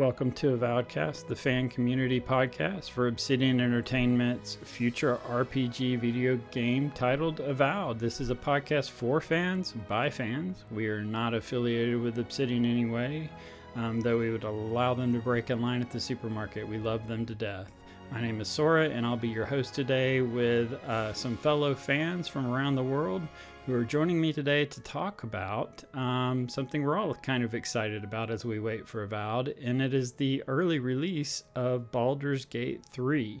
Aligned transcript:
Welcome 0.00 0.32
to 0.32 0.56
Avowedcast, 0.56 1.26
the 1.26 1.36
fan 1.36 1.68
community 1.68 2.22
podcast 2.22 2.88
for 2.88 3.08
Obsidian 3.08 3.60
Entertainment's 3.60 4.56
future 4.62 5.18
RPG 5.28 6.00
video 6.00 6.40
game 6.52 6.90
titled 6.92 7.40
Avowed. 7.40 7.98
This 7.98 8.18
is 8.18 8.30
a 8.30 8.34
podcast 8.34 8.88
for 8.88 9.20
fans, 9.20 9.74
by 9.90 10.08
fans. 10.08 10.64
We 10.70 10.88
are 10.88 11.02
not 11.02 11.34
affiliated 11.34 12.00
with 12.00 12.18
Obsidian 12.18 12.64
in 12.64 12.70
any 12.70 12.86
way, 12.86 13.28
um, 13.76 14.00
though 14.00 14.18
we 14.18 14.30
would 14.30 14.44
allow 14.44 14.94
them 14.94 15.12
to 15.12 15.18
break 15.18 15.50
in 15.50 15.60
line 15.60 15.82
at 15.82 15.90
the 15.90 16.00
supermarket. 16.00 16.66
We 16.66 16.78
love 16.78 17.06
them 17.06 17.26
to 17.26 17.34
death. 17.34 17.70
My 18.12 18.20
name 18.20 18.40
is 18.40 18.48
Sora, 18.48 18.88
and 18.88 19.06
I'll 19.06 19.16
be 19.16 19.28
your 19.28 19.46
host 19.46 19.72
today 19.72 20.20
with 20.20 20.72
uh, 20.72 21.12
some 21.12 21.36
fellow 21.36 21.76
fans 21.76 22.26
from 22.26 22.44
around 22.52 22.74
the 22.74 22.82
world 22.82 23.22
who 23.66 23.74
are 23.74 23.84
joining 23.84 24.20
me 24.20 24.32
today 24.32 24.64
to 24.64 24.80
talk 24.80 25.22
about 25.22 25.84
um, 25.94 26.48
something 26.48 26.82
we're 26.82 26.98
all 26.98 27.14
kind 27.14 27.44
of 27.44 27.54
excited 27.54 28.02
about 28.02 28.28
as 28.28 28.44
we 28.44 28.58
wait 28.58 28.88
for 28.88 29.04
Avowed, 29.04 29.54
and 29.62 29.80
it 29.80 29.94
is 29.94 30.12
the 30.14 30.42
early 30.48 30.80
release 30.80 31.44
of 31.54 31.92
Baldur's 31.92 32.44
Gate 32.44 32.82
3. 32.90 33.40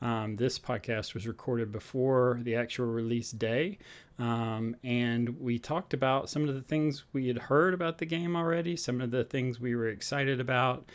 Um, 0.00 0.36
this 0.36 0.60
podcast 0.60 1.14
was 1.14 1.26
recorded 1.26 1.72
before 1.72 2.38
the 2.44 2.54
actual 2.54 2.86
release 2.86 3.32
day, 3.32 3.78
um, 4.20 4.76
and 4.84 5.40
we 5.40 5.58
talked 5.58 5.92
about 5.92 6.30
some 6.30 6.48
of 6.48 6.54
the 6.54 6.62
things 6.62 7.04
we 7.12 7.26
had 7.26 7.38
heard 7.38 7.74
about 7.74 7.98
the 7.98 8.06
game 8.06 8.36
already, 8.36 8.76
some 8.76 9.00
of 9.00 9.10
the 9.10 9.24
things 9.24 9.58
we 9.58 9.74
were 9.74 9.88
excited 9.88 10.40
about, 10.40 10.88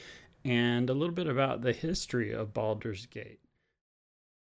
and 0.46 0.90
a 0.90 0.94
little 0.94 1.14
bit 1.14 1.28
about 1.28 1.62
the 1.62 1.74
history 1.74 2.32
of 2.32 2.54
Baldur's 2.54 3.06
Gate. 3.06 3.40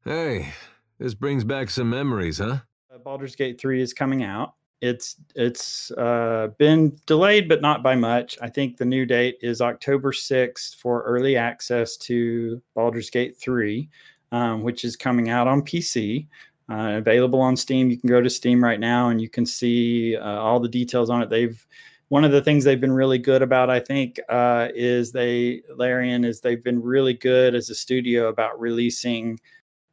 Hey, 0.04 0.54
this 1.00 1.14
brings 1.14 1.44
back 1.44 1.70
some 1.70 1.90
memories, 1.90 2.40
huh? 2.40 2.60
Uh, 2.94 2.98
Baldur's 2.98 3.36
Gate 3.36 3.60
3 3.60 3.82
is 3.82 3.94
coming 3.94 4.24
out. 4.24 4.56
It's 4.82 5.16
it's 5.36 5.92
uh, 5.92 6.48
been 6.58 6.98
delayed, 7.06 7.48
but 7.48 7.62
not 7.62 7.84
by 7.84 7.96
much. 7.96 8.36
I 8.42 8.50
think 8.50 8.78
the 8.78 8.86
new 8.86 9.06
date 9.06 9.38
is 9.42 9.62
October 9.62 10.12
6th 10.12 10.76
for 10.76 11.04
early 11.04 11.38
access 11.38 11.98
to 11.98 12.60
Baldur's 12.74 13.12
Gate 13.12 13.38
3, 13.38 13.88
um, 14.32 14.64
which 14.64 14.84
is 14.84 14.96
coming 14.96 15.30
out 15.30 15.48
on 15.48 15.62
PC. 15.62 16.28
Uh, 16.70 16.98
available 16.98 17.42
on 17.42 17.56
Steam. 17.56 17.90
You 17.90 17.98
can 17.98 18.10
go 18.10 18.22
to 18.22 18.30
Steam 18.30 18.64
right 18.64 18.80
now 18.80 19.10
and 19.10 19.22
you 19.22 19.28
can 19.28 19.46
see 19.46 20.16
uh, 20.16 20.40
all 20.40 20.60
the 20.60 20.70
details 20.70 21.10
on 21.10 21.22
it. 21.22 21.30
They've 21.30 21.68
one 22.12 22.26
of 22.26 22.34
the 22.34 22.42
things 22.42 22.66
they've 22.66 22.82
been 22.82 22.92
really 22.92 23.18
good 23.18 23.42
about, 23.42 23.70
I 23.70 23.80
think, 23.80 24.20
uh, 24.28 24.68
is 24.76 25.14
they 25.14 25.62
Larian 25.78 26.26
is 26.26 26.42
they've 26.42 26.62
been 26.62 26.82
really 26.82 27.14
good 27.14 27.56
as 27.56 27.70
a 27.70 27.74
studio 27.74 28.28
about 28.28 28.60
releasing 28.60 29.40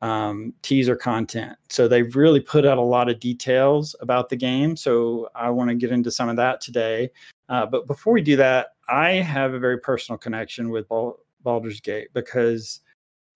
um, 0.02 0.52
teaser 0.62 0.96
content. 0.96 1.57
So 1.68 1.86
they've 1.86 2.17
really 2.17 2.40
put 2.40 2.67
out 2.67 2.77
a 2.77 2.83
lot 2.83 3.08
of 3.08 3.20
details 3.20 3.95
about 4.01 4.30
the 4.30 4.34
game. 4.34 4.74
So 4.74 5.28
I 5.36 5.51
want 5.51 5.70
to 5.70 5.77
get 5.77 5.92
into 5.92 6.11
some 6.11 6.28
of 6.28 6.34
that 6.34 6.61
today. 6.61 7.08
Uh, 7.48 7.67
but 7.67 7.86
before 7.86 8.14
we 8.14 8.23
do 8.23 8.34
that, 8.34 8.70
I 8.89 9.11
have 9.11 9.55
a 9.55 9.61
very 9.61 9.78
personal 9.78 10.18
connection 10.18 10.70
with 10.70 10.89
Bal- 10.89 11.20
Baldur's 11.45 11.80
Gate 11.80 12.08
because 12.14 12.80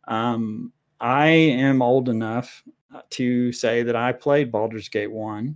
um, 0.08 0.72
I 1.00 1.28
am 1.28 1.82
old 1.82 2.08
enough 2.08 2.64
to 3.10 3.52
say 3.52 3.84
that 3.84 3.94
I 3.94 4.10
played 4.10 4.50
Baldur's 4.50 4.88
Gate 4.88 5.12
1 5.12 5.54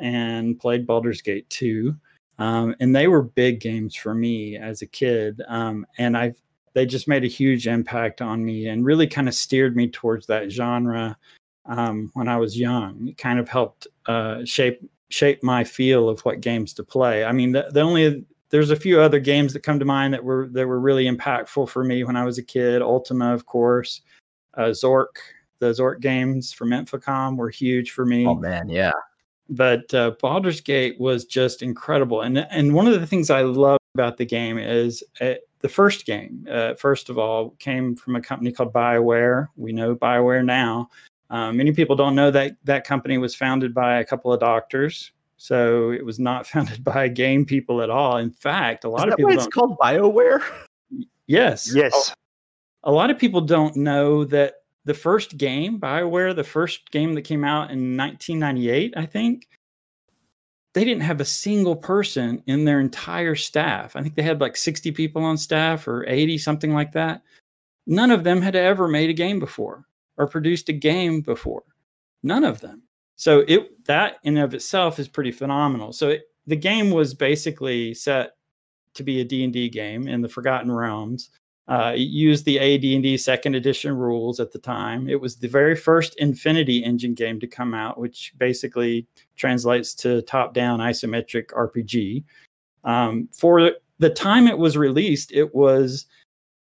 and 0.00 0.58
played 0.58 0.88
Baldur's 0.88 1.22
Gate 1.22 1.48
2. 1.50 1.94
Um, 2.38 2.74
and 2.80 2.94
they 2.94 3.08
were 3.08 3.22
big 3.22 3.60
games 3.60 3.94
for 3.94 4.14
me 4.14 4.56
as 4.56 4.82
a 4.82 4.86
kid. 4.86 5.40
Um, 5.48 5.86
and 5.98 6.16
I've 6.16 6.36
they 6.74 6.84
just 6.84 7.06
made 7.06 7.24
a 7.24 7.28
huge 7.28 7.66
impact 7.68 8.20
on 8.20 8.44
me 8.44 8.66
and 8.66 8.84
really 8.84 9.06
kind 9.06 9.28
of 9.28 9.34
steered 9.34 9.76
me 9.76 9.88
towards 9.88 10.26
that 10.26 10.50
genre 10.50 11.16
um, 11.66 12.10
when 12.14 12.28
I 12.28 12.36
was 12.36 12.58
young. 12.58 13.08
It 13.08 13.16
kind 13.16 13.38
of 13.38 13.48
helped 13.48 13.86
uh, 14.06 14.44
shape 14.44 14.80
shape 15.08 15.42
my 15.42 15.62
feel 15.62 16.08
of 16.08 16.20
what 16.22 16.40
games 16.40 16.74
to 16.74 16.82
play. 16.82 17.24
I 17.24 17.30
mean, 17.30 17.52
the, 17.52 17.68
the 17.70 17.80
only 17.80 18.24
there's 18.50 18.70
a 18.70 18.76
few 18.76 19.00
other 19.00 19.20
games 19.20 19.52
that 19.52 19.60
come 19.60 19.78
to 19.78 19.84
mind 19.84 20.12
that 20.14 20.24
were 20.24 20.48
that 20.52 20.66
were 20.66 20.80
really 20.80 21.06
impactful 21.06 21.68
for 21.68 21.84
me 21.84 22.04
when 22.04 22.16
I 22.16 22.24
was 22.24 22.38
a 22.38 22.42
kid. 22.42 22.82
Ultima, 22.82 23.32
of 23.32 23.46
course, 23.46 24.02
uh, 24.54 24.70
Zork, 24.70 25.16
the 25.60 25.70
Zork 25.70 26.00
games 26.00 26.52
from 26.52 26.70
Infocom 26.70 27.36
were 27.36 27.50
huge 27.50 27.92
for 27.92 28.04
me. 28.04 28.26
Oh 28.26 28.34
man, 28.34 28.68
yeah. 28.68 28.92
But 29.48 29.92
uh, 29.92 30.12
Baldur's 30.20 30.60
Gate 30.60 30.98
was 30.98 31.24
just 31.24 31.62
incredible, 31.62 32.22
and 32.22 32.38
and 32.38 32.72
one 32.74 32.86
of 32.86 32.98
the 32.98 33.06
things 33.06 33.30
I 33.30 33.42
love 33.42 33.78
about 33.94 34.16
the 34.16 34.24
game 34.24 34.58
is 34.58 35.04
it, 35.20 35.48
the 35.60 35.68
first 35.68 36.06
game, 36.06 36.46
uh, 36.50 36.74
first 36.74 37.08
of 37.08 37.18
all, 37.18 37.50
came 37.58 37.94
from 37.94 38.16
a 38.16 38.20
company 38.20 38.52
called 38.52 38.72
BioWare. 38.72 39.48
We 39.56 39.72
know 39.72 39.94
BioWare 39.94 40.44
now. 40.44 40.90
Um, 41.30 41.56
many 41.56 41.72
people 41.72 41.96
don't 41.96 42.14
know 42.14 42.30
that 42.30 42.56
that 42.64 42.84
company 42.84 43.18
was 43.18 43.34
founded 43.34 43.72
by 43.74 44.00
a 44.00 44.04
couple 44.04 44.32
of 44.32 44.40
doctors. 44.40 45.12
So 45.36 45.90
it 45.90 46.04
was 46.04 46.18
not 46.18 46.46
founded 46.46 46.84
by 46.84 47.08
game 47.08 47.44
people 47.44 47.82
at 47.82 47.90
all. 47.90 48.18
In 48.18 48.30
fact, 48.30 48.84
a 48.84 48.88
lot 48.88 49.08
Is 49.08 49.12
of 49.14 49.16
people. 49.16 49.32
it's 49.32 49.46
called 49.46 49.78
BioWare. 49.78 50.42
Yes. 51.26 51.74
Yes. 51.74 52.14
A 52.82 52.92
lot 52.92 53.10
of 53.10 53.18
people 53.18 53.40
don't 53.40 53.76
know 53.76 54.24
that 54.26 54.56
the 54.84 54.94
first 54.94 55.36
game, 55.36 55.80
BioWare, 55.80 56.34
the 56.34 56.44
first 56.44 56.90
game 56.90 57.14
that 57.14 57.22
came 57.22 57.44
out 57.44 57.70
in 57.70 57.96
1998, 57.96 58.94
I 58.96 59.06
think, 59.06 59.48
they 60.74 60.84
didn't 60.84 61.02
have 61.02 61.20
a 61.20 61.24
single 61.24 61.76
person 61.76 62.42
in 62.46 62.64
their 62.64 62.80
entire 62.80 63.36
staff. 63.36 63.94
I 63.94 64.02
think 64.02 64.16
they 64.16 64.22
had 64.22 64.40
like 64.40 64.56
60 64.56 64.90
people 64.90 65.22
on 65.22 65.38
staff 65.38 65.86
or 65.86 66.04
80, 66.06 66.38
something 66.38 66.74
like 66.74 66.92
that. 66.92 67.22
None 67.86 68.10
of 68.10 68.24
them 68.24 68.42
had 68.42 68.56
ever 68.56 68.88
made 68.88 69.08
a 69.08 69.14
game 69.14 69.38
before 69.38 69.86
or 70.16 70.26
produced 70.26 70.68
a 70.68 70.72
game 70.72 71.20
before. 71.20 71.62
None 72.22 72.44
of 72.44 72.60
them. 72.60 72.82
So 73.16 73.44
it 73.46 73.84
that 73.86 74.16
in 74.24 74.36
of 74.38 74.54
itself 74.54 74.98
is 74.98 75.06
pretty 75.06 75.30
phenomenal. 75.30 75.92
So 75.92 76.10
it, 76.10 76.22
the 76.46 76.56
game 76.56 76.90
was 76.90 77.14
basically 77.14 77.94
set 77.94 78.32
to 78.94 79.02
be 79.02 79.20
a 79.20 79.24
D&D 79.24 79.68
game 79.70 80.08
in 80.08 80.20
the 80.20 80.28
Forgotten 80.28 80.72
Realms. 80.72 81.30
Uh, 81.66 81.92
it 81.94 82.00
used 82.00 82.44
the 82.44 82.58
AD&D 82.58 83.16
second 83.16 83.54
edition 83.54 83.96
rules 83.96 84.38
at 84.38 84.52
the 84.52 84.58
time. 84.58 85.08
It 85.08 85.20
was 85.20 85.36
the 85.36 85.48
very 85.48 85.74
first 85.74 86.14
Infinity 86.18 86.84
Engine 86.84 87.14
game 87.14 87.40
to 87.40 87.46
come 87.46 87.72
out, 87.72 87.98
which 87.98 88.34
basically 88.36 89.06
translates 89.36 89.94
to 89.96 90.20
top-down 90.22 90.80
isometric 90.80 91.46
RPG. 91.46 92.22
Um, 92.84 93.28
for 93.32 93.72
the 93.98 94.10
time 94.10 94.46
it 94.46 94.58
was 94.58 94.76
released, 94.76 95.32
it 95.32 95.54
was 95.54 96.06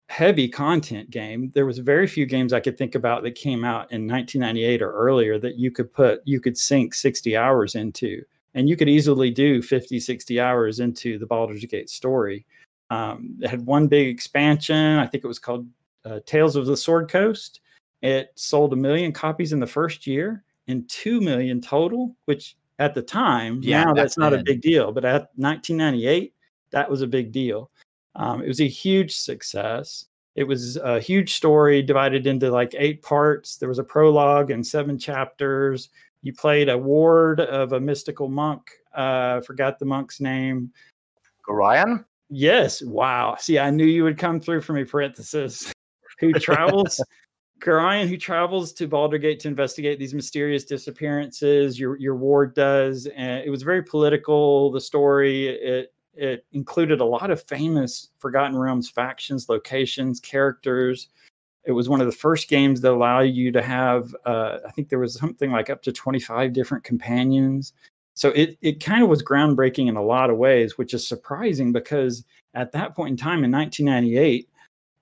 heavy 0.09 0.47
content 0.47 1.09
game. 1.09 1.51
There 1.55 1.65
was 1.65 1.79
very 1.79 2.05
few 2.05 2.27
games 2.27 2.53
I 2.53 2.59
could 2.59 2.77
think 2.77 2.93
about 2.93 3.23
that 3.23 3.33
came 3.33 3.65
out 3.65 3.91
in 3.91 4.07
1998 4.07 4.81
or 4.83 4.91
earlier 4.91 5.39
that 5.39 5.57
you 5.57 5.71
could 5.71 5.91
put 5.91 6.21
you 6.25 6.39
could 6.39 6.57
sink 6.57 6.93
60 6.93 7.35
hours 7.35 7.73
into, 7.73 8.21
and 8.53 8.69
you 8.69 8.75
could 8.75 8.89
easily 8.89 9.31
do 9.31 9.63
50, 9.63 9.99
60 9.99 10.39
hours 10.39 10.79
into 10.79 11.17
the 11.17 11.25
Baldur's 11.25 11.65
Gate 11.65 11.89
story. 11.89 12.45
Um, 12.93 13.37
it 13.41 13.49
had 13.49 13.65
one 13.65 13.87
big 13.87 14.07
expansion. 14.07 14.99
I 14.99 15.07
think 15.07 15.23
it 15.23 15.27
was 15.27 15.39
called 15.39 15.67
uh, 16.05 16.19
Tales 16.25 16.55
of 16.55 16.65
the 16.65 16.77
Sword 16.77 17.09
Coast. 17.09 17.61
It 18.01 18.31
sold 18.35 18.73
a 18.73 18.75
million 18.75 19.11
copies 19.11 19.53
in 19.53 19.59
the 19.59 19.67
first 19.67 20.05
year 20.05 20.43
and 20.67 20.87
two 20.89 21.21
million 21.21 21.59
total, 21.59 22.15
which 22.25 22.55
at 22.79 22.93
the 22.93 23.01
time, 23.01 23.61
yeah, 23.63 23.85
now 23.85 23.93
that's 23.93 24.17
not 24.17 24.33
a 24.33 24.43
big 24.43 24.61
deal, 24.61 24.91
but 24.91 25.05
at 25.05 25.31
1998, 25.35 26.33
that 26.71 26.89
was 26.89 27.01
a 27.01 27.07
big 27.07 27.31
deal. 27.31 27.71
Um, 28.15 28.41
it 28.43 28.47
was 28.47 28.61
a 28.61 28.67
huge 28.67 29.15
success. 29.15 30.05
It 30.35 30.43
was 30.43 30.77
a 30.77 30.99
huge 30.99 31.35
story 31.35 31.81
divided 31.81 32.27
into 32.27 32.51
like 32.51 32.75
eight 32.77 33.01
parts. 33.01 33.57
There 33.57 33.69
was 33.69 33.79
a 33.79 33.83
prologue 33.83 34.51
and 34.51 34.65
seven 34.65 34.99
chapters. 34.99 35.89
You 36.21 36.33
played 36.33 36.69
a 36.69 36.77
ward 36.77 37.39
of 37.39 37.73
a 37.73 37.79
mystical 37.79 38.27
monk. 38.27 38.69
Uh, 38.93 39.41
forgot 39.41 39.79
the 39.79 39.85
monk's 39.85 40.19
name. 40.19 40.71
Gorion? 41.47 42.05
Yes. 42.29 42.81
Wow. 42.81 43.35
See, 43.39 43.59
I 43.59 43.69
knew 43.69 43.85
you 43.85 44.03
would 44.03 44.17
come 44.17 44.39
through 44.39 44.61
for 44.61 44.73
me, 44.73 44.83
parenthesis. 44.83 45.71
Who 46.19 46.31
travels, 46.33 47.03
Gorion, 47.59 48.07
who 48.07 48.17
travels 48.17 48.71
to 48.73 48.87
Baldur's 48.87 49.21
Gate 49.21 49.39
to 49.41 49.47
investigate 49.47 49.97
these 49.99 50.13
mysterious 50.13 50.63
disappearances. 50.63 51.79
Your 51.79 51.97
your 51.97 52.15
ward 52.15 52.53
does, 52.53 53.07
and 53.07 53.43
it 53.43 53.49
was 53.49 53.63
very 53.63 53.81
political. 53.81 54.71
The 54.71 54.79
story 54.79 55.47
it 55.47 55.93
it 56.13 56.45
included 56.51 57.01
a 57.01 57.05
lot 57.05 57.31
of 57.31 57.43
famous 57.43 58.09
Forgotten 58.19 58.57
Realms 58.57 58.89
factions, 58.89 59.49
locations, 59.49 60.19
characters. 60.19 61.09
It 61.65 61.71
was 61.71 61.89
one 61.89 62.01
of 62.01 62.05
the 62.05 62.11
first 62.11 62.49
games 62.49 62.81
that 62.81 62.91
allow 62.91 63.21
you 63.21 63.51
to 63.53 63.61
have. 63.61 64.13
Uh, 64.25 64.59
I 64.67 64.71
think 64.71 64.89
there 64.89 64.99
was 64.99 65.15
something 65.15 65.51
like 65.51 65.69
up 65.69 65.81
to 65.83 65.91
twenty 65.91 66.19
five 66.19 66.53
different 66.53 66.83
companions 66.83 67.73
so 68.13 68.29
it 68.29 68.57
it 68.61 68.83
kind 68.83 69.03
of 69.03 69.09
was 69.09 69.23
groundbreaking 69.23 69.87
in 69.87 69.95
a 69.95 70.03
lot 70.03 70.29
of 70.29 70.37
ways, 70.37 70.77
which 70.77 70.93
is 70.93 71.07
surprising 71.07 71.71
because 71.71 72.23
at 72.53 72.71
that 72.73 72.95
point 72.95 73.11
in 73.11 73.17
time 73.17 73.43
in 73.43 73.51
1998, 73.51 74.47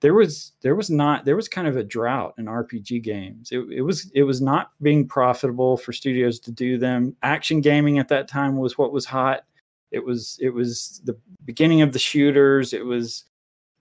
there 0.00 0.14
was 0.14 0.52
there 0.62 0.74
was 0.74 0.90
not 0.90 1.24
there 1.24 1.36
was 1.36 1.48
kind 1.48 1.68
of 1.68 1.76
a 1.76 1.84
drought 1.84 2.34
in 2.38 2.46
RPG 2.46 3.02
games. 3.02 3.52
It, 3.52 3.60
it 3.70 3.82
was 3.82 4.10
it 4.14 4.22
was 4.22 4.40
not 4.40 4.72
being 4.80 5.06
profitable 5.06 5.76
for 5.76 5.92
studios 5.92 6.40
to 6.40 6.50
do 6.50 6.78
them. 6.78 7.14
Action 7.22 7.60
gaming 7.60 7.98
at 7.98 8.08
that 8.08 8.28
time 8.28 8.56
was 8.56 8.78
what 8.78 8.92
was 8.92 9.04
hot. 9.04 9.44
It 9.90 10.04
was 10.04 10.38
it 10.40 10.50
was 10.50 11.02
the 11.04 11.16
beginning 11.44 11.82
of 11.82 11.92
the 11.92 11.98
shooters. 11.98 12.72
It 12.72 12.84
was 12.84 13.24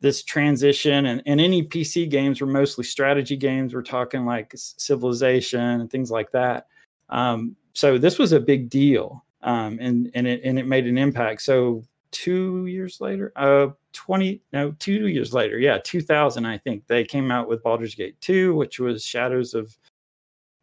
this 0.02 0.24
transition 0.24 1.06
and, 1.06 1.22
and 1.26 1.40
any 1.40 1.64
PC 1.64 2.10
games 2.10 2.42
were 2.42 2.48
mostly 2.48 2.84
strategy 2.84 3.38
games. 3.38 3.74
We're 3.74 3.84
talking 3.84 4.26
like 4.26 4.52
Civilization 4.56 5.60
and 5.62 5.90
things 5.90 6.12
like 6.12 6.32
that. 6.32 6.68
Um, 7.10 7.56
so 7.74 7.98
this 7.98 8.20
was 8.20 8.32
a 8.32 8.40
big 8.40 8.70
deal, 8.70 9.24
um, 9.42 9.78
and 9.82 10.12
and 10.14 10.28
it 10.28 10.42
and 10.44 10.60
it 10.60 10.68
made 10.68 10.88
an 10.88 10.98
impact. 10.98 11.42
So 11.42 11.84
two 12.12 12.66
years 12.66 13.00
later, 13.02 13.32
uh, 13.36 13.68
20, 13.94 14.42
no, 14.54 14.72
two 14.80 15.08
years 15.08 15.34
later, 15.34 15.58
yeah, 15.60 15.78
2000, 15.84 16.46
I 16.46 16.58
think 16.58 16.86
they 16.88 17.04
came 17.04 17.32
out 17.32 17.48
with 17.48 17.64
Baldur's 17.64 17.96
Gate 17.96 18.20
2, 18.22 18.54
which 18.54 18.80
was 18.80 19.04
Shadows 19.04 19.54
of 19.54 19.76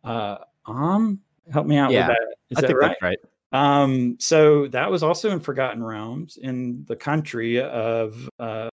uh, 0.05 0.39
Amn. 0.67 1.19
Help 1.53 1.67
me 1.67 1.79
out 1.79 1.91
Yeah, 1.91 2.09
with 2.09 2.17
that. 2.17 2.37
Is 2.51 2.59
I 2.59 2.61
that 2.61 2.67
think 2.67 2.79
right? 2.81 2.89
that's 2.89 3.03
right. 3.03 3.19
Um, 3.51 4.17
so 4.21 4.69
that 4.69 4.91
was 4.91 5.03
also 5.03 5.31
in 5.31 5.41
Forgotten 5.41 5.83
Realms 5.83 6.37
in 6.37 6.85
the 6.87 6.97
country 6.97 7.61
of 7.61 8.29
uh 8.39 8.69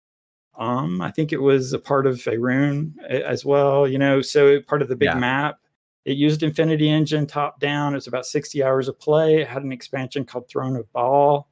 um, 0.55 1.01
I 1.01 1.11
think 1.11 1.33
it 1.33 1.41
was 1.41 1.73
a 1.73 1.79
part 1.79 2.07
of 2.07 2.17
Faerun 2.17 2.99
as 3.05 3.43
well, 3.45 3.89
you 3.89 3.99
know, 3.99 4.21
so 4.21 4.61
part 4.61 4.83
of 4.83 4.89
the 4.89 4.97
big 4.97 5.07
Yeah. 5.07 5.15
map. 5.15 5.59
It 6.05 6.17
used 6.17 6.43
Infinity 6.43 6.89
Engine 6.91 7.27
top 7.27 7.61
down. 7.61 7.93
It 7.93 7.97
was 7.97 8.07
about 8.09 8.27
60 8.27 8.63
hours 8.63 8.89
of 8.89 8.99
play. 8.99 9.43
It 9.43 9.49
had 9.49 9.63
an 9.63 9.73
expansion 9.73 10.25
called 10.25 10.49
Throne 10.49 10.77
of 10.77 10.91
Bhaal. 10.93 11.45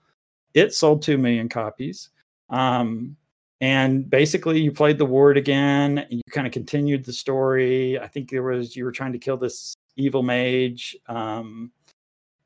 It 0.54 0.74
sold 0.74 1.02
2 1.02 1.16
million 1.18 1.48
copies. 1.48 2.10
Um, 2.48 3.16
and 3.60 4.08
basically 4.10 4.58
you 4.60 4.72
played 4.72 4.98
the 4.98 5.04
ward 5.06 5.36
again 5.36 5.98
and 5.98 6.10
you 6.12 6.22
kind 6.30 6.46
of 6.46 6.52
continued 6.52 7.04
the 7.04 7.12
story. 7.12 7.98
I 8.00 8.06
think 8.08 8.30
there 8.30 8.42
was 8.42 8.74
you 8.74 8.84
were 8.84 8.90
trying 8.92 9.12
to 9.12 9.18
kill 9.18 9.36
this 9.36 9.74
evil 9.96 10.22
mage. 10.22 10.96
Um, 11.06 11.70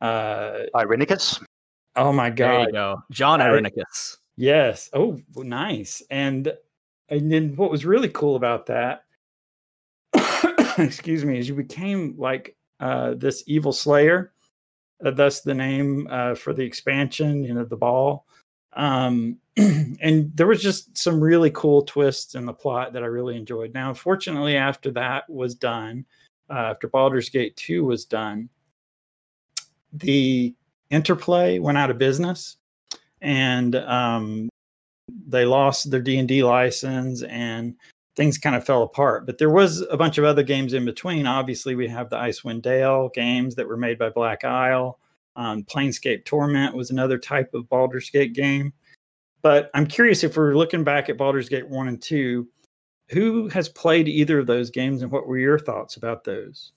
uh, 0.01 0.59
Irenicus. 0.75 1.43
oh 1.97 2.13
my 2.13 2.29
There 2.31 2.49
god. 2.49 2.67
you 2.67 2.73
go. 2.73 3.03
John 3.11 3.41
I- 3.41 3.47
Irenicus. 3.49 4.19
Yes. 4.37 4.91
Oh, 4.93 5.19
nice. 5.37 6.03
And 6.11 6.53
and 7.09 7.31
then 7.31 7.55
what 7.57 7.71
was 7.71 7.85
really 7.87 8.09
cool 8.09 8.35
about 8.35 8.67
that, 8.67 9.04
excuse 10.79 11.25
me, 11.25 11.39
is 11.39 11.49
you 11.49 11.55
became 11.55 12.15
like 12.19 12.57
uh, 12.81 13.15
this 13.15 13.43
evil 13.47 13.73
slayer. 13.73 14.33
Uh, 15.05 15.11
thus 15.11 15.41
the 15.41 15.55
name 15.55 16.07
uh, 16.11 16.35
for 16.35 16.53
the 16.53 16.63
expansion, 16.63 17.45
you 17.45 17.53
know, 17.53 17.65
the 17.65 17.77
Bhaal. 17.77 18.23
Um, 18.75 19.39
and 19.57 20.31
there 20.35 20.47
was 20.47 20.63
just 20.63 20.97
some 20.97 21.21
really 21.21 21.51
cool 21.51 21.83
twists 21.83 22.35
in 22.35 22.47
the 22.47 22.53
plot 22.53 22.93
that 22.93 23.03
I 23.03 23.07
really 23.07 23.37
enjoyed. 23.37 23.75
Now, 23.75 23.89
unfortunately, 23.89 24.57
after 24.57 24.91
that 24.93 25.29
was 25.29 25.55
done, 25.55 26.05
uh, 26.51 26.71
after 26.73 26.89
Baldur's 26.89 27.29
Gate 27.29 27.57
2 27.57 27.85
was 27.85 28.05
done, 28.05 28.49
the 29.93 30.55
Interplay 30.91 31.59
went 31.59 31.79
out 31.79 31.91
of 31.91 31.99
business 31.99 32.57
and 33.21 33.75
um, 33.77 34.49
they 35.27 35.45
lost 35.45 35.91
their 35.91 36.01
d&d 36.01 36.45
license 36.45 37.23
and 37.23 37.75
things 38.17 38.39
kind 38.39 38.57
of 38.57 38.65
fell 38.65 38.83
apart 38.83 39.27
but 39.27 39.39
there 39.39 39.51
was 39.51 39.81
a 39.91 39.97
bunch 39.97 40.19
of 40.19 40.25
other 40.25 40.43
games 40.43 40.73
in 40.73 40.85
between 40.85 41.27
obviously 41.27 41.75
we 41.75 41.89
have 41.89 42.11
the 42.11 42.17
icewind 42.17 42.63
dale 42.63 43.11
games 43.15 43.55
that 43.55 43.69
were 43.69 43.77
made 43.77 43.99
by 43.99 44.09
black 44.09 44.45
isle 44.45 44.99
um, 45.37 45.65
planescape 45.65 46.25
torment 46.25 46.75
was 46.75 46.91
another 46.91 47.19
type 47.19 47.53
of 47.55 47.69
baldur's 47.69 48.11
gate 48.11 48.33
game 48.33 48.73
but 49.43 49.71
i'm 49.75 49.87
curious 49.87 50.23
if 50.25 50.37
we're 50.37 50.55
looking 50.55 50.85
back 50.85 51.09
at 51.09 51.19
baldur's 51.19 51.49
gate 51.49 51.69
1 51.69 51.89
and 51.89 52.03
2 52.03 52.47
who 53.11 53.49
has 53.49 53.69
played 53.69 54.09
either 54.09 54.39
of 54.39 54.47
those 54.47 54.71
games 54.71 55.03
and 55.03 55.11
what 55.11 55.27
were 55.27 55.39
your 55.39 55.59
thoughts 55.59 55.97
about 55.97 56.25
those 56.25 56.73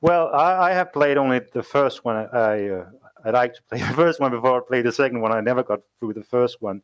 Well, 0.00 0.32
I, 0.32 0.70
I 0.70 0.72
have 0.72 0.92
played 0.92 1.16
only 1.16 1.40
the 1.52 1.62
first 1.62 2.04
one. 2.04 2.16
I 2.32 2.68
uh, 2.68 2.86
I 3.24 3.30
like 3.30 3.54
to 3.54 3.62
play 3.68 3.78
the 3.88 3.94
first 3.94 4.20
one 4.20 4.30
before 4.30 4.58
I 4.58 4.66
play 4.66 4.82
the 4.82 4.92
second 4.92 5.20
one. 5.20 5.32
I 5.32 5.40
never 5.40 5.62
got 5.62 5.80
through 5.98 6.14
the 6.14 6.22
first 6.22 6.62
one. 6.62 6.82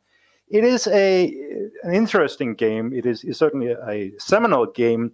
It 0.48 0.64
is 0.64 0.86
a 0.88 1.24
an 1.82 1.94
interesting 1.94 2.54
game. 2.54 2.92
It 2.92 3.06
is 3.06 3.24
certainly 3.32 3.68
a, 3.68 3.88
a 3.88 4.12
seminal 4.18 4.66
game, 4.66 5.12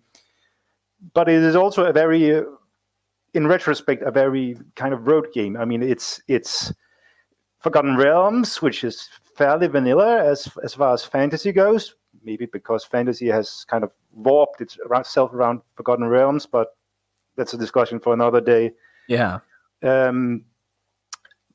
but 1.14 1.28
it 1.28 1.42
is 1.42 1.56
also 1.56 1.84
a 1.84 1.92
very, 1.92 2.34
uh, 2.34 2.42
in 3.34 3.46
retrospect, 3.46 4.02
a 4.02 4.10
very 4.10 4.56
kind 4.74 4.92
of 4.92 5.06
road 5.06 5.28
game. 5.32 5.56
I 5.56 5.64
mean, 5.64 5.82
it's 5.82 6.20
it's 6.28 6.72
Forgotten 7.60 7.96
Realms, 7.96 8.60
which 8.60 8.84
is 8.84 9.08
fairly 9.36 9.68
vanilla 9.68 10.24
as 10.24 10.48
as 10.64 10.74
far 10.74 10.94
as 10.94 11.04
fantasy 11.04 11.52
goes. 11.52 11.94
Maybe 12.22 12.46
because 12.46 12.84
fantasy 12.84 13.28
has 13.28 13.64
kind 13.64 13.84
of 13.84 13.92
warped 14.12 14.60
itself 14.60 15.32
around 15.32 15.62
Forgotten 15.76 16.06
Realms, 16.06 16.44
but 16.44 16.76
that's 17.36 17.54
a 17.54 17.58
discussion 17.58 18.00
for 18.00 18.12
another 18.12 18.40
day. 18.40 18.72
Yeah. 19.08 19.38
Um, 19.82 20.44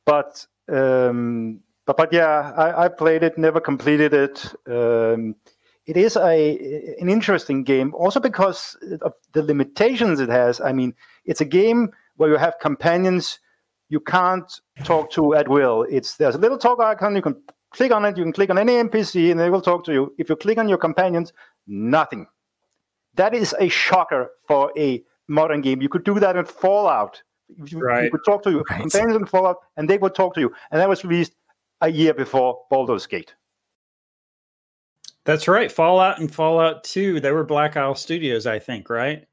but 0.05 0.45
um, 0.67 1.59
but 1.85 1.97
but 1.97 2.11
yeah, 2.13 2.51
I, 2.55 2.85
I 2.85 2.87
played 2.89 3.23
it, 3.23 3.37
never 3.37 3.59
completed 3.59 4.13
it. 4.13 4.45
Um, 4.67 5.35
it 5.85 5.97
is 5.97 6.15
a 6.17 6.95
an 6.99 7.09
interesting 7.09 7.63
game, 7.63 7.93
also 7.93 8.19
because 8.19 8.75
of 9.01 9.13
the 9.33 9.43
limitations 9.43 10.19
it 10.19 10.29
has. 10.29 10.59
I 10.59 10.71
mean, 10.73 10.93
it's 11.25 11.41
a 11.41 11.45
game 11.45 11.89
where 12.15 12.29
you 12.29 12.37
have 12.37 12.57
companions 12.59 13.39
you 13.89 13.99
can't 13.99 14.51
talk 14.83 15.11
to 15.11 15.35
at 15.35 15.47
will. 15.47 15.85
It's 15.89 16.17
there's 16.17 16.35
a 16.35 16.39
little 16.39 16.57
talk 16.57 16.79
icon. 16.79 17.15
You 17.15 17.21
can 17.21 17.35
click 17.71 17.91
on 17.91 18.03
it. 18.05 18.17
You 18.17 18.23
can 18.23 18.33
click 18.33 18.49
on 18.49 18.57
any 18.57 18.73
NPC, 18.73 19.29
and 19.31 19.39
they 19.39 19.49
will 19.51 19.61
talk 19.61 19.83
to 19.85 19.93
you. 19.93 20.13
If 20.17 20.29
you 20.29 20.35
click 20.35 20.57
on 20.57 20.67
your 20.67 20.79
companions, 20.79 21.33
nothing. 21.67 22.25
That 23.13 23.33
is 23.35 23.55
a 23.59 23.69
shocker 23.69 24.31
for 24.47 24.71
a 24.77 25.03
modern 25.27 25.61
game. 25.61 25.81
You 25.81 25.89
could 25.89 26.03
do 26.03 26.19
that 26.19 26.35
in 26.35 26.45
Fallout. 26.45 27.21
You, 27.47 27.65
you 28.03 28.09
could 28.11 28.25
talk 28.25 28.41
to 28.43 28.51
your 28.51 28.63
Right. 28.69 28.81
companions 28.81 29.15
in 29.17 29.25
Fallout, 29.27 29.57
and 29.77 29.87
they 29.89 29.97
would 29.99 30.15
talk 30.15 30.33
to 30.33 30.41
you. 30.41 30.51
And 30.71 30.81
that 30.81 30.89
was 30.89 31.03
released 31.05 31.33
a 31.85 31.89
year 31.89 32.13
before 32.13 32.63
Baldur's 32.69 33.05
Gate. 33.07 33.33
that's 35.23 35.47
right 35.47 35.71
fallout 35.71 36.19
and 36.19 36.33
fallout 36.33 36.83
2 36.83 37.19
they 37.19 37.31
were 37.31 37.43
black 37.43 37.77
isle 37.77 37.95
studios 37.95 38.45
i 38.47 38.59
think 38.59 38.89
right 38.89 39.25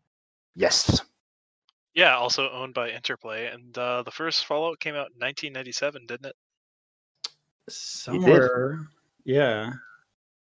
Yes. 0.55 1.01
Yeah, 1.95 2.15
also 2.15 2.51
owned 2.51 2.75
by 2.75 2.91
Interplay, 2.91 3.47
and 3.47 3.77
uh, 3.79 4.03
the 4.03 4.11
first 4.11 4.45
Fallout 4.47 4.81
came 4.81 4.95
out 4.95 5.09
in 5.15 5.21
1997, 5.21 6.07
didn't 6.07 6.27
it? 6.27 6.37
somewhere 7.69 8.81
yeah 9.25 9.71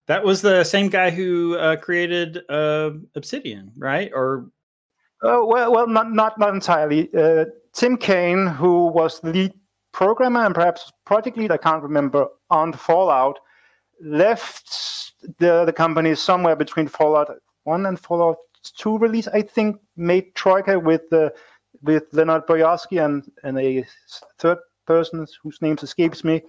that 0.07 0.23
was 0.23 0.43
the 0.43 0.63
same 0.63 0.89
guy 0.89 1.09
who 1.11 1.57
uh, 1.57 1.75
created 1.75 2.43
uh, 2.51 2.91
obsidian 3.17 3.73
right 3.79 4.11
or 4.15 4.51
Oh 5.23 5.47
well, 5.47 5.73
well, 5.73 5.87
not 5.89 6.13
not 6.13 6.39
not 6.39 6.53
entirely. 6.55 7.09
Uh, 7.15 7.47
Tim 7.73 7.97
Cain, 7.97 8.47
who 8.47 8.87
was 8.89 9.19
the 9.21 9.31
lead 9.31 9.55
programmer 9.97 10.45
and 10.45 10.55
perhaps 10.55 10.93
project 11.07 11.37
lead, 11.39 11.51
I 11.51 11.57
can't 11.57 11.83
remember, 11.83 12.29
on 12.51 12.73
Fallout, 12.75 13.41
left 14.01 15.13
the 15.39 15.65
the 15.65 15.73
company 15.73 16.15
somewhere 16.15 16.55
between 16.55 16.87
Fallout 16.87 17.31
One 17.65 17.87
and 17.87 17.99
Fallout 17.99 18.37
Two 18.77 18.99
release. 18.99 19.27
I 19.29 19.43
think 19.43 19.81
made 19.97 20.35
Troika 20.35 20.79
with 20.79 21.13
uh, 21.13 21.31
with 21.83 22.05
Leonard 22.13 22.47
Boyarsky 22.47 23.05
and 23.05 23.25
and 23.43 23.59
a 23.59 23.85
third 24.39 24.59
person 24.87 25.27
whose 25.43 25.61
name 25.63 25.77
escapes 25.83 26.23
me. 26.23 26.43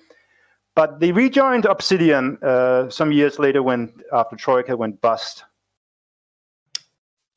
But 0.75 1.00
they 1.00 1.12
rejoined 1.12 1.66
Obsidian 1.66 2.38
uh, 2.44 2.89
some 2.89 3.12
years 3.12 3.39
later 3.39 3.63
when 3.63 3.94
after 4.13 4.36
Troika 4.36 4.75
went 4.77 5.01
bust. 5.01 5.44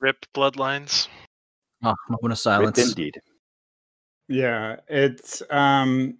Rip 0.01 0.27
Bloodlines. 0.35 1.09
Oh, 1.83 1.95
moment 2.09 2.25
of 2.25 2.29
Ripped 2.31 2.39
silence. 2.39 2.79
Indeed. 2.79 3.21
Yeah 4.31 4.77
it's 4.89 5.43
um 5.51 6.17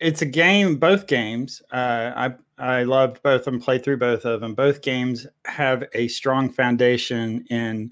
it's 0.00 0.22
a 0.22 0.26
game 0.26 0.76
both 0.76 1.06
games 1.06 1.62
uh 1.72 2.10
i 2.16 2.34
i 2.58 2.82
loved 2.82 3.22
both 3.22 3.42
of 3.42 3.44
them 3.46 3.60
played 3.60 3.82
through 3.82 3.96
both 3.96 4.24
of 4.24 4.40
them 4.40 4.54
both 4.54 4.82
games 4.82 5.26
have 5.46 5.84
a 5.94 6.08
strong 6.08 6.50
foundation 6.50 7.44
in 7.48 7.90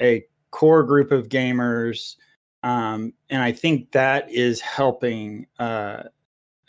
a 0.00 0.24
core 0.50 0.84
group 0.84 1.10
of 1.10 1.30
gamers 1.30 2.16
um 2.62 3.12
and 3.30 3.42
i 3.42 3.50
think 3.50 3.90
that 3.90 4.30
is 4.30 4.60
helping 4.60 5.46
uh 5.58 6.02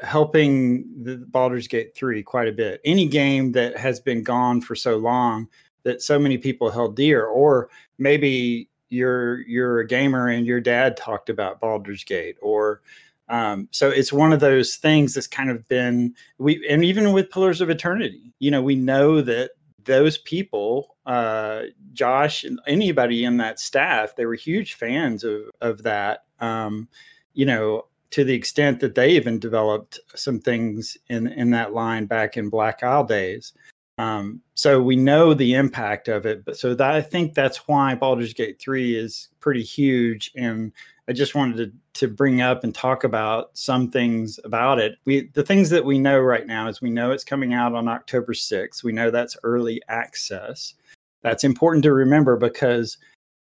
helping 0.02 1.04
the 1.04 1.18
Baldur's 1.18 1.68
Gate 1.68 1.96
3 1.96 2.24
quite 2.24 2.48
a 2.48 2.52
bit. 2.52 2.82
Any 2.84 3.08
game 3.08 3.52
that 3.52 3.78
has 3.78 4.00
been 4.00 4.24
gone 4.24 4.62
for 4.62 4.76
so 4.76 4.98
long 4.98 5.48
that 5.84 6.02
so 6.02 6.20
many 6.20 6.38
people 6.38 6.70
held 6.70 6.96
dear, 6.96 7.26
or 7.26 7.70
maybe 7.98 8.70
you're 8.92 9.42
you're 9.48 9.80
a 9.80 9.88
gamer 9.88 10.28
and 10.28 10.46
your 10.46 10.60
dad 10.60 10.98
talked 10.98 11.30
about 11.30 11.60
Baldur's 11.60 12.04
Gate, 12.04 12.38
or 12.42 12.82
um, 13.30 13.70
so 13.72 13.90
it's 13.90 14.12
one 14.12 14.34
of 14.34 14.42
those 14.42 14.76
things 14.76 15.14
that's 15.14 15.28
kind 15.28 15.50
of 15.50 15.68
been 15.68 16.14
we 16.38 16.66
and 16.70 16.84
even 16.84 17.14
with 17.14 17.32
Pillars 17.32 17.62
of 17.62 17.70
Eternity, 17.70 18.34
you 18.40 18.52
know, 18.52 18.62
we 18.62 18.76
know 18.76 19.22
that 19.22 19.52
those 19.86 20.18
people, 20.18 20.98
uh, 21.06 21.64
Josh 21.94 22.44
and 22.44 22.60
anybody 22.68 23.24
in 23.24 23.38
that 23.38 23.60
staff, 23.60 24.16
they 24.16 24.26
were 24.26 24.36
huge 24.36 24.74
fans 24.74 25.24
of 25.24 25.44
of 25.62 25.84
that. 25.84 26.26
Um, 26.40 26.90
you 27.34 27.46
know, 27.46 27.86
to 28.12 28.26
the 28.26 28.34
extent 28.34 28.82
that 28.82 28.96
they 28.96 29.12
even 29.12 29.40
developed 29.40 30.00
some 30.14 30.40
things 30.40 30.98
in 31.08 31.28
in 31.28 31.52
that 31.52 31.74
line 31.74 32.06
back 32.06 32.36
in 32.36 32.50
Black 32.50 32.84
Isle 32.84 33.06
days. 33.06 33.54
Um, 34.02 34.42
so 34.56 34.82
we 34.82 34.96
know 34.96 35.34
the 35.34 35.54
impact 35.54 36.08
of 36.08 36.26
it, 36.26 36.44
but 36.46 36.58
so 36.58 36.74
that 36.74 36.96
I 36.96 37.02
think 37.02 37.34
that's 37.34 37.68
why 37.68 37.94
Baldur's 37.96 38.34
Gate 38.34 38.60
three 38.60 38.96
is 38.96 39.30
pretty 39.40 39.64
huge, 39.64 40.32
and 40.36 40.72
I 41.08 41.14
just 41.14 41.36
wanted 41.36 41.58
to 41.58 41.72
to 42.08 42.08
bring 42.08 42.42
up 42.42 42.64
and 42.64 42.74
talk 42.74 43.04
about 43.04 43.50
some 43.54 43.92
things 43.92 44.40
about 44.44 44.80
it. 44.80 44.94
We 45.06 45.30
the 45.34 45.44
things 45.44 45.70
that 45.72 45.86
we 45.86 46.00
know 46.00 46.20
right 46.20 46.48
now 46.48 46.68
is 46.68 46.82
we 46.82 46.90
know 46.90 47.12
it's 47.12 47.24
coming 47.24 47.54
out 47.54 47.76
on 47.76 47.88
October 47.88 48.34
sixth. 48.34 48.84
We 48.84 48.92
know 48.94 49.12
that's 49.12 49.38
early 49.44 49.82
access. 49.90 50.74
That's 51.22 51.44
important 51.44 51.84
to 51.84 51.94
remember 51.94 52.38
because 52.38 52.98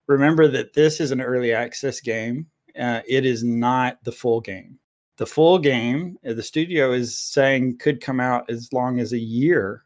remember 0.08 0.48
that 0.50 0.74
this 0.74 1.00
is 1.00 1.12
an 1.12 1.22
early 1.22 1.54
access 1.54 2.02
game 2.02 2.48
uh, 2.80 3.02
it 3.08 3.26
is 3.26 3.44
not 3.44 4.04
the 4.04 4.12
full 4.12 4.42
game. 4.42 4.80
the 5.18 5.26
full 5.28 5.60
game, 5.60 6.18
uh, 6.28 6.34
the 6.34 6.44
studio 6.44 6.92
is 6.92 7.18
saying 7.18 7.78
could 7.78 8.02
come 8.02 8.20
out 8.20 8.50
as 8.50 8.74
long 8.74 9.00
as 9.00 9.14
a 9.14 9.20
year 9.20 9.84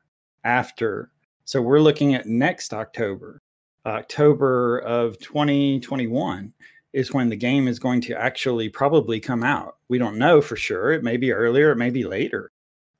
after. 0.48 1.12
So 1.44 1.62
we're 1.62 1.82
looking 1.82 2.16
at 2.16 2.26
next 2.26 2.74
October, 2.74 3.42
October 3.86 4.80
of 4.80 5.20
2021 5.20 6.54
is 6.94 7.14
when 7.14 7.30
the 7.30 7.36
game 7.36 7.68
is 7.68 7.80
going 7.80 8.02
to 8.02 8.20
actually 8.20 8.70
probably 8.70 9.20
come 9.20 9.44
out. 9.44 9.76
We 9.90 9.98
don't 9.98 10.18
know 10.18 10.42
for 10.42 10.56
sure. 10.56 10.92
It 10.94 11.04
may 11.04 11.18
be 11.18 11.32
earlier, 11.32 11.72
it 11.72 11.78
may 11.78 11.90
be 11.90 12.06
later. 12.06 12.52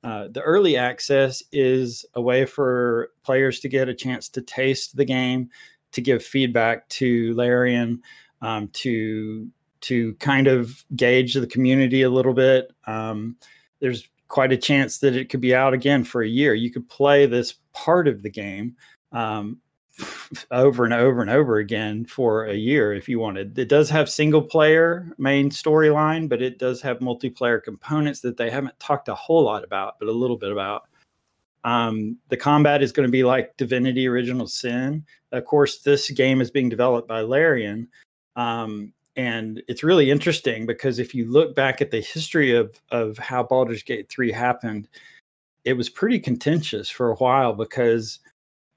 Uh, 0.04 0.28
the 0.30 0.42
early 0.42 0.76
access 0.76 1.42
is 1.52 2.04
a 2.14 2.22
way 2.22 2.44
for 2.44 3.10
players 3.24 3.60
to 3.60 3.68
get 3.68 3.88
a 3.88 3.94
chance 3.94 4.28
to 4.28 4.42
taste 4.42 4.94
the 4.96 5.04
game, 5.04 5.48
to 5.92 6.00
give 6.00 6.22
feedback 6.22 6.88
to 6.90 7.34
Larian, 7.34 8.00
um, 8.42 8.68
to 8.74 9.48
to 9.80 10.14
kind 10.14 10.48
of 10.48 10.84
gauge 10.96 11.34
the 11.34 11.46
community 11.46 12.02
a 12.02 12.10
little 12.10 12.34
bit. 12.34 12.72
Um, 12.86 13.36
there's 13.80 14.08
quite 14.28 14.52
a 14.52 14.56
chance 14.56 14.98
that 14.98 15.16
it 15.16 15.30
could 15.30 15.40
be 15.40 15.54
out 15.54 15.74
again 15.74 16.04
for 16.04 16.22
a 16.22 16.28
year. 16.28 16.54
You 16.54 16.70
could 16.70 16.88
play 16.88 17.26
this 17.26 17.54
part 17.72 18.06
of 18.06 18.22
the 18.22 18.30
game 18.30 18.76
um, 19.12 19.58
over 20.50 20.84
and 20.84 20.94
over 20.94 21.20
and 21.20 21.30
over 21.30 21.58
again 21.58 22.04
for 22.04 22.46
a 22.46 22.54
year 22.54 22.92
if 22.92 23.08
you 23.08 23.18
wanted. 23.18 23.58
It 23.58 23.68
does 23.68 23.90
have 23.90 24.08
single 24.10 24.42
player 24.42 25.08
main 25.18 25.50
storyline, 25.50 26.28
but 26.28 26.42
it 26.42 26.58
does 26.58 26.80
have 26.82 26.98
multiplayer 26.98 27.62
components 27.62 28.20
that 28.20 28.36
they 28.36 28.50
haven't 28.50 28.78
talked 28.78 29.08
a 29.08 29.14
whole 29.14 29.42
lot 29.42 29.64
about, 29.64 29.98
but 29.98 30.08
a 30.08 30.12
little 30.12 30.36
bit 30.36 30.52
about. 30.52 30.84
Um, 31.64 32.16
the 32.28 32.36
combat 32.36 32.82
is 32.82 32.92
going 32.92 33.06
to 33.06 33.12
be 33.12 33.24
like 33.24 33.56
Divinity 33.56 34.06
Original 34.06 34.46
Sin. 34.46 35.04
Of 35.32 35.44
course, 35.44 35.78
this 35.78 36.08
game 36.10 36.40
is 36.40 36.50
being 36.50 36.68
developed 36.68 37.08
by 37.08 37.20
Larian. 37.20 37.88
Um, 38.36 38.92
and 39.18 39.60
it's 39.66 39.82
really 39.82 40.12
interesting 40.12 40.64
because 40.64 41.00
if 41.00 41.12
you 41.12 41.28
look 41.28 41.56
back 41.56 41.82
at 41.82 41.90
the 41.90 42.00
history 42.00 42.54
of, 42.54 42.80
of 42.92 43.18
how 43.18 43.42
Baldur's 43.42 43.82
Gate 43.82 44.08
3 44.08 44.30
happened, 44.30 44.88
it 45.64 45.72
was 45.72 45.88
pretty 45.90 46.20
contentious 46.20 46.88
for 46.88 47.10
a 47.10 47.16
while 47.16 47.52
because 47.52 48.20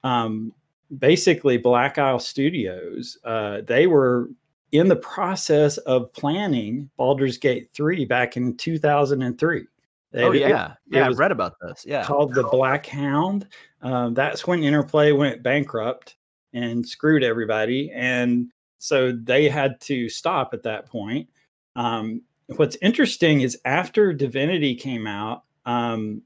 um, 0.02 0.52
basically 0.98 1.58
Black 1.58 1.96
Isle 1.96 2.18
Studios, 2.18 3.16
uh, 3.24 3.60
they 3.68 3.86
were 3.86 4.30
in 4.72 4.88
the 4.88 4.96
process 4.96 5.76
of 5.78 6.12
planning 6.12 6.90
Baldur's 6.96 7.38
Gate 7.38 7.70
3 7.72 8.04
back 8.04 8.36
in 8.36 8.56
2003. 8.56 9.64
They, 10.10 10.24
oh, 10.24 10.32
yeah. 10.32 10.72
It, 10.72 10.96
yeah, 10.96 11.06
I 11.06 11.10
read 11.10 11.30
about 11.30 11.54
this. 11.60 11.86
Yeah. 11.86 12.02
Called 12.02 12.34
the 12.34 12.48
Black 12.50 12.84
Hound. 12.86 13.46
Um, 13.80 14.12
that's 14.12 14.44
when 14.44 14.64
Interplay 14.64 15.12
went 15.12 15.44
bankrupt 15.44 16.16
and 16.52 16.84
screwed 16.86 17.22
everybody. 17.22 17.92
And 17.94 18.50
so 18.82 19.12
they 19.12 19.48
had 19.48 19.80
to 19.82 20.08
stop 20.08 20.52
at 20.52 20.64
that 20.64 20.86
point. 20.86 21.28
Um, 21.76 22.20
what's 22.56 22.76
interesting 22.82 23.42
is 23.42 23.56
after 23.64 24.12
Divinity 24.12 24.74
came 24.74 25.06
out, 25.06 25.44
um, 25.66 26.20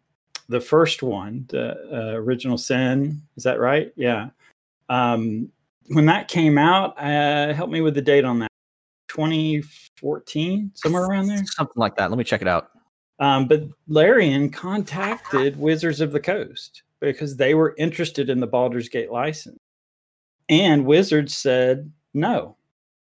the 0.49 0.61
first 0.61 1.03
one, 1.03 1.45
the 1.51 1.77
uh, 1.93 2.17
original 2.17 2.57
Sin, 2.57 3.21
is 3.37 3.45
that 3.45 3.61
right? 3.61 3.93
Yeah. 3.95 4.31
Um, 4.89 5.53
when 5.89 6.07
that 6.07 6.29
came 6.29 6.57
out, 6.57 6.99
uh, 6.99 7.53
help 7.53 7.69
me 7.69 7.83
with 7.83 7.95
the 7.95 8.01
date 8.01 8.25
on 8.25 8.39
that. 8.39 8.51
2014, 9.09 10.71
somewhere 10.75 11.05
around 11.05 11.27
there, 11.27 11.45
something 11.45 11.79
like 11.79 11.97
that. 11.97 12.11
Let 12.11 12.17
me 12.17 12.25
check 12.25 12.41
it 12.41 12.49
out. 12.49 12.71
Um, 13.19 13.47
but 13.49 13.65
Larian 13.87 14.49
contacted 14.49 15.59
Wizards 15.61 16.01
of 16.01 16.11
the 16.11 16.21
Coast 16.21 16.85
because 17.01 17.37
they 17.37 17.55
were 17.55 17.75
interested 17.77 18.31
in 18.31 18.41
the 18.41 18.47
Baldur's 18.47 18.89
Gate 18.89 19.13
license, 19.13 19.59
and 20.49 20.87
Wizards 20.87 21.37
said, 21.37 21.93
"No, 22.17 22.57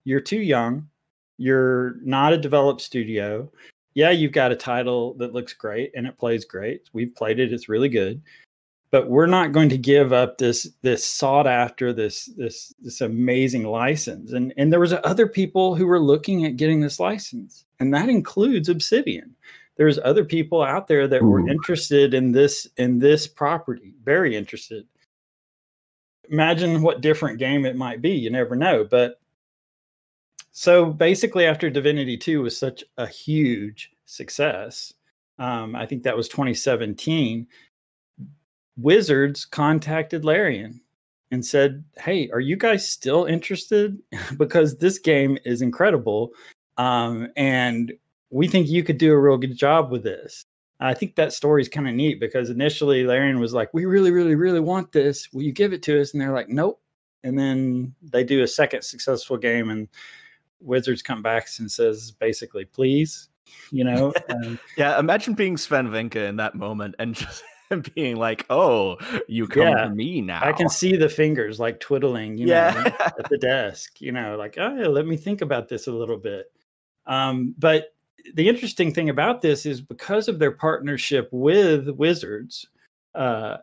you're 0.06 0.22
too 0.22 0.42
young. 0.42 0.90
You're 1.38 1.96
not 2.04 2.34
a 2.34 2.38
developed 2.38 2.82
studio. 2.82 3.52
Yeah, 3.94 4.12
you've 4.12 4.32
got 4.32 4.52
a 4.52 4.56
title 4.56 5.14
that 5.16 5.34
looks 5.34 5.54
great 5.54 5.92
and 5.96 6.08
it 6.08 6.18
plays 6.18 6.46
great. 6.46 6.90
We've 6.94 7.14
played 7.14 7.40
it; 7.40 7.54
it's 7.54 7.70
really 7.70 7.90
good." 7.90 8.22
but 8.92 9.10
we're 9.10 9.26
not 9.26 9.54
going 9.54 9.70
to 9.70 9.78
give 9.78 10.14
up 10.14 10.38
this 10.38 10.70
this 10.82 11.04
sought 11.04 11.48
after 11.48 11.92
this 11.94 12.26
this 12.38 12.74
this 12.82 13.02
amazing 13.02 13.64
license 13.64 14.34
and 14.34 14.54
and 14.58 14.72
there 14.72 14.80
was 14.80 14.94
other 15.04 15.28
people 15.28 15.76
who 15.76 15.88
were 15.88 16.00
looking 16.00 16.46
at 16.46 16.58
getting 16.58 16.82
this 16.82 17.00
license 17.00 17.66
and 17.80 17.94
that 17.94 18.10
includes 18.10 18.70
obsidian 18.70 19.34
there's 19.78 19.98
other 20.00 20.26
people 20.26 20.62
out 20.62 20.88
there 20.88 21.08
that 21.08 21.24
Ooh. 21.24 21.30
were 21.30 21.50
interested 21.50 22.14
in 22.14 22.34
this 22.34 22.68
in 22.78 23.00
this 23.00 23.28
property 23.28 23.94
very 24.04 24.36
interested 24.36 24.86
imagine 26.30 26.82
what 26.82 27.02
different 27.02 27.40
game 27.40 27.66
it 27.66 27.76
might 27.76 28.02
be 28.02 28.12
you 28.12 28.30
never 28.30 28.56
know 28.56 28.84
but 28.84 29.20
so 30.52 30.86
basically 30.86 31.46
after 31.46 31.70
divinity 31.70 32.18
2 32.18 32.42
was 32.42 32.58
such 32.58 32.84
a 32.98 33.08
huge 33.08 33.92
success 34.06 34.94
um, 35.40 35.76
i 35.76 35.86
think 35.86 36.04
that 36.04 36.16
was 36.16 36.28
2017 36.30 37.48
Wizards 38.78 39.46
contacted 39.46 40.26
Larian 40.26 40.82
and 41.32 41.46
said, 41.46 41.84
"Hey, 41.98 42.30
are 42.32 42.40
you 42.40 42.56
guys 42.56 42.88
still 42.88 43.26
interested? 43.26 43.98
because 44.38 44.78
this 44.78 45.00
game 45.00 45.38
is 45.46 45.62
incredible, 45.62 46.32
um, 46.78 47.28
and 47.36 47.94
we 48.30 48.48
think 48.48 48.68
you 48.68 48.84
could 48.84 48.98
do 48.98 49.12
a 49.14 49.20
real 49.20 49.38
good 49.38 49.58
job 49.58 49.92
with 49.92 50.04
this." 50.04 50.46
I 50.82 50.94
think 50.96 51.16
that 51.16 51.32
story 51.32 51.62
is 51.62 51.70
kind 51.70 51.88
of 51.88 51.94
neat 51.94 52.20
because 52.20 52.50
initially 52.50 53.04
Larian 53.04 53.40
was 53.40 53.54
like, 53.54 53.74
"We 53.74 53.86
really, 53.86 54.12
really, 54.12 54.36
really 54.36 54.60
want 54.60 54.92
this. 54.92 55.32
Will 55.32 55.44
you 55.44 55.52
give 55.52 55.74
it 55.74 55.84
to 55.84 56.02
us?" 56.02 56.14
And 56.14 56.22
they're 56.22 56.34
like, 56.34 56.50
"Nope." 56.50 56.82
And 57.24 57.38
then 57.38 57.94
they 58.02 58.24
do 58.24 58.42
a 58.42 58.48
second 58.48 58.84
successful 58.84 59.38
game, 59.38 59.70
and 59.70 59.88
Wizards 60.60 61.04
come 61.04 61.22
back 61.22 61.48
and 61.60 61.72
says, 61.72 62.12
basically, 62.12 62.66
"Please." 62.66 63.30
You 63.72 63.84
know, 63.84 64.14
yeah. 64.78 64.98
Imagine 65.00 65.34
being 65.34 65.58
Swen 65.58 65.88
Vincke 65.90 66.28
in 66.28 66.38
that 66.38 66.56
moment 66.56 66.96
and 67.00 67.16
just 67.16 67.44
being 67.94 68.16
like, 68.16 68.46
"Oh, 68.50 68.98
you 69.28 69.48
come 69.48 69.64
yeah, 69.64 69.84
to 69.84 69.90
me 69.90 70.22
now." 70.22 70.42
I 70.44 70.52
can 70.52 70.70
see 70.70 70.96
the 70.96 71.10
fingers 71.10 71.60
like 71.60 71.80
twiddling, 71.80 72.38
you 72.38 72.48
yeah. 72.48 72.72
know, 72.72 73.06
at 73.18 73.30
the 73.30 73.38
desk. 73.38 74.02
You 74.02 74.14
know, 74.14 74.36
like, 74.36 74.58
"Oh, 74.58 74.90
let 74.90 75.06
me 75.06 75.18
think 75.18 75.42
about 75.42 75.70
this 75.70 75.88
a 75.88 75.92
little 75.92 76.18
bit." 76.18 76.48
Um, 77.06 77.54
but 77.58 77.94
the 78.34 78.48
interesting 78.48 78.94
thing 78.94 79.10
about 79.10 79.42
this 79.42 79.66
is 79.66 79.82
because 79.82 80.28
of 80.28 80.40
their 80.40 80.52
partnership 80.52 81.30
with 81.32 81.90
Wizards, 81.90 82.66
uh, 83.16 83.58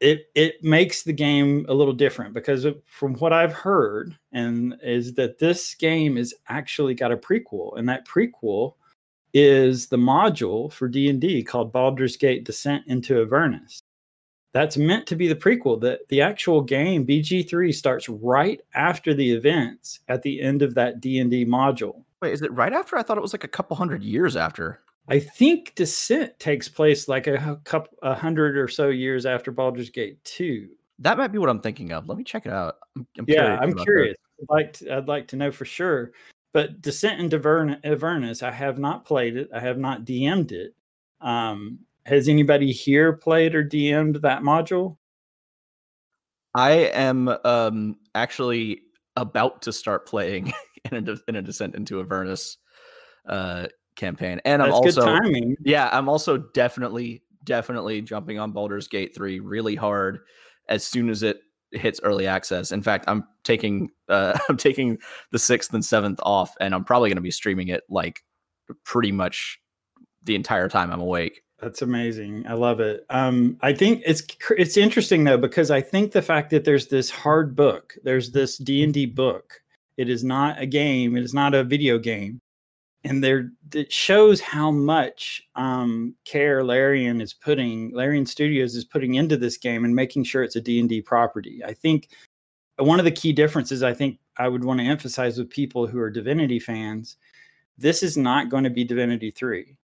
it 0.00 0.26
it 0.34 0.62
makes 0.64 1.04
the 1.04 1.12
game 1.12 1.64
a 1.68 1.74
little 1.74 1.94
different 1.94 2.34
because 2.34 2.66
from 2.86 3.14
what 3.14 3.32
I've 3.32 3.52
heard, 3.52 4.16
and 4.32 4.74
is 4.82 5.14
that 5.14 5.38
this 5.38 5.74
game 5.74 6.18
is 6.18 6.34
actually 6.48 6.94
got 6.94 7.12
a 7.12 7.16
prequel, 7.16 7.78
and 7.78 7.88
that 7.88 8.06
prequel 8.06 8.74
is 9.32 9.86
the 9.86 9.96
module 9.96 10.70
for 10.72 10.88
D&D 10.88 11.42
called 11.44 11.72
Baldur's 11.72 12.16
Gate 12.16 12.44
Descent 12.44 12.82
into 12.86 13.22
Avernus. 13.22 13.80
That's 14.52 14.76
meant 14.76 15.06
to 15.06 15.16
be 15.16 15.28
the 15.28 15.36
prequel. 15.36 15.80
That 15.80 16.00
the 16.08 16.20
actual 16.20 16.60
game 16.60 17.06
BG3 17.06 17.72
starts 17.74 18.08
right 18.08 18.60
after 18.74 19.14
the 19.14 19.32
events 19.32 20.00
at 20.08 20.22
the 20.22 20.42
end 20.42 20.62
of 20.62 20.74
that 20.74 21.00
D&D 21.00 21.46
module. 21.46 22.04
Wait, 22.22 22.32
is 22.32 22.42
it 22.42 22.52
right 22.52 22.72
after? 22.72 22.96
I 22.96 23.02
thought 23.02 23.18
it 23.18 23.22
was 23.22 23.34
like 23.34 23.42
a 23.42 23.48
couple 23.48 23.76
hundred 23.76 24.04
years 24.04 24.36
after. 24.36 24.80
I 25.08 25.18
think 25.18 25.74
Descent 25.74 26.38
takes 26.38 26.68
place 26.68 27.08
like 27.08 27.26
a 27.26 27.60
couple 27.64 27.98
a 28.02 28.14
hundred 28.14 28.56
or 28.56 28.68
so 28.68 28.88
years 28.90 29.26
after 29.26 29.50
Baldur's 29.50 29.90
Gate 29.90 30.22
2. 30.24 30.68
That 31.00 31.18
might 31.18 31.32
be 31.32 31.38
what 31.38 31.48
I'm 31.48 31.60
thinking 31.60 31.90
of. 31.90 32.08
Let 32.08 32.16
me 32.16 32.22
check 32.22 32.46
it 32.46 32.52
out. 32.52 32.76
I'm, 32.96 33.06
I'm 33.18 33.24
yeah, 33.26 33.34
curious 33.34 33.60
I'm 33.60 33.84
curious. 33.84 34.16
I'd 34.40 34.54
like 34.54 34.72
to, 34.74 34.96
I'd 34.96 35.08
like 35.08 35.26
to 35.28 35.36
know 35.36 35.50
for 35.50 35.64
sure. 35.64 36.12
But 36.52 36.80
Descent 36.80 37.20
into 37.20 37.36
Avernus, 37.82 38.42
I 38.44 38.52
have 38.52 38.78
not 38.78 39.04
played 39.04 39.36
it. 39.36 39.50
I 39.52 39.58
have 39.58 39.78
not 39.78 40.04
DM'd 40.04 40.52
it. 40.52 40.74
Um, 41.20 41.80
has 42.06 42.28
anybody 42.28 42.70
here 42.70 43.12
played 43.12 43.56
or 43.56 43.64
DM'd 43.64 44.22
that 44.22 44.42
module? 44.42 44.96
I 46.54 46.72
am 46.72 47.28
um, 47.44 47.96
actually 48.14 48.82
about 49.16 49.62
to 49.62 49.72
start 49.72 50.06
playing 50.06 50.52
in 50.92 51.08
a, 51.08 51.16
in 51.28 51.36
a 51.36 51.42
Descent 51.42 51.74
into 51.74 52.00
Avernus 52.00 52.58
uh, 53.26 53.66
campaign, 53.96 54.40
and 54.44 54.60
That's 54.60 54.68
I'm 54.68 54.74
also 54.74 55.18
yeah, 55.64 55.88
I'm 55.92 56.08
also 56.08 56.38
definitely 56.38 57.22
definitely 57.44 58.02
jumping 58.02 58.38
on 58.38 58.52
Baldur's 58.52 58.88
Gate 58.88 59.14
three 59.14 59.40
really 59.40 59.74
hard 59.74 60.20
as 60.68 60.84
soon 60.84 61.08
as 61.08 61.22
it 61.22 61.40
hits 61.72 62.00
early 62.02 62.26
access. 62.26 62.72
In 62.72 62.82
fact, 62.82 63.04
I'm 63.08 63.24
taking 63.44 63.90
uh, 64.08 64.38
I'm 64.48 64.56
taking 64.56 64.98
the 65.30 65.38
sixth 65.38 65.72
and 65.72 65.84
seventh 65.84 66.20
off, 66.22 66.54
and 66.60 66.74
I'm 66.74 66.84
probably 66.84 67.08
going 67.08 67.16
to 67.16 67.22
be 67.22 67.30
streaming 67.30 67.68
it 67.68 67.84
like 67.88 68.22
pretty 68.84 69.12
much 69.12 69.60
the 70.24 70.34
entire 70.34 70.68
time 70.68 70.92
I'm 70.92 71.00
awake. 71.00 71.42
That's 71.60 71.82
amazing. 71.82 72.44
I 72.48 72.54
love 72.54 72.80
it. 72.80 73.06
Um, 73.08 73.56
I 73.60 73.72
think 73.72 74.02
it's 74.04 74.22
it's 74.58 74.76
interesting 74.76 75.24
though 75.24 75.38
because 75.38 75.70
I 75.70 75.80
think 75.80 76.10
the 76.10 76.22
fact 76.22 76.50
that 76.50 76.64
there's 76.64 76.88
this 76.88 77.08
hard 77.08 77.54
book, 77.54 77.94
there's 78.02 78.32
this 78.32 78.58
D 78.58 78.82
and 78.82 78.92
D 78.92 79.06
book. 79.06 79.61
It 79.96 80.08
is 80.08 80.24
not 80.24 80.60
a 80.60 80.66
game. 80.66 81.16
It 81.16 81.24
is 81.24 81.34
not 81.34 81.54
a 81.54 81.64
video 81.64 81.98
game 81.98 82.40
and 83.04 83.22
there 83.22 83.50
it 83.74 83.92
shows 83.92 84.40
how 84.40 84.70
much 84.70 85.42
um, 85.56 86.14
care 86.24 86.62
Larian 86.62 87.20
is 87.20 87.32
putting, 87.32 87.90
Larian 87.92 88.26
Studios 88.26 88.76
is 88.76 88.84
putting 88.84 89.14
into 89.14 89.36
this 89.36 89.56
game 89.56 89.84
and 89.84 89.94
making 89.94 90.24
sure 90.24 90.42
it's 90.42 90.56
a 90.56 90.60
D&D 90.60 91.02
property. 91.02 91.62
I 91.64 91.72
think 91.72 92.10
one 92.76 92.98
of 92.98 93.04
the 93.04 93.10
key 93.10 93.32
differences 93.32 93.82
I 93.82 93.92
think 93.92 94.18
I 94.36 94.48
would 94.48 94.64
want 94.64 94.80
to 94.80 94.86
emphasize 94.86 95.38
with 95.38 95.50
people 95.50 95.86
who 95.86 95.98
are 95.98 96.10
Divinity 96.10 96.60
fans, 96.60 97.16
this 97.76 98.02
is 98.02 98.16
not 98.16 98.50
going 98.50 98.64
to 98.64 98.70
be 98.70 98.84
Divinity 98.84 99.30
3. 99.30 99.76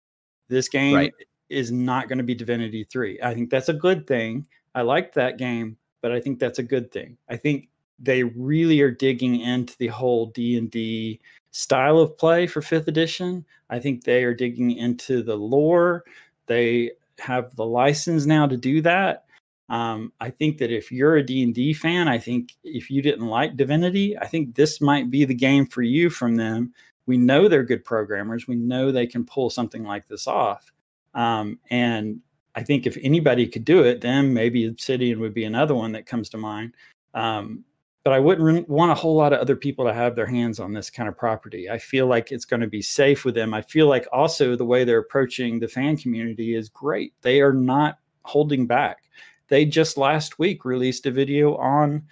This 0.50 0.70
game 0.70 0.96
right. 0.96 1.14
is 1.50 1.72
not 1.72 2.08
going 2.08 2.20
to 2.20 2.24
be 2.24 2.36
Divinity 2.36 2.84
3. 2.84 3.20
I 3.24 3.34
think 3.34 3.50
that's 3.50 3.70
a 3.70 3.74
good 3.74 4.06
thing. 4.06 4.46
I 4.76 4.82
liked 4.82 5.16
that 5.16 5.38
game, 5.38 5.78
but 6.02 6.12
I 6.12 6.20
think 6.20 6.40
that's 6.40 6.60
a 6.60 6.64
good 6.64 6.92
thing. 6.92 7.18
I 7.30 7.38
think 7.38 7.70
they 8.00 8.24
really 8.24 8.82
are 8.82 8.92
digging 8.92 9.39
into 9.42 9.77
the 9.77 9.88
whole 9.88 10.27
D&D 10.27 11.20
style 11.51 12.00
of 12.00 12.18
play 12.18 12.48
for 12.48 12.62
5th 12.62 12.88
edition. 12.88 13.46
I 13.70 13.80
think 13.80 14.04
they 14.04 14.24
are 14.24 14.34
digging 14.34 14.72
into 14.72 15.24
the 15.24 15.36
lore. 15.36 16.04
They 16.46 16.92
have 17.20 17.56
the 17.56 17.66
license 17.66 18.25
now 18.25 18.46
to 18.48 18.58
do 18.58 18.82
that. 18.82 19.25
Um, 19.70 20.13
I 20.22 20.30
think 20.30 20.60
that 20.60 20.72
if 20.72 20.92
you're 20.92 21.18
a 21.18 21.25
D&D 21.25 21.74
fan, 21.74 22.08
I 22.08 22.18
think 22.20 22.54
if 22.63 22.89
you 22.89 23.01
didn't 23.01 23.27
like 23.27 23.58
Divinity, 23.58 24.18
I 24.18 24.27
think 24.27 24.56
this 24.56 24.80
might 24.80 25.12
be 25.12 25.25
the 25.25 25.34
game 25.34 25.66
for 25.66 25.82
you 25.82 26.10
from 26.10 26.36
them. 26.36 26.74
We 27.06 27.18
know 27.18 27.48
they're 27.48 27.63
good 27.63 27.84
programmers. 27.84 28.48
We 28.48 28.56
know 28.56 28.92
they 28.92 29.08
can 29.08 29.25
pull 29.25 29.50
something 29.50 29.84
like 29.84 30.08
this 30.08 30.27
off. 30.27 30.72
Um, 31.13 31.60
and 31.70 32.22
I 32.56 32.63
think 32.63 32.86
if 32.86 32.98
anybody 33.01 33.48
could 33.48 33.66
do 33.66 33.84
it, 33.84 34.01
then 34.01 34.34
maybe 34.34 34.66
Obsidian 34.68 35.20
would 35.20 35.34
be 35.34 35.44
another 35.44 35.75
one 35.75 35.92
that 35.94 36.06
comes 36.06 36.30
to 36.30 36.38
mind. 36.38 36.74
Um, 37.13 37.63
but 38.04 38.13
I 38.13 38.20
wouldn't 38.20 38.70
want 38.70 38.92
a 38.92 38.96
whole 38.96 39.16
lot 39.16 39.34
of 39.34 39.39
other 39.39 39.56
people 39.56 39.86
to 39.86 39.94
have 39.94 40.16
their 40.16 40.25
hands 40.25 40.60
on 40.60 40.74
this 40.74 40.89
kind 40.89 41.10
of 41.10 41.18
property. 41.18 41.70
I 41.70 41.77
feel 41.77 42.08
like 42.08 42.32
it's 42.32 42.46
going 42.46 42.62
to 42.62 42.68
be 42.68 42.82
safe 42.82 43.25
with 43.25 43.36
them. 43.36 43.54
I 43.54 43.62
feel 43.62 43.88
like 43.88 44.08
also 44.13 44.56
the 44.56 44.66
way 44.66 44.84
they're 44.84 45.00
approaching 45.00 45.60
the 45.60 45.68
fan 45.68 45.98
community 45.98 46.56
is 46.56 46.70
great. 46.70 47.13
They 47.22 47.42
are 47.42 47.54
not 47.54 48.00
holding 48.24 48.66
back. 48.66 49.04
They 49.50 49.66
just 49.66 49.98
last 49.98 50.39
week 50.39 50.66
released 50.66 51.06
a 51.06 51.12
video 51.12 51.56
on 51.56 52.04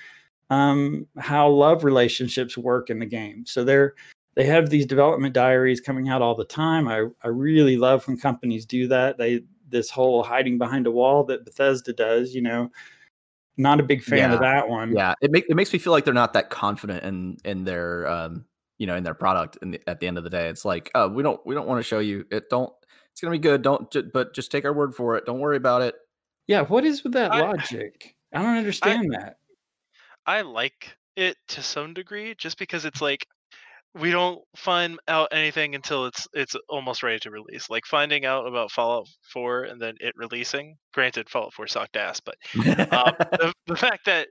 um, 0.49 1.07
how 1.17 1.49
love 1.49 1.83
relationships 1.83 2.57
work 2.57 2.89
in 2.89 2.99
the 2.99 3.05
game. 3.05 3.45
So 3.45 3.63
they're 3.63 3.93
they 4.35 4.45
have 4.45 4.69
these 4.69 4.85
development 4.85 5.33
diaries 5.33 5.79
coming 5.79 6.09
out 6.09 6.21
all 6.21 6.35
the 6.35 6.43
time. 6.43 6.89
I, 6.89 7.05
I 7.23 7.29
really 7.29 7.77
love 7.77 8.05
when 8.05 8.17
companies 8.17 8.65
do 8.65 8.87
that. 8.89 9.17
They 9.17 9.43
this 9.69 9.89
whole 9.89 10.23
hiding 10.23 10.57
behind 10.57 10.87
a 10.87 10.91
wall 10.91 11.23
that 11.25 11.45
Bethesda 11.45 11.93
does, 11.93 12.35
you 12.35 12.41
know, 12.41 12.69
not 13.57 13.79
a 13.79 13.83
big 13.83 14.03
fan 14.03 14.17
yeah. 14.17 14.33
of 14.33 14.39
that 14.41 14.67
one. 14.67 14.93
Yeah, 14.93 15.13
it 15.21 15.31
makes 15.31 15.47
it 15.49 15.55
makes 15.55 15.71
me 15.71 15.79
feel 15.79 15.93
like 15.93 16.05
they're 16.05 16.13
not 16.13 16.33
that 16.33 16.49
confident 16.49 17.03
in 17.03 17.37
in 17.43 17.63
their 17.63 18.07
um 18.07 18.45
you 18.77 18.87
know 18.87 18.95
in 18.95 19.03
their 19.03 19.13
product. 19.13 19.57
And 19.61 19.73
the, 19.73 19.89
at 19.89 19.99
the 19.99 20.07
end 20.07 20.17
of 20.17 20.23
the 20.23 20.29
day, 20.29 20.49
it's 20.49 20.65
like, 20.65 20.91
oh, 20.95 21.07
we 21.07 21.23
don't 21.23 21.39
we 21.45 21.55
don't 21.55 21.67
want 21.67 21.79
to 21.79 21.83
show 21.83 21.99
you 21.99 22.25
it. 22.31 22.49
Don't 22.49 22.71
it's 23.11 23.21
gonna 23.21 23.31
be 23.31 23.39
good. 23.39 23.61
Don't 23.61 23.93
but 24.13 24.33
just 24.33 24.51
take 24.51 24.65
our 24.65 24.73
word 24.73 24.95
for 24.95 25.15
it. 25.15 25.25
Don't 25.25 25.39
worry 25.39 25.57
about 25.57 25.81
it. 25.81 25.95
Yeah, 26.47 26.61
what 26.61 26.83
is 26.85 27.03
with 27.03 27.13
that 27.13 27.31
I, 27.31 27.41
logic? 27.41 28.15
I 28.33 28.41
don't 28.41 28.57
understand 28.57 29.15
I, 29.15 29.19
that. 29.19 29.37
I 30.25 30.41
like 30.41 30.95
it 31.15 31.37
to 31.49 31.61
some 31.61 31.93
degree, 31.93 32.35
just 32.37 32.59
because 32.59 32.85
it's 32.85 33.01
like 33.01 33.25
we 33.95 34.11
don't 34.11 34.41
find 34.57 34.99
out 35.07 35.29
anything 35.31 35.73
until 35.73 36.05
it's 36.05 36.27
it's 36.33 36.55
almost 36.69 37.01
ready 37.01 37.19
to 37.19 37.31
release. 37.31 37.69
Like 37.69 37.85
finding 37.85 38.25
out 38.25 38.45
about 38.45 38.71
Fallout 38.71 39.07
4 39.31 39.63
and 39.63 39.81
then 39.81 39.95
it 39.99 40.13
releasing. 40.17 40.75
Granted, 40.93 41.29
Fallout 41.29 41.53
4 41.53 41.67
sucked 41.67 41.95
ass, 41.95 42.19
but 42.19 42.35
um, 42.55 43.13
the, 43.31 43.53
the 43.67 43.75
fact 43.77 44.05
that 44.05 44.27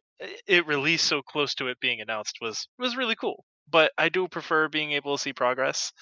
it 0.46 0.66
released 0.66 1.06
so 1.06 1.22
close 1.22 1.54
to 1.54 1.68
it 1.68 1.80
being 1.80 2.00
announced 2.00 2.38
was 2.40 2.68
was 2.78 2.96
really 2.96 3.16
cool. 3.16 3.44
But 3.70 3.92
I 3.96 4.10
do 4.10 4.28
prefer 4.28 4.68
being 4.68 4.92
able 4.92 5.16
to 5.16 5.22
see 5.22 5.32
progress. 5.32 5.92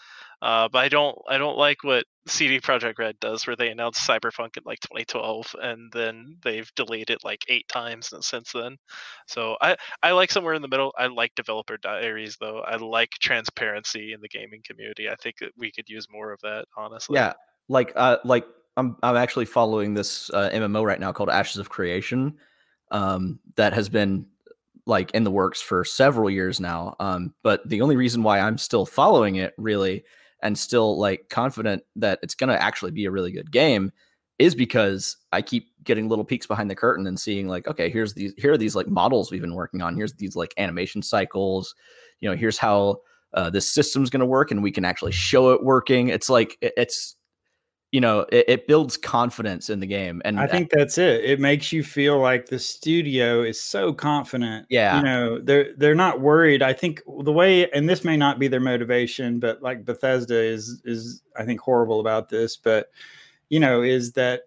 Uh, 0.42 0.68
but 0.68 0.80
I 0.80 0.88
don't 0.88 1.16
I 1.28 1.38
don't 1.38 1.56
like 1.56 1.84
what 1.84 2.04
CD 2.26 2.60
Projekt 2.60 2.98
Red 2.98 3.18
does, 3.20 3.46
where 3.46 3.54
they 3.54 3.70
announced 3.70 4.06
Cyberpunk 4.06 4.56
in 4.56 4.64
like 4.66 4.80
2012 4.80 5.54
and 5.62 5.92
then 5.92 6.36
they've 6.42 6.68
delayed 6.74 7.10
it 7.10 7.18
like 7.22 7.44
eight 7.46 7.68
times 7.68 8.12
since 8.22 8.50
then. 8.50 8.76
So 9.28 9.56
I 9.60 9.76
I 10.02 10.10
like 10.10 10.32
somewhere 10.32 10.54
in 10.54 10.62
the 10.62 10.66
middle. 10.66 10.92
I 10.98 11.06
like 11.06 11.32
developer 11.36 11.76
diaries 11.76 12.36
though. 12.40 12.58
I 12.58 12.74
like 12.74 13.10
transparency 13.20 14.12
in 14.12 14.20
the 14.20 14.28
gaming 14.28 14.62
community. 14.66 15.08
I 15.08 15.14
think 15.14 15.36
that 15.38 15.52
we 15.56 15.70
could 15.70 15.88
use 15.88 16.08
more 16.10 16.32
of 16.32 16.40
that, 16.40 16.64
honestly. 16.76 17.14
Yeah, 17.14 17.34
like 17.68 17.92
uh 17.94 18.16
like 18.24 18.44
I'm 18.76 18.96
I'm 19.04 19.16
actually 19.16 19.44
following 19.44 19.94
this 19.94 20.28
uh, 20.30 20.50
MMO 20.52 20.84
right 20.84 20.98
now 20.98 21.12
called 21.12 21.30
Ashes 21.30 21.58
of 21.58 21.68
Creation, 21.68 22.36
um, 22.90 23.38
that 23.54 23.74
has 23.74 23.88
been 23.88 24.26
like 24.86 25.12
in 25.12 25.22
the 25.22 25.30
works 25.30 25.60
for 25.60 25.84
several 25.84 26.28
years 26.28 26.58
now. 26.58 26.96
Um, 26.98 27.32
but 27.44 27.68
the 27.68 27.80
only 27.82 27.94
reason 27.94 28.24
why 28.24 28.40
I'm 28.40 28.58
still 28.58 28.84
following 28.86 29.36
it 29.36 29.54
really 29.56 30.04
and 30.42 30.58
still 30.58 30.98
like 30.98 31.28
confident 31.28 31.82
that 31.96 32.18
it's 32.22 32.34
going 32.34 32.48
to 32.48 32.60
actually 32.60 32.90
be 32.90 33.04
a 33.04 33.10
really 33.10 33.32
good 33.32 33.50
game 33.50 33.92
is 34.38 34.54
because 34.54 35.16
I 35.32 35.42
keep 35.42 35.68
getting 35.84 36.08
little 36.08 36.24
peeks 36.24 36.46
behind 36.46 36.70
the 36.70 36.74
curtain 36.74 37.06
and 37.06 37.18
seeing 37.18 37.48
like, 37.48 37.68
okay, 37.68 37.90
here's 37.90 38.14
these, 38.14 38.32
here 38.36 38.52
are 38.52 38.58
these 38.58 38.74
like 38.74 38.88
models 38.88 39.30
we've 39.30 39.40
been 39.40 39.54
working 39.54 39.82
on. 39.82 39.94
Here's 39.94 40.14
these 40.14 40.34
like 40.34 40.52
animation 40.56 41.02
cycles. 41.02 41.74
You 42.20 42.30
know, 42.30 42.36
here's 42.36 42.58
how 42.58 42.98
uh, 43.34 43.50
this 43.50 43.72
system's 43.72 44.10
going 44.10 44.20
to 44.20 44.26
work, 44.26 44.50
and 44.50 44.62
we 44.62 44.72
can 44.72 44.84
actually 44.84 45.12
show 45.12 45.52
it 45.52 45.62
working. 45.62 46.08
It's 46.08 46.28
like 46.28 46.56
it's 46.60 47.16
you 47.92 48.00
know 48.00 48.20
it, 48.32 48.44
it, 48.48 48.66
builds 48.66 48.96
confidence 48.96 49.70
in 49.70 49.78
the 49.78 49.86
game 49.86 50.20
and 50.24 50.40
i 50.40 50.46
think 50.46 50.70
that's 50.70 50.98
it. 50.98 51.24
It 51.24 51.38
makes 51.38 51.72
you 51.72 51.84
feel 51.84 52.18
like 52.18 52.46
the 52.46 52.58
studio 52.58 53.42
is 53.42 53.60
so 53.60 53.92
confident 53.92 54.66
yeah. 54.70 54.96
you 54.96 55.04
know 55.04 55.38
they're 55.38 55.74
they're 55.76 55.94
not 55.94 56.20
worried. 56.20 56.62
I 56.62 56.72
think 56.72 57.02
the 57.06 57.32
way 57.32 57.70
and 57.70 57.88
this 57.88 58.02
may 58.02 58.16
not 58.16 58.38
be 58.38 58.48
their 58.48 58.60
motivation 58.60 59.38
but 59.38 59.62
like 59.62 59.84
bethesda 59.84 60.42
is 60.42 60.80
is 60.84 61.22
i 61.36 61.44
think 61.44 61.60
horrible 61.60 62.00
about 62.00 62.28
this 62.28 62.56
but 62.56 62.90
you 63.50 63.60
know 63.60 63.82
is 63.82 64.12
that 64.12 64.42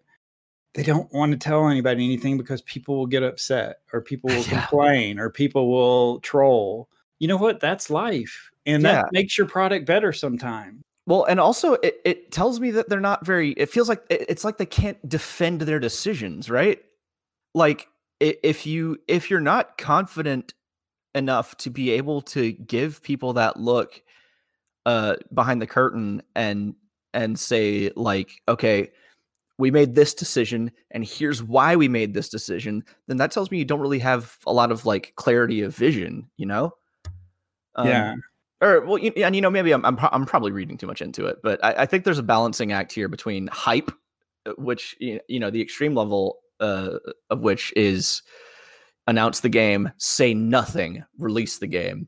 they 0.74 0.84
don't 0.84 1.12
want 1.14 1.32
to 1.32 1.38
tell 1.38 1.70
anybody 1.70 2.04
anything 2.04 2.38
because 2.38 2.62
people 2.64 2.98
will 2.98 3.08
get 3.08 3.24
upset 3.24 3.78
or 3.94 4.02
people 4.02 4.30
will 4.30 4.44
yeah. 4.52 4.66
complain 4.66 5.20
or 5.20 5.30
people 5.30 5.72
will 5.72 6.20
troll. 6.20 6.90
You 7.20 7.30
know 7.30 7.38
what? 7.38 7.62
That's 7.62 7.90
life 7.90 8.52
and 8.66 8.84
yeah. 8.84 8.94
that 8.94 9.06
makes 9.14 9.38
your 9.38 9.48
product 9.48 9.86
better 9.86 10.12
sometimes 10.12 10.84
well, 11.08 11.26
and 11.26 11.40
also 11.40 11.74
it, 11.74 12.02
it 12.04 12.32
tells 12.32 12.60
me 12.60 12.72
that 12.72 12.90
they're 12.90 13.00
not 13.00 13.26
very, 13.26 13.52
it 13.52 13.70
feels 13.70 13.88
like 13.90 14.04
it's 14.10 14.44
like 14.44 14.58
they 14.58 14.66
can't 14.66 14.98
defend 15.08 15.62
their 15.62 15.80
decisions, 15.80 16.50
right? 16.50 16.80
Like 17.54 17.88
if 18.20 18.66
you 18.66 18.98
if 19.08 19.30
you're 19.30 19.42
not 19.42 19.78
confident 19.78 20.54
enough 21.14 21.56
to 21.58 21.70
be 21.70 21.92
able 21.92 22.22
to 22.22 22.52
give 22.54 23.02
people 23.02 23.34
that 23.34 23.60
look 23.60 24.02
uh 24.86 25.16
behind 25.34 25.62
the 25.62 25.68
curtain 25.68 26.22
and 26.36 26.76
and 27.14 27.38
say 27.40 27.92
like 27.96 28.42
okay 28.48 28.90
we 29.58 29.72
made 29.72 29.96
this 29.96 30.14
decision 30.14 30.72
and 30.92 31.06
here's 31.06 31.42
why 31.42 31.76
we 31.76 31.88
made 31.88 32.14
this 32.14 32.30
decision 32.30 32.84
then 33.08 33.18
that 33.18 33.32
tells 33.32 33.52
me 33.52 33.58
you 33.58 33.66
don't 33.66 33.80
really 33.80 34.00
have 34.00 34.38
a 34.46 34.54
lot 34.54 34.72
of 34.72 34.86
like 34.86 35.14
clarity 35.16 35.62
of 35.62 35.76
vision 35.76 36.30
you 36.38 36.46
know 36.46 36.74
um, 37.76 37.88
yeah 37.88 38.16
or 38.62 38.86
well, 38.86 39.00
and 39.18 39.36
you 39.36 39.42
know, 39.42 39.50
maybe 39.50 39.72
I'm 39.72 39.86
I'm, 39.86 39.96
pro- 39.96 40.10
I'm 40.12 40.26
probably 40.26 40.52
reading 40.52 40.78
too 40.78 40.88
much 40.88 41.02
into 41.02 41.26
it, 41.26 41.38
but 41.44 41.64
I, 41.64 41.84
I, 41.84 41.86
think 41.86 42.04
there's 42.04 42.20
a 42.20 42.24
balancing 42.24 42.72
act 42.72 42.94
here 42.94 43.08
between 43.10 43.48
hype, 43.48 43.92
uh, 44.46 44.54
which 44.58 44.96
you 45.00 45.40
know, 45.40 45.50
the 45.50 45.62
extreme 45.62 45.94
level 45.94 46.40
uh, 46.60 46.98
of 47.30 47.42
which 47.42 47.74
is 47.76 48.22
announce 49.08 49.42
the 49.42 49.50
game, 49.50 49.92
say 49.98 50.34
nothing, 50.34 51.04
release 51.18 51.60
the 51.60 51.68
game. 51.68 52.08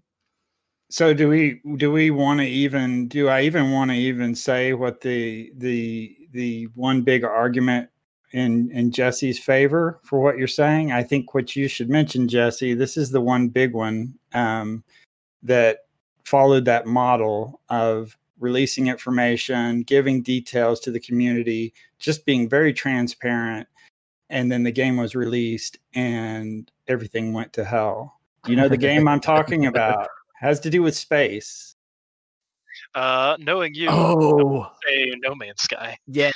So 0.89 1.13
do 1.13 1.27
we 1.27 1.61
do 1.75 1.91
we 1.91 2.11
want 2.11 2.39
to 2.39 2.45
even 2.45 3.09
do 3.09 3.27
I 3.27 3.41
even 3.41 3.71
want 3.71 3.91
to 3.91 3.97
even 3.97 4.33
say 4.33 4.73
what 4.73 5.01
the 5.01 5.51
the 5.57 6.15
the 6.31 6.65
one 6.75 7.01
big 7.01 7.25
argument 7.25 7.89
in 8.31 8.71
in 8.71 8.91
Jesse's 8.91 9.37
favor 9.37 9.99
for 10.03 10.21
what 10.21 10.37
you're 10.37 10.47
saying? 10.47 10.93
I 10.93 11.03
think 11.03 11.33
what 11.33 11.57
you 11.57 11.67
should 11.67 11.89
mention, 11.89 12.29
Jesse, 12.29 12.73
this 12.73 12.95
is 12.95 13.11
the 13.11 13.19
one 13.19 13.49
big 13.49 13.73
one 13.73 14.13
um, 14.33 14.81
that 15.43 15.86
followed 16.27 16.65
that 16.65 16.85
model 16.85 17.61
of 17.69 18.17
releasing 18.37 18.87
information, 18.87 19.81
giving 19.83 20.21
details 20.21 20.81
to 20.81 20.91
the 20.91 20.99
community, 20.99 21.73
just 21.99 22.25
being 22.25 22.49
very 22.49 22.73
transparent. 22.73 23.65
And 24.29 24.51
then 24.51 24.63
the 24.63 24.71
game 24.71 24.97
was 24.97 25.15
released 25.15 25.77
and 25.95 26.69
everything 26.85 27.31
went 27.31 27.53
to 27.53 27.63
hell. 27.63 28.19
You 28.45 28.57
know 28.57 28.67
the 28.67 28.75
game 28.75 29.07
I'm 29.07 29.21
talking 29.21 29.67
about 29.67 30.09
has 30.39 30.59
to 30.61 30.69
do 30.69 30.81
with 30.81 30.97
space. 30.97 31.75
Uh, 32.93 33.37
knowing 33.39 33.73
you, 33.73 33.87
oh, 33.89 34.69
say 34.85 35.13
No 35.23 35.33
Man's 35.33 35.61
Sky. 35.61 35.97
Yeah, 36.07 36.31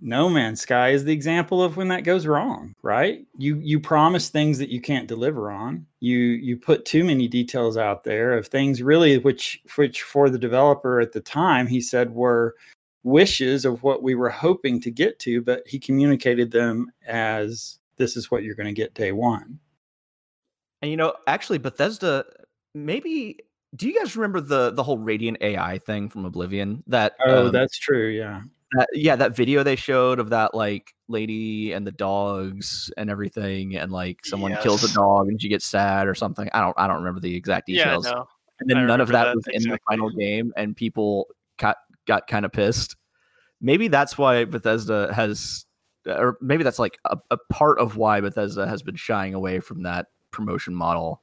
no 0.00 0.28
Man's 0.28 0.60
Sky 0.60 0.90
is 0.90 1.04
the 1.04 1.12
example 1.12 1.62
of 1.62 1.76
when 1.76 1.88
that 1.88 2.04
goes 2.04 2.26
wrong, 2.26 2.74
right? 2.82 3.26
You 3.36 3.56
you 3.56 3.78
promise 3.78 4.28
things 4.28 4.58
that 4.58 4.70
you 4.70 4.80
can't 4.80 5.08
deliver 5.08 5.50
on. 5.50 5.86
You 6.00 6.18
you 6.18 6.56
put 6.56 6.84
too 6.84 7.04
many 7.04 7.28
details 7.28 7.76
out 7.76 8.04
there 8.04 8.36
of 8.36 8.46
things 8.46 8.82
really 8.82 9.18
which 9.18 9.60
which 9.76 10.02
for 10.02 10.30
the 10.30 10.38
developer 10.38 11.00
at 11.00 11.12
the 11.12 11.20
time 11.20 11.66
he 11.66 11.80
said 11.80 12.14
were 12.14 12.54
wishes 13.02 13.64
of 13.64 13.82
what 13.82 14.02
we 14.02 14.14
were 14.14 14.30
hoping 14.30 14.80
to 14.80 14.90
get 14.90 15.18
to, 15.20 15.42
but 15.42 15.62
he 15.66 15.78
communicated 15.78 16.50
them 16.50 16.90
as 17.06 17.78
this 17.96 18.16
is 18.16 18.30
what 18.30 18.42
you're 18.42 18.54
going 18.54 18.66
to 18.66 18.72
get 18.72 18.94
day 18.94 19.12
1. 19.12 19.58
And 20.82 20.90
you 20.90 20.96
know, 20.96 21.14
actually 21.26 21.58
Bethesda 21.58 22.24
maybe 22.74 23.38
do 23.76 23.86
you 23.86 23.98
guys 23.98 24.16
remember 24.16 24.40
the 24.40 24.70
the 24.70 24.82
whole 24.82 24.98
Radiant 24.98 25.38
AI 25.42 25.78
thing 25.78 26.08
from 26.08 26.24
Oblivion? 26.24 26.82
That 26.86 27.16
Oh, 27.24 27.46
um, 27.46 27.52
that's 27.52 27.78
true, 27.78 28.08
yeah 28.08 28.42
that, 28.72 28.88
yeah, 28.92 29.16
that 29.16 29.34
video 29.34 29.62
they 29.62 29.76
showed 29.76 30.18
of 30.18 30.30
that 30.30 30.54
like 30.54 30.94
lady 31.08 31.72
and 31.72 31.86
the 31.86 31.92
dogs 31.92 32.90
and 32.96 33.10
everything, 33.10 33.76
and 33.76 33.90
like 33.92 34.24
someone 34.24 34.52
yes. 34.52 34.62
kills 34.62 34.84
a 34.84 34.94
dog 34.94 35.28
and 35.28 35.40
she 35.40 35.48
gets 35.48 35.64
sad 35.64 36.06
or 36.06 36.14
something. 36.14 36.48
I 36.52 36.60
don't 36.60 36.74
I 36.78 36.86
don't 36.86 36.98
remember 36.98 37.20
the 37.20 37.34
exact 37.34 37.66
details. 37.66 38.06
Yeah, 38.06 38.12
no. 38.12 38.28
and 38.60 38.70
then 38.70 38.86
none 38.86 39.00
of 39.00 39.08
that, 39.08 39.24
that 39.24 39.36
was 39.36 39.46
exactly. 39.48 39.64
in 39.64 39.70
the 39.72 39.78
final 39.88 40.10
game, 40.10 40.52
and 40.56 40.76
people 40.76 41.28
got 41.58 41.76
got 42.06 42.26
kind 42.26 42.44
of 42.44 42.52
pissed. 42.52 42.96
Maybe 43.60 43.88
that's 43.88 44.16
why 44.16 44.44
Bethesda 44.44 45.12
has, 45.12 45.66
or 46.06 46.38
maybe 46.40 46.64
that's 46.64 46.78
like 46.78 46.98
a, 47.04 47.18
a 47.30 47.36
part 47.50 47.78
of 47.78 47.96
why 47.96 48.20
Bethesda 48.20 48.66
has 48.66 48.82
been 48.82 48.96
shying 48.96 49.34
away 49.34 49.60
from 49.60 49.82
that 49.82 50.06
promotion 50.30 50.74
model 50.74 51.22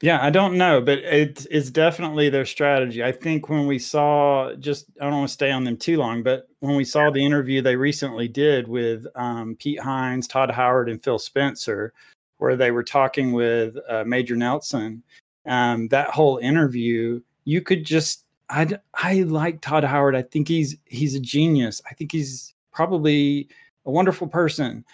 yeah, 0.00 0.22
I 0.22 0.30
don't 0.30 0.58
know, 0.58 0.80
but 0.80 0.98
it's 0.98 1.70
definitely 1.70 2.28
their 2.28 2.44
strategy. 2.44 3.02
I 3.02 3.12
think 3.12 3.48
when 3.48 3.66
we 3.66 3.78
saw, 3.78 4.52
just 4.54 4.86
I 5.00 5.04
don't 5.04 5.18
want 5.18 5.28
to 5.28 5.32
stay 5.32 5.50
on 5.50 5.64
them 5.64 5.76
too 5.76 5.96
long, 5.98 6.22
but 6.22 6.48
when 6.60 6.76
we 6.76 6.84
saw 6.84 7.10
the 7.10 7.24
interview 7.24 7.62
they 7.62 7.76
recently 7.76 8.28
did 8.28 8.66
with 8.66 9.06
um, 9.14 9.56
Pete 9.56 9.80
Hines, 9.80 10.26
Todd 10.26 10.50
Howard, 10.50 10.88
and 10.88 11.02
Phil 11.02 11.18
Spencer, 11.18 11.92
where 12.38 12.56
they 12.56 12.70
were 12.70 12.82
talking 12.82 13.32
with 13.32 13.76
uh, 13.88 14.04
Major 14.04 14.36
Nelson, 14.36 15.02
um, 15.46 15.88
that 15.88 16.10
whole 16.10 16.38
interview, 16.38 17.20
you 17.44 17.60
could 17.62 17.84
just, 17.84 18.24
I 18.50 18.78
I 18.94 19.22
like 19.22 19.60
Todd 19.60 19.84
Howard. 19.84 20.16
I 20.16 20.22
think 20.22 20.48
he's 20.48 20.76
he's 20.86 21.14
a 21.14 21.20
genius. 21.20 21.80
I 21.88 21.94
think 21.94 22.10
he's 22.10 22.52
probably 22.72 23.48
a 23.86 23.90
wonderful 23.90 24.26
person, 24.26 24.84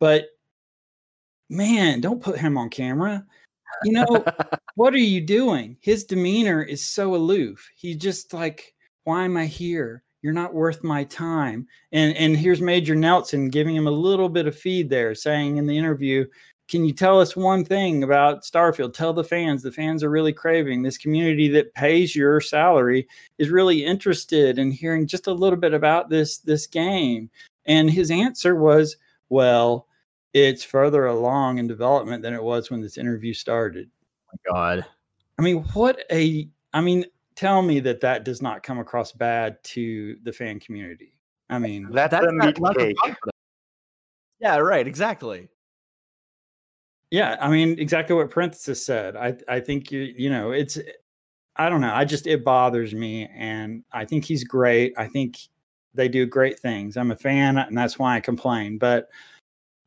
but 0.00 0.26
man, 1.48 2.00
don't 2.00 2.22
put 2.22 2.38
him 2.38 2.58
on 2.58 2.68
camera 2.68 3.24
you 3.84 3.92
know, 3.92 4.24
what 4.74 4.94
are 4.94 4.98
you 4.98 5.20
doing? 5.20 5.76
His 5.80 6.04
demeanor 6.04 6.62
is 6.62 6.84
so 6.84 7.14
aloof. 7.14 7.68
He's 7.76 7.96
just 7.96 8.32
like, 8.32 8.74
why 9.04 9.24
am 9.24 9.36
I 9.36 9.46
here? 9.46 10.02
You're 10.22 10.32
not 10.32 10.54
worth 10.54 10.82
my 10.82 11.04
time. 11.04 11.66
And 11.92 12.16
and 12.16 12.36
here's 12.36 12.60
Major 12.60 12.94
Nelson 12.94 13.48
giving 13.50 13.76
him 13.76 13.86
a 13.86 13.92
little 13.92 14.28
bit 14.28 14.46
of 14.46 14.58
feed 14.58 14.90
there, 14.90 15.14
saying 15.14 15.56
in 15.56 15.66
the 15.66 15.78
interview, 15.78 16.26
can 16.68 16.84
you 16.84 16.92
tell 16.92 17.18
us 17.20 17.34
one 17.34 17.64
thing 17.64 18.02
about 18.02 18.42
Starfield? 18.42 18.92
Tell 18.92 19.14
the 19.14 19.24
fans. 19.24 19.62
The 19.62 19.72
fans 19.72 20.04
are 20.04 20.10
really 20.10 20.34
craving 20.34 20.82
this 20.82 20.98
community 20.98 21.48
that 21.48 21.72
pays 21.74 22.14
your 22.14 22.40
salary 22.40 23.08
is 23.38 23.48
really 23.48 23.84
interested 23.84 24.58
in 24.58 24.70
hearing 24.70 25.06
just 25.06 25.28
a 25.28 25.32
little 25.32 25.58
bit 25.58 25.72
about 25.72 26.10
this 26.10 26.38
this 26.38 26.66
game. 26.66 27.30
And 27.64 27.90
his 27.90 28.10
answer 28.10 28.54
was, 28.54 28.96
well, 29.30 29.87
it's 30.34 30.62
further 30.62 31.06
along 31.06 31.58
in 31.58 31.66
development 31.66 32.22
than 32.22 32.34
it 32.34 32.42
was 32.42 32.70
when 32.70 32.80
this 32.80 32.98
interview 32.98 33.32
started. 33.32 33.88
Oh 34.32 34.36
my 34.44 34.52
God. 34.52 34.86
I 35.38 35.42
mean, 35.42 35.62
what 35.72 36.00
a, 36.12 36.48
I 36.72 36.80
mean, 36.80 37.06
tell 37.34 37.62
me 37.62 37.80
that 37.80 38.00
that 38.00 38.24
does 38.24 38.42
not 38.42 38.62
come 38.62 38.78
across 38.78 39.12
bad 39.12 39.62
to 39.64 40.16
the 40.24 40.32
fan 40.32 40.60
community. 40.60 41.14
I 41.48 41.58
mean, 41.58 41.88
that's 41.90 42.10
that, 42.10 42.24
a 42.24 42.32
meat 42.32 42.58
cake. 42.76 42.96
Yeah, 44.40 44.58
right. 44.58 44.86
Exactly. 44.86 45.48
Yeah, 47.10 47.36
I 47.40 47.48
mean, 47.48 47.78
exactly 47.78 48.14
what 48.14 48.30
Parenthesis 48.30 48.84
said. 48.84 49.16
I, 49.16 49.34
I 49.48 49.60
think 49.60 49.90
you, 49.90 50.00
you 50.00 50.28
know, 50.28 50.50
it's, 50.50 50.78
I 51.56 51.70
don't 51.70 51.80
know. 51.80 51.94
I 51.94 52.04
just, 52.04 52.26
it 52.26 52.44
bothers 52.44 52.94
me. 52.94 53.28
And 53.34 53.82
I 53.92 54.04
think 54.04 54.26
he's 54.26 54.44
great. 54.44 54.92
I 54.98 55.06
think 55.06 55.38
they 55.94 56.08
do 56.08 56.26
great 56.26 56.58
things. 56.58 56.98
I'm 56.98 57.10
a 57.10 57.16
fan 57.16 57.56
and 57.56 57.76
that's 57.76 57.98
why 57.98 58.16
I 58.16 58.20
complain. 58.20 58.76
But, 58.76 59.08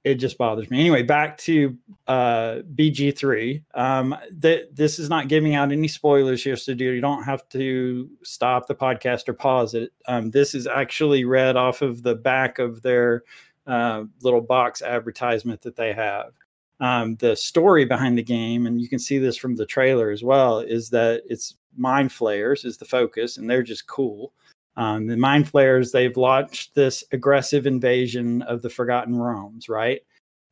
it 0.04 0.16
just 0.16 0.38
bothers 0.38 0.70
me. 0.72 0.80
Anyway, 0.80 1.04
back 1.04 1.38
to 1.40 1.78
uh, 2.08 2.60
BG3. 2.76 3.64
Um, 3.76 4.16
th- 4.42 4.68
this 4.74 4.98
is 4.98 5.10
not 5.10 5.28
giving 5.28 5.54
out 5.54 5.72
any 5.72 5.88
spoilers 5.88 6.44
here, 6.44 6.56
so 6.56 6.72
you 6.72 7.02
don't 7.02 7.24
have 7.24 7.48
to 7.50 8.10
stop 8.24 8.68
the 8.68 8.74
podcast 8.74 9.30
or 9.30 9.34
pause 9.34 9.76
it. 9.76 9.92
Um, 10.08 10.32
this 10.32 10.56
is 10.56 10.66
actually 10.66 11.24
read 11.24 11.56
off 11.56 11.84
of 11.84 12.02
the 12.02 12.16
back 12.16 12.58
of 12.58 12.82
their 12.82 13.24
uh, 13.68 14.06
little 14.22 14.42
box 14.42 14.82
advertisement 14.82 15.62
that 15.62 15.76
they 15.76 15.94
have. 15.94 16.34
Um, 16.80 17.16
the 17.18 17.36
story 17.36 17.86
behind 17.86 18.18
the 18.18 18.24
game, 18.24 18.66
and 18.66 18.82
you 18.82 18.90
can 18.90 18.98
see 18.98 19.20
this 19.20 19.38
from 19.38 19.56
the 19.56 19.68
trailer 19.68 20.10
as 20.10 20.24
well, 20.24 20.60
is 20.60 20.90
that 20.90 21.22
it's 21.28 21.56
mind 21.78 22.12
flayers 22.12 22.66
is 22.66 22.78
the 22.78 22.86
focus, 22.86 23.38
and 23.38 23.48
they're 23.48 23.62
just 23.62 23.86
cool. 23.86 24.34
Um, 24.78 25.08
the 25.08 25.18
Mind 25.18 25.50
Flayers, 25.50 25.92
they've 25.92 26.16
launched 26.16 26.76
this 26.76 27.04
aggressive 27.12 27.68
invasion 27.68 28.42
of 28.44 28.62
the 28.62 28.70
Forgotten 28.70 29.20
Realms, 29.20 29.68
right? 29.68 30.02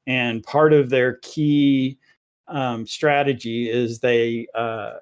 And 0.07 0.43
part 0.43 0.73
of 0.73 0.89
their 0.89 1.15
key 1.21 1.97
um, 2.47 2.85
strategy 2.85 3.69
is 3.69 3.99
they, 3.99 4.47
uh, 4.55 4.93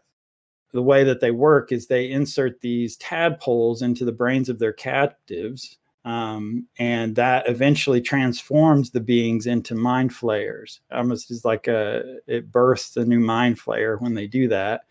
the 0.74 0.84
way 0.84 1.04
that 1.04 1.22
they 1.22 1.32
work 1.32 1.72
is 1.72 1.88
they 1.88 2.12
insert 2.12 2.62
these 2.62 2.98
tadpoles 2.98 3.82
into 3.82 4.06
the 4.06 4.12
brains 4.12 4.50
of 4.50 4.60
their 4.60 4.74
captives. 4.74 5.78
Um, 6.06 6.68
and 6.80 7.16
that 7.18 7.50
eventually 7.50 8.00
transforms 8.00 8.92
the 8.92 9.02
beings 9.02 9.46
into 9.46 9.76
mind 9.76 10.14
flayers. 10.14 10.80
Almost 10.92 11.32
is 11.32 11.44
like 11.44 11.68
a 11.68 12.20
it 12.28 12.50
births 12.50 12.96
a 12.96 13.04
new 13.04 13.20
mind 13.20 13.60
flayer 13.60 14.00
when 14.00 14.14
they 14.14 14.26
do 14.26 14.48
that. 14.48 14.82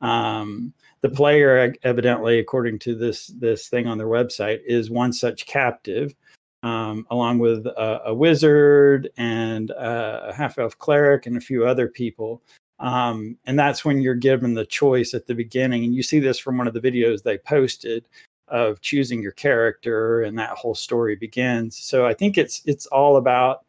Um, 0.00 0.72
the 1.02 1.10
player, 1.10 1.74
evidently, 1.82 2.38
according 2.38 2.78
to 2.80 2.94
this 2.94 3.26
this 3.26 3.68
thing 3.68 3.86
on 3.86 3.98
their 3.98 4.06
website, 4.06 4.60
is 4.64 4.88
one 4.88 5.12
such 5.12 5.46
captive, 5.46 6.14
um, 6.62 7.06
along 7.10 7.40
with 7.40 7.66
a, 7.66 8.02
a 8.06 8.14
wizard 8.14 9.10
and 9.16 9.70
a 9.70 10.32
half 10.34 10.58
elf 10.58 10.78
cleric 10.78 11.26
and 11.26 11.36
a 11.36 11.40
few 11.40 11.66
other 11.66 11.88
people. 11.88 12.42
Um, 12.78 13.36
and 13.46 13.58
that's 13.58 13.84
when 13.84 14.00
you're 14.00 14.14
given 14.14 14.54
the 14.54 14.66
choice 14.66 15.12
at 15.14 15.26
the 15.26 15.34
beginning. 15.34 15.84
And 15.84 15.94
you 15.94 16.02
see 16.02 16.20
this 16.20 16.38
from 16.38 16.56
one 16.58 16.66
of 16.66 16.74
the 16.74 16.80
videos 16.80 17.22
they 17.22 17.38
posted 17.38 18.08
of 18.48 18.80
choosing 18.80 19.22
your 19.22 19.32
character, 19.32 20.22
and 20.22 20.38
that 20.38 20.50
whole 20.50 20.74
story 20.74 21.16
begins. 21.16 21.76
So 21.76 22.06
I 22.06 22.14
think 22.14 22.38
it's 22.38 22.62
it's 22.64 22.86
all 22.86 23.16
about 23.16 23.64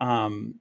um, 0.00 0.54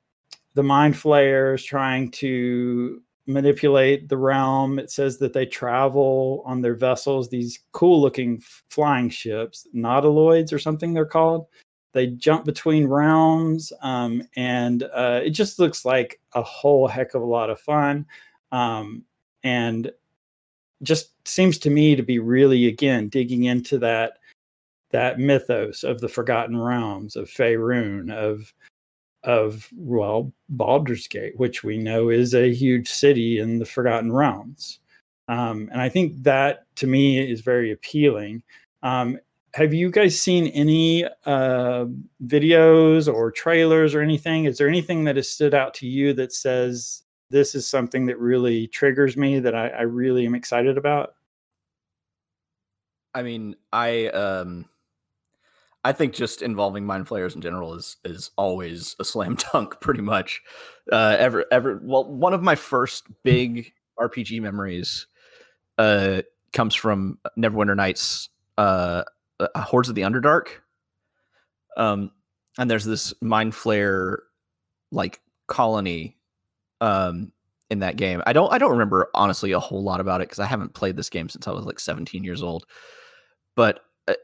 the 0.55 0.63
mind 0.63 0.97
flayers 0.97 1.63
trying 1.63 2.11
to 2.11 3.01
manipulate 3.31 4.09
the 4.09 4.17
realm. 4.17 4.79
It 4.79 4.91
says 4.91 5.17
that 5.19 5.33
they 5.33 5.45
travel 5.45 6.43
on 6.45 6.61
their 6.61 6.75
vessels, 6.75 7.29
these 7.29 7.59
cool 7.71 8.01
looking 8.01 8.41
flying 8.69 9.09
ships, 9.09 9.67
nautiloids 9.75 10.53
or 10.53 10.59
something 10.59 10.93
they're 10.93 11.05
called. 11.05 11.47
They 11.93 12.07
jump 12.07 12.45
between 12.45 12.87
realms, 12.87 13.73
um, 13.81 14.23
and 14.37 14.83
uh, 14.83 15.21
it 15.23 15.31
just 15.31 15.59
looks 15.59 15.83
like 15.83 16.21
a 16.33 16.41
whole 16.41 16.87
heck 16.87 17.13
of 17.13 17.21
a 17.21 17.25
lot 17.25 17.49
of 17.49 17.59
fun. 17.59 18.05
Um, 18.51 19.03
and 19.43 19.91
just 20.83 21.27
seems 21.27 21.57
to 21.59 21.69
me 21.69 21.95
to 21.95 22.03
be 22.03 22.19
really, 22.19 22.67
again, 22.67 23.09
digging 23.09 23.43
into 23.45 23.77
that 23.79 24.13
that 24.91 25.19
mythos 25.19 25.83
of 25.83 26.01
the 26.01 26.09
Forgotten 26.09 26.57
Realms, 26.57 27.15
of 27.15 27.29
Faerun, 27.29 28.11
of 28.11 28.53
of 29.23 29.67
well 29.75 30.33
Baldur's 30.49 31.07
Gate, 31.07 31.37
which 31.37 31.63
we 31.63 31.77
know 31.77 32.09
is 32.09 32.33
a 32.33 32.53
huge 32.53 32.89
city 32.89 33.39
in 33.39 33.59
the 33.59 33.65
Forgotten 33.65 34.11
Realms. 34.11 34.79
Um, 35.27 35.69
and 35.71 35.81
I 35.81 35.89
think 35.89 36.23
that 36.23 36.65
to 36.77 36.87
me 36.87 37.19
is 37.19 37.41
very 37.41 37.71
appealing. 37.71 38.43
Um, 38.83 39.19
have 39.53 39.73
you 39.73 39.91
guys 39.91 40.19
seen 40.19 40.47
any 40.47 41.05
uh, 41.25 41.85
videos 42.25 43.13
or 43.13 43.31
trailers 43.31 43.93
or 43.93 44.01
anything? 44.01 44.45
Is 44.45 44.57
there 44.57 44.67
anything 44.67 45.03
that 45.05 45.17
has 45.17 45.29
stood 45.29 45.53
out 45.53 45.73
to 45.75 45.87
you 45.87 46.13
that 46.13 46.33
says 46.33 47.03
this 47.29 47.53
is 47.53 47.67
something 47.67 48.05
that 48.05 48.19
really 48.19 48.67
triggers 48.67 49.17
me 49.17 49.39
that 49.39 49.55
I, 49.55 49.67
I 49.69 49.81
really 49.81 50.25
am 50.25 50.35
excited 50.35 50.77
about? 50.77 51.15
I 53.13 53.23
mean, 53.23 53.55
I 53.73 54.07
um, 54.07 54.65
I 55.83 55.93
think 55.93 56.13
just 56.13 56.41
involving 56.41 56.85
mind 56.85 57.07
flayers 57.07 57.33
in 57.35 57.41
general 57.41 57.73
is 57.73 57.97
is 58.05 58.31
always 58.37 58.95
a 58.99 59.05
slam 59.05 59.35
dunk, 59.53 59.79
pretty 59.81 60.01
much. 60.01 60.41
Uh, 60.91 61.15
ever 61.17 61.45
ever 61.51 61.79
well, 61.83 62.05
one 62.05 62.33
of 62.33 62.43
my 62.43 62.55
first 62.55 63.05
big 63.23 63.71
RPG 63.99 64.41
memories 64.41 65.07
uh, 65.77 66.21
comes 66.53 66.75
from 66.75 67.17
Neverwinter 67.37 67.75
Nights, 67.75 68.29
uh, 68.57 69.03
uh, 69.39 69.61
Hordes 69.61 69.89
of 69.89 69.95
the 69.95 70.01
Underdark. 70.03 70.47
Um, 71.77 72.11
and 72.57 72.69
there's 72.69 72.85
this 72.85 73.13
mind 73.21 73.53
flayer 73.53 74.17
like 74.91 75.21
colony 75.47 76.17
um 76.81 77.31
in 77.69 77.79
that 77.79 77.95
game. 77.95 78.21
I 78.27 78.33
don't 78.33 78.51
I 78.53 78.57
don't 78.57 78.71
remember 78.71 79.09
honestly 79.13 79.53
a 79.53 79.59
whole 79.59 79.83
lot 79.83 80.01
about 80.01 80.21
it 80.21 80.27
because 80.27 80.39
I 80.39 80.45
haven't 80.45 80.73
played 80.73 80.97
this 80.97 81.09
game 81.09 81.29
since 81.29 81.47
I 81.47 81.51
was 81.51 81.65
like 81.65 81.79
17 81.79 82.23
years 82.23 82.43
old. 82.43 82.65
But 83.55 83.77
uh, 83.77 83.79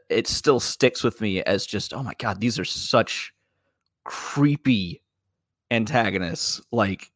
it 0.08 0.26
still 0.26 0.60
sticks 0.60 1.02
with 1.02 1.20
me 1.20 1.42
as 1.42 1.66
just 1.66 1.92
oh 1.92 2.02
my 2.02 2.14
god 2.18 2.40
these 2.40 2.58
are 2.58 2.64
such 2.64 3.32
creepy 4.08 5.02
antagonists. 5.70 6.60
Like 6.72 7.10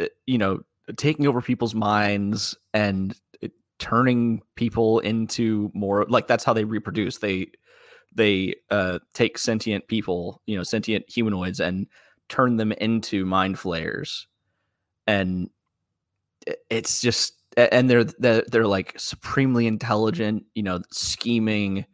uh, 0.00 0.06
you 0.26 0.38
know 0.38 0.60
taking 0.96 1.26
over 1.26 1.40
people's 1.40 1.74
minds 1.74 2.56
and 2.72 3.18
uh, 3.42 3.48
turning 3.78 4.42
people 4.56 4.98
into 5.00 5.70
more 5.74 6.06
like 6.08 6.26
that's 6.26 6.44
how 6.44 6.52
they 6.52 6.64
reproduce. 6.64 7.18
They 7.18 7.48
they 8.14 8.54
uh 8.70 9.00
take 9.12 9.38
sentient 9.38 9.88
people 9.88 10.40
you 10.46 10.56
know 10.56 10.62
sentient 10.62 11.04
humanoids 11.08 11.60
and 11.60 11.86
turn 12.28 12.56
them 12.56 12.72
into 12.72 13.24
mind 13.24 13.58
flayers. 13.58 14.26
And 15.06 15.50
it's 16.70 17.00
just 17.00 17.34
and 17.56 17.88
they're 17.88 18.04
they're, 18.04 18.44
they're 18.50 18.66
like 18.66 18.98
supremely 18.98 19.66
intelligent, 19.66 20.44
you 20.54 20.62
know, 20.62 20.80
scheming. 20.92 21.86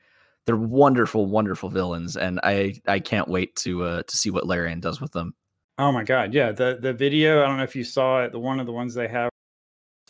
They're 0.47 0.57
wonderful, 0.57 1.27
wonderful 1.27 1.69
villains, 1.69 2.17
and 2.17 2.41
I 2.43 2.75
I 2.87 2.99
can't 2.99 3.29
wait 3.29 3.57
to 3.57 3.85
uh 3.85 4.03
to 4.03 4.17
see 4.17 4.31
what 4.31 4.47
Larian 4.47 4.81
does 4.81 5.01
with 5.01 5.13
them. 5.13 5.35
Oh 5.79 5.93
my 5.93 6.05
god, 6.05 6.35
yeah 6.35 6.53
the 6.53 6.79
the 6.81 6.93
video. 6.93 7.43
I 7.43 7.47
don't 7.47 7.59
know 7.59 7.65
if 7.65 7.77
you 7.77 7.85
saw 7.85 8.23
it. 8.23 8.33
The 8.33 8.39
one 8.39 8.61
of 8.61 8.67
the 8.67 8.73
ones 8.73 8.95
they 8.95 9.09
have 9.09 9.31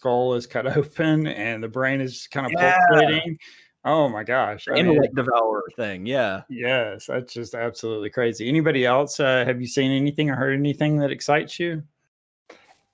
skull 0.00 0.34
is 0.34 0.46
cut 0.46 0.66
open 0.76 1.26
and 1.26 1.62
the 1.62 1.68
brain 1.68 2.00
is 2.00 2.26
kind 2.28 2.46
of 2.46 2.52
yeah. 2.56 2.78
pulsating. 2.90 3.38
Oh 3.82 4.10
my 4.10 4.24
gosh! 4.24 4.66
I 4.68 4.82
mean, 4.82 5.00
devourer 5.14 5.64
thing, 5.74 6.04
yeah. 6.04 6.42
Yes, 6.50 7.06
that's 7.06 7.32
just 7.32 7.54
absolutely 7.54 8.10
crazy. 8.10 8.46
Anybody 8.46 8.84
else? 8.84 9.18
Uh, 9.18 9.42
have 9.46 9.58
you 9.58 9.66
seen 9.66 9.90
anything 9.90 10.28
or 10.28 10.36
heard 10.36 10.52
anything 10.52 10.98
that 10.98 11.10
excites 11.10 11.58
you? 11.58 11.82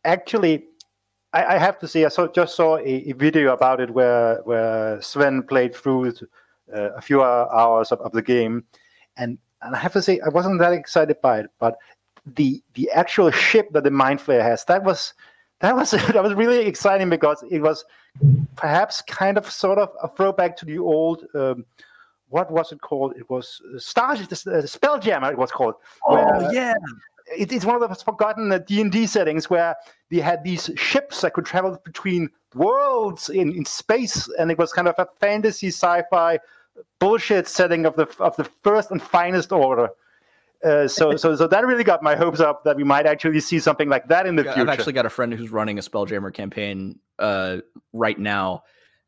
Actually, 0.05 0.64
I, 1.33 1.57
I 1.57 1.59
have 1.59 1.79
to 1.81 1.89
say, 1.89 2.05
I 2.05 2.09
saw, 2.09 2.29
just 2.29 2.57
saw 2.57 2.79
a, 2.79 3.11
a, 3.11 3.12
video 3.12 3.53
about 3.53 3.81
it 3.81 3.91
where 3.91 4.41
where 4.45 5.01
Swen 5.03 5.43
played 5.43 5.75
through 5.75 6.12
uh, 6.75 6.93
a 6.93 7.01
few 7.01 7.23
hours 7.23 7.93
of, 7.93 8.01
of 8.01 8.12
the 8.12 8.23
game, 8.23 8.65
and 9.17 9.39
and 9.62 9.75
I 9.75 9.79
have 9.79 9.93
to 9.95 10.03
say, 10.03 10.21
I 10.25 10.29
wasn't 10.29 10.61
that 10.61 10.73
excited 10.73 11.21
by 11.21 11.41
it, 11.41 11.51
but 11.59 11.77
the 12.35 12.62
the 12.75 12.91
actual 12.93 13.31
ship 13.31 13.69
that 13.73 13.85
the 13.85 13.91
Mind 13.91 14.21
Flayer 14.21 14.43
has, 14.43 14.65
that 14.67 14.85
was 14.85 15.15
that 15.61 15.75
was 15.75 15.91
that 16.12 16.23
was 16.23 16.35
really 16.35 16.67
exciting 16.67 17.11
because 17.11 17.45
it 17.51 17.61
was 17.61 17.85
perhaps 18.57 19.03
kind 19.03 19.39
of 19.39 19.51
sort 19.51 19.79
of 19.79 19.91
a 20.03 20.09
throwback 20.09 20.57
to 20.59 20.65
the 20.65 20.79
old. 20.79 21.25
Um, 21.35 21.65
what 22.29 22.51
was 22.51 22.73
it 22.73 22.81
called? 22.81 23.15
It 23.17 23.31
was 23.31 23.61
Star 23.79 24.17
the 24.17 24.25
Spelljammer. 24.25 25.31
It 25.31 25.39
was 25.39 25.53
called. 25.53 25.75
Oh 26.07 26.15
where, 26.15 26.53
yeah. 26.53 26.75
It, 27.27 27.53
it's 27.53 27.65
one 27.65 27.81
of 27.81 27.89
those 27.89 28.03
forgotten 28.03 28.62
D 28.67 28.81
and 28.81 28.93
D 28.93 29.07
settings 29.07 29.51
where 29.51 29.77
they 30.11 30.19
had 30.19 30.45
these 30.45 30.71
ships 30.77 31.21
that 31.23 31.33
could 31.33 31.47
travel 31.47 31.79
between 31.85 32.31
worlds 32.55 33.29
in, 33.29 33.53
in 33.53 33.65
space, 33.65 34.29
and 34.39 34.51
it 34.51 34.59
was 34.59 34.73
kind 34.73 34.89
of 34.89 34.95
a 34.99 35.07
fantasy 35.21 35.69
sci-fi 35.69 36.39
bullshit 36.99 37.49
setting 37.49 37.87
of 37.87 37.97
the 37.97 38.07
of 38.21 38.37
the 38.37 38.45
first 38.62 38.91
and 38.91 39.03
finest 39.03 39.53
order. 39.53 39.91
Uh, 40.65 40.89
so, 40.89 41.17
so, 41.17 41.37
so 41.37 41.47
that 41.47 41.67
really 41.67 41.85
got 41.85 42.03
my 42.03 42.17
hopes 42.17 42.41
up 42.41 42.65
that 42.65 42.77
we 42.77 42.85
might 42.85 43.07
actually 43.07 43.41
see 43.41 43.59
something 43.59 43.89
like 43.89 44.09
that 44.09 44.27
in 44.27 44.37
the 44.37 44.45
future. 44.45 44.61
I've 44.61 44.69
actually 44.69 44.95
got 44.95 45.07
a 45.07 45.11
friend 45.11 45.33
who's 45.33 45.51
running 45.51 45.79
a 45.79 45.83
Spelljammer 45.83 46.33
campaign 46.33 46.99
uh, 47.19 47.59
right 47.93 48.19
now, 48.19 48.62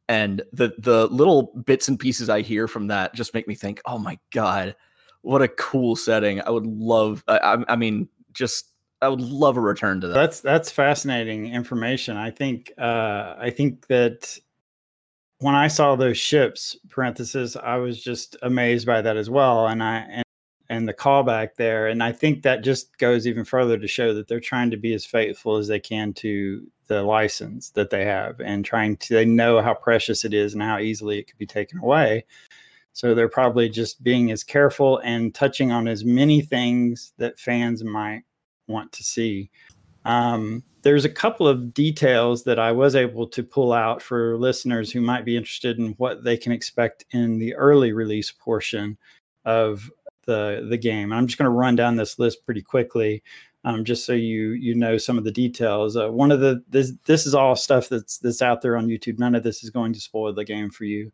and 0.09 0.43
the 0.53 0.75
the 0.79 1.07
little 1.07 1.53
bits 1.65 1.89
and 1.89 1.99
pieces 1.99 2.29
I 2.29 2.43
hear 2.43 2.69
from 2.69 2.89
that 2.89 3.15
just 3.15 3.35
make 3.35 3.49
me 3.49 3.55
think, 3.55 3.81
oh 3.87 3.99
my 3.99 4.19
god, 4.33 4.77
what 5.23 5.43
a 5.43 5.49
cool 5.49 5.97
setting! 5.97 6.41
I 6.41 6.51
would 6.51 6.67
love. 6.67 7.25
I, 7.29 7.65
I 7.69 7.77
mean, 7.77 8.09
just 8.33 8.73
I 9.01 9.09
would 9.09 9.21
love 9.21 9.57
a 9.57 9.61
return 9.61 10.01
to 10.01 10.09
that. 10.09 10.15
That's 10.15 10.41
that's 10.41 10.71
fascinating 10.71 11.53
information. 11.53 12.17
I 12.17 12.31
think 12.31 12.73
uh, 12.79 13.35
I 13.39 13.51
think 13.51 13.87
that 13.89 14.39
when 15.41 15.55
I 15.55 15.69
saw 15.69 15.95
those 15.95 16.19
ships 16.19 16.77
parenthesis, 16.89 17.57
I 17.57 17.77
was 17.77 18.03
just 18.03 18.37
amazed 18.43 18.87
by 18.87 19.01
that 19.03 19.17
as 19.17 19.31
well. 19.31 19.67
And 19.69 19.83
I 19.83 19.99
and 20.11 20.25
and 20.71 20.87
the 20.87 20.95
callback 20.95 21.55
there, 21.57 21.87
and 21.87 22.03
I 22.03 22.13
think 22.13 22.43
that 22.43 22.63
just 22.63 22.99
goes 22.99 23.27
even 23.27 23.45
further 23.45 23.79
to 23.79 23.89
show 23.89 24.13
that 24.15 24.29
they're 24.29 24.41
trying 24.41 24.71
to 24.71 24.77
be 24.77 24.93
as 24.93 25.07
faithful 25.07 25.57
as 25.57 25.67
they 25.67 25.81
can 25.81 26.13
to 26.15 26.67
the 26.89 27.03
license 27.03 27.71
that 27.71 27.91
they 27.91 28.05
have, 28.05 28.41
and 28.41 28.65
trying 28.65 28.97
to 28.99 29.15
they 29.15 29.25
know 29.25 29.63
how 29.63 29.75
precious 29.75 30.25
it 30.25 30.35
is 30.35 30.53
and 30.55 30.63
how 30.63 30.79
easily 30.79 31.19
it 31.19 31.27
could 31.27 31.39
be 31.39 31.47
taken 31.47 31.79
away. 31.79 32.25
So 32.93 33.15
they're 33.15 33.29
probably 33.29 33.69
just 33.69 34.03
being 34.03 34.31
as 34.31 34.43
careful 34.43 34.99
and 34.99 35.35
touching 35.35 35.71
on 35.71 35.87
as 35.87 36.05
many 36.05 36.41
things 36.41 37.13
that 37.19 37.39
fans 37.39 37.85
might 37.85 38.23
want 38.67 38.93
to 38.93 39.05
see. 39.05 39.51
Um, 40.05 40.63
there's 40.83 41.05
a 41.05 41.11
couple 41.11 41.47
of 41.47 41.75
details 41.75 42.45
that 42.45 42.59
I 42.59 42.73
was 42.73 42.95
able 42.95 43.27
to 43.29 43.43
pull 43.43 43.73
out 43.73 44.01
for 44.01 44.39
listeners 44.39 44.91
who 44.91 45.01
might 45.01 45.25
be 45.25 45.37
interested 45.37 45.79
in 45.79 45.91
what 45.99 46.25
they 46.25 46.37
can 46.37 46.53
expect 46.53 47.05
in 47.11 47.39
the 47.39 47.55
early 47.57 47.93
release 47.93 48.31
portion 48.33 48.97
of 49.45 49.91
the 50.27 50.67
the 50.69 50.79
game. 50.79 51.13
I'm 51.13 51.27
just 51.27 51.39
going 51.39 51.51
to 51.51 51.51
run 51.51 51.77
down 51.77 51.97
this 51.97 52.19
list 52.19 52.45
pretty 52.45 52.63
quickly, 52.63 53.23
um, 53.65 53.85
just 53.85 54.07
so 54.07 54.13
you 54.13 54.53
you 54.53 54.75
know 54.75 54.99
some 54.99 55.19
of 55.19 55.25
the 55.25 55.33
details. 55.33 55.97
Uh, 55.97 56.11
one 56.11 56.31
of 56.31 56.41
the 56.41 56.63
this 56.69 56.93
this 57.07 57.27
is 57.27 57.35
all 57.35 57.57
stuff 57.57 57.89
that's 57.89 58.19
that's 58.19 58.43
out 58.43 58.63
there 58.63 58.77
on 58.77 58.89
YouTube. 58.89 59.19
None 59.19 59.35
of 59.35 59.43
this 59.43 59.65
is 59.65 59.71
going 59.71 59.93
to 59.95 60.01
spoil 60.01 60.33
the 60.33 60.45
game 60.45 60.71
for 60.71 60.85
you, 60.85 61.13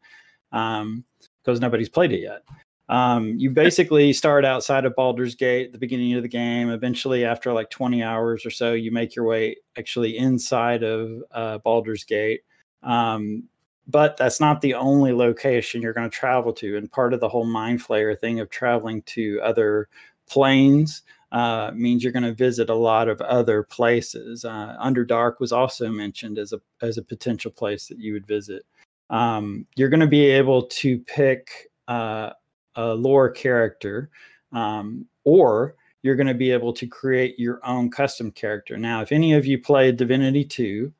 because 1.45 1.61
nobody's 1.61 1.89
played 1.89 2.13
it 2.13 2.21
yet. 2.21 2.43
Um, 2.89 3.39
you 3.39 3.51
basically 3.51 4.13
start 4.13 4.45
outside 4.45 4.85
of 4.85 4.95
Baldur's 4.95 5.35
Gate 5.35 5.67
at 5.67 5.73
the 5.73 5.79
beginning 5.79 6.15
of 6.15 6.23
the 6.23 6.29
game. 6.29 6.71
Eventually, 6.71 7.25
after 7.25 7.53
like 7.53 7.71
20 7.71 8.03
hours 8.03 8.45
or 8.45 8.51
so, 8.51 8.73
you 8.73 8.93
make 8.93 9.17
your 9.17 9.25
way 9.25 9.57
actually 9.79 10.19
inside 10.19 10.83
of 10.83 11.23
uh, 11.31 11.59
Baldur's 11.59 12.05
Gate. 12.05 12.43
Um, 12.83 13.45
but 13.87 14.17
that's 14.17 14.41
not 14.41 14.61
the 14.61 14.75
only 14.75 15.13
location 15.13 15.83
you're 15.83 15.93
going 15.93 16.09
to 16.09 16.17
travel 16.17 16.53
to. 16.55 16.77
And 16.77 16.91
part 16.91 17.13
of 17.13 17.21
the 17.21 17.29
whole 17.29 17.45
Mind 17.45 17.83
Flayer 17.83 18.19
thing 18.19 18.41
of 18.41 18.51
traveling 18.51 19.03
to 19.03 19.41
other 19.43 19.89
planes 20.27 21.03
uh, 21.33 21.73
means 21.75 22.03
you're 22.03 22.13
going 22.13 22.23
to 22.23 22.33
visit 22.33 22.71
a 22.71 22.75
lot 22.75 23.09
of 23.09 23.21
other 23.21 23.63
places. 23.63 24.45
Uh, 24.45 24.77
Underdark 24.83 25.41
was 25.41 25.53
also 25.53 25.91
mentioned 25.91 26.39
as 26.39 26.53
a 26.53 26.61
as 26.81 26.97
a 26.97 27.03
potential 27.03 27.51
place 27.51 27.89
that 27.89 27.99
you 27.99 28.13
would 28.13 28.27
visit. 28.27 28.65
Um, 29.11 29.67
you're 29.77 29.89
going 29.89 30.01
to 30.01 30.07
be 30.07 30.27
able 30.27 30.63
to 30.63 30.99
pick 31.01 31.51
uh, 31.89 32.31
a 32.75 32.95
lore 32.95 33.31
character, 33.31 34.11
um, 34.53 35.07
or 35.25 35.75
you're 36.03 36.17
going 36.17 36.27
to 36.27 36.35
be 36.35 36.51
able 36.51 36.73
to 36.73 36.87
create 36.87 37.39
your 37.39 37.61
own 37.65 37.91
custom 37.91 38.31
character. 38.31 38.77
Now, 38.77 39.01
if 39.01 39.13
any 39.13 39.35
of 39.35 39.47
you 39.47 39.59
played 39.59 39.97
Divinity 39.97 40.45
2, 40.45 40.93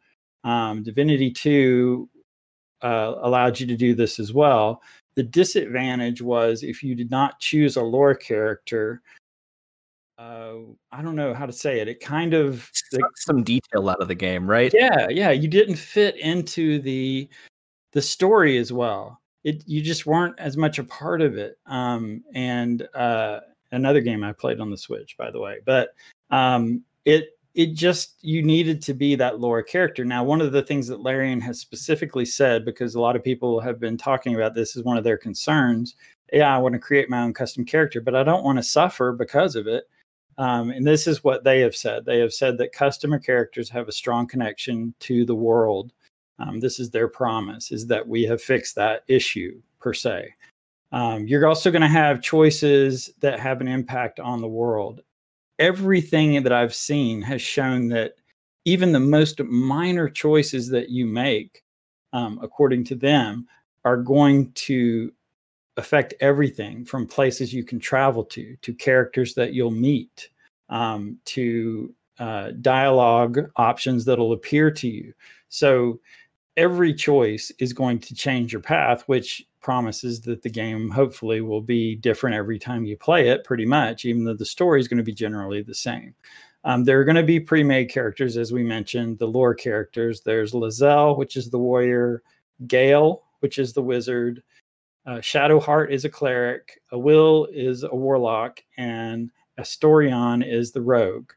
um, 0.45 0.83
Divinity 0.83 1.31
2 1.31 2.09
uh, 2.83 3.15
allowed 3.23 3.59
you 3.59 3.67
to 3.67 3.77
do 3.77 3.95
this 3.95 4.19
as 4.19 4.33
well. 4.33 4.83
The 5.17 5.23
disadvantage 5.23 6.21
was 6.21 6.63
if 6.63 6.83
you 6.83 6.95
did 6.95 7.11
not 7.11 7.39
choose 7.39 7.77
a 7.77 7.83
lore 7.83 8.15
character, 8.15 9.03
uh, 10.19 10.55
I 10.93 11.03
don't 11.03 11.17
know 11.17 11.35
how 11.35 11.47
to 11.47 11.53
say 11.53 11.81
it. 11.81 11.89
It 11.89 12.01
kind 12.01 12.35
of 12.35 12.71
some 13.17 13.43
detail 13.43 13.89
out 13.89 14.01
of 14.01 14.09
the 14.09 14.15
game, 14.15 14.49
right? 14.49 14.73
Yeah, 14.75 15.09
yeah. 15.09 15.31
You 15.31 15.49
didn't 15.49 15.77
fit 15.77 16.17
into 16.17 16.79
the 16.81 17.29
the 17.95 18.03
story 18.03 18.59
as 18.59 18.73
well 18.73 19.21
it 19.45 19.63
you 19.67 19.83
just 19.83 20.07
weren't 20.07 20.39
as 20.39 20.57
much 20.57 20.79
a 20.79 20.85
part 20.85 21.21
of 21.21 21.37
it. 21.37 21.59
Um, 21.67 22.25
and 22.35 22.89
uh, 22.95 23.41
another 23.71 24.01
game 24.01 24.25
I 24.25 24.33
played 24.33 24.59
on 24.59 24.71
the 24.71 24.77
Switch, 24.77 25.17
by 25.17 25.31
the 25.31 25.41
way, 25.41 25.59
but 25.65 25.91
um, 26.31 26.83
it 27.05 27.39
it 27.55 27.75
just 27.75 28.17
you 28.23 28.43
needed 28.43 28.83
to 28.83 28.95
be 28.95 29.15
that 29.15 29.39
lore 29.39 29.63
character. 29.63 30.05
Now, 30.05 30.25
one 30.25 30.41
of 30.41 30.51
the 30.51 30.63
things 30.63 30.89
that 30.89 31.01
Larian 31.01 31.41
has 31.43 31.61
specifically 31.61 32.25
said, 32.25 32.65
because 32.65 32.95
a 32.95 33.01
lot 33.01 33.15
of 33.15 33.23
people 33.23 33.61
have 33.61 33.79
been 33.79 33.97
talking 33.97 34.35
about 34.35 34.55
this, 34.55 34.75
is 34.75 34.83
one 34.83 34.97
of 34.97 35.05
their 35.05 35.19
concerns. 35.19 35.95
Yeah, 36.33 36.55
I 36.55 36.59
want 36.59 36.73
to 36.73 36.81
create 36.81 37.11
my 37.11 37.23
own 37.23 37.35
custom 37.35 37.65
character, 37.65 38.01
but 38.01 38.17
I 38.17 38.25
don't 38.25 38.45
want 38.45 38.59
to 38.59 38.63
suffer 38.63 39.13
because 39.13 39.55
of 39.55 39.67
it. 39.69 39.85
Um, 40.37 40.71
and 40.71 40.85
this 40.85 41.07
is 41.07 41.23
what 41.23 41.45
they 41.45 41.61
have 41.61 41.77
said. 41.77 42.05
They 42.05 42.19
have 42.19 42.33
said 42.33 42.59
that 42.59 42.73
customer 42.73 43.21
characters 43.21 43.71
have 43.71 43.87
a 43.87 43.93
strong 43.93 44.27
connection 44.27 44.95
to 45.01 45.25
the 45.25 45.35
world 45.35 45.93
um, 46.39 46.61
this 46.61 46.79
is 46.79 46.91
their 46.91 47.09
promise: 47.09 47.73
is 47.73 47.87
that 47.87 48.07
we 48.07 48.25
have 48.25 48.43
fixed 48.43 48.75
that 48.77 49.05
issue 49.09 49.61
per 49.81 49.93
se. 49.93 50.35
Um, 50.93 51.27
you're 51.27 51.47
also 51.47 51.71
going 51.71 51.83
to 51.83 51.89
have 51.89 52.23
choices 52.23 53.11
that 53.21 53.41
have 53.41 53.61
an 53.61 53.69
impact 53.69 54.21
on 54.21 54.41
the 54.41 54.49
world. 54.49 55.03
Everything 55.59 56.43
that 56.43 56.53
I've 56.53 56.75
seen 56.75 57.21
has 57.23 57.43
shown 57.43 57.89
that 57.89 58.15
even 58.65 58.93
the 58.93 59.01
most 59.01 59.43
minor 59.43 60.09
choices 60.09 60.69
that 60.69 60.91
you 60.91 61.05
make, 61.05 61.63
um, 62.13 62.39
according 62.43 62.85
to 62.85 62.95
them, 62.95 63.47
are 63.85 63.97
going 63.97 64.53
to 64.53 65.13
affect 65.77 66.15
everything 66.21 66.85
from 66.85 67.07
places 67.07 67.53
you 67.53 67.65
can 67.65 67.81
travel 67.81 68.25
to, 68.25 68.57
to 68.63 68.73
characters 68.73 69.35
that 69.35 69.53
you'll 69.53 69.71
meet, 69.71 70.29
um, 70.69 71.19
to 71.25 71.93
uh, 72.19 72.53
dialogue 72.61 73.41
options 73.57 74.05
that'll 74.05 74.33
appear 74.33 74.71
to 74.71 74.89
you. 74.89 75.13
So 75.49 76.01
every 76.57 76.95
choice 76.95 77.51
is 77.59 77.73
going 77.73 77.99
to 78.01 78.15
change 78.15 78.53
your 78.53 78.63
path, 78.63 79.03
which 79.07 79.47
promises 79.61 80.21
that 80.23 80.43
the 80.43 80.51
game 80.51 80.91
hopefully 80.91 81.41
will 81.41 81.61
be 81.61 81.97
different 81.97 82.37
every 82.37 82.59
time 82.59 82.85
you 82.85 82.97
play 82.97 83.29
it, 83.29 83.45
pretty 83.45 83.65
much, 83.65 84.05
even 84.05 84.25
though 84.25 84.35
the 84.35 84.45
story 84.45 84.81
is 84.81 84.89
going 84.89 84.99
to 84.99 85.05
be 85.05 85.15
generally 85.15 85.63
the 85.63 85.75
same. 85.75 86.15
Um, 86.65 86.85
there 86.85 86.99
are 87.01 87.05
going 87.05 87.17
to 87.17 87.23
be 87.23 87.41
pre 87.41 87.63
made 87.63 87.91
characters, 87.91 88.37
as 88.37 88.53
we 88.53 88.63
mentioned, 88.63 89.19
the 89.19 89.27
lore 89.27 89.55
characters. 89.55 90.23
There's 90.23 90.53
Lae'zel, 90.53 91.19
which 91.19 91.37
is 91.37 91.51
the 91.51 91.59
warrior, 91.59 92.23
Gale, 92.67 93.23
which 93.41 93.59
is 93.59 93.73
the 93.73 93.83
wizard, 93.83 94.43
uh, 95.07 95.19
Shadowheart 95.19 95.91
is 95.91 96.05
a 96.05 96.11
cleric, 96.11 96.81
Awyll 96.93 97.47
is 97.53 97.83
a 97.83 97.95
warlock, 97.95 98.61
and 98.79 99.31
Astarion 99.59 100.47
is 100.47 100.73
the 100.73 100.81
rogue. 100.81 101.31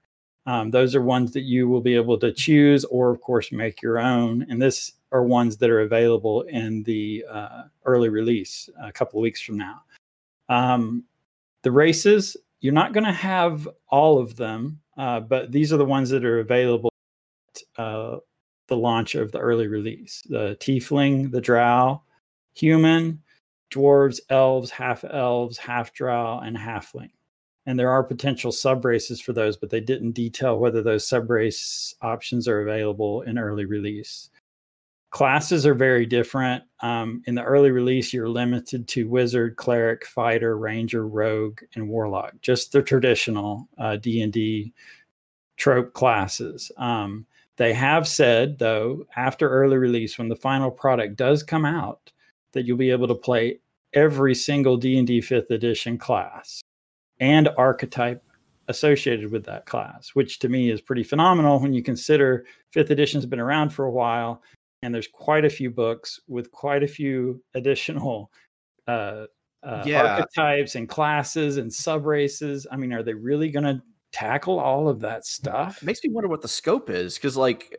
Um, 0.48 0.72
those 0.72 0.96
are 0.96 1.02
ones 1.02 1.34
that 1.34 1.42
you 1.42 1.68
will 1.68 1.82
be 1.82 1.96
able 1.96 2.18
to 2.20 2.32
choose 2.32 2.86
or, 2.86 3.12
of 3.12 3.20
course, 3.20 3.52
make 3.52 3.82
your 3.82 4.00
own. 4.00 4.46
And 4.50 4.62
this 4.62 4.94
are 5.12 5.24
ones 5.24 5.58
that 5.58 5.70
are 5.70 5.82
available 5.82 6.44
in 6.44 6.84
the 6.84 7.26
uh, 7.30 7.64
early 7.86 8.08
release 8.08 8.70
a 8.82 8.92
couple 8.92 9.20
of 9.20 9.24
weeks 9.24 9.42
from 9.42 9.58
now. 9.58 9.82
Um, 10.48 11.04
the 11.64 11.72
races, 11.72 12.38
you're 12.62 12.74
not 12.74 12.94
going 12.94 13.04
to 13.04 13.12
have 13.12 13.68
all 13.90 14.20
of 14.20 14.38
them, 14.38 14.80
uh, 14.98 15.20
but 15.20 15.52
these 15.52 15.74
are 15.74 15.78
the 15.78 15.86
ones 15.86 16.10
that 16.10 16.24
are 16.24 16.40
available 16.40 16.94
at 17.54 17.84
uh, 17.84 18.18
the 18.68 18.78
launch 18.78 19.16
of 19.16 19.34
the 19.34 19.40
early 19.40 19.68
release 19.68 20.24
the 20.30 20.58
Tiefling, 20.62 21.30
the 21.30 21.42
Drow, 21.42 22.02
Human, 22.54 23.22
Dwarves, 23.70 24.22
Elves, 24.30 24.72
Half 24.72 25.04
Elves, 25.04 25.58
Half 25.58 25.94
Drow, 25.94 26.40
and 26.40 26.56
Halfling. 26.56 27.12
And 27.68 27.78
there 27.78 27.92
are 27.92 28.04
potential 28.04 28.54
sub 28.54 28.86
races 28.86 29.20
for 29.22 29.34
those, 29.34 29.58
but 29.58 29.70
they 29.70 29.82
didn't 29.82 30.14
detail 30.14 30.58
whether 30.58 30.82
those 30.82 31.08
sub 31.08 31.30
race 31.30 31.94
options 32.02 32.48
are 32.48 32.62
available 32.62 33.22
in 33.24 33.38
early 33.38 33.66
release. 33.66 34.30
classes 35.12 35.66
are 35.66 35.74
very 35.74 36.06
different. 36.06 36.64
Um, 36.82 37.22
in 37.28 37.36
the 37.36 37.44
early 37.44 37.72
release, 37.72 38.14
you're 38.14 38.30
limited 38.30 38.88
to 38.90 39.10
wizard, 39.10 39.58
cleric, 39.58 40.06
fighter, 40.06 40.58
ranger, 40.58 41.08
rogue, 41.08 41.60
and 41.76 41.90
warlock. 41.90 42.34
Just 42.42 42.72
the 42.72 42.82
traditional 42.82 43.68
uh, 43.78 43.98
D 43.98 44.22
and 44.22 44.32
D 44.34 44.74
trope 45.58 45.94
classes. 45.94 46.72
Um, 46.78 47.26
they 47.58 47.74
have 47.74 48.08
said, 48.08 48.60
though, 48.60 49.06
after 49.16 49.50
early 49.50 49.78
release, 49.78 50.18
when 50.18 50.30
the 50.30 50.36
final 50.36 50.72
product 50.72 51.18
does 51.18 51.44
come 51.44 51.66
out, 51.66 52.12
that 52.54 52.66
you'll 52.66 52.78
be 52.78 52.92
able 52.92 53.08
to 53.08 53.16
play 53.16 53.60
every 53.94 54.36
single 54.36 54.78
D&D 54.78 55.22
5th 55.22 55.50
edition 55.50 55.98
class 55.98 56.62
and 57.20 57.50
archetype 57.58 58.24
associated 58.68 59.32
with 59.32 59.46
that 59.46 59.66
class, 59.66 60.10
which 60.14 60.40
to 60.40 60.50
me 60.50 60.70
is 60.70 60.82
pretty 60.82 61.04
phenomenal 61.04 61.60
when 61.60 61.74
you 61.74 61.82
consider 61.82 62.46
5th 62.76 62.90
edition 62.90 63.18
has 63.18 63.26
been 63.26 63.40
around 63.40 63.70
for 63.70 63.86
a 63.86 63.92
while 63.92 64.42
and 64.82 64.94
there's 64.94 65.08
quite 65.08 65.46
a 65.46 65.50
few 65.50 65.70
books 65.72 66.20
with 66.28 66.52
quite 66.52 66.84
a 66.84 66.88
few 66.88 67.42
additional 67.56 68.32
uh, 68.88 69.26
uh, 69.64 69.84
yeah. 69.86 70.04
archetypes 70.04 70.76
and 70.76 70.88
classes 70.88 71.58
and 71.58 71.74
sub 71.74 72.06
races. 72.06 72.68
I 72.72 72.78
mean, 72.78 72.94
are 72.94 73.04
they 73.04 73.14
really 73.14 73.50
going 73.50 73.66
to 73.66 73.82
tackle 74.12 74.60
all 74.60 74.88
of 74.88 75.00
that 75.02 75.26
stuff? 75.26 75.82
It 75.82 75.86
makes 75.86 76.04
me 76.04 76.12
wonder 76.12 76.28
what 76.28 76.42
the 76.42 76.48
scope 76.48 76.90
is 76.90 77.16
because, 77.16 77.36
like, 77.36 77.76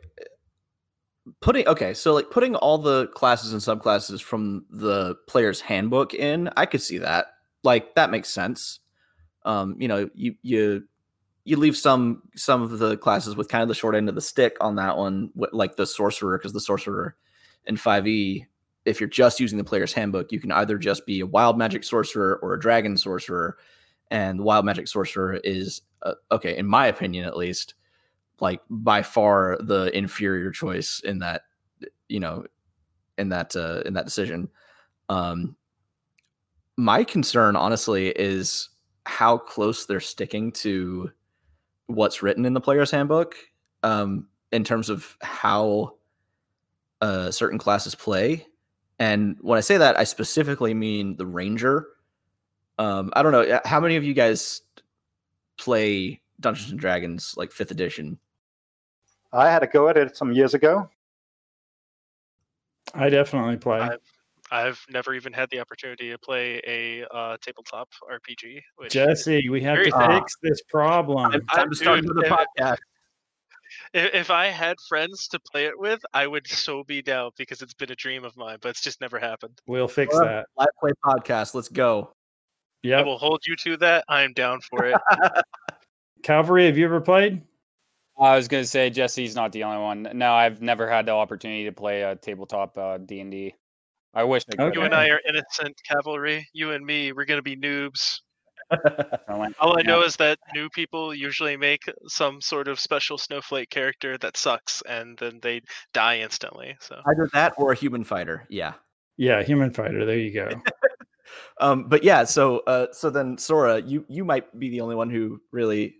putting 1.41 1.67
okay, 1.67 1.93
so 1.93 2.13
like 2.13 2.31
putting 2.31 2.55
all 2.55 2.77
the 2.77 3.07
classes 3.07 3.53
and 3.53 3.61
subclasses 3.61 4.21
from 4.21 4.65
the 4.69 5.15
player's 5.27 5.61
handbook 5.61 6.13
in, 6.13 6.49
I 6.57 6.65
could 6.65 6.81
see 6.81 6.97
that. 6.99 7.27
Like, 7.63 7.95
that 7.95 8.11
makes 8.11 8.29
sense. 8.29 8.79
Um, 9.45 9.75
you 9.79 9.87
know, 9.87 10.09
you 10.13 10.35
you 10.41 10.83
you 11.45 11.57
leave 11.57 11.77
some 11.77 12.23
some 12.35 12.61
of 12.61 12.77
the 12.79 12.97
classes 12.97 13.35
with 13.35 13.49
kind 13.49 13.61
of 13.61 13.67
the 13.67 13.75
short 13.75 13.95
end 13.95 14.09
of 14.09 14.15
the 14.15 14.21
stick 14.21 14.57
on 14.61 14.75
that 14.75 14.97
one, 14.97 15.31
like 15.35 15.75
the 15.75 15.87
sorcerer, 15.87 16.37
because 16.37 16.53
the 16.53 16.59
sorcerer 16.59 17.15
in 17.65 17.75
5e, 17.75 18.45
if 18.85 18.99
you're 18.99 19.09
just 19.09 19.39
using 19.39 19.57
the 19.57 19.63
player's 19.63 19.93
handbook, 19.93 20.31
you 20.31 20.39
can 20.39 20.51
either 20.51 20.77
just 20.77 21.05
be 21.05 21.19
a 21.19 21.25
wild 21.25 21.57
magic 21.57 21.83
sorcerer 21.83 22.39
or 22.41 22.53
a 22.53 22.59
dragon 22.59 22.97
sorcerer, 22.97 23.57
and 24.11 24.39
the 24.39 24.43
wild 24.43 24.65
magic 24.65 24.87
sorcerer 24.87 25.39
is 25.43 25.81
uh, 26.03 26.13
okay, 26.31 26.57
in 26.57 26.65
my 26.65 26.87
opinion 26.87 27.25
at 27.25 27.37
least, 27.37 27.75
like 28.39 28.61
by 28.69 29.01
far 29.01 29.57
the 29.61 29.95
inferior 29.97 30.51
choice 30.51 31.01
in 31.03 31.19
that, 31.19 31.43
you 32.07 32.19
know, 32.19 32.45
in 33.17 33.29
that 33.29 33.55
uh, 33.55 33.81
in 33.85 33.93
that 33.93 34.05
decision. 34.05 34.49
Um, 35.09 35.55
my 36.77 37.03
concern, 37.03 37.55
honestly, 37.55 38.09
is 38.09 38.69
how 39.09 39.39
close 39.39 39.85
they're 39.85 39.99
sticking 39.99 40.51
to 40.51 41.11
what's 41.87 42.21
written 42.21 42.45
in 42.45 42.53
the 42.53 42.61
player's 42.61 42.91
handbook 42.91 43.35
um, 43.81 44.27
in 44.51 44.63
terms 44.63 44.87
of 44.87 45.17
how 45.21 45.95
uh, 47.01 47.31
certain 47.31 47.57
classes 47.57 47.95
play. 47.95 48.45
And 48.99 49.35
when 49.41 49.57
I 49.57 49.61
say 49.61 49.77
that, 49.77 49.97
I 49.97 50.03
specifically 50.03 50.75
mean 50.75 51.17
the 51.17 51.25
ranger. 51.25 51.87
Um, 52.77 53.09
I 53.13 53.23
don't 53.23 53.31
know 53.31 53.59
how 53.65 53.79
many 53.79 53.95
of 53.95 54.03
you 54.03 54.13
guys 54.13 54.61
play 55.57 56.21
Dungeons 56.39 56.69
and 56.69 56.79
Dragons 56.79 57.33
like 57.35 57.51
fifth 57.51 57.71
edition. 57.71 58.19
I 59.33 59.49
had 59.49 59.63
a 59.63 59.67
go 59.67 59.89
at 59.89 59.97
it 59.97 60.15
some 60.15 60.31
years 60.33 60.53
ago. 60.53 60.87
I 62.93 63.09
definitely 63.09 63.57
play. 63.57 63.79
I've, 63.79 63.99
I've 64.51 64.83
never 64.89 65.13
even 65.13 65.33
had 65.33 65.49
the 65.49 65.59
opportunity 65.59 66.09
to 66.09 66.17
play 66.17 66.61
a 66.65 67.05
uh, 67.15 67.37
tabletop 67.41 67.89
RPG. 68.11 68.61
Jesse, 68.89 69.49
we 69.49 69.61
have 69.61 69.77
to 69.83 69.91
fix 69.91 70.33
this 70.41 70.61
problem. 70.63 71.31
I'm, 71.33 71.45
time 71.47 71.69
to 71.69 71.75
start 71.75 72.01
the 72.01 72.47
podcast. 72.57 72.77
If, 73.93 74.13
if 74.13 74.31
I 74.31 74.47
had 74.47 74.77
friends 74.87 75.27
to 75.29 75.39
play 75.51 75.65
it 75.65 75.77
with, 75.77 75.99
I 76.13 76.25
would 76.25 76.47
so 76.47 76.83
be 76.83 77.01
down 77.01 77.31
because 77.37 77.61
it's 77.61 77.73
been 77.73 77.91
a 77.91 77.95
dream 77.95 78.23
of 78.23 78.35
mine, 78.35 78.57
but 78.61 78.69
it's 78.69 78.81
just 78.81 78.99
never 79.01 79.19
happened. 79.19 79.59
We'll 79.67 79.87
fix 79.87 80.13
well, 80.13 80.25
that. 80.25 80.47
Live 80.57 80.67
play 80.79 80.91
podcast. 81.05 81.53
Let's 81.53 81.69
go. 81.69 82.11
Yeah, 82.81 83.03
we'll 83.03 83.17
hold 83.17 83.41
you 83.45 83.55
to 83.57 83.77
that. 83.77 84.05
I 84.07 84.21
am 84.21 84.33
down 84.33 84.61
for 84.61 84.85
it. 84.85 84.97
Cavalry, 86.23 86.65
have 86.65 86.77
you 86.77 86.85
ever 86.85 87.01
played? 87.01 87.41
I 88.17 88.35
was 88.35 88.47
going 88.47 88.63
to 88.63 88.67
say 88.67 88.89
Jesse's 88.89 89.35
not 89.35 89.51
the 89.51 89.63
only 89.63 89.81
one. 89.81 90.09
No, 90.13 90.33
I've 90.33 90.61
never 90.61 90.89
had 90.89 91.05
the 91.05 91.11
opportunity 91.11 91.65
to 91.65 91.71
play 91.71 92.01
a 92.01 92.15
tabletop 92.15 92.77
uh, 92.77 92.97
D 92.97 93.21
and 93.21 93.31
D. 93.31 93.55
I 94.13 94.23
wish 94.23 94.43
I 94.51 94.55
could. 94.55 94.61
Okay. 94.61 94.79
You 94.79 94.85
and 94.85 94.95
I 94.95 95.09
are 95.09 95.21
innocent 95.27 95.79
cavalry. 95.83 96.47
You 96.53 96.71
and 96.71 96.85
me, 96.85 97.11
we're 97.11 97.25
going 97.25 97.37
to 97.37 97.43
be 97.43 97.55
noobs. 97.55 98.21
All 99.59 99.79
I 99.79 99.81
know 99.81 100.03
is 100.03 100.15
that 100.17 100.37
new 100.53 100.69
people 100.69 101.13
usually 101.13 101.57
make 101.57 101.83
some 102.07 102.39
sort 102.41 102.67
of 102.67 102.79
special 102.79 103.17
snowflake 103.17 103.69
character 103.69 104.17
that 104.19 104.37
sucks, 104.37 104.83
and 104.87 105.17
then 105.17 105.39
they 105.41 105.61
die 105.93 106.19
instantly. 106.19 106.75
So 106.79 107.01
either 107.07 107.29
that 107.33 107.53
or 107.57 107.71
a 107.71 107.75
human 107.75 108.03
fighter. 108.03 108.45
Yeah. 108.49 108.73
Yeah, 109.17 109.43
human 109.43 109.71
fighter. 109.71 110.05
There 110.05 110.17
you 110.17 110.31
go. 110.31 110.49
um, 111.59 111.89
but 111.89 112.03
yeah, 112.03 112.23
so 112.23 112.59
uh, 112.59 112.87
so 112.91 113.09
then 113.09 113.37
Sora, 113.37 113.81
you 113.81 114.05
you 114.07 114.23
might 114.23 114.57
be 114.57 114.69
the 114.69 114.81
only 114.81 114.95
one 114.95 115.09
who 115.09 115.41
really 115.51 115.95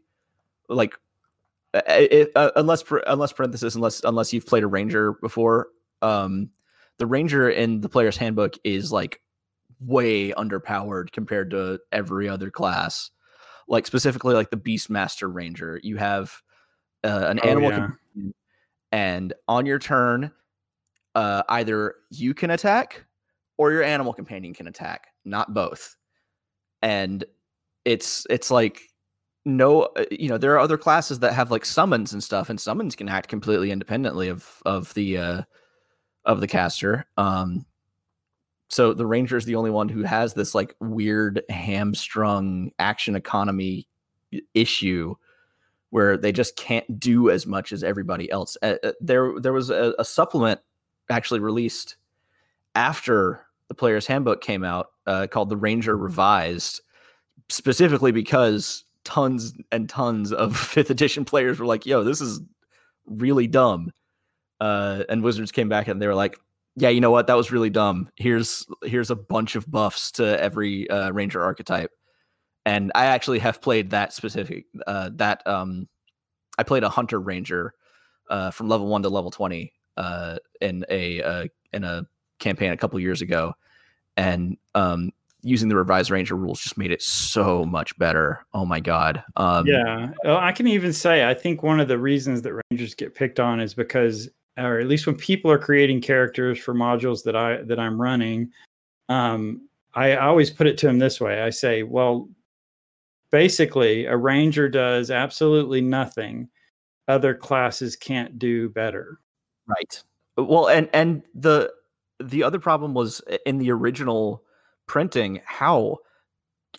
like 0.69 0.93
it, 1.74 2.32
uh, 2.36 2.52
unless 2.56 2.84
unless 3.08 3.34
parenthesis 3.34 3.76
unless 3.76 4.04
unless 4.04 4.32
you've 4.32 4.45
played 4.45 4.63
a 4.63 4.67
ranger 4.67 5.13
before 5.13 5.67
um 6.02 6.50
the 6.99 7.07
ranger 7.07 7.49
in 7.49 7.81
the 7.81 7.89
player's 7.89 8.17
handbook 8.17 8.55
is 8.63 8.91
like 8.91 9.21
way 9.79 10.31
underpowered 10.33 11.12
compared 11.12 11.49
to 11.51 11.79
every 11.91 12.29
other 12.29 12.51
class. 12.51 13.09
Like 13.67 13.88
specifically 13.88 14.33
like 14.33 14.49
the 14.49 14.57
beastmaster 14.57 15.33
ranger. 15.33 15.79
You 15.81 15.97
have 15.97 16.41
uh, 17.03 17.25
an 17.27 17.39
oh, 17.43 17.47
animal 17.47 17.71
yeah. 17.71 18.31
and 18.91 19.33
on 19.47 19.65
your 19.65 19.79
turn 19.79 20.31
uh, 21.15 21.43
either 21.49 21.95
you 22.12 22.33
can 22.33 22.51
attack 22.51 23.05
or 23.57 23.71
your 23.71 23.83
animal 23.83 24.13
companion 24.13 24.53
can 24.53 24.67
attack 24.67 25.07
not 25.25 25.53
both. 25.53 25.95
And 26.81 27.23
it's 27.85 28.27
it's 28.29 28.51
like 28.51 28.81
no 29.45 29.83
uh, 29.83 30.05
you 30.12 30.27
know 30.27 30.38
there 30.38 30.53
are 30.53 30.59
other 30.59 30.77
classes 30.77 31.19
that 31.19 31.33
have 31.33 31.51
like 31.51 31.65
summons 31.65 32.12
and 32.13 32.23
stuff 32.23 32.49
and 32.49 32.59
summons 32.59 32.95
can 32.95 33.07
act 33.07 33.29
completely 33.29 33.71
independently 33.71 34.27
of 34.27 34.62
of 34.65 34.93
the 34.93 35.17
uh 35.17 35.41
of 36.30 36.39
the 36.39 36.48
caster. 36.48 37.06
Um 37.18 37.65
so 38.70 38.94
the 38.94 39.06
ranger 39.06 39.36
is 39.36 39.46
the 39.46 39.56
only 39.56 39.72
one 39.72 39.89
who 39.89 40.04
has 40.04 40.34
this 40.34 40.54
like 40.54 40.76
weird 40.80 41.42
hamstrung 41.50 42.72
action 42.80 43.15
economy 43.15 43.88
issue 44.54 45.15
where 45.89 46.18
they 46.18 46.32
just 46.32 46.56
can't 46.56 47.00
do 47.00 47.32
as 47.32 47.48
much 47.48 47.72
as 47.72 47.84
everybody 47.84 48.30
else. 48.32 48.56
Uh, 48.62 48.76
uh 48.84 48.92
there 49.02 49.34
there 49.39 49.54
was 49.54 49.72
a, 49.72 49.96
a, 49.98 50.06
supplement 50.06 50.60
actually 51.10 51.39
released 51.39 51.96
after 52.75 53.44
the 53.69 53.73
player's 53.73 54.06
handbook 54.06 54.42
came 54.42 54.63
out 54.63 54.92
uh, 55.08 55.25
called 55.25 55.50
the 55.50 55.58
ranger 55.58 55.98
revised 55.98 56.82
specifically 57.50 58.12
because 58.12 58.84
tons 59.04 59.54
and 59.71 59.90
tons 59.90 60.32
of 60.32 60.56
fifth 60.58 60.92
edition 60.92 61.25
players 61.25 61.60
were 61.60 61.65
like, 61.65 61.86
yo, 61.86 62.04
this 62.04 62.21
is 62.21 62.42
really 63.08 63.48
dumb. 63.48 63.92
Uh, 64.60 65.03
and 65.10 65.23
Wizards 65.23 65.51
came 65.51 65.69
back 65.69 65.87
and 65.87 66.01
they 66.01 66.07
were 66.07 66.15
like, 66.15 66.37
yeah, 66.75 66.89
you 66.89 67.01
know 67.01 67.12
what? 67.12 67.27
That 67.27 67.37
was 67.37 67.51
really 67.51 67.69
dumb. 67.69 68.10
Here's 68.15 68.65
here's 68.83 69.12
a 69.12 69.15
bunch 69.15 69.55
of 69.55 69.69
buffs 69.69 70.12
to 70.13 70.41
every 70.41 70.89
uh, 70.89 71.12
ranger 71.12 71.43
archetype. 71.43 71.91
And 72.65 72.91
I 72.95 73.05
actually 73.05 73.39
have 73.39 73.62
played 73.62 73.89
that 73.91 74.13
specific 74.13 74.65
uh, 74.87 75.10
that 75.15 75.45
um 75.45 75.87
I 76.57 76.63
played 76.63 76.83
a 76.83 76.89
hunter 76.89 77.19
ranger 77.19 77.73
uh, 78.29 78.51
from 78.51 78.69
level 78.69 78.87
1 78.87 79.03
to 79.03 79.10
level 79.10 79.31
20 79.31 79.73
uh, 79.97 80.37
in 80.62 80.85
a 80.89 81.21
uh, 81.21 81.47
in 81.73 81.83
a 81.83 82.05
campaign 82.39 82.71
a 82.71 82.77
couple 82.77 82.99
years 82.99 83.21
ago. 83.21 83.53
And 84.15 84.57
um 84.75 85.12
using 85.41 85.69
the 85.69 85.75
revised 85.75 86.12
ranger 86.12 86.35
rules 86.35 86.60
just 86.60 86.77
made 86.77 86.91
it 86.91 87.01
so 87.01 87.63
much 87.63 87.97
better 87.97 88.45
oh 88.53 88.65
my 88.65 88.81
god 88.81 89.23
um, 89.37 89.65
yeah 89.65 90.12
i 90.25 90.51
can 90.51 90.67
even 90.67 90.91
say 90.91 91.25
i 91.25 91.33
think 91.33 91.63
one 91.63 91.79
of 91.79 91.87
the 91.87 91.97
reasons 91.97 92.41
that 92.41 92.62
rangers 92.69 92.93
get 92.93 93.15
picked 93.15 93.39
on 93.39 93.62
is 93.62 93.73
because 93.73 94.29
or 94.60 94.79
at 94.79 94.87
least 94.87 95.07
when 95.07 95.15
people 95.15 95.49
are 95.51 95.57
creating 95.57 96.01
characters 96.01 96.60
for 96.60 96.73
modules 96.73 97.23
that 97.23 97.35
i 97.35 97.62
that 97.63 97.79
i'm 97.79 98.01
running 98.01 98.51
um, 99.10 99.67
I, 99.95 100.17
always 100.17 100.51
put 100.51 100.67
it 100.67 100.77
to 100.79 100.87
them 100.87 100.99
this 100.99 101.19
way. 101.19 101.41
I 101.41 101.49
say 101.49 101.83
well 101.83 102.29
basically 103.31 104.05
a 104.05 104.15
ranger 104.15 104.69
does 104.69 105.12
absolutely 105.12 105.81
nothing 105.81 106.49
other 107.07 107.33
classes 107.33 107.95
can't 107.95 108.39
do 108.39 108.69
better. 108.69 109.19
Right. 109.67 110.03
Well 110.37 110.69
and 110.69 110.89
and 110.93 111.23
the 111.33 111.71
the 112.19 112.43
other 112.43 112.60
problem 112.60 112.93
was 112.93 113.21
in 113.45 113.57
the 113.57 113.71
original 113.71 114.43
printing 114.87 115.41
how 115.45 115.97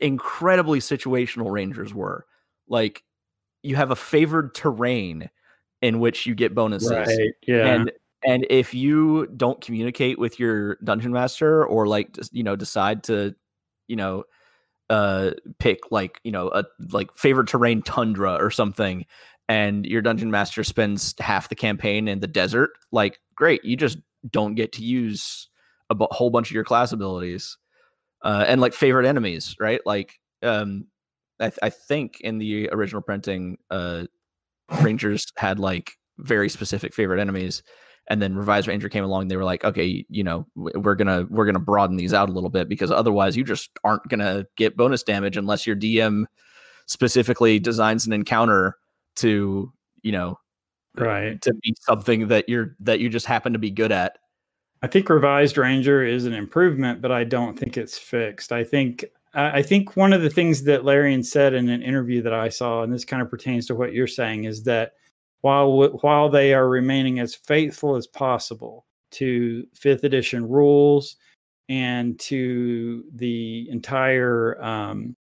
incredibly 0.00 0.78
situational 0.78 1.50
rangers 1.50 1.92
were. 1.92 2.26
Like 2.68 3.02
you 3.62 3.76
have 3.76 3.90
a 3.90 3.96
favored 3.96 4.54
terrain 4.54 5.30
in 5.82 6.00
which 6.00 6.26
you 6.26 6.34
get 6.34 6.54
bonuses. 6.54 6.90
Right, 6.90 7.32
yeah. 7.46 7.66
And 7.66 7.92
and 8.26 8.46
if 8.50 8.74
you 8.74 9.26
don't 9.36 9.60
communicate 9.60 10.18
with 10.18 10.38
your 10.38 10.76
dungeon 10.84 11.12
master 11.12 11.64
or 11.64 11.86
like 11.86 12.16
you 12.32 12.42
know 12.42 12.56
decide 12.56 13.04
to 13.04 13.34
you 13.88 13.96
know 13.96 14.24
uh 14.90 15.30
pick 15.58 15.78
like 15.90 16.20
you 16.24 16.32
know 16.32 16.48
a 16.48 16.64
like 16.90 17.14
favored 17.16 17.48
terrain 17.48 17.80
tundra 17.82 18.34
or 18.34 18.50
something 18.50 19.06
and 19.48 19.86
your 19.86 20.02
dungeon 20.02 20.30
master 20.30 20.64
spends 20.64 21.14
half 21.20 21.48
the 21.48 21.54
campaign 21.54 22.08
in 22.08 22.20
the 22.20 22.26
desert 22.26 22.70
like 22.90 23.20
great 23.36 23.64
you 23.64 23.76
just 23.76 23.98
don't 24.28 24.54
get 24.54 24.72
to 24.72 24.82
use 24.82 25.48
a 25.90 25.94
b- 25.94 26.06
whole 26.10 26.30
bunch 26.30 26.50
of 26.50 26.54
your 26.54 26.64
class 26.64 26.92
abilities 26.92 27.56
uh, 28.22 28.44
and 28.46 28.60
like 28.60 28.74
favorite 28.74 29.06
enemies, 29.06 29.56
right? 29.58 29.80
Like, 29.84 30.18
um, 30.42 30.86
I, 31.38 31.48
th- 31.48 31.58
I 31.62 31.70
think 31.70 32.20
in 32.20 32.38
the 32.38 32.68
original 32.70 33.02
printing, 33.02 33.58
uh, 33.70 34.04
Rangers 34.82 35.26
had 35.36 35.58
like 35.58 35.92
very 36.18 36.48
specific 36.48 36.94
favorite 36.94 37.20
enemies, 37.20 37.62
and 38.08 38.20
then 38.20 38.36
Revised 38.36 38.68
Ranger 38.68 38.88
came 38.88 39.04
along. 39.04 39.28
They 39.28 39.36
were 39.36 39.44
like, 39.44 39.64
okay, 39.64 40.04
you 40.08 40.24
know, 40.24 40.46
we're 40.56 40.94
gonna 40.94 41.26
we're 41.30 41.46
gonna 41.46 41.58
broaden 41.58 41.96
these 41.96 42.14
out 42.14 42.28
a 42.28 42.32
little 42.32 42.50
bit 42.50 42.68
because 42.68 42.90
otherwise 42.90 43.36
you 43.36 43.44
just 43.44 43.70
aren't 43.84 44.06
gonna 44.08 44.46
get 44.56 44.76
bonus 44.76 45.02
damage 45.02 45.36
unless 45.36 45.66
your 45.66 45.76
DM 45.76 46.24
specifically 46.86 47.58
designs 47.58 48.06
an 48.06 48.12
encounter 48.12 48.76
to 49.16 49.72
you 50.02 50.10
know 50.10 50.36
right 50.96 51.40
to 51.40 51.52
be 51.62 51.74
something 51.82 52.28
that 52.28 52.48
you're 52.48 52.74
that 52.80 52.98
you 52.98 53.08
just 53.08 53.26
happen 53.26 53.52
to 53.52 53.58
be 53.60 53.70
good 53.70 53.92
at 53.92 54.18
I 54.82 54.86
think 54.86 55.08
revised 55.08 55.58
Ranger 55.58 56.02
is 56.02 56.24
an 56.24 56.32
improvement, 56.32 57.02
but 57.02 57.12
I 57.12 57.24
don't 57.24 57.58
think 57.58 57.76
it's 57.76 57.98
fixed. 57.98 58.50
I 58.50 58.64
think 58.64 59.04
I 59.32 59.62
think 59.62 59.96
one 59.96 60.12
of 60.12 60.22
the 60.22 60.30
things 60.30 60.64
that 60.64 60.84
Larian 60.84 61.22
said 61.22 61.54
in 61.54 61.68
an 61.68 61.82
interview 61.82 62.20
that 62.22 62.34
I 62.34 62.48
saw, 62.48 62.82
and 62.82 62.92
this 62.92 63.04
kind 63.04 63.22
of 63.22 63.30
pertains 63.30 63.66
to 63.66 63.76
what 63.76 63.92
you're 63.92 64.08
saying, 64.08 64.44
is 64.44 64.64
that 64.64 64.94
while 65.42 65.88
while 66.00 66.28
they 66.28 66.52
are 66.52 66.68
remaining 66.68 67.20
as 67.20 67.34
faithful 67.34 67.96
as 67.96 68.06
possible 68.06 68.86
to 69.12 69.66
fifth 69.74 70.04
edition 70.04 70.48
rules 70.48 71.16
and 71.68 72.18
to 72.18 73.04
the 73.14 73.68
entire 73.70 74.60
um, 74.62 75.16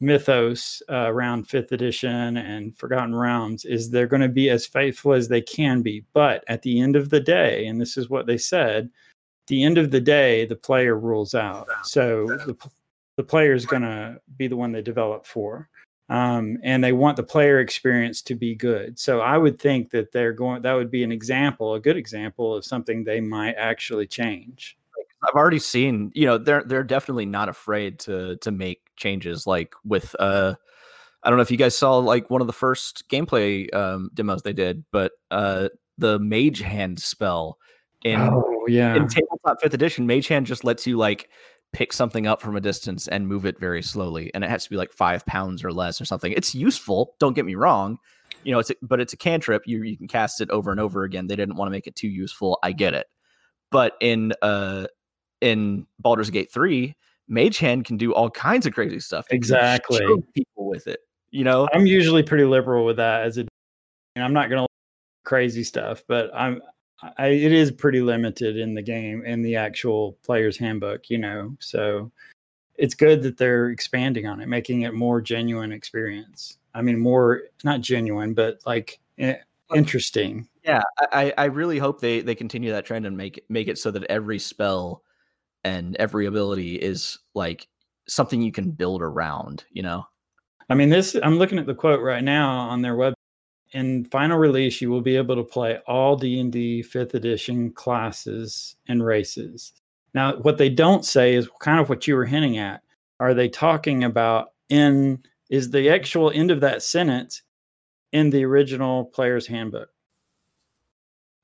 mythos 0.00 0.82
uh, 0.90 1.06
around 1.06 1.48
fifth 1.48 1.72
edition 1.72 2.36
and 2.36 2.76
forgotten 2.76 3.14
realms 3.14 3.64
is 3.64 3.90
they're 3.90 4.06
going 4.06 4.22
to 4.22 4.28
be 4.28 4.50
as 4.50 4.66
faithful 4.66 5.12
as 5.12 5.28
they 5.28 5.40
can 5.40 5.80
be. 5.80 6.04
But 6.12 6.44
at 6.48 6.62
the 6.62 6.80
end 6.80 6.96
of 6.96 7.10
the 7.10 7.20
day 7.20 7.66
and 7.66 7.80
this 7.80 7.96
is 7.96 8.10
what 8.10 8.26
they 8.26 8.38
said 8.38 8.90
the 9.48 9.64
end 9.64 9.78
of 9.78 9.90
the 9.90 10.00
day 10.00 10.44
the 10.46 10.56
player 10.56 10.98
rules 10.98 11.34
out. 11.34 11.66
So 11.84 12.26
the, 12.26 12.56
the 13.22 13.28
player 13.28 13.52
is 13.52 13.66
going 13.66 13.82
to 13.82 14.18
be 14.36 14.48
the 14.48 14.56
one 14.56 14.72
they 14.72 14.82
develop 14.82 15.26
for 15.26 15.68
um, 16.08 16.58
and 16.64 16.82
they 16.82 16.92
want 16.92 17.16
the 17.16 17.22
player 17.22 17.60
experience 17.60 18.20
to 18.22 18.34
be 18.34 18.54
good 18.54 18.98
so 18.98 19.20
i 19.20 19.38
would 19.38 19.58
think 19.58 19.90
that 19.90 20.12
they're 20.12 20.32
going 20.32 20.62
that 20.62 20.74
would 20.74 20.90
be 20.90 21.04
an 21.04 21.12
example 21.12 21.74
a 21.74 21.80
good 21.80 21.96
example 21.96 22.54
of 22.54 22.64
something 22.64 23.04
they 23.04 23.20
might 23.20 23.54
actually 23.54 24.06
change 24.06 24.76
I've 25.24 25.36
already 25.36 25.60
seen, 25.60 26.10
you 26.14 26.26
know, 26.26 26.36
they're 26.36 26.64
they're 26.64 26.82
definitely 26.82 27.26
not 27.26 27.48
afraid 27.48 28.00
to 28.00 28.36
to 28.38 28.50
make 28.50 28.80
changes. 28.96 29.46
Like 29.46 29.72
with 29.84 30.16
uh, 30.18 30.54
I 31.22 31.30
don't 31.30 31.38
know 31.38 31.42
if 31.42 31.50
you 31.50 31.56
guys 31.56 31.76
saw 31.76 31.98
like 31.98 32.28
one 32.28 32.40
of 32.40 32.48
the 32.48 32.52
first 32.52 33.08
gameplay 33.08 33.72
um, 33.72 34.10
demos 34.14 34.42
they 34.42 34.52
did, 34.52 34.84
but 34.90 35.12
uh, 35.30 35.68
the 35.98 36.18
Mage 36.18 36.60
Hand 36.60 37.00
spell 37.00 37.58
in 38.02 38.20
oh, 38.20 38.64
yeah 38.66 38.96
in 38.96 39.06
tabletop 39.06 39.60
fifth 39.62 39.74
edition, 39.74 40.06
Mage 40.06 40.26
Hand 40.26 40.46
just 40.46 40.64
lets 40.64 40.86
you 40.86 40.96
like 40.96 41.28
pick 41.72 41.92
something 41.92 42.26
up 42.26 42.40
from 42.40 42.56
a 42.56 42.60
distance 42.60 43.08
and 43.08 43.26
move 43.26 43.46
it 43.46 43.58
very 43.58 43.82
slowly, 43.82 44.30
and 44.34 44.44
it 44.44 44.50
has 44.50 44.64
to 44.64 44.70
be 44.70 44.76
like 44.76 44.92
five 44.92 45.24
pounds 45.26 45.64
or 45.64 45.72
less 45.72 46.00
or 46.00 46.04
something. 46.04 46.32
It's 46.32 46.54
useful. 46.54 47.14
Don't 47.18 47.34
get 47.34 47.44
me 47.44 47.54
wrong. 47.54 47.98
You 48.44 48.52
know, 48.52 48.58
it's 48.58 48.70
a, 48.70 48.74
but 48.82 49.00
it's 49.00 49.12
a 49.12 49.16
cantrip. 49.16 49.62
You 49.66 49.82
you 49.82 49.96
can 49.96 50.08
cast 50.08 50.40
it 50.40 50.50
over 50.50 50.70
and 50.70 50.80
over 50.80 51.04
again. 51.04 51.26
They 51.26 51.36
didn't 51.36 51.56
want 51.56 51.68
to 51.68 51.72
make 51.72 51.86
it 51.86 51.96
too 51.96 52.08
useful. 52.08 52.58
I 52.62 52.72
get 52.72 52.94
it. 52.94 53.06
But 53.70 53.94
in 54.00 54.32
uh 54.42 54.86
in 55.40 55.86
Baldur's 55.98 56.30
Gate 56.30 56.52
3, 56.52 56.94
Mage 57.28 57.58
Hand 57.58 57.84
can 57.84 57.96
do 57.96 58.14
all 58.14 58.30
kinds 58.30 58.64
of 58.64 58.72
crazy 58.72 59.00
stuff. 59.00 59.26
Exactly. 59.30 60.00
people 60.34 60.68
with 60.68 60.86
it. 60.86 61.00
You 61.30 61.44
know? 61.44 61.68
I'm 61.72 61.86
usually 61.86 62.22
pretty 62.22 62.44
liberal 62.44 62.84
with 62.84 62.96
that 62.98 63.22
as 63.22 63.38
a 63.38 63.46
and 64.14 64.24
I'm 64.24 64.32
not 64.32 64.50
gonna 64.50 64.66
crazy 65.24 65.64
stuff, 65.64 66.02
but 66.06 66.30
I'm 66.34 66.60
I, 67.18 67.28
it 67.28 67.52
is 67.52 67.70
pretty 67.70 68.00
limited 68.00 68.56
in 68.56 68.74
the 68.74 68.82
game 68.82 69.24
in 69.24 69.42
the 69.42 69.56
actual 69.56 70.18
player's 70.24 70.56
handbook, 70.56 71.10
you 71.10 71.18
know. 71.18 71.56
So 71.60 72.10
it's 72.76 72.94
good 72.94 73.22
that 73.22 73.36
they're 73.36 73.70
expanding 73.70 74.26
on 74.26 74.40
it, 74.40 74.48
making 74.48 74.82
it 74.82 74.94
more 74.94 75.20
genuine 75.20 75.72
experience. 75.72 76.58
I 76.74 76.82
mean, 76.82 76.98
more 76.98 77.42
not 77.64 77.80
genuine, 77.80 78.34
but 78.34 78.60
like 78.66 79.00
interesting. 79.74 80.48
Yeah, 80.64 80.82
I, 81.12 81.34
I 81.36 81.44
really 81.46 81.78
hope 81.78 82.00
they 82.00 82.20
they 82.20 82.34
continue 82.34 82.70
that 82.70 82.86
trend 82.86 83.06
and 83.06 83.16
make 83.16 83.44
make 83.48 83.68
it 83.68 83.78
so 83.78 83.90
that 83.90 84.04
every 84.04 84.38
spell 84.38 85.02
and 85.64 85.96
every 85.96 86.26
ability 86.26 86.76
is 86.76 87.18
like 87.34 87.68
something 88.06 88.42
you 88.42 88.52
can 88.52 88.70
build 88.70 89.02
around, 89.02 89.64
you 89.70 89.82
know? 89.82 90.06
I 90.68 90.74
mean, 90.74 90.88
this, 90.88 91.16
I'm 91.22 91.38
looking 91.38 91.58
at 91.58 91.66
the 91.66 91.74
quote 91.74 92.00
right 92.00 92.22
now 92.22 92.50
on 92.50 92.82
their 92.82 92.96
web. 92.96 93.14
In 93.72 94.04
final 94.06 94.38
release, 94.38 94.80
you 94.80 94.90
will 94.90 95.00
be 95.00 95.16
able 95.16 95.36
to 95.36 95.42
play 95.42 95.78
all 95.86 96.16
D&D 96.16 96.82
5th 96.82 97.14
edition 97.14 97.70
classes 97.72 98.76
and 98.88 99.04
races. 99.04 99.72
Now, 100.14 100.36
what 100.36 100.58
they 100.58 100.68
don't 100.68 101.04
say 101.04 101.34
is 101.34 101.48
kind 101.60 101.80
of 101.80 101.88
what 101.88 102.06
you 102.06 102.14
were 102.14 102.26
hinting 102.26 102.58
at. 102.58 102.82
Are 103.18 103.32
they 103.32 103.48
talking 103.48 104.04
about 104.04 104.52
in, 104.68 105.22
is 105.48 105.70
the 105.70 105.88
actual 105.88 106.30
end 106.30 106.50
of 106.50 106.60
that 106.60 106.82
sentence 106.82 107.42
in 108.12 108.28
the 108.30 108.44
original 108.44 109.06
player's 109.06 109.46
handbook? 109.46 109.88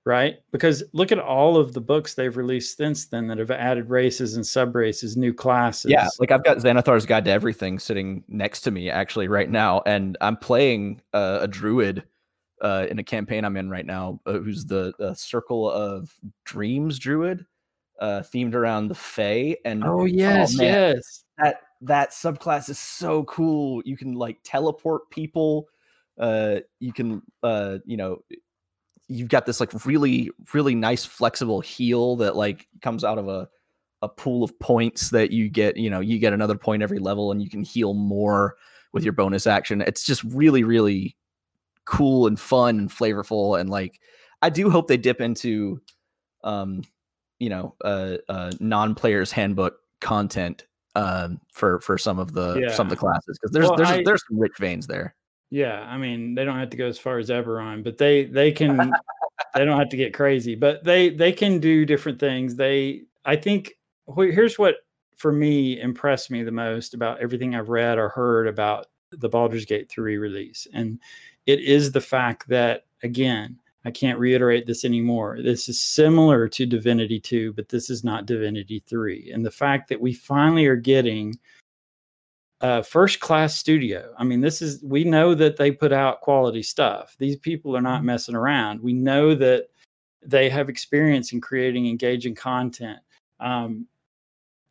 right? 0.09 0.39
Because 0.53 0.83
look 0.95 1.13
at 1.13 1.19
all 1.19 1.59
of 1.59 1.75
the 1.75 1.83
books 1.83 2.15
they've 2.15 2.35
released 2.35 2.79
since 2.79 3.05
then 3.05 3.27
that 3.27 3.37
have 3.37 3.51
added 3.51 3.91
races 3.91 4.37
and 4.37 4.47
sub 4.47 4.75
races, 4.75 5.19
new 5.19 5.35
classes. 5.35 5.91
Yeah, 5.91 6.09
like 6.19 6.33
I've 6.33 6.43
got 6.43 6.57
Xanathar's 6.57 7.05
Guide 7.05 7.27
to 7.27 7.31
Everything 7.31 7.79
sitting 7.79 8.25
next 8.27 8.63
to 8.63 8.71
me 8.71 8.89
actually 8.89 9.29
right 9.29 9.51
now, 9.51 9.83
and 9.85 10.17
I'm 10.23 10.39
playing 10.39 11.03
uh, 11.13 11.41
a 11.43 11.47
druid 11.47 12.05
uh, 12.61 12.87
in 12.91 12.99
a 12.99 13.05
campaign 13.05 13.45
I'm 13.45 13.57
in 13.57 13.71
right 13.71 13.87
now, 13.87 14.21
uh, 14.27 14.39
who's 14.39 14.65
the, 14.65 14.93
Circle 15.17 15.71
of 15.71 16.13
Dreams 16.45 16.99
druid, 16.99 17.45
uh, 18.01 18.21
themed 18.21 18.55
around 18.55 18.89
the 18.89 18.95
Fae. 18.95 19.57
And 19.65 19.85
oh 19.85 20.05
yes, 20.05 20.55
oh, 20.55 20.63
man, 20.63 20.95
yes, 20.95 21.25
that 21.39 21.61
that 21.83 22.11
subclass 22.11 22.69
is 22.69 22.79
so 22.79 23.25
cool. 23.25 23.83
You 23.85 23.97
can 23.97 24.15
like 24.15 24.39
teleport 24.45 25.11
people. 25.11 25.69
Uh, 26.19 26.61
you 26.81 26.93
can 26.93 27.23
uh, 27.43 27.79
you 27.85 27.97
know 27.97 28.23
you've 29.09 29.29
got 29.29 29.47
this 29.47 29.61
like 29.61 29.87
really 29.87 30.31
really 30.53 30.75
nice 30.75 31.05
flexible 31.05 31.61
heal 31.61 32.17
that 32.17 32.37
like 32.37 32.69
comes 32.83 33.05
out 33.05 33.19
of 33.19 33.29
a 33.29 33.49
a 34.03 34.09
pool 34.09 34.45
of 34.45 34.57
points 34.61 35.11
that 35.11 35.33
you 35.33 35.49
get 35.49 35.77
you 35.77 35.91
know 35.91 36.01
you 36.01 36.19
get 36.19 36.33
another 36.33 36.55
point 36.55 36.83
every 36.83 36.99
level 36.99 37.33
and 37.33 37.43
you 37.43 37.51
can 37.51 37.63
heal 37.63 37.95
more 37.95 38.57
with 38.93 39.03
your 39.03 39.13
bonus 39.13 39.47
action 39.47 39.81
it's 39.81 40.05
just 40.05 40.23
really 40.25 40.63
really 40.63 41.17
cool 41.89 42.27
and 42.27 42.39
fun 42.39 42.79
and 42.79 42.91
flavorful 42.91 43.59
and 43.59 43.71
like 43.71 44.01
i 44.43 44.51
do 44.51 44.71
hope 44.71 44.89
they 44.89 44.97
dip 44.97 45.21
into 45.21 45.81
um 46.45 46.83
you 47.39 47.49
know 47.49 47.75
uh, 47.85 48.17
uh 48.29 48.53
non-players 48.61 49.33
handbook 49.33 49.79
content 50.01 50.67
um 50.95 51.41
for 51.53 51.81
for 51.81 51.97
some 51.97 52.19
of 52.19 52.33
the 52.33 52.61
yeah. 52.61 52.73
some 52.73 52.87
of 52.87 52.91
the 52.91 52.97
classes 52.97 53.39
because 53.41 53.53
there's 53.53 53.67
well, 53.67 53.77
there's 53.77 53.89
I, 53.89 54.03
there's 54.03 54.23
some 54.29 54.39
rich 54.39 54.57
veins 54.59 54.87
there 54.87 55.15
yeah, 55.51 55.81
I 55.89 55.97
mean, 55.97 56.35
they 56.35 56.45
don't 56.45 56.59
have 56.59 56.71
to 56.71 56.77
go 56.77 56.87
as 56.87 56.99
far 56.99 57.19
as 57.19 57.31
Eberron, 57.31 57.83
but 57.83 57.97
they 57.97 58.25
they 58.25 58.53
can 58.53 58.93
they 59.55 59.65
don't 59.65 59.79
have 59.79 59.89
to 59.91 59.97
get 59.97 60.13
crazy, 60.13 60.55
but 60.55 60.85
they 60.85 61.11
they 61.11 61.33
can 61.33 61.59
do 61.59 61.87
different 61.87 62.19
things. 62.19 62.57
They 62.57 63.03
I 63.25 63.37
think 63.37 63.73
here's 64.17 64.59
what 64.59 64.77
for 65.17 65.33
me 65.33 65.81
impressed 65.81 66.31
me 66.31 66.43
the 66.43 66.53
most 66.53 66.95
about 66.95 67.21
everything 67.21 67.55
I've 67.55 67.71
read 67.71 67.99
or 67.99 68.09
heard 68.09 68.47
about 68.47 68.87
the 69.11 69.29
Baldur's 69.29 69.65
Gate 69.65 69.91
3 69.91 70.19
release. 70.19 70.67
And 70.73 71.01
it 71.49 71.61
is 71.61 71.91
the 71.91 72.01
fact 72.01 72.47
that 72.49 72.85
again, 73.03 73.59
I 73.85 73.91
can't 73.91 74.19
reiterate 74.19 74.67
this 74.67 74.85
anymore. 74.85 75.39
This 75.43 75.67
is 75.69 75.83
similar 75.83 76.47
to 76.47 76.67
Divinity 76.67 77.19
2, 77.19 77.55
but 77.55 77.71
this 77.71 77.89
is 77.89 78.05
not 78.05 78.27
Divinity 78.27 78.85
3. 78.87 79.31
And 79.33 79.47
the 79.47 79.51
fact 79.51 79.89
that 79.89 80.01
we 80.01 80.13
finally 80.13 80.67
are 80.67 80.77
getting 80.77 81.39
uh, 82.61 82.83
first 82.83 83.21
class 83.21 83.55
studio. 83.55 84.13
I 84.19 84.25
mean, 84.25 84.41
this 84.41 84.61
is, 84.61 84.83
we 84.83 85.05
know 85.05 85.35
that 85.37 85.57
they 85.57 85.71
put 85.71 85.93
out 85.93 86.21
quality 86.21 86.63
stuff. 86.63 87.17
These 87.19 87.37
people 87.37 87.75
are 87.75 87.81
not 87.81 88.05
messing 88.05 88.35
around. 88.35 88.81
We 88.81 88.93
know 88.93 89.35
that 89.37 89.69
they 90.23 90.51
have 90.51 90.69
experience 90.69 91.33
in 91.33 91.41
creating 91.41 91.87
engaging 91.87 92.35
content. 92.35 92.99
Um, 93.41 93.87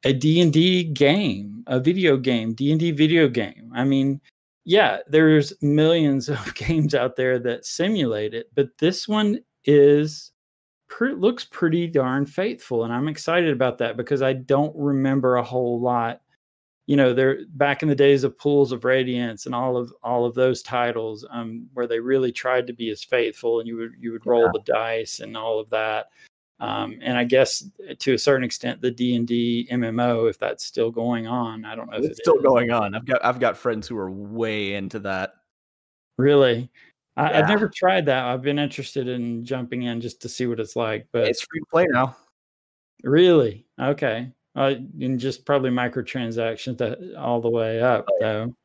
a 0.04 0.14
D&D 0.14 0.84
game, 0.84 1.64
a 1.66 1.80
video 1.80 2.18
game, 2.18 2.54
D&D 2.54 2.92
video 2.92 3.30
game. 3.30 3.72
I 3.74 3.84
mean, 3.84 4.22
yeah, 4.68 4.98
there's 5.08 5.54
millions 5.62 6.28
of 6.28 6.54
games 6.56 6.94
out 6.94 7.16
there 7.16 7.40
that 7.40 7.66
simulate 7.66 8.34
it, 8.34 8.52
but 8.54 8.68
this 8.78 9.08
one 9.08 9.40
is 9.64 10.32
looks 11.00 11.46
pretty 11.46 11.86
darn 11.86 12.26
faithful 12.26 12.86
and 12.86 12.94
I'm 12.94 13.10
excited 13.10 13.52
about 13.52 13.78
that 13.80 13.98
because 13.98 14.22
I 14.22 14.32
don't 14.32 14.74
remember 14.74 15.36
a 15.36 15.44
whole 15.44 15.82
lot 15.82 16.22
you 16.86 16.96
know 16.96 17.14
they're 17.14 17.40
back 17.50 17.84
in 17.84 17.90
the 17.90 17.96
days 17.96 18.24
of 18.24 18.38
pools 18.38 18.72
of 18.72 18.86
radiance 18.86 19.46
and 19.46 19.54
all 19.54 19.76
of 19.76 19.94
all 20.02 20.26
of 20.26 20.34
those 20.34 20.64
titles 20.64 21.26
um, 21.30 21.68
where 21.74 21.88
they 21.88 22.00
really 22.00 22.32
tried 22.32 22.66
to 22.68 22.74
be 22.74 22.90
as 22.90 23.04
faithful 23.04 23.60
and 23.60 23.68
you 23.68 23.76
would 23.76 23.92
you 24.00 24.14
would 24.14 24.26
roll 24.26 24.46
yeah. 24.46 24.52
the 24.54 24.62
dice 24.62 25.20
and 25.20 25.36
all 25.36 25.60
of 25.60 25.70
that 25.70 26.08
um, 26.60 26.98
and 27.02 27.18
i 27.18 27.24
guess 27.24 27.66
uh, 27.90 27.94
to 28.00 28.14
a 28.14 28.18
certain 28.18 28.44
extent 28.44 28.82
the 28.82 28.92
d&d 28.92 29.68
mmo 29.72 30.30
if 30.30 30.38
that's 30.40 30.66
still 30.66 30.92
going 30.92 31.28
on 31.28 31.66
i 31.66 31.76
don't 31.76 31.90
know 31.90 31.98
it's 31.98 32.08
if 32.08 32.18
still 32.18 32.42
going 32.42 32.72
on 32.72 32.96
i've 32.96 33.06
got 33.06 33.24
i've 33.24 33.40
got 33.40 33.58
friends 33.58 33.88
who 33.88 33.98
are 33.98 34.12
way 34.12 34.74
into 34.74 35.00
that 35.00 35.34
really 36.18 36.70
I, 37.18 37.38
have 37.38 37.50
never 37.50 37.68
tried 37.68 38.06
that. 38.06 38.26
I've 38.26 38.44
been 38.44 38.60
interested 38.60 39.08
in 39.08 39.44
jumping 39.44 39.84
in 39.84 40.00
just 40.00 40.22
to 40.22 40.30
see 40.30 40.46
what 40.46 40.60
it's 40.60 40.76
like, 40.76 41.08
but 41.12 41.28
it's 41.28 41.44
free 41.44 41.60
to 41.60 41.66
play 41.66 41.88
now. 41.90 42.16
Really? 43.04 43.66
Okay. 43.80 44.32
Uh, 44.56 44.76
and 45.02 45.20
just 45.20 45.46
probably 45.46 45.72
microtransactions 45.72 47.16
all 47.18 47.42
the 47.42 47.50
way 47.50 47.82
up 47.82 48.06
oh, 48.10 48.18
yeah. 48.20 48.34
though. 48.34 48.56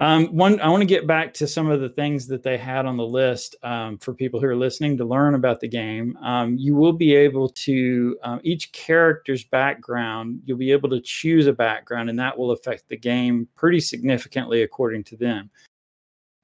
Um, 0.00 0.28
one, 0.28 0.58
I 0.62 0.68
want 0.70 0.80
to 0.80 0.86
get 0.86 1.06
back 1.06 1.34
to 1.34 1.46
some 1.46 1.68
of 1.68 1.82
the 1.82 1.90
things 1.90 2.26
that 2.28 2.42
they 2.42 2.56
had 2.56 2.86
on 2.86 2.96
the 2.96 3.06
list 3.06 3.54
um, 3.62 3.98
for 3.98 4.14
people 4.14 4.40
who 4.40 4.46
are 4.46 4.56
listening 4.56 4.96
to 4.96 5.04
learn 5.04 5.34
about 5.34 5.60
the 5.60 5.68
game. 5.68 6.16
Um, 6.22 6.56
you 6.56 6.74
will 6.74 6.94
be 6.94 7.14
able 7.14 7.50
to 7.50 8.16
um, 8.22 8.40
each 8.42 8.72
character's 8.72 9.44
background. 9.44 10.40
You'll 10.46 10.56
be 10.56 10.72
able 10.72 10.88
to 10.88 11.02
choose 11.02 11.46
a 11.46 11.52
background, 11.52 12.08
and 12.08 12.18
that 12.18 12.36
will 12.36 12.52
affect 12.52 12.88
the 12.88 12.96
game 12.96 13.46
pretty 13.56 13.78
significantly 13.78 14.62
according 14.62 15.04
to 15.04 15.16
them. 15.18 15.50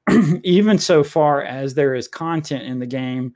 Even 0.44 0.78
so 0.78 1.02
far 1.02 1.42
as 1.42 1.72
there 1.72 1.94
is 1.94 2.08
content 2.08 2.64
in 2.64 2.78
the 2.78 2.86
game 2.86 3.34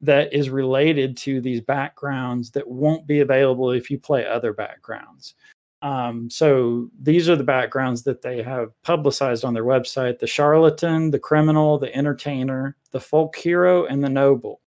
that 0.00 0.32
is 0.32 0.48
related 0.48 1.14
to 1.18 1.42
these 1.42 1.60
backgrounds 1.60 2.50
that 2.52 2.66
won't 2.66 3.06
be 3.06 3.20
available 3.20 3.70
if 3.70 3.90
you 3.90 3.98
play 3.98 4.26
other 4.26 4.54
backgrounds. 4.54 5.34
Um, 5.82 6.30
so 6.30 6.90
these 7.00 7.28
are 7.28 7.36
the 7.36 7.44
backgrounds 7.44 8.02
that 8.04 8.22
they 8.22 8.42
have 8.42 8.70
publicized 8.82 9.44
on 9.44 9.54
their 9.54 9.64
website 9.64 10.18
the 10.18 10.26
charlatan, 10.26 11.10
the 11.10 11.18
criminal, 11.18 11.78
the 11.78 11.94
entertainer, 11.94 12.76
the 12.92 13.00
folk 13.00 13.36
hero, 13.36 13.84
and 13.84 14.02
the 14.02 14.08
noble. 14.08 14.60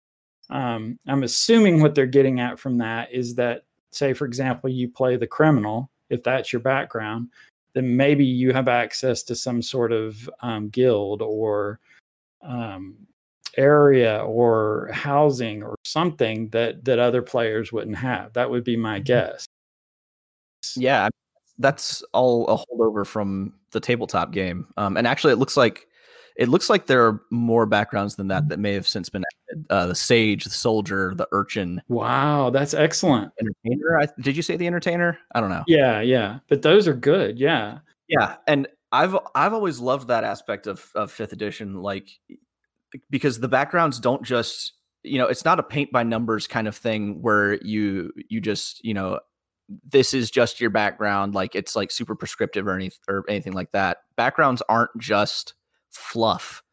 Um, 0.49 0.99
I'm 1.07 1.23
assuming 1.23 1.81
what 1.81 1.95
they're 1.95 2.05
getting 2.05 2.39
at 2.39 2.59
from 2.59 2.77
that 2.79 3.11
is 3.11 3.35
that, 3.35 3.65
say, 3.91 4.13
for 4.13 4.25
example, 4.25 4.69
you 4.69 4.89
play 4.89 5.15
the 5.15 5.27
criminal, 5.27 5.89
if 6.09 6.23
that's 6.23 6.51
your 6.53 6.61
background, 6.61 7.29
then 7.73 7.95
maybe 7.95 8.25
you 8.25 8.51
have 8.51 8.67
access 8.67 9.23
to 9.23 9.35
some 9.35 9.61
sort 9.61 9.91
of 9.91 10.29
um, 10.41 10.69
guild 10.69 11.21
or 11.21 11.79
um, 12.41 12.95
area 13.57 14.23
or 14.23 14.89
housing 14.93 15.63
or 15.63 15.75
something 15.83 16.49
that 16.49 16.85
that 16.85 16.99
other 16.99 17.21
players 17.21 17.71
wouldn't 17.71 17.97
have. 17.97 18.33
That 18.33 18.49
would 18.49 18.63
be 18.63 18.75
my 18.75 18.97
mm-hmm. 18.97 19.03
guess. 19.03 19.45
Yeah, 20.75 21.09
that's 21.57 22.03
all 22.13 22.47
a 22.47 22.57
holdover 22.57 23.05
from 23.05 23.53
the 23.71 23.79
tabletop 23.79 24.31
game. 24.31 24.67
Um, 24.77 24.97
and 24.97 25.05
actually, 25.05 25.33
it 25.33 25.37
looks 25.37 25.57
like 25.57 25.87
it 26.37 26.47
looks 26.47 26.69
like 26.69 26.87
there 26.87 27.05
are 27.05 27.21
more 27.31 27.65
backgrounds 27.65 28.15
than 28.15 28.29
that 28.29 28.47
that 28.47 28.59
may 28.59 28.73
have 28.73 28.87
since 28.87 29.09
been 29.09 29.23
added. 29.51 29.65
Uh, 29.69 29.87
the 29.87 29.95
sage, 29.95 30.45
the 30.45 30.49
soldier, 30.49 31.13
the 31.15 31.27
urchin. 31.31 31.81
Wow, 31.89 32.49
that's 32.49 32.73
excellent. 32.73 33.33
Entertainer. 33.39 33.99
I, 33.99 34.07
did 34.21 34.37
you 34.37 34.41
say 34.41 34.55
the 34.55 34.67
entertainer? 34.67 35.19
I 35.35 35.41
don't 35.41 35.49
know. 35.49 35.63
Yeah, 35.67 36.01
yeah, 36.01 36.39
but 36.47 36.61
those 36.61 36.87
are 36.87 36.93
good. 36.93 37.37
Yeah, 37.37 37.79
yeah, 38.07 38.37
and 38.47 38.67
I've 38.91 39.17
I've 39.35 39.53
always 39.53 39.79
loved 39.79 40.07
that 40.07 40.23
aspect 40.23 40.65
of 40.67 40.89
of 40.95 41.11
fifth 41.11 41.33
edition, 41.33 41.81
like 41.81 42.09
because 43.09 43.39
the 43.39 43.47
backgrounds 43.47 43.99
don't 43.99 44.23
just 44.23 44.73
you 45.03 45.17
know 45.17 45.27
it's 45.27 45.45
not 45.45 45.59
a 45.59 45.63
paint 45.63 45.91
by 45.91 46.03
numbers 46.03 46.47
kind 46.47 46.67
of 46.67 46.75
thing 46.75 47.21
where 47.21 47.55
you 47.61 48.11
you 48.29 48.41
just 48.41 48.83
you 48.83 48.93
know 48.93 49.19
this 49.91 50.13
is 50.13 50.31
just 50.31 50.59
your 50.59 50.69
background 50.69 51.35
like 51.35 51.55
it's 51.55 51.75
like 51.75 51.91
super 51.91 52.15
prescriptive 52.15 52.67
or 52.67 52.73
anything 52.73 52.97
or 53.07 53.23
anything 53.29 53.53
like 53.53 53.71
that 53.71 53.97
backgrounds 54.15 54.61
aren't 54.67 54.89
just 54.97 55.53
fluff 55.91 56.63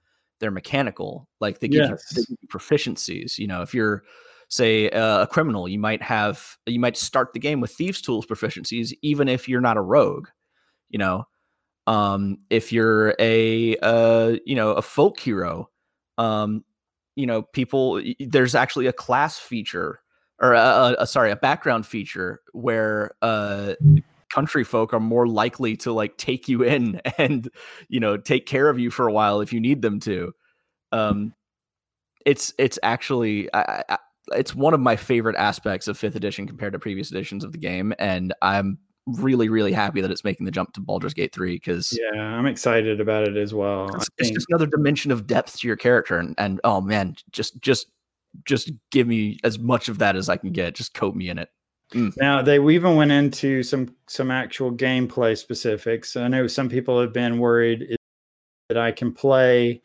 they're 0.40 0.50
mechanical 0.50 1.28
like 1.40 1.60
they 1.60 1.68
give, 1.68 1.88
yes. 1.88 2.04
you, 2.10 2.16
they 2.16 2.26
give 2.26 2.38
you 2.40 2.48
proficiencies 2.48 3.38
you 3.38 3.46
know 3.46 3.62
if 3.62 3.74
you're 3.74 4.02
say 4.48 4.88
uh, 4.90 5.22
a 5.22 5.26
criminal 5.26 5.68
you 5.68 5.78
might 5.78 6.02
have 6.02 6.56
you 6.66 6.80
might 6.80 6.96
start 6.96 7.32
the 7.32 7.40
game 7.40 7.60
with 7.60 7.72
thieves 7.72 8.00
tools 8.00 8.26
proficiencies 8.26 8.92
even 9.02 9.28
if 9.28 9.48
you're 9.48 9.60
not 9.60 9.76
a 9.76 9.82
rogue 9.82 10.28
you 10.88 10.98
know 10.98 11.24
um 11.86 12.36
if 12.48 12.72
you're 12.72 13.14
a 13.18 13.76
uh 13.78 14.36
you 14.44 14.54
know 14.54 14.70
a 14.72 14.82
folk 14.82 15.18
hero 15.18 15.68
um 16.18 16.64
you 17.16 17.26
know 17.26 17.42
people 17.42 18.00
there's 18.20 18.54
actually 18.54 18.86
a 18.86 18.92
class 18.92 19.38
feature 19.38 20.00
or 20.40 20.52
a, 20.52 20.96
a, 20.98 21.06
sorry, 21.06 21.30
a 21.30 21.36
background 21.36 21.86
feature 21.86 22.40
where 22.52 23.12
uh, 23.22 23.74
country 24.30 24.64
folk 24.64 24.92
are 24.92 25.00
more 25.00 25.26
likely 25.26 25.76
to 25.76 25.92
like 25.92 26.16
take 26.16 26.48
you 26.48 26.62
in 26.62 27.00
and 27.18 27.48
you 27.88 28.00
know 28.00 28.16
take 28.16 28.46
care 28.46 28.68
of 28.68 28.78
you 28.78 28.90
for 28.90 29.08
a 29.08 29.12
while 29.12 29.40
if 29.40 29.52
you 29.52 29.60
need 29.60 29.82
them 29.82 30.00
to. 30.00 30.32
Um, 30.92 31.34
it's 32.24 32.52
it's 32.58 32.78
actually 32.82 33.52
I, 33.54 33.82
I, 33.88 33.98
it's 34.32 34.54
one 34.54 34.74
of 34.74 34.80
my 34.80 34.96
favorite 34.96 35.36
aspects 35.36 35.88
of 35.88 35.96
fifth 35.96 36.16
edition 36.16 36.46
compared 36.46 36.72
to 36.72 36.78
previous 36.78 37.10
editions 37.10 37.44
of 37.44 37.52
the 37.52 37.58
game, 37.58 37.94
and 37.98 38.34
I'm 38.42 38.78
really 39.06 39.48
really 39.48 39.72
happy 39.72 40.00
that 40.00 40.10
it's 40.10 40.24
making 40.24 40.46
the 40.46 40.50
jump 40.50 40.72
to 40.72 40.80
Baldur's 40.80 41.14
Gate 41.14 41.32
3 41.32 41.54
because 41.54 41.96
yeah 42.12 42.20
I'm 42.20 42.46
excited 42.46 43.00
about 43.00 43.28
it 43.28 43.36
as 43.36 43.54
well 43.54 43.88
it's, 43.94 44.08
it's, 44.18 44.30
just 44.30 44.46
another 44.48 44.66
dimension 44.66 45.12
of 45.12 45.28
depth 45.28 45.60
to 45.60 45.68
your 45.68 45.76
character 45.76 46.18
and, 46.18 46.34
and 46.38 46.60
oh 46.64 46.80
man 46.80 47.14
just 47.30 47.60
just 47.60 47.86
just 48.44 48.70
give 48.90 49.06
me 49.06 49.38
as 49.44 49.58
much 49.58 49.88
of 49.88 49.98
that 49.98 50.16
as 50.16 50.28
I 50.28 50.36
can 50.36 50.52
get. 50.52 50.74
Just 50.74 50.94
coat 50.94 51.14
me 51.14 51.28
in 51.28 51.38
it. 51.38 51.48
Mm. 51.92 52.12
Now 52.16 52.42
they 52.42 52.58
we 52.58 52.74
even 52.74 52.96
went 52.96 53.12
into 53.12 53.62
some 53.62 53.94
some 54.08 54.30
actual 54.30 54.72
gameplay 54.72 55.38
specifics. 55.38 56.16
I 56.16 56.28
know 56.28 56.46
some 56.46 56.68
people 56.68 57.00
have 57.00 57.12
been 57.12 57.38
worried 57.38 57.96
that 58.68 58.78
I 58.78 58.90
can 58.92 59.12
play 59.12 59.82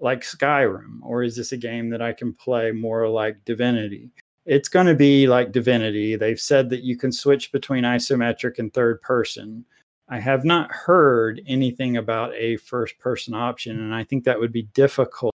like 0.00 0.22
Skyrim, 0.22 0.98
or 1.02 1.22
is 1.22 1.36
this 1.36 1.52
a 1.52 1.56
game 1.56 1.90
that 1.90 2.02
I 2.02 2.12
can 2.12 2.32
play 2.32 2.72
more 2.72 3.08
like 3.08 3.44
Divinity? 3.44 4.10
It's 4.46 4.68
going 4.68 4.86
to 4.86 4.94
be 4.94 5.28
like 5.28 5.52
Divinity. 5.52 6.16
They've 6.16 6.40
said 6.40 6.70
that 6.70 6.82
you 6.82 6.96
can 6.96 7.12
switch 7.12 7.52
between 7.52 7.84
isometric 7.84 8.58
and 8.58 8.72
third 8.72 9.00
person. 9.02 9.64
I 10.08 10.18
have 10.18 10.44
not 10.44 10.72
heard 10.72 11.40
anything 11.46 11.96
about 11.96 12.34
a 12.34 12.56
first 12.56 12.98
person 12.98 13.34
option, 13.34 13.78
and 13.78 13.94
I 13.94 14.02
think 14.02 14.24
that 14.24 14.40
would 14.40 14.52
be 14.52 14.62
difficult 14.74 15.34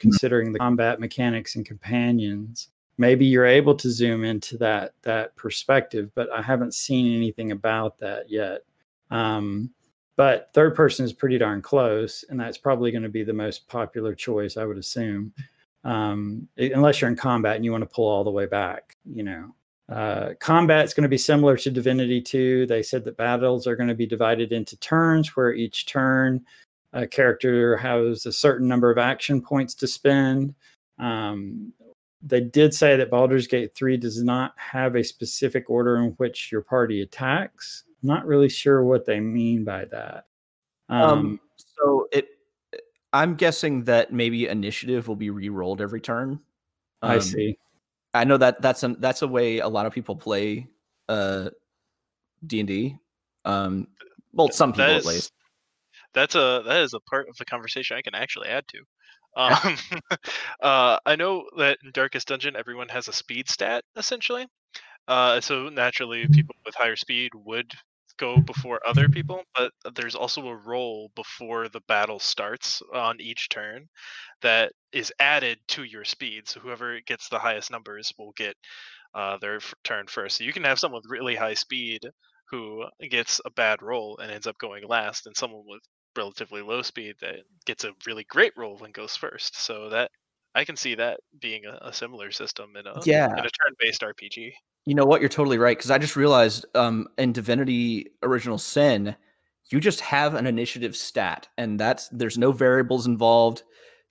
considering 0.00 0.52
the 0.52 0.58
combat 0.58 0.98
mechanics 0.98 1.54
and 1.54 1.64
companions. 1.64 2.68
Maybe 2.98 3.24
you're 3.24 3.46
able 3.46 3.74
to 3.76 3.90
zoom 3.90 4.24
into 4.24 4.58
that 4.58 4.94
that 5.02 5.36
perspective 5.36 6.10
but 6.14 6.28
i 6.32 6.42
haven't 6.42 6.74
seen 6.74 7.14
anything 7.14 7.52
about 7.52 7.98
that 8.00 8.28
yet. 8.28 8.62
Um, 9.10 9.70
but 10.16 10.50
third 10.52 10.74
person 10.74 11.04
is 11.04 11.12
pretty 11.12 11.38
darn 11.38 11.62
close 11.62 12.24
and 12.28 12.40
that's 12.40 12.58
probably 12.58 12.90
going 12.90 13.02
to 13.02 13.08
be 13.08 13.22
the 13.22 13.32
most 13.32 13.68
popular 13.68 14.14
choice 14.14 14.56
i 14.56 14.64
would 14.64 14.78
assume. 14.78 15.32
Um, 15.82 16.46
unless 16.58 17.00
you're 17.00 17.10
in 17.10 17.16
combat 17.16 17.56
and 17.56 17.64
you 17.64 17.72
want 17.72 17.82
to 17.82 17.94
pull 17.94 18.08
all 18.08 18.24
the 18.24 18.30
way 18.30 18.46
back 18.46 18.96
you 19.04 19.22
know. 19.22 19.54
Uh, 19.88 20.34
combat 20.38 20.84
is 20.84 20.94
going 20.94 21.02
to 21.02 21.08
be 21.08 21.18
similar 21.18 21.56
to 21.56 21.70
divinity 21.70 22.20
2 22.20 22.66
they 22.66 22.82
said 22.82 23.04
that 23.04 23.16
battles 23.16 23.66
are 23.66 23.76
going 23.76 23.88
to 23.88 23.94
be 23.94 24.06
divided 24.06 24.52
into 24.52 24.76
turns 24.76 25.34
where 25.36 25.52
each 25.52 25.86
turn 25.86 26.40
a 26.92 27.06
character 27.06 27.76
has 27.76 28.26
a 28.26 28.32
certain 28.32 28.66
number 28.66 28.90
of 28.90 28.98
action 28.98 29.40
points 29.40 29.74
to 29.76 29.86
spend. 29.86 30.54
Um, 30.98 31.72
they 32.22 32.40
did 32.40 32.74
say 32.74 32.96
that 32.96 33.10
Baldur's 33.10 33.46
Gate 33.46 33.74
3 33.74 33.96
does 33.96 34.22
not 34.22 34.52
have 34.56 34.96
a 34.96 35.04
specific 35.04 35.70
order 35.70 35.96
in 35.96 36.10
which 36.18 36.52
your 36.52 36.60
party 36.60 37.02
attacks. 37.02 37.84
Not 38.02 38.26
really 38.26 38.48
sure 38.48 38.84
what 38.84 39.06
they 39.06 39.20
mean 39.20 39.64
by 39.64 39.86
that. 39.86 40.26
Um, 40.88 41.02
um, 41.02 41.40
so 41.56 42.08
it, 42.12 42.28
I'm 43.12 43.36
guessing 43.36 43.84
that 43.84 44.12
maybe 44.12 44.48
initiative 44.48 45.08
will 45.08 45.16
be 45.16 45.30
re-rolled 45.30 45.80
every 45.80 46.00
turn. 46.00 46.40
Um, 47.02 47.10
I 47.10 47.18
see. 47.20 47.58
I 48.12 48.24
know 48.24 48.36
that 48.36 48.60
that's 48.60 48.82
a 48.82 48.88
that's 48.88 49.22
a 49.22 49.28
way 49.28 49.60
a 49.60 49.68
lot 49.68 49.86
of 49.86 49.92
people 49.92 50.16
play 50.16 50.66
uh 51.08 51.50
D 52.44 52.58
and 52.58 52.66
D. 52.66 52.96
Um, 53.44 53.86
well, 54.32 54.50
some 54.50 54.72
people 54.72 54.96
is, 54.96 55.06
at 55.06 55.12
least 55.12 55.32
that's 56.14 56.34
a 56.34 56.62
that 56.66 56.82
is 56.82 56.94
a 56.94 57.00
part 57.00 57.28
of 57.28 57.36
the 57.38 57.44
conversation 57.44 57.96
I 57.96 58.02
can 58.02 58.14
actually 58.14 58.48
add 58.48 58.64
to. 58.68 58.78
Um, 59.36 59.76
uh, 60.62 60.98
I 61.06 61.16
know 61.16 61.44
that 61.58 61.78
in 61.84 61.92
Darkest 61.92 62.28
Dungeon, 62.28 62.56
everyone 62.56 62.88
has 62.88 63.08
a 63.08 63.12
speed 63.12 63.48
stat 63.48 63.84
essentially. 63.96 64.46
Uh, 65.08 65.40
so 65.40 65.68
naturally, 65.68 66.28
people 66.28 66.54
with 66.64 66.74
higher 66.74 66.96
speed 66.96 67.32
would 67.34 67.72
go 68.18 68.42
before 68.42 68.80
other 68.86 69.08
people, 69.08 69.42
but 69.56 69.72
there's 69.94 70.14
also 70.14 70.46
a 70.48 70.56
roll 70.56 71.10
before 71.16 71.68
the 71.68 71.80
battle 71.88 72.18
starts 72.18 72.82
on 72.94 73.20
each 73.20 73.48
turn 73.48 73.88
that 74.42 74.72
is 74.92 75.12
added 75.20 75.58
to 75.68 75.84
your 75.84 76.04
speed. 76.04 76.48
So 76.48 76.60
whoever 76.60 77.00
gets 77.02 77.28
the 77.28 77.38
highest 77.38 77.70
numbers 77.70 78.12
will 78.18 78.32
get 78.36 78.56
uh, 79.14 79.38
their 79.38 79.56
f- 79.56 79.74
turn 79.84 80.06
first. 80.08 80.38
So 80.38 80.44
you 80.44 80.52
can 80.52 80.64
have 80.64 80.78
someone 80.78 81.00
with 81.02 81.10
really 81.10 81.36
high 81.36 81.54
speed 81.54 82.02
who 82.50 82.84
gets 83.10 83.40
a 83.44 83.50
bad 83.50 83.82
roll 83.82 84.18
and 84.18 84.30
ends 84.30 84.46
up 84.46 84.58
going 84.58 84.84
last, 84.86 85.26
and 85.26 85.36
someone 85.36 85.64
with 85.66 85.82
relatively 86.20 86.60
low 86.60 86.82
speed 86.82 87.14
that 87.22 87.36
gets 87.64 87.84
a 87.84 87.92
really 88.06 88.24
great 88.24 88.52
roll 88.56 88.76
when 88.76 88.92
goes 88.92 89.16
first. 89.16 89.56
So 89.64 89.88
that 89.88 90.10
I 90.54 90.64
can 90.64 90.76
see 90.76 90.94
that 90.96 91.20
being 91.40 91.64
a, 91.64 91.88
a 91.88 91.92
similar 91.92 92.30
system 92.30 92.76
in 92.76 92.86
a 92.86 93.00
yeah. 93.04 93.32
in 93.32 93.38
a 93.38 93.42
turn-based 93.42 94.02
RPG. 94.02 94.52
You 94.84 94.94
know 94.94 95.06
what? 95.06 95.20
You're 95.20 95.30
totally 95.30 95.58
right 95.58 95.76
because 95.76 95.90
I 95.90 95.98
just 95.98 96.16
realized 96.16 96.66
um, 96.74 97.06
in 97.16 97.32
Divinity 97.32 98.10
Original 98.22 98.58
Sin, 98.58 99.16
you 99.70 99.80
just 99.80 100.00
have 100.00 100.34
an 100.34 100.46
initiative 100.46 100.94
stat, 100.94 101.48
and 101.56 101.80
that's 101.80 102.08
there's 102.08 102.38
no 102.38 102.52
variables 102.52 103.06
involved. 103.06 103.62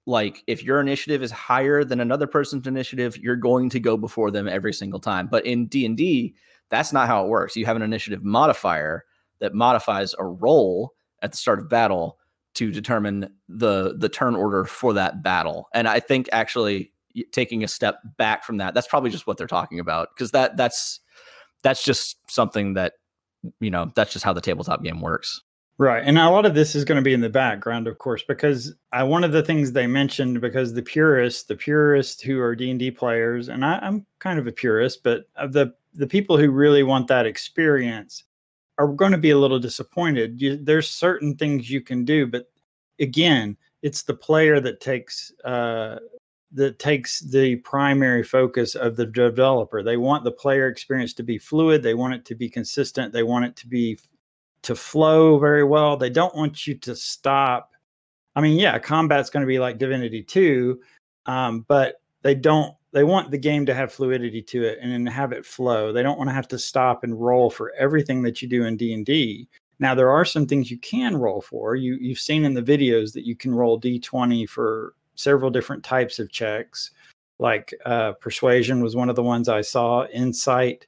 Like 0.08 0.42
if 0.48 0.64
your 0.64 0.80
initiative 0.80 1.22
is 1.22 1.32
higher 1.32 1.84
than 1.84 2.00
another 2.00 2.26
person's 2.26 2.66
initiative, 2.66 3.18
you're 3.18 3.36
going 3.36 3.70
to 3.70 3.80
go 3.80 3.98
before 3.98 4.32
them 4.32 4.48
every 4.48 4.74
single 4.74 5.00
time. 5.00 5.28
But 5.28 5.46
in 5.46 5.68
D 5.68 5.86
and 5.86 5.96
D, 5.96 6.36
that's 6.72 6.92
not 6.92 7.08
how 7.08 7.24
it 7.24 7.30
works. 7.30 7.56
You 7.56 7.68
have 7.68 7.76
an 7.76 7.84
initiative 7.84 8.24
modifier 8.24 9.06
that 9.40 9.54
modifies 9.54 10.16
a 10.18 10.26
roll 10.26 10.94
at 11.22 11.32
the 11.32 11.38
start 11.38 11.60
of 11.60 11.70
battle, 11.70 12.18
to 12.56 12.72
determine 12.72 13.30
the 13.48 13.96
the 13.98 14.10
turn 14.10 14.36
order 14.36 14.66
for 14.66 14.94
that 14.94 15.24
battle. 15.24 15.70
And 15.74 15.88
I 15.88 16.00
think 16.00 16.30
actually 16.32 16.92
taking 17.32 17.64
a 17.64 17.68
step 17.68 18.00
back 18.18 18.44
from 18.44 18.58
that, 18.58 18.74
that's 18.74 18.88
probably 18.88 19.10
just 19.10 19.28
what 19.28 19.38
they're 19.38 19.48
talking 19.48 19.80
about 19.80 20.10
because 20.14 20.32
that 20.32 20.58
that's 20.58 21.00
that's 21.62 21.84
just 21.84 22.18
something 22.30 22.74
that 22.74 22.94
you 23.60 23.70
know 23.70 23.92
that's 23.96 24.14
just 24.14 24.26
how 24.26 24.34
the 24.34 24.42
tabletop 24.42 24.84
game 24.84 25.02
works. 25.02 25.42
Right. 25.78 26.04
And 26.06 26.20
a 26.20 26.30
lot 26.30 26.46
of 26.46 26.56
this 26.56 26.76
is 26.76 26.84
going 26.84 26.98
to 26.98 27.02
be 27.02 27.14
in 27.14 27.22
the 27.22 27.30
background, 27.30 27.88
of 27.88 28.00
course, 28.00 28.22
because 28.22 28.76
I, 28.92 29.04
one 29.04 29.24
of 29.24 29.32
the 29.32 29.42
things 29.42 29.72
they 29.72 29.88
mentioned, 29.88 30.42
because 30.42 30.74
the 30.74 30.82
purists, 30.82 31.44
the 31.44 31.56
purists 31.56 32.22
who 32.22 32.42
are 32.42 32.54
D&D 32.54 32.92
players, 32.92 33.48
and 33.48 33.64
I, 33.64 33.80
I'm 33.82 34.06
kind 34.20 34.38
of 34.38 34.46
a 34.46 34.52
purist, 34.52 35.04
but 35.04 35.30
the, 35.38 35.74
the 35.94 36.06
people 36.06 36.38
who 36.38 36.52
really 36.52 36.84
want 36.84 37.08
that 37.08 37.26
experience 37.26 38.26
are 38.80 38.88
going 38.88 39.12
to 39.12 39.18
be 39.18 39.32
a 39.32 39.38
little 39.38 39.60
disappointed. 39.60 40.42
You, 40.42 40.58
there's 40.58 40.90
certain 40.90 41.36
things 41.36 41.70
you 41.70 41.82
can 41.82 42.06
do, 42.06 42.26
but 42.26 42.50
again, 43.00 43.58
it's 43.82 44.04
the 44.04 44.14
player 44.14 44.60
that 44.62 44.80
takes 44.80 45.32
uh, 45.46 45.98
that 46.54 46.80
takes 46.80 47.20
the 47.20 47.58
primary 47.58 48.24
focus 48.24 48.74
of 48.74 48.96
the 48.96 49.06
developer. 49.06 49.84
They 49.84 49.98
want 49.98 50.24
the 50.24 50.32
player 50.32 50.68
experience 50.68 51.14
to 51.16 51.24
be 51.24 51.38
fluid. 51.38 51.84
They 51.84 51.94
want 51.94 52.16
it 52.16 52.26
to 52.26 52.36
be 52.36 52.50
consistent. 52.50 53.14
They 53.14 53.24
want 53.24 53.46
it 53.46 53.56
to 53.58 53.68
be 53.68 54.00
to 54.64 54.76
flow 54.76 55.38
very 55.38 55.64
well. 55.64 55.96
They 55.96 56.10
don't 56.10 56.36
want 56.36 56.66
you 56.66 56.76
to 56.76 56.96
stop. 56.96 57.72
I 58.36 58.42
mean, 58.42 58.58
yeah, 58.58 58.80
combat's 58.80 59.30
going 59.30 59.42
to 59.42 59.48
be 59.48 59.60
like 59.60 59.78
Divinity 59.78 60.24
2, 60.24 60.80
um, 61.28 61.66
but 61.68 62.02
they 62.24 62.36
don't. 62.36 62.74
They 62.92 63.04
want 63.04 63.32
the 63.32 63.38
game 63.38 63.66
to 63.68 63.74
have 63.74 63.94
fluidity 63.94 64.42
to 64.42 64.64
it 64.64 64.80
and 64.82 65.08
have 65.08 65.32
it 65.32 65.46
flow. 65.46 65.94
They 65.94 66.04
don't 66.04 66.18
want 66.18 66.30
to 66.30 66.34
have 66.34 66.48
to 66.50 66.60
stop 66.60 67.04
and 67.04 67.20
roll 67.20 67.50
for 67.50 67.72
everything 67.78 68.24
that 68.24 68.42
you 68.42 68.48
do 68.48 68.66
in 68.66 68.78
D 68.78 68.94
and 68.94 69.06
D. 69.06 69.48
Now, 69.80 69.96
there 69.96 70.12
are 70.12 70.26
some 70.26 70.46
things 70.46 70.72
you 70.72 70.78
can 70.80 71.16
roll 71.16 71.42
for. 71.42 71.76
You 71.76 71.98
you've 72.02 72.20
seen 72.20 72.46
in 72.46 72.54
the 72.54 72.64
videos 72.64 73.14
that 73.14 73.26
you 73.26 73.36
can 73.36 73.54
roll 73.54 73.80
D20 73.80 74.50
for 74.50 74.96
several 75.16 75.52
different 75.52 75.84
types 75.84 76.20
of 76.20 76.32
checks. 76.32 76.92
Like 77.38 77.74
uh, 77.86 78.14
persuasion 78.14 78.82
was 78.84 78.96
one 78.96 79.10
of 79.10 79.16
the 79.16 79.24
ones 79.24 79.48
I 79.48 79.62
saw. 79.62 80.06
Insight 80.08 80.86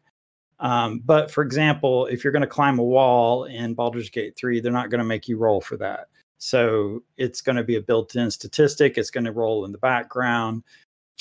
um, 0.61 1.01
but 1.03 1.31
for 1.31 1.43
example, 1.43 2.05
if 2.05 2.23
you're 2.23 2.31
going 2.31 2.41
to 2.41 2.47
climb 2.47 2.77
a 2.77 2.83
wall 2.83 3.45
in 3.45 3.73
Baldur's 3.73 4.11
Gate 4.11 4.37
3, 4.37 4.61
they're 4.61 4.71
not 4.71 4.91
going 4.91 4.99
to 4.99 5.05
make 5.05 5.27
you 5.27 5.37
roll 5.37 5.59
for 5.59 5.75
that. 5.77 6.07
So 6.37 7.03
it's 7.17 7.41
going 7.41 7.55
to 7.55 7.63
be 7.63 7.75
a 7.75 7.81
built 7.81 8.15
in 8.15 8.29
statistic. 8.29 8.97
It's 8.97 9.09
going 9.09 9.25
to 9.25 9.31
roll 9.31 9.65
in 9.65 9.71
the 9.71 9.79
background 9.79 10.63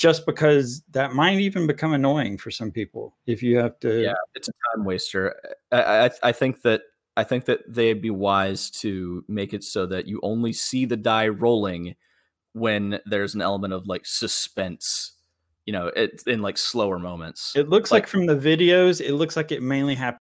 just 0.01 0.25
because 0.25 0.81
that 0.91 1.13
might 1.13 1.39
even 1.39 1.67
become 1.67 1.93
annoying 1.93 2.37
for 2.37 2.49
some 2.49 2.71
people 2.71 3.15
if 3.27 3.43
you 3.43 3.57
have 3.57 3.79
to. 3.79 4.01
Yeah, 4.01 4.13
it's 4.35 4.49
a 4.49 4.51
time 4.75 4.85
waster. 4.85 5.35
I, 5.71 6.05
I, 6.05 6.09
I 6.23 6.31
think 6.31 6.61
that. 6.63 6.81
I 7.17 7.25
think 7.25 7.43
that 7.45 7.59
they'd 7.67 8.01
be 8.01 8.09
wise 8.09 8.69
to 8.69 9.25
make 9.27 9.53
it 9.53 9.65
so 9.65 9.85
that 9.87 10.07
you 10.07 10.21
only 10.23 10.53
see 10.53 10.85
the 10.85 10.95
die 10.95 11.27
rolling 11.27 11.95
when 12.53 13.01
there's 13.05 13.35
an 13.35 13.41
element 13.41 13.73
of 13.73 13.85
like 13.85 14.05
suspense 14.05 15.11
you 15.65 15.73
know, 15.73 15.91
it's 15.95 16.23
in 16.23 16.41
like 16.41 16.57
slower 16.57 16.97
moments. 16.97 17.53
It 17.55 17.69
looks 17.69 17.91
like, 17.91 18.03
like, 18.03 18.07
from 18.07 18.25
the 18.25 18.35
videos, 18.35 18.99
it 18.99 19.13
looks 19.13 19.35
like 19.35 19.51
it 19.51 19.61
mainly 19.61 19.93
happens 19.93 20.21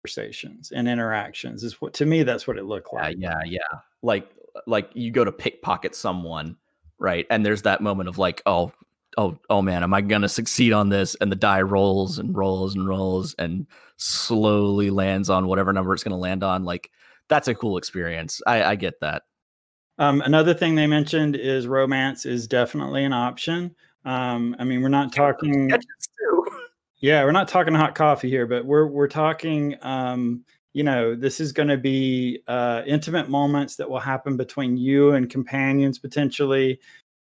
conversations 0.00 0.72
and 0.72 0.88
interactions. 0.88 1.62
Is 1.64 1.80
what 1.80 1.92
to 1.94 2.06
me 2.06 2.22
that's 2.22 2.46
what 2.46 2.56
it 2.58 2.64
looked 2.64 2.92
like. 2.92 3.16
Yeah, 3.18 3.34
yeah, 3.44 3.60
yeah. 3.60 3.78
Like 4.02 4.30
like 4.66 4.90
you 4.94 5.10
go 5.10 5.24
to 5.24 5.32
pickpocket 5.32 5.94
someone, 5.94 6.56
right? 6.98 7.26
And 7.30 7.44
there's 7.44 7.62
that 7.62 7.80
moment 7.82 8.08
of 8.08 8.18
like, 8.18 8.42
oh, 8.46 8.72
oh, 9.20 9.38
oh 9.50 9.62
man, 9.62 9.82
am 9.82 9.92
I 9.92 10.00
gonna 10.00 10.28
succeed 10.28 10.72
on 10.72 10.88
this? 10.88 11.14
And 11.20 11.30
the 11.30 11.36
die 11.36 11.62
rolls 11.62 12.18
and 12.18 12.34
rolls 12.34 12.74
and 12.74 12.88
rolls 12.88 13.34
and 13.38 13.66
slowly 13.96 14.90
lands 14.90 15.28
on 15.28 15.46
whatever 15.46 15.72
number 15.72 15.92
it's 15.92 16.02
gonna 16.02 16.16
land 16.16 16.42
on. 16.42 16.64
Like 16.64 16.90
that's 17.28 17.48
a 17.48 17.54
cool 17.54 17.76
experience. 17.76 18.40
I, 18.46 18.64
I 18.64 18.74
get 18.76 19.00
that. 19.00 19.24
Um, 19.98 20.22
another 20.22 20.54
thing 20.54 20.74
they 20.74 20.86
mentioned 20.86 21.36
is 21.36 21.66
romance 21.66 22.24
is 22.24 22.48
definitely 22.48 23.04
an 23.04 23.12
option. 23.12 23.74
Um, 24.06 24.56
I 24.58 24.64
mean, 24.64 24.80
we're 24.80 24.88
not 24.88 25.12
talking. 25.12 25.70
Yeah, 27.02 27.24
we're 27.24 27.32
not 27.32 27.48
talking 27.48 27.72
hot 27.72 27.94
coffee 27.94 28.28
here, 28.28 28.46
but 28.46 28.66
we're 28.66 28.86
we're 28.86 29.08
talking. 29.08 29.74
Um, 29.80 30.44
you 30.74 30.84
know, 30.84 31.14
this 31.14 31.40
is 31.40 31.50
going 31.50 31.68
to 31.68 31.78
be 31.78 32.42
uh, 32.46 32.82
intimate 32.86 33.30
moments 33.30 33.76
that 33.76 33.88
will 33.88 33.98
happen 33.98 34.36
between 34.36 34.76
you 34.76 35.12
and 35.12 35.30
companions 35.30 35.98
potentially. 35.98 36.78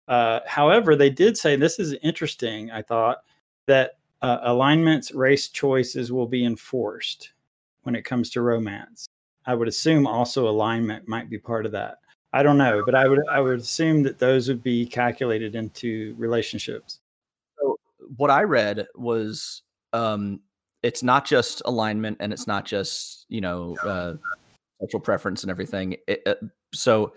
Uh, 0.10 0.40
however, 0.48 0.96
they 0.96 1.10
did 1.10 1.38
say 1.38 1.56
this 1.56 1.80
is 1.80 1.94
interesting. 2.02 2.72
I 2.72 2.82
thought 2.82 3.20
that 3.68 4.00
uh, 4.24 4.40
alignments, 4.42 5.12
race 5.14 5.48
choices 5.50 6.12
will 6.12 6.28
be 6.28 6.46
enforced 6.46 7.32
when 7.84 7.96
it 7.96 8.04
comes 8.04 8.32
to 8.32 8.42
romance. 8.42 9.08
I 9.46 9.54
would 9.54 9.68
assume 9.68 10.08
also 10.08 10.50
alignment 10.50 11.08
might 11.08 11.30
be 11.30 11.38
part 11.38 11.66
of 11.66 11.72
that. 11.74 12.00
I 12.34 12.44
don't 12.44 12.58
know, 12.58 12.84
but 12.86 12.96
I 12.96 13.08
would 13.08 13.20
I 13.32 13.40
would 13.40 13.60
assume 13.60 14.04
that 14.04 14.20
those 14.20 14.48
would 14.48 14.62
be 14.62 14.86
calculated 14.86 15.56
into 15.56 16.16
relationships. 16.18 17.00
So 17.60 17.78
what 18.18 18.30
I 18.30 18.44
read 18.44 18.88
was 18.96 19.64
um, 19.94 20.40
it's 20.84 21.02
not 21.02 21.26
just 21.26 21.62
alignment 21.66 22.18
and 22.20 22.32
it's 22.32 22.46
not 22.46 22.66
just 22.66 23.26
you 23.30 23.42
know 23.42 23.76
uh, 23.84 24.14
sexual 24.80 25.02
preference 25.02 25.44
and 25.44 25.50
everything. 25.50 25.96
It, 26.08 26.22
uh, 26.28 26.36
so 26.74 27.14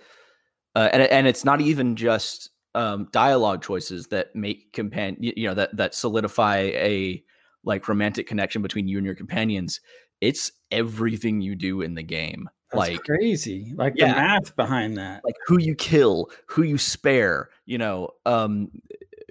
uh, 0.75 0.89
and 0.93 1.03
and 1.03 1.27
it's 1.27 1.45
not 1.45 1.61
even 1.61 1.95
just 1.97 2.51
um, 2.75 3.09
dialogue 3.13 3.63
choices 3.63 4.09
that 4.09 4.35
make 4.35 4.73
companion 4.73 5.33
you 5.37 5.49
know 5.49 5.55
that 5.55 5.77
that 5.77 5.95
solidify 5.95 6.59
a 6.75 7.23
like 7.65 7.87
romantic 7.89 8.27
connection 8.27 8.63
between 8.63 8.89
you 8.89 8.99
and 8.99 9.07
your 9.07 9.15
companions. 9.15 9.81
It's 10.21 10.53
everything 10.71 11.41
you 11.41 11.55
do 11.55 11.83
in 11.83 11.95
the 11.95 12.03
game. 12.03 12.49
That's 12.73 12.89
like 12.89 13.05
crazy 13.05 13.75
like 13.77 13.95
yeah, 13.97 14.09
the 14.09 14.13
math 14.15 14.57
behind 14.57 14.97
that 14.97 15.23
like 15.25 15.35
who 15.47 15.59
you 15.59 15.75
kill 15.75 16.31
who 16.47 16.63
you 16.63 16.79
spare 16.79 17.51
you 17.67 17.77
know 17.77 18.09
um 18.25 18.71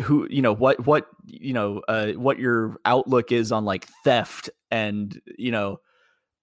who 0.03 0.27
you 0.29 0.43
know 0.43 0.53
what 0.53 0.85
what 0.85 1.07
you 1.25 1.51
know 1.51 1.81
uh 1.87 2.11
what 2.11 2.37
your 2.37 2.77
outlook 2.85 3.31
is 3.31 3.51
on 3.51 3.65
like 3.65 3.87
theft 4.03 4.51
and 4.69 5.19
you 5.39 5.51
know 5.51 5.79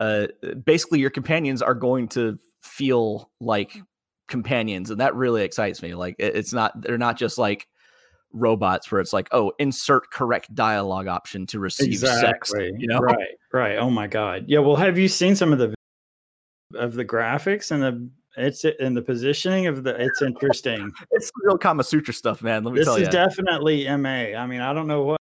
uh 0.01 0.27
basically 0.65 0.99
your 0.99 1.11
companions 1.11 1.63
are 1.63 1.75
going 1.75 2.09
to 2.09 2.37
feel 2.63 3.31
like 3.41 3.81
companions 4.29 4.91
and 4.91 5.01
that 5.01 5.15
really 5.15 5.43
excites 5.43 5.83
me 5.83 5.95
like 5.95 6.15
it, 6.19 6.37
it's 6.37 6.53
not 6.53 6.81
they're 6.81 6.99
not 6.99 7.17
just 7.17 7.39
like 7.39 7.67
robots 8.33 8.91
where 8.93 9.01
it's 9.01 9.13
like 9.13 9.29
oh 9.33 9.51
insert 9.59 10.11
correct 10.11 10.55
dialogue 10.55 11.09
option 11.09 11.47
to 11.47 11.59
receive 11.59 11.89
exactly. 11.89 12.69
sex 12.69 12.77
you 12.79 12.87
know 12.87 12.99
right 12.99 13.37
right 13.53 13.77
oh 13.77 13.91
my 13.91 14.07
god 14.07 14.45
yeah 14.47 14.59
well 14.59 14.77
have 14.77 14.99
you 14.99 15.09
seen 15.09 15.35
some 15.35 15.53
of 15.53 15.59
the 15.59 15.75
of 16.75 16.95
the 16.95 17.05
graphics 17.05 17.71
and 17.71 17.83
the 17.83 18.11
it's 18.37 18.65
in 18.65 18.95
the 18.95 19.03
positioning 19.03 19.67
of 19.67 19.83
the 19.83 20.01
it's 20.01 20.23
interesting. 20.23 20.93
it's 21.11 21.31
real 21.43 21.59
Kama 21.59 21.83
Sutra 21.83 22.15
stuff, 22.15 22.41
man. 22.41 22.63
Let 22.63 22.73
me 22.73 22.79
this 22.79 22.87
tell 22.87 22.99
you. 22.99 23.07
This 23.07 23.09
is 23.09 23.15
definitely 23.15 23.85
MA. 23.97 24.39
I 24.39 24.47
mean, 24.47 24.61
I 24.61 24.73
don't 24.73 24.87
know 24.87 25.03
what 25.03 25.19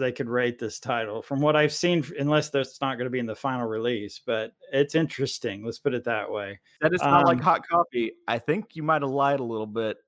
they 0.00 0.12
could 0.12 0.28
rate 0.28 0.58
this 0.58 0.78
title 0.78 1.22
from 1.22 1.40
what 1.40 1.56
I've 1.56 1.72
seen, 1.72 2.04
unless 2.18 2.50
that's 2.50 2.80
not 2.80 2.96
going 2.96 3.06
to 3.06 3.10
be 3.10 3.18
in 3.18 3.26
the 3.26 3.34
final 3.34 3.66
release, 3.66 4.20
but 4.24 4.52
it's 4.72 4.94
interesting. 4.94 5.64
Let's 5.64 5.78
put 5.78 5.94
it 5.94 6.04
that 6.04 6.30
way. 6.30 6.60
That 6.80 6.94
is 6.94 7.00
not 7.00 7.20
um, 7.20 7.24
like 7.24 7.40
hot 7.40 7.66
coffee. 7.66 8.12
I 8.28 8.38
think 8.38 8.76
you 8.76 8.82
might 8.82 9.02
have 9.02 9.10
lied 9.10 9.40
a 9.40 9.44
little 9.44 9.66
bit. 9.66 9.98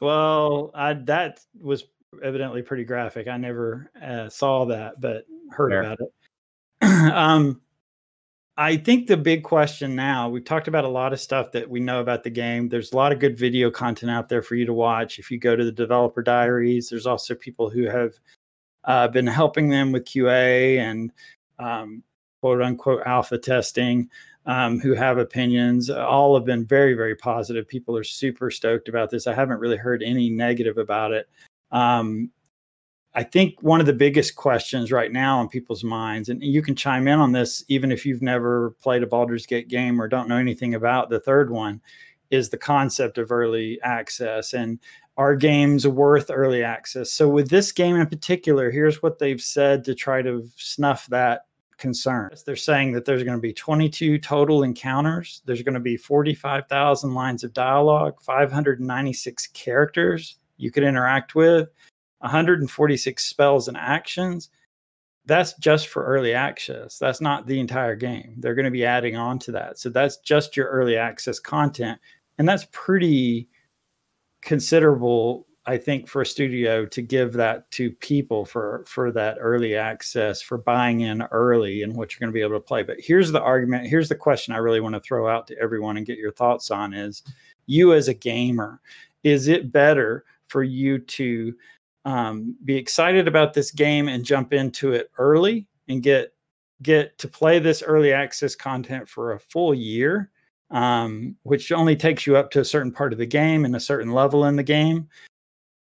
well, 0.00 0.70
I, 0.74 0.94
that 0.94 1.40
was 1.60 1.84
evidently 2.22 2.62
pretty 2.62 2.84
graphic. 2.84 3.28
I 3.28 3.36
never 3.36 3.90
uh, 4.00 4.28
saw 4.28 4.66
that, 4.66 5.00
but 5.00 5.24
heard 5.50 5.72
Fair. 5.72 5.82
about 5.82 5.98
it. 6.00 7.12
um, 7.14 7.60
I 8.56 8.76
think 8.76 9.08
the 9.08 9.16
big 9.16 9.42
question 9.42 9.96
now, 9.96 10.28
we've 10.28 10.44
talked 10.44 10.68
about 10.68 10.84
a 10.84 10.88
lot 10.88 11.12
of 11.12 11.20
stuff 11.20 11.50
that 11.52 11.68
we 11.68 11.80
know 11.80 12.00
about 12.00 12.22
the 12.22 12.30
game. 12.30 12.68
There's 12.68 12.92
a 12.92 12.96
lot 12.96 13.10
of 13.10 13.18
good 13.18 13.36
video 13.36 13.68
content 13.68 14.12
out 14.12 14.28
there 14.28 14.42
for 14.42 14.54
you 14.54 14.64
to 14.64 14.72
watch. 14.72 15.18
If 15.18 15.30
you 15.30 15.38
go 15.38 15.56
to 15.56 15.64
the 15.64 15.72
developer 15.72 16.22
diaries, 16.22 16.88
there's 16.88 17.06
also 17.06 17.34
people 17.34 17.68
who 17.68 17.88
have 17.88 18.14
uh, 18.84 19.08
been 19.08 19.26
helping 19.26 19.68
them 19.68 19.92
with 19.92 20.04
QA 20.04 20.78
and 20.78 21.12
um, 21.58 22.02
quote 22.40 22.62
unquote 22.62 23.02
alpha 23.06 23.38
testing 23.38 24.08
um, 24.46 24.78
who 24.78 24.94
have 24.94 25.18
opinions. 25.18 25.90
All 25.90 26.34
have 26.34 26.44
been 26.44 26.64
very, 26.64 26.94
very 26.94 27.14
positive. 27.14 27.66
People 27.66 27.96
are 27.96 28.04
super 28.04 28.50
stoked 28.50 28.88
about 28.88 29.10
this. 29.10 29.26
I 29.26 29.34
haven't 29.34 29.60
really 29.60 29.76
heard 29.76 30.02
any 30.02 30.30
negative 30.30 30.78
about 30.78 31.12
it. 31.12 31.28
Um, 31.70 32.30
I 33.16 33.22
think 33.22 33.62
one 33.62 33.78
of 33.78 33.86
the 33.86 33.92
biggest 33.92 34.34
questions 34.34 34.90
right 34.90 35.12
now 35.12 35.38
on 35.38 35.48
people's 35.48 35.84
minds, 35.84 36.28
and 36.28 36.42
you 36.42 36.62
can 36.62 36.74
chime 36.74 37.06
in 37.06 37.20
on 37.20 37.30
this 37.30 37.64
even 37.68 37.92
if 37.92 38.04
you've 38.04 38.22
never 38.22 38.72
played 38.82 39.04
a 39.04 39.06
Baldur's 39.06 39.46
Gate 39.46 39.68
game 39.68 40.02
or 40.02 40.08
don't 40.08 40.28
know 40.28 40.36
anything 40.36 40.74
about 40.74 41.10
the 41.10 41.20
third 41.20 41.50
one, 41.50 41.80
is 42.30 42.50
the 42.50 42.58
concept 42.58 43.18
of 43.18 43.30
early 43.30 43.78
access 43.82 44.52
and 44.52 44.80
are 45.16 45.36
games 45.36 45.86
worth 45.86 46.30
early 46.30 46.62
access? 46.62 47.12
So, 47.12 47.28
with 47.28 47.48
this 47.48 47.72
game 47.72 47.96
in 47.96 48.06
particular, 48.06 48.70
here's 48.70 49.02
what 49.02 49.18
they've 49.18 49.40
said 49.40 49.84
to 49.84 49.94
try 49.94 50.22
to 50.22 50.48
snuff 50.56 51.06
that 51.08 51.46
concern. 51.76 52.30
They're 52.46 52.56
saying 52.56 52.92
that 52.92 53.04
there's 53.04 53.22
going 53.24 53.36
to 53.36 53.42
be 53.42 53.52
22 53.52 54.18
total 54.18 54.62
encounters, 54.62 55.42
there's 55.44 55.62
going 55.62 55.74
to 55.74 55.80
be 55.80 55.96
45,000 55.96 57.14
lines 57.14 57.44
of 57.44 57.52
dialogue, 57.52 58.20
596 58.22 59.48
characters 59.48 60.38
you 60.56 60.70
could 60.70 60.84
interact 60.84 61.34
with 61.34 61.68
146 62.18 63.24
spells 63.24 63.68
and 63.68 63.76
actions. 63.76 64.50
That's 65.26 65.54
just 65.54 65.88
for 65.88 66.04
early 66.04 66.34
access. 66.34 66.98
That's 66.98 67.20
not 67.20 67.46
the 67.46 67.58
entire 67.58 67.96
game. 67.96 68.34
They're 68.38 68.54
going 68.54 68.66
to 68.66 68.70
be 68.70 68.84
adding 68.84 69.16
on 69.16 69.38
to 69.40 69.52
that. 69.52 69.78
So 69.78 69.88
that's 69.88 70.18
just 70.18 70.56
your 70.56 70.68
early 70.68 70.96
access 70.96 71.38
content. 71.38 71.98
and 72.38 72.48
that's 72.48 72.66
pretty 72.72 73.48
considerable 74.44 75.46
I 75.66 75.78
think 75.78 76.08
for 76.08 76.20
a 76.20 76.26
studio 76.26 76.84
to 76.84 77.00
give 77.00 77.32
that 77.34 77.70
to 77.72 77.90
people 77.90 78.44
for 78.44 78.84
for 78.86 79.10
that 79.12 79.38
early 79.40 79.76
access 79.76 80.42
for 80.42 80.58
buying 80.58 81.00
in 81.00 81.22
early 81.22 81.82
and 81.82 81.96
what 81.96 82.12
you're 82.12 82.20
going 82.20 82.30
to 82.30 82.34
be 82.34 82.42
able 82.42 82.60
to 82.60 82.60
play. 82.60 82.82
But 82.82 83.00
here's 83.00 83.32
the 83.32 83.40
argument. 83.40 83.86
Here's 83.86 84.10
the 84.10 84.14
question 84.14 84.54
I 84.54 84.58
really 84.58 84.80
want 84.80 84.94
to 84.94 85.00
throw 85.00 85.26
out 85.26 85.46
to 85.46 85.58
everyone 85.58 85.96
and 85.96 86.04
get 86.04 86.18
your 86.18 86.32
thoughts 86.32 86.70
on: 86.70 86.92
is 86.92 87.22
you 87.66 87.94
as 87.94 88.08
a 88.08 88.14
gamer, 88.14 88.82
is 89.22 89.48
it 89.48 89.72
better 89.72 90.26
for 90.48 90.62
you 90.62 90.98
to 90.98 91.54
um, 92.04 92.54
be 92.66 92.76
excited 92.76 93.26
about 93.26 93.54
this 93.54 93.70
game 93.70 94.08
and 94.08 94.22
jump 94.22 94.52
into 94.52 94.92
it 94.92 95.10
early 95.16 95.66
and 95.88 96.02
get 96.02 96.34
get 96.82 97.16
to 97.18 97.28
play 97.28 97.58
this 97.58 97.82
early 97.82 98.12
access 98.12 98.54
content 98.54 99.08
for 99.08 99.32
a 99.32 99.40
full 99.40 99.74
year, 99.74 100.30
um, 100.70 101.36
which 101.42 101.72
only 101.72 101.96
takes 101.96 102.26
you 102.26 102.36
up 102.36 102.50
to 102.50 102.60
a 102.60 102.64
certain 102.64 102.92
part 102.92 103.12
of 103.12 103.18
the 103.18 103.26
game 103.26 103.64
and 103.64 103.76
a 103.76 103.80
certain 103.80 104.12
level 104.12 104.46
in 104.46 104.56
the 104.56 104.62
game? 104.62 105.08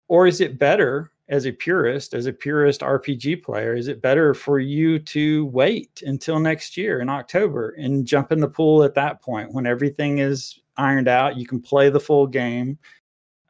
Or 0.08 0.26
is 0.26 0.40
it 0.40 0.58
better 0.58 1.12
as 1.28 1.46
a 1.46 1.52
purist, 1.52 2.14
as 2.14 2.26
a 2.26 2.32
purist 2.32 2.80
RPG 2.80 3.42
player, 3.42 3.74
is 3.74 3.88
it 3.88 4.00
better 4.00 4.32
for 4.32 4.58
you 4.58 4.98
to 4.98 5.46
wait 5.46 6.02
until 6.06 6.40
next 6.40 6.76
year 6.76 7.00
in 7.00 7.08
October 7.08 7.70
and 7.70 8.06
jump 8.06 8.32
in 8.32 8.40
the 8.40 8.48
pool 8.48 8.82
at 8.82 8.94
that 8.94 9.20
point 9.20 9.52
when 9.52 9.66
everything 9.66 10.18
is 10.18 10.60
ironed 10.78 11.08
out? 11.08 11.36
You 11.36 11.46
can 11.46 11.60
play 11.60 11.90
the 11.90 12.00
full 12.00 12.26
game. 12.26 12.78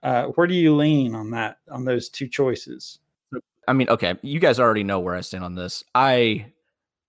Uh, 0.02 0.26
where 0.26 0.46
do 0.46 0.54
you 0.54 0.74
lean 0.74 1.14
on 1.14 1.30
that, 1.30 1.58
on 1.70 1.84
those 1.84 2.08
two 2.08 2.26
choices? 2.26 2.98
I 3.68 3.72
mean, 3.72 3.88
okay, 3.90 4.14
you 4.22 4.40
guys 4.40 4.58
already 4.58 4.82
know 4.82 4.98
where 4.98 5.14
I 5.14 5.20
stand 5.20 5.44
on 5.44 5.54
this. 5.54 5.84
I 5.94 6.46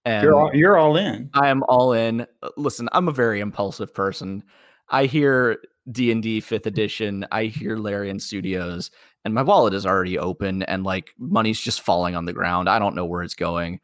am. 0.10 0.24
You're 0.24 0.36
all, 0.36 0.55
you're 0.55 0.78
all 0.78 0.97
in. 0.97 1.30
I 1.34 1.49
am 1.49 1.64
all 1.68 1.93
in. 1.93 2.26
Listen, 2.57 2.89
I'm 2.91 3.07
a 3.07 3.14
very 3.14 3.39
impulsive 3.39 3.93
person. 3.93 4.43
I 4.89 5.05
hear 5.05 5.57
D 5.91 6.12
and 6.12 6.22
D 6.24 6.39
Fifth 6.39 6.66
Edition. 6.66 7.26
I 7.32 7.45
hear 7.45 7.78
Larian 7.78 8.20
Studios, 8.20 8.91
and 9.26 9.34
my 9.34 9.41
wallet 9.41 9.74
is 9.74 9.86
already 9.86 10.18
open 10.18 10.64
and 10.64 10.84
like 10.84 11.14
money's 11.18 11.60
just 11.60 11.82
falling 11.82 12.16
on 12.16 12.26
the 12.26 12.34
ground. 12.34 12.70
I 12.70 12.80
don't 12.80 12.95
know 12.95 13.05
where 13.05 13.24
it's 13.24 13.36
going. 13.36 13.80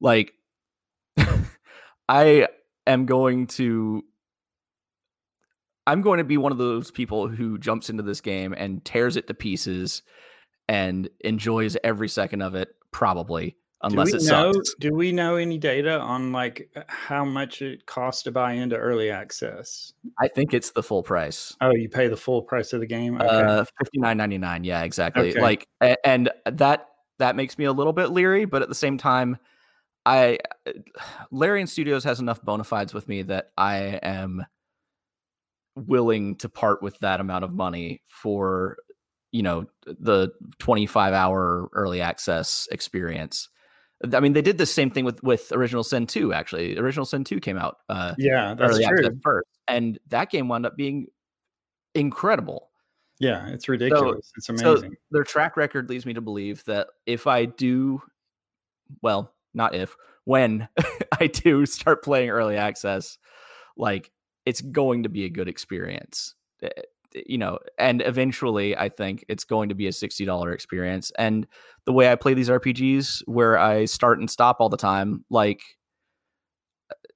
Like 0.00 0.32
I 2.08 2.48
am 2.86 3.06
going 3.06 3.46
to 3.48 4.04
I'm 5.86 6.02
going 6.02 6.18
to 6.18 6.24
be 6.24 6.36
one 6.36 6.52
of 6.52 6.58
those 6.58 6.90
people 6.90 7.28
who 7.28 7.58
jumps 7.58 7.90
into 7.90 8.02
this 8.02 8.20
game 8.20 8.54
and 8.56 8.84
tears 8.84 9.16
it 9.16 9.26
to 9.26 9.34
pieces 9.34 10.02
and 10.68 11.08
enjoys 11.20 11.76
every 11.82 12.08
second 12.08 12.42
of 12.42 12.54
it 12.54 12.68
probably 12.92 13.56
unless 13.82 14.08
it 14.08 14.22
know, 14.22 14.52
sucks. 14.52 14.74
Do 14.78 14.94
we 14.94 15.12
know 15.12 15.36
any 15.36 15.58
data 15.58 15.98
on 15.98 16.32
like 16.32 16.70
how 16.88 17.24
much 17.24 17.62
it 17.62 17.86
costs 17.86 18.22
to 18.24 18.32
buy 18.32 18.52
into 18.52 18.76
early 18.76 19.10
access? 19.10 19.92
I 20.18 20.28
think 20.28 20.54
it's 20.54 20.72
the 20.72 20.82
full 20.82 21.02
price. 21.02 21.56
Oh, 21.60 21.74
you 21.74 21.88
pay 21.88 22.08
the 22.08 22.16
full 22.16 22.42
price 22.42 22.72
of 22.72 22.80
the 22.80 22.86
game. 22.86 23.16
Okay. 23.16 23.26
Uh, 23.26 23.64
fifty 23.78 23.98
nine 23.98 24.16
ninety 24.16 24.38
nine. 24.38 24.64
Yeah, 24.64 24.82
exactly. 24.82 25.30
Okay. 25.30 25.40
Like, 25.40 25.66
and 26.04 26.30
that 26.46 26.86
that 27.18 27.36
makes 27.36 27.58
me 27.58 27.64
a 27.64 27.72
little 27.72 27.92
bit 27.92 28.10
leery, 28.10 28.44
but 28.44 28.62
at 28.62 28.68
the 28.68 28.74
same 28.74 28.98
time, 28.98 29.38
I 30.04 30.38
Larian 31.30 31.66
Studios 31.66 32.04
has 32.04 32.20
enough 32.20 32.42
bona 32.42 32.64
fides 32.64 32.94
with 32.94 33.08
me 33.08 33.22
that 33.22 33.50
I 33.56 33.98
am 34.02 34.44
willing 35.76 36.36
to 36.36 36.48
part 36.48 36.82
with 36.82 36.98
that 36.98 37.20
amount 37.20 37.44
of 37.44 37.52
money 37.52 38.02
for 38.08 38.76
you 39.32 39.42
know 39.42 39.66
the 39.86 40.30
25 40.58 41.14
hour 41.14 41.68
early 41.72 42.00
access 42.00 42.66
experience 42.72 43.48
I 44.12 44.20
mean, 44.20 44.32
they 44.32 44.42
did 44.42 44.58
the 44.58 44.66
same 44.66 44.90
thing 44.90 45.04
with 45.04 45.22
with 45.22 45.52
Original 45.52 45.84
Sin 45.84 46.06
2, 46.06 46.32
actually. 46.32 46.78
Original 46.78 47.04
Sin 47.04 47.24
2 47.24 47.40
came 47.40 47.58
out 47.58 47.78
uh 47.88 48.14
yeah, 48.18 48.54
that's 48.54 48.78
true. 48.78 49.20
first. 49.22 49.48
And 49.68 49.98
that 50.08 50.30
game 50.30 50.48
wound 50.48 50.66
up 50.66 50.76
being 50.76 51.06
incredible. 51.94 52.70
Yeah, 53.18 53.48
it's 53.48 53.68
ridiculous. 53.68 54.26
So, 54.26 54.32
it's 54.36 54.62
amazing. 54.62 54.92
So 54.92 54.96
their 55.10 55.24
track 55.24 55.56
record 55.56 55.90
leads 55.90 56.06
me 56.06 56.14
to 56.14 56.22
believe 56.22 56.64
that 56.64 56.88
if 57.06 57.26
I 57.26 57.44
do 57.44 58.02
well, 59.02 59.32
not 59.54 59.74
if, 59.74 59.96
when 60.24 60.68
I 61.20 61.26
do 61.26 61.66
start 61.66 62.02
playing 62.02 62.30
early 62.30 62.56
access, 62.56 63.18
like 63.76 64.10
it's 64.46 64.60
going 64.60 65.02
to 65.02 65.08
be 65.08 65.24
a 65.24 65.30
good 65.30 65.48
experience. 65.48 66.34
You 67.14 67.38
know, 67.38 67.58
and 67.78 68.02
eventually 68.02 68.76
I 68.76 68.88
think 68.88 69.24
it's 69.28 69.44
going 69.44 69.68
to 69.68 69.74
be 69.74 69.86
a 69.86 69.90
$60 69.90 70.52
experience. 70.54 71.10
And 71.18 71.46
the 71.84 71.92
way 71.92 72.10
I 72.10 72.14
play 72.14 72.34
these 72.34 72.48
RPGs 72.48 73.22
where 73.26 73.58
I 73.58 73.84
start 73.86 74.20
and 74.20 74.30
stop 74.30 74.58
all 74.60 74.68
the 74.68 74.76
time, 74.76 75.24
like 75.30 75.60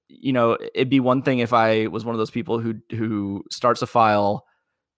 you 0.09 0.32
know, 0.32 0.57
it'd 0.74 0.90
be 0.90 1.01
one 1.01 1.22
thing 1.22 1.40
if 1.40 1.53
I 1.53 1.86
was 1.88 2.05
one 2.05 2.14
of 2.14 2.18
those 2.18 2.30
people 2.30 2.59
who 2.59 2.74
who 2.90 3.45
starts 3.51 3.82
a 3.82 3.86
file, 3.86 4.47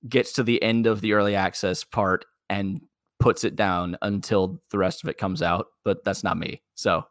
gets 0.08 0.32
to 0.34 0.42
the 0.42 0.62
end 0.62 0.86
of 0.86 1.00
the 1.00 1.12
early 1.12 1.34
access 1.34 1.84
part 1.84 2.24
and 2.48 2.80
puts 3.18 3.44
it 3.44 3.56
down 3.56 3.96
until 4.02 4.60
the 4.70 4.78
rest 4.78 5.02
of 5.02 5.10
it 5.10 5.18
comes 5.18 5.42
out, 5.42 5.66
but 5.84 6.04
that's 6.04 6.22
not 6.22 6.36
me. 6.36 6.62
So 6.74 7.02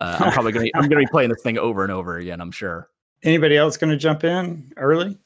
uh, 0.00 0.18
I'm 0.20 0.32
probably 0.32 0.52
gonna 0.52 0.68
I'm 0.74 0.88
gonna 0.88 1.02
be 1.02 1.06
playing 1.10 1.30
this 1.30 1.42
thing 1.42 1.58
over 1.58 1.82
and 1.82 1.92
over 1.92 2.16
again. 2.16 2.40
I'm 2.40 2.52
sure. 2.52 2.88
Anybody 3.22 3.56
else 3.56 3.76
gonna 3.76 3.96
jump 3.96 4.24
in 4.24 4.72
early? 4.76 5.18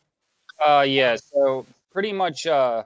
Uh, 0.65 0.85
yeah. 0.87 1.17
So 1.17 1.67
pretty 1.91 2.13
much, 2.13 2.47
uh, 2.47 2.85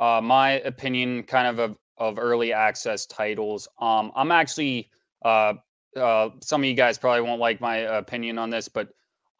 uh, 0.00 0.20
my 0.22 0.52
opinion, 0.60 1.22
kind 1.24 1.46
of 1.48 1.58
of, 1.58 1.78
of 1.98 2.18
early 2.18 2.52
access 2.52 3.06
titles. 3.06 3.68
Um, 3.80 4.12
I'm 4.16 4.32
actually, 4.32 4.90
uh, 5.24 5.54
uh, 5.96 6.30
some 6.42 6.62
of 6.62 6.66
you 6.66 6.74
guys 6.74 6.98
probably 6.98 7.22
won't 7.22 7.40
like 7.40 7.60
my 7.60 7.78
opinion 7.78 8.38
on 8.38 8.50
this, 8.50 8.68
but 8.68 8.90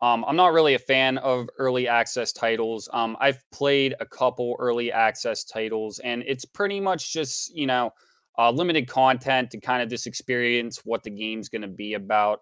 um, 0.02 0.24
I'm 0.26 0.36
not 0.36 0.52
really 0.52 0.74
a 0.74 0.78
fan 0.78 1.18
of 1.18 1.48
early 1.58 1.88
access 1.88 2.32
titles. 2.32 2.88
Um, 2.92 3.16
I've 3.20 3.42
played 3.52 3.94
a 4.00 4.06
couple 4.06 4.56
early 4.58 4.92
access 4.92 5.44
titles, 5.44 5.98
and 6.00 6.24
it's 6.26 6.44
pretty 6.44 6.80
much 6.80 7.12
just 7.12 7.54
you 7.56 7.66
know 7.66 7.92
uh, 8.38 8.50
limited 8.50 8.88
content 8.88 9.50
to 9.52 9.60
kind 9.60 9.82
of 9.82 9.88
just 9.90 10.06
experience 10.06 10.82
what 10.84 11.02
the 11.04 11.10
game's 11.10 11.48
going 11.48 11.62
to 11.62 11.68
be 11.68 11.94
about. 11.94 12.40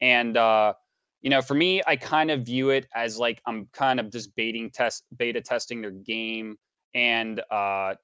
And 0.00 0.36
uh, 0.36 0.74
you 1.22 1.30
know, 1.30 1.40
for 1.40 1.54
me, 1.54 1.80
I 1.86 1.96
kind 1.96 2.30
of 2.30 2.42
view 2.42 2.70
it 2.70 2.86
as 2.94 3.18
like 3.18 3.40
I'm 3.46 3.68
kind 3.72 4.00
of 4.00 4.10
just 4.10 4.34
baiting 4.36 4.70
test 4.70 5.04
beta 5.16 5.40
testing 5.40 5.80
their 5.80 5.92
game. 5.92 6.56
And 6.94 7.40
uh 7.50 7.94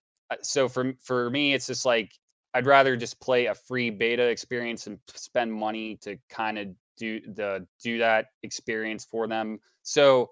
so 0.42 0.68
for 0.68 0.92
for 1.02 1.30
me, 1.30 1.52
it's 1.54 1.66
just 1.66 1.84
like 1.84 2.12
I'd 2.54 2.66
rather 2.66 2.96
just 2.96 3.20
play 3.20 3.46
a 3.46 3.54
free 3.54 3.90
beta 3.90 4.22
experience 4.22 4.86
and 4.86 4.98
spend 5.08 5.52
money 5.52 5.96
to 6.02 6.16
kind 6.30 6.58
of 6.58 6.68
do 6.96 7.20
the 7.20 7.66
do 7.82 7.98
that 7.98 8.26
experience 8.42 9.04
for 9.04 9.26
them. 9.26 9.58
So 9.82 10.30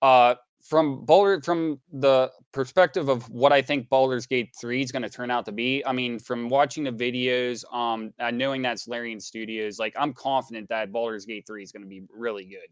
uh 0.00 0.36
from 0.62 1.04
Baldur 1.04 1.40
from 1.42 1.80
the 1.92 2.30
perspective 2.52 3.08
of 3.08 3.28
what 3.30 3.52
I 3.52 3.60
think 3.60 3.88
Baldur's 3.88 4.26
Gate 4.26 4.54
3 4.60 4.82
is 4.82 4.92
going 4.92 5.02
to 5.02 5.10
turn 5.10 5.30
out 5.30 5.44
to 5.46 5.52
be, 5.52 5.84
I 5.84 5.92
mean, 5.92 6.18
from 6.20 6.48
watching 6.48 6.84
the 6.84 6.92
videos, 6.92 7.64
um, 7.74 8.12
knowing 8.32 8.62
that's 8.62 8.86
Larian 8.86 9.20
Studios, 9.20 9.78
like 9.80 9.92
I'm 9.98 10.12
confident 10.12 10.68
that 10.68 10.92
Baldur's 10.92 11.26
Gate 11.26 11.44
3 11.46 11.62
is 11.62 11.72
going 11.72 11.82
to 11.82 11.88
be 11.88 12.02
really 12.14 12.44
good. 12.44 12.68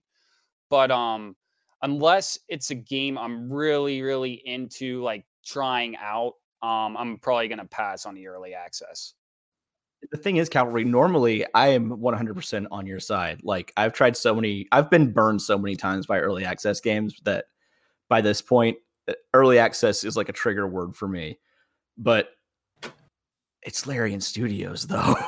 But 0.68 0.92
um, 0.92 1.34
unless 1.82 2.38
it's 2.48 2.70
a 2.70 2.76
game 2.76 3.18
I'm 3.18 3.52
really, 3.52 4.02
really 4.02 4.34
into, 4.44 5.02
like 5.02 5.24
trying 5.44 5.96
out, 5.96 6.34
um, 6.62 6.96
I'm 6.96 7.16
probably 7.16 7.48
going 7.48 7.58
to 7.58 7.64
pass 7.64 8.06
on 8.06 8.14
the 8.14 8.28
early 8.28 8.54
access. 8.54 9.14
The 10.12 10.18
thing 10.18 10.36
is, 10.36 10.48
Cavalry, 10.48 10.84
normally 10.84 11.44
I 11.54 11.68
am 11.68 11.90
100% 11.90 12.66
on 12.70 12.86
your 12.86 13.00
side. 13.00 13.40
Like 13.42 13.72
I've 13.76 13.92
tried 13.92 14.16
so 14.16 14.34
many, 14.34 14.68
I've 14.70 14.90
been 14.90 15.12
burned 15.12 15.42
so 15.42 15.58
many 15.58 15.74
times 15.74 16.06
by 16.06 16.20
early 16.20 16.44
access 16.44 16.80
games 16.80 17.20
that 17.24 17.46
by 18.10 18.20
this 18.20 18.42
point, 18.42 18.76
uh, 19.08 19.14
early 19.32 19.58
access 19.58 20.04
is 20.04 20.18
like 20.18 20.28
a 20.28 20.32
trigger 20.32 20.66
word 20.66 20.94
for 20.94 21.08
me. 21.08 21.38
But 21.96 22.28
it's 23.62 23.86
Larian 23.86 24.20
Studios, 24.20 24.86
though. 24.86 25.14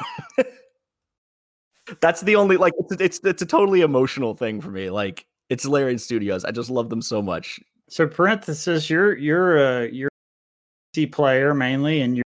That's 2.01 2.22
the 2.22 2.37
only 2.37 2.57
like 2.57 2.72
it's, 2.78 3.01
it's 3.01 3.20
it's 3.24 3.43
a 3.43 3.47
totally 3.47 3.80
emotional 3.80 4.35
thing 4.35 4.61
for 4.61 4.70
me. 4.70 4.91
Like 4.91 5.26
it's 5.49 5.64
Larian 5.64 5.99
Studios. 5.99 6.45
I 6.45 6.51
just 6.51 6.70
love 6.70 6.91
them 6.91 7.03
so 7.03 7.22
much. 7.22 7.61
So 7.89 8.07
parenthesis, 8.07 8.89
you're 8.89 9.16
you're 9.16 9.59
a 9.59 9.91
you're 9.91 10.09
a 10.09 10.99
PC 10.99 11.12
player 11.12 11.55
mainly, 11.55 12.01
and 12.01 12.16
you 12.16 12.22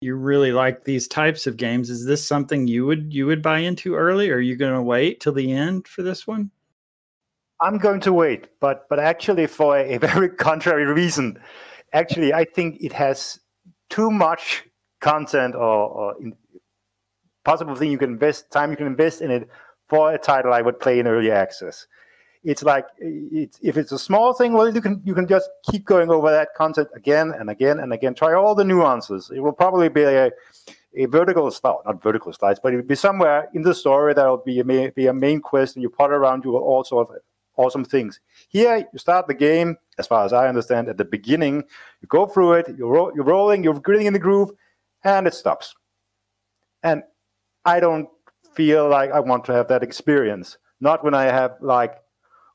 you 0.00 0.14
really 0.14 0.52
like 0.52 0.84
these 0.84 1.08
types 1.08 1.46
of 1.46 1.56
games. 1.56 1.90
Is 1.90 2.04
this 2.04 2.26
something 2.26 2.68
you 2.68 2.86
would 2.86 3.12
you 3.12 3.26
would 3.26 3.42
buy 3.42 3.58
into 3.58 3.96
early? 3.96 4.30
Or 4.30 4.36
are 4.36 4.40
you 4.40 4.56
going 4.56 4.74
to 4.74 4.82
wait 4.82 5.20
till 5.20 5.32
the 5.32 5.52
end 5.52 5.88
for 5.88 6.02
this 6.02 6.26
one? 6.26 6.50
I'm 7.60 7.78
going 7.78 8.00
to 8.00 8.12
wait, 8.12 8.46
but 8.60 8.88
but 8.88 8.98
actually 8.98 9.46
for 9.46 9.78
a, 9.78 9.98
very 9.98 10.28
contrary 10.28 10.86
reason. 10.86 11.38
Actually, 11.92 12.32
I 12.32 12.44
think 12.44 12.80
it 12.80 12.92
has 12.92 13.40
too 13.88 14.10
much 14.10 14.64
content 15.00 15.54
or, 15.54 15.88
or 15.88 16.14
possible 17.44 17.74
thing 17.74 17.90
you 17.90 17.98
can 17.98 18.10
invest 18.10 18.50
time 18.50 18.70
you 18.70 18.76
can 18.76 18.86
invest 18.86 19.20
in 19.20 19.30
it 19.30 19.48
for 19.88 20.12
a 20.12 20.18
title 20.18 20.52
I 20.52 20.60
would 20.62 20.78
play 20.78 20.98
in 20.98 21.06
early 21.06 21.30
access. 21.30 21.86
It's 22.44 22.62
like 22.62 22.86
it's, 22.98 23.58
if 23.62 23.76
it's 23.76 23.92
a 23.92 23.98
small 23.98 24.32
thing, 24.32 24.52
well, 24.54 24.72
you 24.72 24.80
can 24.80 25.02
you 25.04 25.14
can 25.14 25.26
just 25.26 25.50
keep 25.70 25.84
going 25.84 26.10
over 26.10 26.30
that 26.30 26.54
content 26.56 26.88
again 26.94 27.32
and 27.38 27.50
again 27.50 27.80
and 27.80 27.92
again. 27.92 28.14
Try 28.14 28.32
all 28.34 28.54
the 28.54 28.64
nuances. 28.64 29.30
It 29.34 29.40
will 29.40 29.52
probably 29.52 29.88
be 29.88 30.02
a 30.02 30.30
a 30.96 31.06
vertical 31.06 31.50
slide, 31.50 31.78
not 31.84 32.02
vertical 32.02 32.32
slides, 32.32 32.58
but 32.62 32.72
it 32.72 32.76
will 32.76 32.82
be 32.82 32.94
somewhere 32.94 33.48
in 33.54 33.62
the 33.62 33.74
story 33.74 34.14
that 34.14 34.26
will 34.26 34.42
be 34.44 34.58
a 34.60 34.64
main, 34.64 34.90
be 34.96 35.06
a 35.06 35.12
main 35.12 35.40
quest, 35.40 35.76
and 35.76 35.82
you 35.82 35.90
potter 35.90 36.14
around, 36.14 36.44
you 36.44 36.50
will 36.50 36.62
all 36.62 36.82
sort 36.82 37.10
of 37.10 37.16
awesome 37.60 37.84
things. 37.84 38.20
Here, 38.48 38.88
you 38.92 38.98
start 38.98 39.26
the 39.26 39.34
game, 39.34 39.76
as 39.98 40.06
far 40.06 40.24
as 40.24 40.32
I 40.32 40.48
understand, 40.48 40.88
at 40.88 40.96
the 40.96 41.04
beginning. 41.04 41.56
You 42.00 42.08
go 42.08 42.26
through 42.26 42.54
it, 42.54 42.66
you're, 42.76 42.88
ro- 42.90 43.12
you're 43.14 43.24
rolling, 43.24 43.62
you're 43.62 43.78
getting 43.80 44.06
in 44.06 44.12
the 44.12 44.18
groove, 44.18 44.50
and 45.04 45.26
it 45.26 45.34
stops. 45.34 45.74
And 46.82 47.02
I 47.64 47.80
don't 47.80 48.08
feel 48.54 48.88
like 48.88 49.10
I 49.12 49.20
want 49.20 49.44
to 49.44 49.52
have 49.52 49.68
that 49.68 49.82
experience. 49.82 50.56
Not 50.80 51.04
when 51.04 51.14
I 51.14 51.24
have 51.24 51.56
like 51.60 51.96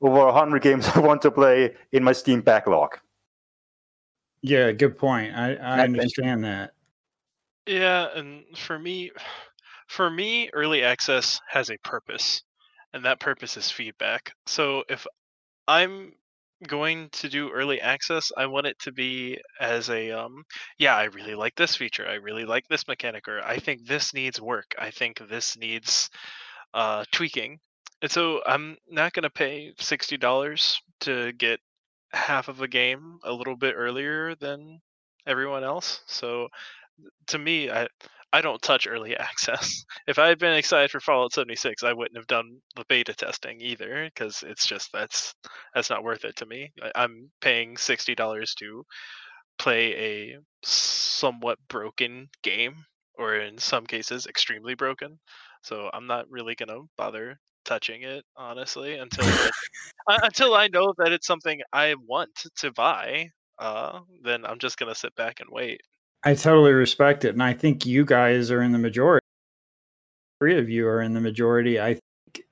over 0.01 0.25
100 0.25 0.61
games 0.67 0.87
I 0.95 0.99
want 0.99 1.21
to 1.21 1.31
play 1.31 1.75
in 1.91 2.03
my 2.03 2.11
Steam 2.13 2.41
backlog. 2.41 2.97
Yeah, 4.41 4.71
good 4.71 4.97
point. 4.97 5.35
I, 5.35 5.55
I 5.55 5.79
understand 5.81 6.43
that. 6.43 6.73
Yeah, 7.67 8.07
and 8.15 8.43
for 8.55 8.77
me, 8.77 9.11
for 9.87 10.09
me, 10.09 10.49
early 10.53 10.83
access 10.83 11.39
has 11.47 11.69
a 11.69 11.77
purpose, 11.77 12.43
and 12.95 13.05
that 13.05 13.19
purpose 13.19 13.57
is 13.57 13.69
feedback. 13.69 14.33
So 14.47 14.83
if 14.89 15.05
I'm 15.67 16.13
going 16.65 17.09
to 17.11 17.29
do 17.29 17.51
early 17.51 17.81
access, 17.81 18.31
I 18.37 18.45
want 18.45 18.67
it 18.67 18.79
to 18.79 18.93
be 18.93 19.37
as 19.59 19.89
a 19.89 20.11
um 20.11 20.45
yeah, 20.79 20.95
I 20.95 21.03
really 21.05 21.35
like 21.35 21.55
this 21.55 21.75
feature. 21.75 22.07
I 22.07 22.15
really 22.15 22.45
like 22.45 22.63
this 22.69 22.87
mechanic 22.87 23.27
or 23.27 23.41
I 23.43 23.59
think 23.59 23.85
this 23.85 24.13
needs 24.13 24.39
work. 24.41 24.73
I 24.79 24.91
think 24.91 25.21
this 25.29 25.57
needs 25.57 26.09
uh 26.73 27.03
tweaking. 27.11 27.59
And 28.01 28.09
so 28.09 28.41
I'm 28.45 28.77
not 28.89 29.13
going 29.13 29.23
to 29.23 29.29
pay 29.29 29.73
$60 29.79 30.77
to 31.01 31.31
get 31.33 31.59
half 32.13 32.47
of 32.49 32.61
a 32.61 32.67
game 32.67 33.19
a 33.23 33.33
little 33.33 33.55
bit 33.57 33.73
earlier 33.75 34.35
than 34.35 34.79
everyone 35.27 35.63
else. 35.63 36.01
So 36.07 36.49
to 37.27 37.37
me, 37.37 37.69
I 37.69 37.87
I 38.33 38.41
don't 38.41 38.61
touch 38.61 38.87
early 38.87 39.15
access. 39.17 39.85
If 40.07 40.19
I 40.19 40.27
had 40.27 40.39
been 40.39 40.53
excited 40.53 40.91
for 40.91 40.99
Fallout 40.99 41.33
76, 41.33 41.83
I 41.83 41.93
wouldn't 41.93 42.17
have 42.17 42.27
done 42.27 42.57
the 42.75 42.85
beta 42.89 43.13
testing 43.13 43.61
either 43.61 44.09
because 44.13 44.43
it's 44.45 44.65
just 44.67 44.89
that's 44.93 45.33
that's 45.73 45.89
not 45.89 46.03
worth 46.03 46.25
it 46.25 46.35
to 46.37 46.45
me. 46.45 46.71
I, 46.95 47.03
am 47.03 47.31
paying 47.41 47.77
sixty 47.77 48.15
dollars 48.15 48.53
to 48.55 48.83
play 49.57 49.93
a 49.95 50.37
somewhat 50.63 51.59
broken 51.69 52.29
game, 52.43 52.75
or 53.17 53.35
in 53.35 53.57
some 53.57 53.85
cases, 53.85 54.27
extremely 54.27 54.75
broken. 54.75 55.19
So 55.61 55.89
I'm 55.93 56.07
not 56.07 56.29
really 56.29 56.55
gonna 56.55 56.81
bother 56.97 57.39
touching 57.63 58.03
it 58.03 58.23
honestly 58.37 58.95
until 58.95 59.25
it, 59.27 59.51
until 60.07 60.53
I 60.53 60.67
know 60.67 60.93
that 60.97 61.11
it's 61.11 61.27
something 61.27 61.61
I 61.73 61.95
want 62.07 62.29
to 62.57 62.71
buy. 62.71 63.29
Uh, 63.57 64.01
then 64.23 64.45
I'm 64.45 64.59
just 64.59 64.77
gonna 64.77 64.95
sit 64.95 65.15
back 65.15 65.39
and 65.39 65.49
wait. 65.51 65.81
I 66.25 66.33
totally 66.33 66.73
respect 66.73 67.23
it, 67.23 67.33
and 67.33 67.43
I 67.43 67.53
think 67.53 67.85
you 67.85 68.03
guys 68.03 68.49
are 68.49 68.63
in 68.63 68.71
the 68.71 68.79
majority. 68.79 69.23
Three 70.39 70.57
of 70.57 70.69
you 70.69 70.87
are 70.87 71.01
in 71.01 71.13
the 71.13 71.21
majority. 71.21 71.79
I 71.79 71.93
think 71.93 72.45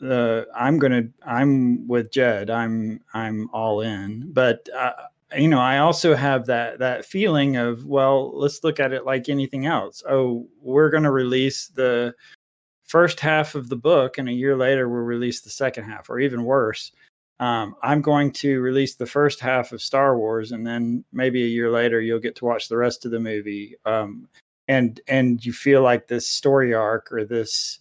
uh, 0.00 0.42
I'm 0.54 0.78
gonna. 0.78 1.08
I'm 1.24 1.88
with 1.88 2.12
Jed. 2.12 2.50
I'm 2.50 3.00
I'm 3.12 3.50
all 3.52 3.80
in, 3.80 4.32
but. 4.32 4.68
Uh, 4.74 4.92
you 5.36 5.48
know, 5.48 5.58
I 5.58 5.78
also 5.78 6.14
have 6.14 6.46
that 6.46 6.78
that 6.78 7.04
feeling 7.04 7.56
of 7.56 7.84
well, 7.84 8.30
let's 8.38 8.62
look 8.62 8.78
at 8.78 8.92
it 8.92 9.04
like 9.04 9.28
anything 9.28 9.66
else. 9.66 10.00
Oh, 10.08 10.46
we're 10.62 10.88
to 11.02 11.10
release 11.10 11.66
the 11.66 12.14
first 12.84 13.18
half 13.18 13.56
of 13.56 13.68
the 13.68 13.76
book, 13.76 14.18
and 14.18 14.28
a 14.28 14.32
year 14.32 14.56
later 14.56 14.88
we'll 14.88 15.00
release 15.00 15.40
the 15.40 15.50
second 15.50 15.82
half, 15.82 16.08
or 16.08 16.20
even 16.20 16.44
worse 16.44 16.92
um, 17.38 17.76
I'm 17.82 18.00
going 18.00 18.32
to 18.32 18.60
release 18.60 18.94
the 18.94 19.06
first 19.06 19.40
half 19.40 19.72
of 19.72 19.82
Star 19.82 20.18
Wars, 20.18 20.52
and 20.52 20.66
then 20.66 21.04
maybe 21.12 21.42
a 21.44 21.48
year 21.48 21.70
later 21.70 22.00
you'll 22.00 22.18
get 22.18 22.34
to 22.36 22.46
watch 22.46 22.68
the 22.68 22.76
rest 22.76 23.04
of 23.04 23.10
the 23.10 23.20
movie. 23.20 23.76
Um, 23.84 24.28
and 24.68 25.00
and 25.06 25.44
you 25.44 25.52
feel 25.52 25.82
like 25.82 26.08
this 26.08 26.26
story 26.26 26.74
arc 26.74 27.12
or 27.12 27.24
this 27.24 27.80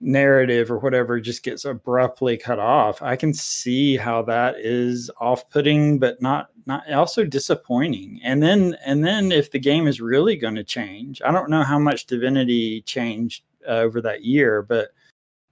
narrative 0.00 0.70
or 0.70 0.78
whatever 0.78 1.20
just 1.20 1.44
gets 1.44 1.64
abruptly 1.64 2.36
cut 2.36 2.58
off. 2.58 3.00
I 3.00 3.14
can 3.14 3.32
see 3.32 3.96
how 3.96 4.22
that 4.22 4.56
is 4.58 5.10
off-putting, 5.20 6.00
but 6.00 6.20
not 6.20 6.48
not 6.66 6.90
also 6.92 7.24
disappointing. 7.24 8.20
And 8.24 8.42
then 8.42 8.76
and 8.84 9.04
then 9.04 9.30
if 9.30 9.52
the 9.52 9.60
game 9.60 9.86
is 9.86 10.00
really 10.00 10.36
going 10.36 10.56
to 10.56 10.64
change, 10.64 11.22
I 11.24 11.30
don't 11.30 11.50
know 11.50 11.62
how 11.62 11.78
much 11.78 12.06
Divinity 12.06 12.82
changed 12.82 13.44
uh, 13.66 13.74
over 13.74 14.00
that 14.02 14.24
year, 14.24 14.62
but 14.62 14.90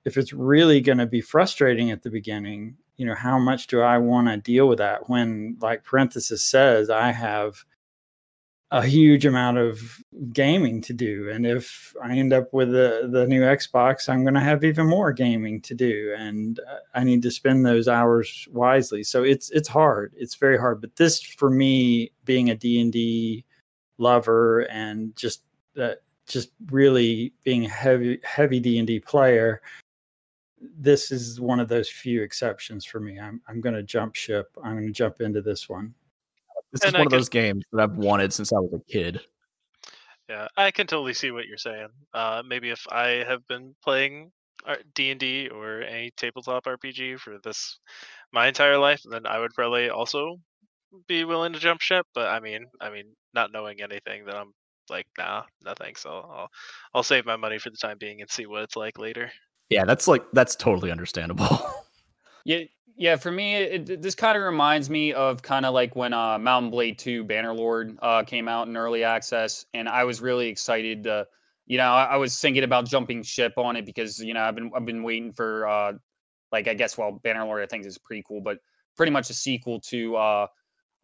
if 0.04 0.16
it's 0.16 0.32
really 0.32 0.80
going 0.80 0.98
to 0.98 1.06
be 1.06 1.20
frustrating 1.20 1.90
at 1.92 2.02
the 2.02 2.10
beginning 2.10 2.76
you 3.00 3.06
know 3.06 3.14
how 3.14 3.38
much 3.38 3.66
do 3.66 3.80
i 3.80 3.96
want 3.96 4.28
to 4.28 4.36
deal 4.36 4.68
with 4.68 4.76
that 4.76 5.08
when 5.08 5.56
like 5.60 5.82
parenthesis 5.84 6.42
says 6.42 6.90
i 6.90 7.10
have 7.10 7.64
a 8.72 8.86
huge 8.86 9.26
amount 9.26 9.58
of 9.58 9.80
gaming 10.32 10.80
to 10.80 10.92
do. 10.92 11.28
And 11.32 11.44
if 11.44 11.92
i 12.02 12.16
end 12.16 12.32
up 12.32 12.52
with 12.52 12.70
the 12.70 13.08
the 13.10 13.26
new 13.26 13.42
xbox 13.42 14.08
i'm 14.08 14.22
going 14.22 14.34
to 14.34 14.40
have 14.40 14.62
even 14.62 14.86
more 14.86 15.12
gaming 15.12 15.60
to 15.62 15.74
do. 15.74 16.14
And 16.16 16.60
uh, 16.60 16.78
i 16.94 17.02
need 17.02 17.22
to 17.22 17.30
spend 17.30 17.66
those 17.66 17.88
hours 17.88 18.46
wisely. 18.52 19.02
So 19.02 19.24
it's 19.24 19.50
it's 19.50 19.68
hard. 19.68 20.12
It's 20.16 20.36
very 20.36 20.58
hard. 20.58 20.80
But 20.80 20.96
this 20.96 21.20
for 21.20 21.50
me 21.50 22.12
being 22.24 22.50
a 22.50 22.54
d&d 22.54 23.44
lover 23.98 24.60
and 24.70 25.16
just 25.16 25.42
uh, 25.80 25.94
just 26.26 26.50
really 26.70 27.32
being 27.44 27.64
a 27.64 27.68
heavy 27.68 28.20
heavy 28.22 28.60
d&d 28.60 29.00
player 29.00 29.62
this 30.60 31.10
is 31.10 31.40
one 31.40 31.60
of 31.60 31.68
those 31.68 31.88
few 31.88 32.22
exceptions 32.22 32.84
for 32.84 33.00
me. 33.00 33.18
I'm 33.18 33.40
I'm 33.48 33.60
going 33.60 33.74
to 33.74 33.82
jump 33.82 34.14
ship. 34.14 34.56
I'm 34.62 34.74
going 34.74 34.86
to 34.86 34.92
jump 34.92 35.20
into 35.20 35.40
this 35.40 35.68
one. 35.68 35.94
This 36.72 36.82
and 36.82 36.94
is 36.94 36.98
one 36.98 37.06
of 37.06 37.10
those 37.10 37.28
games 37.28 37.64
that 37.72 37.82
I've 37.82 37.96
wanted 37.96 38.32
since 38.32 38.52
I 38.52 38.58
was 38.58 38.72
a 38.74 38.92
kid. 38.92 39.20
Yeah, 40.28 40.46
I 40.56 40.70
can 40.70 40.86
totally 40.86 41.14
see 41.14 41.32
what 41.32 41.46
you're 41.46 41.56
saying. 41.56 41.88
Uh, 42.14 42.42
maybe 42.46 42.70
if 42.70 42.86
I 42.88 43.24
have 43.26 43.46
been 43.48 43.74
playing 43.82 44.30
D 44.94 45.10
and 45.10 45.18
D 45.18 45.48
or 45.48 45.82
any 45.82 46.12
tabletop 46.16 46.66
RPG 46.66 47.18
for 47.18 47.38
this 47.42 47.78
my 48.32 48.46
entire 48.46 48.78
life, 48.78 49.00
then 49.10 49.26
I 49.26 49.38
would 49.40 49.54
probably 49.54 49.90
also 49.90 50.36
be 51.08 51.24
willing 51.24 51.52
to 51.54 51.58
jump 51.58 51.80
ship. 51.80 52.06
But 52.14 52.28
I 52.28 52.40
mean, 52.40 52.66
I 52.80 52.90
mean, 52.90 53.06
not 53.34 53.52
knowing 53.52 53.82
anything, 53.82 54.26
that 54.26 54.36
I'm 54.36 54.52
like, 54.88 55.06
nah, 55.18 55.44
nothing. 55.64 55.96
So 55.96 56.10
I'll 56.10 56.48
I'll 56.94 57.02
save 57.02 57.26
my 57.26 57.36
money 57.36 57.58
for 57.58 57.70
the 57.70 57.76
time 57.76 57.96
being 57.98 58.20
and 58.20 58.30
see 58.30 58.46
what 58.46 58.62
it's 58.62 58.76
like 58.76 58.98
later. 58.98 59.32
Yeah, 59.70 59.84
that's 59.84 60.08
like 60.08 60.24
that's 60.32 60.56
totally 60.56 60.90
understandable. 60.90 61.46
yeah, 62.44 62.64
yeah. 62.96 63.16
For 63.16 63.30
me, 63.30 63.54
it, 63.54 64.02
this 64.02 64.16
kind 64.16 64.36
of 64.36 64.42
reminds 64.42 64.90
me 64.90 65.12
of 65.12 65.42
kind 65.42 65.64
of 65.64 65.72
like 65.72 65.94
when 65.94 66.12
uh, 66.12 66.38
Mount 66.38 66.64
and 66.64 66.72
Blade 66.72 66.98
Two 66.98 67.24
Bannerlord 67.24 67.96
uh, 68.02 68.24
came 68.24 68.48
out 68.48 68.66
in 68.66 68.76
early 68.76 69.04
access, 69.04 69.64
and 69.72 69.88
I 69.88 70.02
was 70.02 70.20
really 70.20 70.48
excited. 70.48 71.04
To, 71.04 71.26
you 71.66 71.78
know, 71.78 71.92
I, 71.92 72.04
I, 72.04 72.16
was 72.16 72.36
thinking 72.36 72.64
about 72.64 72.84
jumping 72.86 73.22
ship 73.22 73.52
on 73.56 73.76
it 73.76 73.86
because 73.86 74.18
you 74.18 74.34
know 74.34 74.42
I've 74.42 74.56
been 74.56 74.72
I've 74.74 74.84
been 74.84 75.04
waiting 75.04 75.32
for 75.32 75.68
uh, 75.68 75.92
like 76.50 76.66
I 76.66 76.74
guess 76.74 76.98
well 76.98 77.20
Bannerlord 77.24 77.62
I 77.62 77.66
think 77.66 77.86
is 77.86 77.96
pretty 77.96 78.24
cool, 78.26 78.40
but 78.40 78.58
pretty 78.96 79.12
much 79.12 79.30
a 79.30 79.34
sequel 79.34 79.78
to 79.82 80.16
uh, 80.16 80.46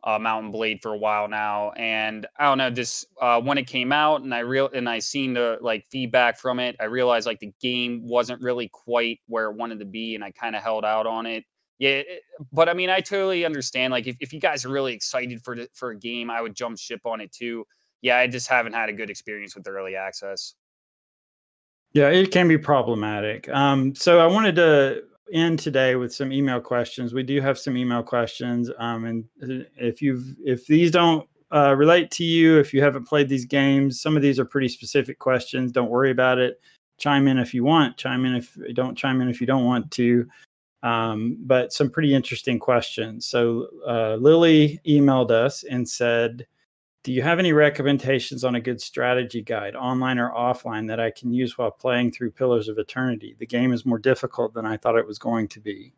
uh, 0.06 0.20
Mount 0.20 0.44
and 0.44 0.52
Blade 0.52 0.78
for 0.80 0.94
a 0.94 0.96
while 0.96 1.26
now, 1.26 1.72
and 1.72 2.26
I 2.38 2.44
don't 2.44 2.58
know. 2.58 2.70
Just 2.70 3.06
uh, 3.20 3.40
when 3.40 3.58
it 3.58 3.66
came 3.66 3.92
out, 3.92 4.22
and 4.22 4.32
I 4.32 4.38
real 4.38 4.70
and 4.72 4.88
I 4.88 5.00
seen 5.00 5.34
the 5.34 5.58
like 5.60 5.84
feedback 5.90 6.38
from 6.38 6.60
it, 6.60 6.76
I 6.78 6.84
realized 6.84 7.26
like 7.26 7.40
the 7.40 7.52
game 7.60 8.06
wasn't 8.06 8.40
really 8.40 8.68
quite 8.68 9.18
where 9.26 9.50
it 9.50 9.56
wanted 9.56 9.80
to 9.80 9.84
be, 9.84 10.14
and 10.14 10.22
I 10.22 10.30
kind 10.30 10.54
of 10.54 10.62
held 10.62 10.84
out 10.84 11.06
on 11.06 11.26
it. 11.26 11.44
Yeah, 11.78 12.02
but 12.52 12.68
I 12.68 12.72
mean, 12.72 12.88
I 12.88 13.00
totally 13.00 13.44
understand. 13.44 13.90
Like, 13.90 14.06
if, 14.06 14.16
if 14.20 14.32
you 14.32 14.40
guys 14.40 14.64
are 14.64 14.70
really 14.70 14.94
excited 14.94 15.42
for 15.42 15.56
the, 15.56 15.68
for 15.74 15.90
a 15.90 15.98
game, 15.98 16.30
I 16.30 16.40
would 16.40 16.54
jump 16.54 16.78
ship 16.78 17.00
on 17.04 17.20
it 17.20 17.32
too. 17.32 17.66
Yeah, 18.00 18.16
I 18.16 18.28
just 18.28 18.48
haven't 18.48 18.74
had 18.74 18.88
a 18.88 18.92
good 18.92 19.10
experience 19.10 19.56
with 19.56 19.64
the 19.64 19.70
early 19.70 19.96
access. 19.96 20.54
Yeah, 21.92 22.08
it 22.08 22.30
can 22.30 22.46
be 22.46 22.58
problematic. 22.58 23.48
Um, 23.48 23.94
so 23.94 24.20
I 24.20 24.26
wanted 24.26 24.56
to 24.56 25.02
end 25.32 25.58
today 25.58 25.96
with 25.96 26.14
some 26.14 26.32
email 26.32 26.60
questions. 26.60 27.14
We 27.14 27.22
do 27.22 27.40
have 27.40 27.58
some 27.58 27.76
email 27.76 28.02
questions, 28.02 28.70
um, 28.78 29.04
and 29.04 29.24
uh, 29.42 29.64
if 29.76 30.00
you've 30.00 30.36
if 30.44 30.66
these 30.66 30.90
don't 30.90 31.28
uh, 31.54 31.74
relate 31.76 32.10
to 32.12 32.24
you, 32.24 32.58
if 32.58 32.74
you 32.74 32.82
haven't 32.82 33.06
played 33.06 33.28
these 33.28 33.44
games, 33.44 34.00
some 34.00 34.16
of 34.16 34.22
these 34.22 34.38
are 34.38 34.44
pretty 34.44 34.68
specific 34.68 35.18
questions. 35.18 35.72
Don't 35.72 35.90
worry 35.90 36.10
about 36.10 36.38
it. 36.38 36.60
Chime 36.98 37.28
in 37.28 37.38
if 37.38 37.52
you 37.52 37.64
want. 37.64 37.96
Chime 37.96 38.24
in 38.24 38.36
if 38.36 38.56
don't 38.74 38.96
chime 38.96 39.20
in 39.20 39.28
if 39.28 39.40
you 39.40 39.46
don't 39.46 39.64
want 39.64 39.90
to. 39.92 40.26
Um, 40.82 41.38
but 41.40 41.72
some 41.72 41.90
pretty 41.90 42.14
interesting 42.14 42.58
questions. 42.58 43.26
So 43.26 43.68
uh, 43.86 44.16
Lily 44.16 44.80
emailed 44.86 45.30
us 45.30 45.64
and 45.64 45.88
said 45.88 46.46
do 47.06 47.12
you 47.12 47.22
have 47.22 47.38
any 47.38 47.52
recommendations 47.52 48.42
on 48.42 48.56
a 48.56 48.60
good 48.60 48.80
strategy 48.80 49.40
guide, 49.40 49.76
online 49.76 50.18
or 50.18 50.32
offline, 50.32 50.88
that 50.88 50.98
I 50.98 51.12
can 51.12 51.32
use 51.32 51.56
while 51.56 51.70
playing 51.70 52.10
through 52.10 52.32
Pillars 52.32 52.66
of 52.66 52.78
Eternity? 52.78 53.36
The 53.38 53.46
game 53.46 53.72
is 53.72 53.86
more 53.86 54.00
difficult 54.00 54.54
than 54.54 54.66
I 54.66 54.76
thought 54.76 54.98
it 54.98 55.06
was 55.06 55.16
going 55.16 55.46
to 55.48 55.60
be. 55.60 55.92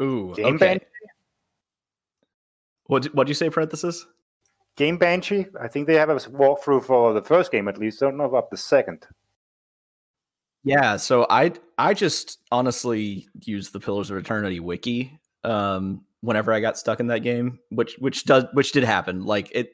Ooh, 0.00 0.32
game 0.34 0.54
okay. 0.54 0.56
Banshee? 0.56 0.86
What 2.84 3.04
what'd 3.14 3.28
you 3.28 3.34
say, 3.34 3.50
parenthesis? 3.50 4.06
Game 4.76 4.96
Banshee. 4.96 5.44
I 5.60 5.68
think 5.68 5.88
they 5.88 5.96
have 5.96 6.08
a 6.08 6.14
walkthrough 6.14 6.84
for 6.84 7.12
the 7.12 7.20
first 7.20 7.52
game 7.52 7.68
at 7.68 7.76
least. 7.76 8.02
I 8.02 8.06
don't 8.06 8.16
know 8.16 8.24
about 8.24 8.48
the 8.48 8.56
second. 8.56 9.06
Yeah, 10.64 10.96
so 10.96 11.26
I 11.28 11.52
I 11.76 11.92
just 11.92 12.38
honestly 12.50 13.28
use 13.44 13.68
the 13.68 13.80
Pillars 13.80 14.10
of 14.10 14.16
Eternity 14.16 14.60
wiki. 14.60 15.20
Um, 15.44 16.06
whenever 16.20 16.52
I 16.52 16.60
got 16.60 16.78
stuck 16.78 17.00
in 17.00 17.06
that 17.08 17.20
game, 17.20 17.58
which 17.70 17.96
which 17.98 18.24
does 18.24 18.44
which 18.52 18.72
did 18.72 18.84
happen. 18.84 19.24
Like 19.24 19.50
it 19.52 19.70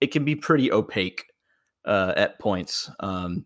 it 0.00 0.08
can 0.08 0.24
be 0.24 0.34
pretty 0.34 0.72
opaque 0.72 1.24
uh, 1.84 2.14
at 2.16 2.38
points. 2.38 2.90
Um, 3.00 3.44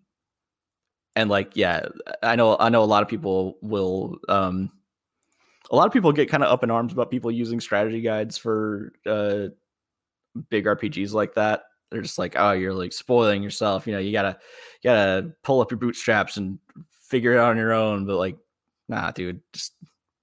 and 1.16 1.28
like 1.28 1.57
yeah, 1.57 1.86
I 2.22 2.36
know 2.36 2.57
I 2.59 2.68
know 2.68 2.82
a 2.82 2.84
lot 2.84 3.03
of 3.03 3.09
people 3.09 3.59
will 3.61 4.16
um, 4.28 4.70
a 5.70 5.76
lot 5.76 5.86
of 5.86 5.92
people 5.92 6.12
get 6.12 6.30
kind 6.30 6.42
of 6.42 6.51
up 6.51 6.62
in 6.62 6.70
arms 6.70 6.92
about 6.92 7.11
people 7.11 7.30
using 7.30 7.61
strategy 7.61 8.01
guides 8.01 8.38
for 8.38 8.92
uh, 9.07 9.49
big 10.51 10.64
RPGs 10.64 11.12
like 11.12 11.34
that. 11.34 11.64
They're 11.90 12.03
just 12.03 12.18
like, 12.18 12.34
oh, 12.36 12.53
you're 12.53 12.74
like 12.74 12.92
spoiling 12.92 13.42
yourself. 13.42 13.86
You 13.86 13.94
know, 13.94 13.99
you 13.99 14.12
gotta 14.12 14.38
you 14.82 14.90
gotta 14.90 15.32
pull 15.42 15.61
up 15.61 15.70
your 15.70 15.78
bootstraps 15.78 16.36
and 16.36 16.59
figure 17.09 17.32
it 17.32 17.38
out 17.38 17.51
on 17.51 17.57
your 17.57 17.72
own. 17.72 18.07
But 18.07 18.16
like, 18.16 18.36
nah, 18.88 19.11
dude, 19.11 19.40
just 19.53 19.72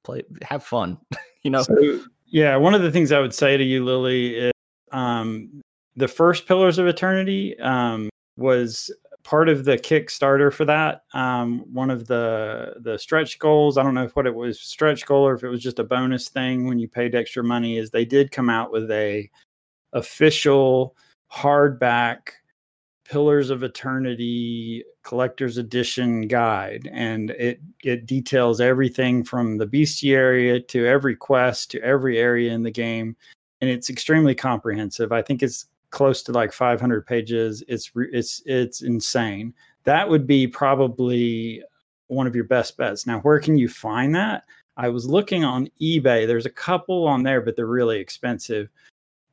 play, 0.03 0.23
have 0.43 0.63
fun. 0.63 0.97
you 1.45 1.51
know. 1.51 1.61
So, 1.61 2.01
yeah, 2.25 2.57
one 2.57 2.73
of 2.73 2.81
the 2.81 2.91
things 2.91 3.13
I 3.13 3.21
would 3.21 3.33
say 3.33 3.55
to 3.55 3.63
you, 3.63 3.85
Lily, 3.85 4.35
is 4.35 4.51
um, 4.91 5.61
the 5.95 6.07
first 6.07 6.47
Pillars 6.47 6.79
of 6.79 6.87
Eternity 6.87 7.57
um, 7.59 8.09
was 8.35 8.91
part 9.23 9.47
of 9.47 9.63
the 9.63 9.77
Kickstarter 9.77 10.51
for 10.51 10.65
that. 10.65 11.03
Um, 11.13 11.59
one 11.71 11.91
of 11.91 12.07
the 12.07 12.73
the 12.81 12.97
stretch 12.97 13.39
goals, 13.39 13.77
I 13.77 13.83
don't 13.83 13.93
know 13.93 14.03
if 14.03 14.15
what 14.15 14.27
it 14.27 14.33
was 14.33 14.59
stretch 14.59 15.05
goal 15.05 15.25
or 15.25 15.35
if 15.35 15.43
it 15.43 15.49
was 15.49 15.61
just 15.61 15.79
a 15.79 15.83
bonus 15.83 16.27
thing 16.27 16.67
when 16.67 16.79
you 16.79 16.89
paid 16.89 17.15
extra 17.15 17.43
money, 17.43 17.77
is 17.77 17.91
they 17.91 18.05
did 18.05 18.31
come 18.31 18.49
out 18.49 18.71
with 18.71 18.89
a 18.91 19.29
official 19.93 20.97
hardback 21.31 22.31
Pillars 23.05 23.49
of 23.49 23.63
Eternity 23.63 24.83
collector's 25.03 25.57
edition 25.57 26.27
guide 26.27 26.89
and 26.91 27.29
it 27.31 27.61
it 27.83 28.07
details 28.07 28.59
everything 28.59 29.23
from 29.23 29.57
the 29.57 29.67
bestiary 29.67 30.67
to 30.67 30.87
every 30.87 31.15
quest 31.15 31.69
to 31.69 31.81
every 31.83 32.17
area 32.17 32.51
in 32.51 32.63
the 32.63 32.71
game 32.71 33.15
and 33.61 33.69
it's 33.69 33.89
extremely 33.89 34.35
comprehensive. 34.35 35.11
I 35.11 35.21
think 35.21 35.41
it's 35.41 35.65
close 35.89 36.21
to 36.23 36.31
like 36.31 36.51
500 36.51 37.05
pages. 37.05 37.63
It's 37.67 37.91
it's 37.95 38.41
it's 38.45 38.81
insane. 38.81 39.53
That 39.85 40.09
would 40.09 40.27
be 40.27 40.45
probably 40.45 41.63
one 42.07 42.27
of 42.27 42.35
your 42.35 42.43
best 42.43 42.77
bets. 42.77 43.07
Now, 43.07 43.19
where 43.21 43.39
can 43.39 43.57
you 43.57 43.67
find 43.67 44.13
that? 44.13 44.43
I 44.77 44.89
was 44.89 45.07
looking 45.07 45.43
on 45.43 45.69
eBay. 45.81 46.27
There's 46.27 46.45
a 46.45 46.51
couple 46.51 47.07
on 47.07 47.23
there, 47.23 47.41
but 47.41 47.55
they're 47.55 47.65
really 47.65 47.99
expensive. 47.99 48.69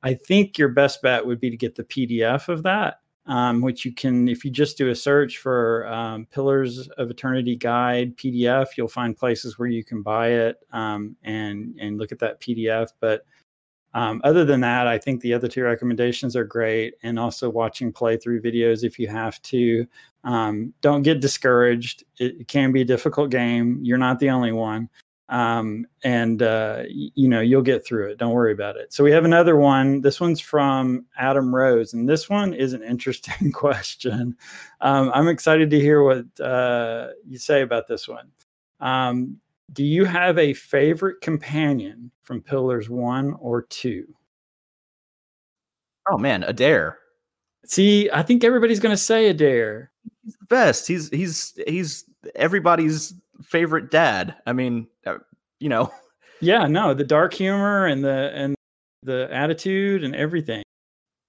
I 0.02 0.14
think 0.14 0.56
your 0.56 0.68
best 0.68 1.02
bet 1.02 1.26
would 1.26 1.40
be 1.40 1.50
to 1.50 1.56
get 1.56 1.74
the 1.74 1.84
PDF 1.84 2.48
of 2.48 2.62
that, 2.62 3.00
um, 3.26 3.60
which 3.60 3.84
you 3.84 3.92
can, 3.92 4.28
if 4.28 4.44
you 4.44 4.50
just 4.50 4.76
do 4.76 4.90
a 4.90 4.94
search 4.94 5.38
for 5.38 5.86
um, 5.86 6.26
Pillars 6.26 6.88
of 6.98 7.10
Eternity 7.10 7.56
Guide 7.56 8.16
PDF, 8.16 8.68
you'll 8.76 8.88
find 8.88 9.16
places 9.16 9.58
where 9.58 9.68
you 9.68 9.84
can 9.84 10.02
buy 10.02 10.28
it 10.28 10.56
um, 10.72 11.16
and 11.22 11.76
and 11.80 11.98
look 11.98 12.12
at 12.12 12.18
that 12.18 12.40
PDF. 12.40 12.88
But 13.00 13.24
um, 13.94 14.20
other 14.24 14.44
than 14.44 14.60
that, 14.62 14.86
I 14.86 14.98
think 14.98 15.20
the 15.20 15.34
other 15.34 15.48
two 15.48 15.62
recommendations 15.62 16.34
are 16.34 16.44
great, 16.44 16.94
and 17.02 17.18
also 17.18 17.48
watching 17.48 17.92
playthrough 17.92 18.44
videos 18.44 18.84
if 18.84 18.98
you 18.98 19.06
have 19.08 19.40
to. 19.42 19.86
Um, 20.24 20.72
don't 20.80 21.02
get 21.02 21.20
discouraged. 21.20 22.04
It, 22.18 22.40
it, 22.40 22.48
can 22.48 22.72
be 22.72 22.82
a 22.82 22.84
difficult 22.84 23.30
game. 23.30 23.80
You're 23.82 23.98
not 23.98 24.18
the 24.18 24.30
only 24.30 24.52
one, 24.52 24.88
um, 25.32 25.86
and 26.04 26.42
uh, 26.42 26.82
you 26.86 27.26
know 27.26 27.40
you'll 27.40 27.62
get 27.62 27.86
through 27.86 28.10
it. 28.10 28.18
Don't 28.18 28.34
worry 28.34 28.52
about 28.52 28.76
it. 28.76 28.92
So 28.92 29.02
we 29.02 29.10
have 29.12 29.24
another 29.24 29.56
one. 29.56 30.02
This 30.02 30.20
one's 30.20 30.40
from 30.40 31.06
Adam 31.16 31.54
Rose, 31.54 31.94
and 31.94 32.06
this 32.06 32.28
one 32.28 32.52
is 32.52 32.74
an 32.74 32.82
interesting 32.82 33.50
question. 33.54 34.36
Um, 34.82 35.10
I'm 35.14 35.28
excited 35.28 35.70
to 35.70 35.80
hear 35.80 36.02
what 36.02 36.26
uh, 36.38 37.08
you 37.26 37.38
say 37.38 37.62
about 37.62 37.88
this 37.88 38.06
one. 38.06 38.30
Um, 38.80 39.38
do 39.72 39.82
you 39.82 40.04
have 40.04 40.36
a 40.36 40.52
favorite 40.52 41.22
companion 41.22 42.10
from 42.22 42.42
Pillars 42.42 42.90
one 42.90 43.32
or 43.40 43.62
two? 43.62 44.14
Oh 46.10 46.18
man, 46.18 46.42
Edér. 46.42 46.96
See, 47.64 48.10
I 48.12 48.22
think 48.22 48.44
everybody's 48.44 48.80
going 48.80 48.94
to 48.94 49.02
say 49.02 49.32
Edér. 49.32 49.88
He's 50.24 50.36
the 50.36 50.46
best. 50.46 50.86
He's 50.86 51.08
he's 51.08 51.58
he's 51.66 52.04
everybody's 52.34 53.14
favorite 53.42 53.90
dad. 53.90 54.36
I 54.46 54.52
mean, 54.52 54.88
uh, 55.06 55.18
you 55.60 55.68
know. 55.68 55.92
Yeah, 56.44 56.66
no, 56.66 56.92
the 56.92 57.04
dark 57.04 57.32
humor 57.34 57.86
and 57.86 58.02
the 58.02 58.32
and 58.34 58.56
the 59.04 59.28
attitude 59.30 60.02
and 60.02 60.12
everything. 60.16 60.64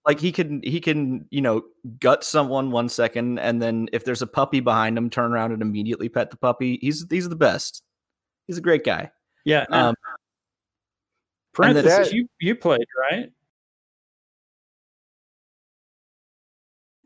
Like 0.07 0.19
he 0.19 0.31
can 0.31 0.59
he 0.63 0.81
can 0.81 1.27
you 1.29 1.39
know 1.39 1.61
gut 1.99 2.23
someone 2.23 2.71
one 2.71 2.89
second 2.89 3.37
and 3.37 3.61
then 3.61 3.89
if 3.93 4.05
there's 4.05 4.23
a 4.23 4.27
puppy 4.27 4.59
behind 4.59 4.97
him, 4.97 5.11
turn 5.11 5.31
around 5.31 5.51
and 5.51 5.61
immediately 5.61 6.09
pet 6.09 6.31
the 6.31 6.37
puppy. 6.37 6.79
He's 6.81 7.05
he's 7.11 7.29
the 7.29 7.35
best. 7.35 7.83
He's 8.47 8.57
a 8.57 8.61
great 8.61 8.83
guy. 8.83 9.11
Yeah. 9.45 9.65
Um, 9.69 9.93
Parenthesis, 11.53 12.11
you 12.11 12.27
you 12.39 12.55
played 12.55 12.87
right? 13.11 13.31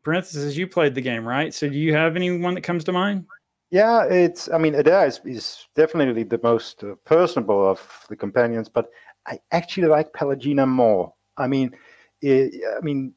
Parenthesis, 0.04 0.56
you 0.56 0.66
played 0.66 0.96
the 0.96 1.02
game, 1.02 1.28
right? 1.28 1.54
So 1.54 1.68
do 1.68 1.78
you 1.78 1.94
have 1.94 2.16
anyone 2.16 2.54
that 2.54 2.62
comes 2.62 2.86
to 2.86 2.94
mind? 2.94 3.26
Yeah, 3.70 4.06
it's. 4.06 4.50
I 4.50 4.58
mean, 4.58 4.74
Edér 4.74 5.08
is, 5.08 5.20
is 5.26 5.68
definitely 5.76 6.24
the 6.24 6.40
most 6.42 6.84
uh, 6.84 6.96
personable 7.04 7.70
of 7.70 8.06
the 8.08 8.16
companions, 8.16 8.70
but 8.70 8.90
I 9.26 9.40
actually 9.52 9.88
like 9.88 10.14
Pallegina 10.14 10.68
more. 10.68 11.14
I 11.36 11.48
mean, 11.48 11.76
it, 12.22 12.54
I 12.78 12.82
mean, 12.82 13.14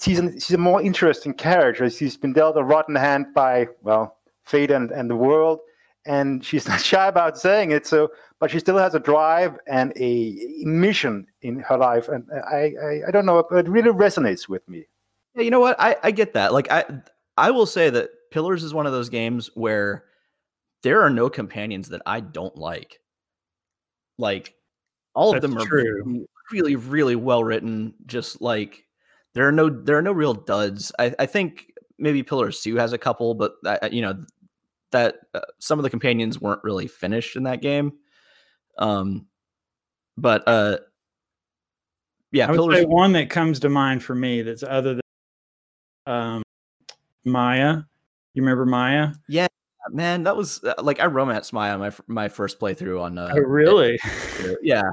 she's 0.00 0.18
an, 0.18 0.38
she's 0.38 0.54
a 0.54 0.58
more 0.58 0.82
interesting 0.82 1.32
character. 1.32 1.88
She's 1.88 2.16
been 2.16 2.34
dealt 2.34 2.56
a 2.58 2.62
rotten 2.62 2.94
hand 2.94 3.26
by 3.34 3.68
well, 3.82 4.18
fate 4.44 4.70
and, 4.70 4.90
and 4.90 5.08
the 5.08 5.16
world, 5.16 5.60
and 6.04 6.44
she's 6.44 6.68
not 6.68 6.80
shy 6.80 7.08
about 7.08 7.38
saying 7.38 7.70
it. 7.70 7.86
So, 7.86 8.10
but 8.40 8.50
she 8.50 8.58
still 8.58 8.76
has 8.76 8.94
a 8.94 9.00
drive 9.00 9.58
and 9.66 9.92
a 9.96 10.36
mission 10.62 11.26
in 11.40 11.60
her 11.60 11.78
life, 11.78 12.08
and 12.08 12.26
I, 12.32 12.74
I, 12.82 13.00
I 13.08 13.10
don't 13.10 13.26
know, 13.26 13.38
it 13.38 13.68
really 13.68 13.90
resonates 13.90 14.48
with 14.48 14.66
me. 14.68 14.86
Yeah, 15.34 15.42
you 15.42 15.50
know 15.50 15.60
what? 15.60 15.76
I, 15.78 15.96
I 16.02 16.10
get 16.10 16.34
that. 16.34 16.52
Like, 16.52 16.70
I, 16.70 16.84
I 17.36 17.50
will 17.50 17.66
say 17.66 17.90
that 17.90 18.10
Pillars 18.30 18.62
is 18.64 18.74
one 18.74 18.86
of 18.86 18.92
those 18.92 19.08
games 19.08 19.50
where 19.54 20.04
there 20.82 21.02
are 21.02 21.10
no 21.10 21.28
companions 21.28 21.88
that 21.88 22.02
I 22.06 22.20
don't 22.20 22.56
like. 22.56 23.00
Like, 24.18 24.54
all 25.14 25.34
of 25.34 25.42
them 25.42 25.56
are 25.58 25.64
true. 25.64 26.26
really, 26.52 26.76
really 26.76 27.16
well 27.16 27.42
written. 27.42 27.94
Just 28.06 28.40
like 28.40 28.84
there 29.34 29.46
are 29.48 29.52
no, 29.52 29.68
there 29.68 29.98
are 29.98 30.02
no 30.02 30.12
real 30.12 30.34
duds. 30.34 30.92
I, 30.98 31.14
I 31.18 31.26
think 31.26 31.72
maybe 31.98 32.22
Pillars 32.22 32.60
Two 32.60 32.76
has 32.76 32.92
a 32.92 32.98
couple, 32.98 33.34
but 33.34 33.52
uh, 33.66 33.88
you 33.90 34.02
know 34.02 34.24
that 34.92 35.16
uh, 35.34 35.40
some 35.58 35.78
of 35.78 35.82
the 35.82 35.90
companions 35.90 36.40
weren't 36.40 36.64
really 36.64 36.86
finished 36.86 37.36
in 37.36 37.44
that 37.44 37.60
game. 37.62 37.92
Um, 38.78 39.26
but 40.16 40.46
uh, 40.46 40.78
yeah, 42.32 42.46
I 42.46 42.50
would 42.50 42.56
Pillars- 42.56 42.76
say 42.78 42.84
one 42.84 43.12
that 43.12 43.30
comes 43.30 43.60
to 43.60 43.68
mind 43.68 44.02
for 44.02 44.14
me 44.14 44.42
that's 44.42 44.62
other 44.62 44.94
than 44.94 45.02
um, 46.06 46.42
Maia. 47.24 47.82
You 48.34 48.42
remember 48.42 48.66
Maia? 48.66 49.12
Yeah, 49.28 49.48
man, 49.90 50.22
that 50.24 50.36
was 50.36 50.62
uh, 50.64 50.74
like 50.82 51.00
I 51.00 51.06
romanced 51.06 51.52
Maia 51.52 51.78
my 51.78 51.92
my 52.06 52.28
first 52.28 52.60
playthrough 52.60 53.00
on. 53.00 53.18
Uh, 53.18 53.32
oh, 53.34 53.40
really? 53.40 53.98
yeah. 54.62 54.90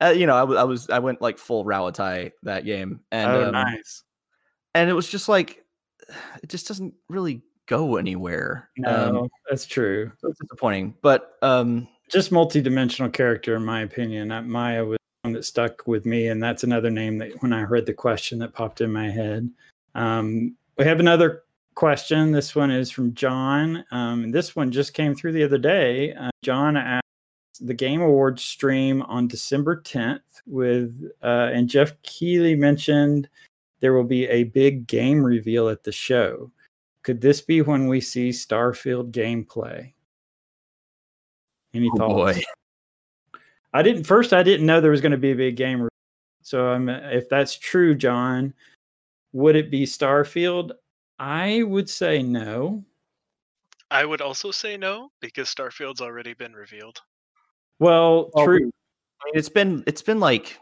Uh, 0.00 0.08
you 0.08 0.26
know, 0.26 0.36
I, 0.36 0.40
w- 0.40 0.58
I 0.58 0.64
was 0.64 0.90
I 0.90 0.98
went 0.98 1.22
like 1.22 1.38
full 1.38 1.64
Rauatai 1.64 2.32
that 2.42 2.64
game, 2.64 3.00
and 3.10 3.30
oh, 3.30 3.46
um, 3.46 3.52
nice. 3.52 4.02
And 4.74 4.90
it 4.90 4.92
was 4.92 5.08
just 5.08 5.28
like 5.28 5.64
it 6.42 6.48
just 6.48 6.68
doesn't 6.68 6.94
really 7.08 7.42
go 7.66 7.96
anywhere. 7.96 8.70
No, 8.76 9.20
um, 9.20 9.28
that's 9.48 9.66
true. 9.66 10.12
It's 10.22 10.38
disappointing, 10.40 10.94
but 11.02 11.34
um, 11.42 11.88
just 12.10 12.30
multi-dimensional 12.30 13.10
character, 13.10 13.56
in 13.56 13.64
my 13.64 13.82
opinion. 13.82 14.28
That 14.28 14.46
Maia 14.46 14.84
was 14.84 14.98
one 15.22 15.32
that 15.32 15.44
stuck 15.44 15.86
with 15.86 16.06
me, 16.06 16.28
and 16.28 16.42
that's 16.42 16.62
another 16.64 16.90
name 16.90 17.18
that 17.18 17.42
when 17.42 17.52
I 17.52 17.62
heard 17.62 17.86
the 17.86 17.94
question 17.94 18.38
that 18.40 18.54
popped 18.54 18.80
in 18.80 18.92
my 18.92 19.10
head. 19.10 19.50
Um, 19.94 20.56
we 20.78 20.84
have 20.84 21.00
another 21.00 21.44
question. 21.76 22.32
This 22.32 22.56
one 22.56 22.72
is 22.72 22.90
from 22.90 23.14
John. 23.14 23.84
Um, 23.92 24.32
this 24.32 24.56
one 24.56 24.72
just 24.72 24.94
came 24.94 25.14
through 25.14 25.32
the 25.32 25.44
other 25.44 25.58
day. 25.58 26.12
Uh, 26.14 26.30
John 26.42 26.76
asked 26.76 27.04
the 27.60 27.74
Game 27.74 28.00
Awards 28.00 28.42
stream 28.42 29.02
on 29.02 29.28
December 29.28 29.80
10th 29.82 30.20
with, 30.46 31.08
uh, 31.22 31.50
and 31.52 31.68
Geoff 31.68 31.92
Keighley 32.02 32.56
mentioned 32.56 33.28
there 33.80 33.92
will 33.92 34.04
be 34.04 34.26
a 34.26 34.44
big 34.44 34.88
game 34.88 35.22
reveal 35.22 35.68
at 35.68 35.84
the 35.84 35.92
show. 35.92 36.50
Could 37.02 37.20
this 37.20 37.40
be 37.40 37.62
when 37.62 37.86
we 37.86 38.00
see 38.00 38.30
Starfield 38.30 39.12
gameplay? 39.12 39.92
Any 41.72 41.88
oh 41.94 41.98
thoughts? 41.98 42.38
Boy. 42.38 42.44
I 43.74 43.82
didn't 43.82 44.04
first. 44.04 44.32
I 44.32 44.42
didn't 44.42 44.66
know 44.66 44.80
there 44.80 44.90
was 44.90 45.02
going 45.02 45.12
to 45.12 45.18
be 45.18 45.32
a 45.32 45.36
big 45.36 45.56
game. 45.56 45.86
So 46.42 46.72
um, 46.72 46.88
if 46.88 47.28
that's 47.28 47.56
true, 47.56 47.94
John, 47.94 48.54
would 49.32 49.54
it 49.54 49.70
be 49.70 49.84
Starfield? 49.84 50.72
I 51.18 51.62
would 51.62 51.88
say 51.88 52.22
no. 52.22 52.84
I 53.90 54.04
would 54.04 54.20
also 54.20 54.50
say 54.50 54.76
no 54.76 55.10
because 55.20 55.48
Starfield's 55.48 56.00
already 56.00 56.34
been 56.34 56.52
revealed. 56.52 57.00
Well, 57.78 58.30
oh, 58.34 58.44
true. 58.44 58.56
I 59.22 59.26
mean, 59.26 59.34
it's 59.34 59.48
been 59.48 59.84
it's 59.86 60.02
been 60.02 60.20
like 60.20 60.58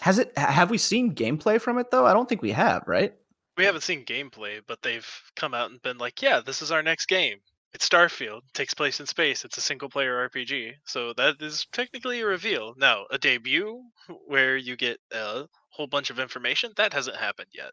has 0.00 0.18
it 0.18 0.36
have 0.36 0.70
we 0.70 0.78
seen 0.78 1.14
gameplay 1.14 1.60
from 1.60 1.78
it 1.78 1.90
though? 1.90 2.06
I 2.06 2.12
don't 2.12 2.28
think 2.28 2.42
we 2.42 2.52
have, 2.52 2.82
right? 2.86 3.14
we 3.56 3.64
haven't 3.64 3.82
seen 3.82 4.04
gameplay, 4.04 4.60
but 4.66 4.82
they've 4.82 5.08
come 5.34 5.54
out 5.54 5.70
and 5.70 5.80
been 5.82 5.98
like, 5.98 6.20
"Yeah, 6.22 6.40
this 6.40 6.62
is 6.62 6.70
our 6.70 6.82
next 6.82 7.06
game. 7.06 7.38
It's 7.74 7.88
Starfield. 7.88 8.38
It 8.38 8.54
takes 8.54 8.74
place 8.74 9.00
in 9.00 9.06
space. 9.06 9.44
It's 9.44 9.56
a 9.56 9.62
single 9.62 9.88
player 9.88 10.28
RPG." 10.28 10.74
So 10.84 11.12
that 11.14 11.40
is 11.40 11.66
technically 11.72 12.20
a 12.20 12.26
reveal. 12.26 12.74
Now, 12.76 13.06
a 13.10 13.18
debut 13.18 13.82
where 14.26 14.56
you 14.56 14.76
get 14.76 15.00
a 15.12 15.46
whole 15.76 15.86
bunch 15.86 16.10
of 16.10 16.18
information 16.18 16.72
that 16.76 16.92
hasn't 16.92 17.16
happened 17.16 17.48
yet. 17.52 17.72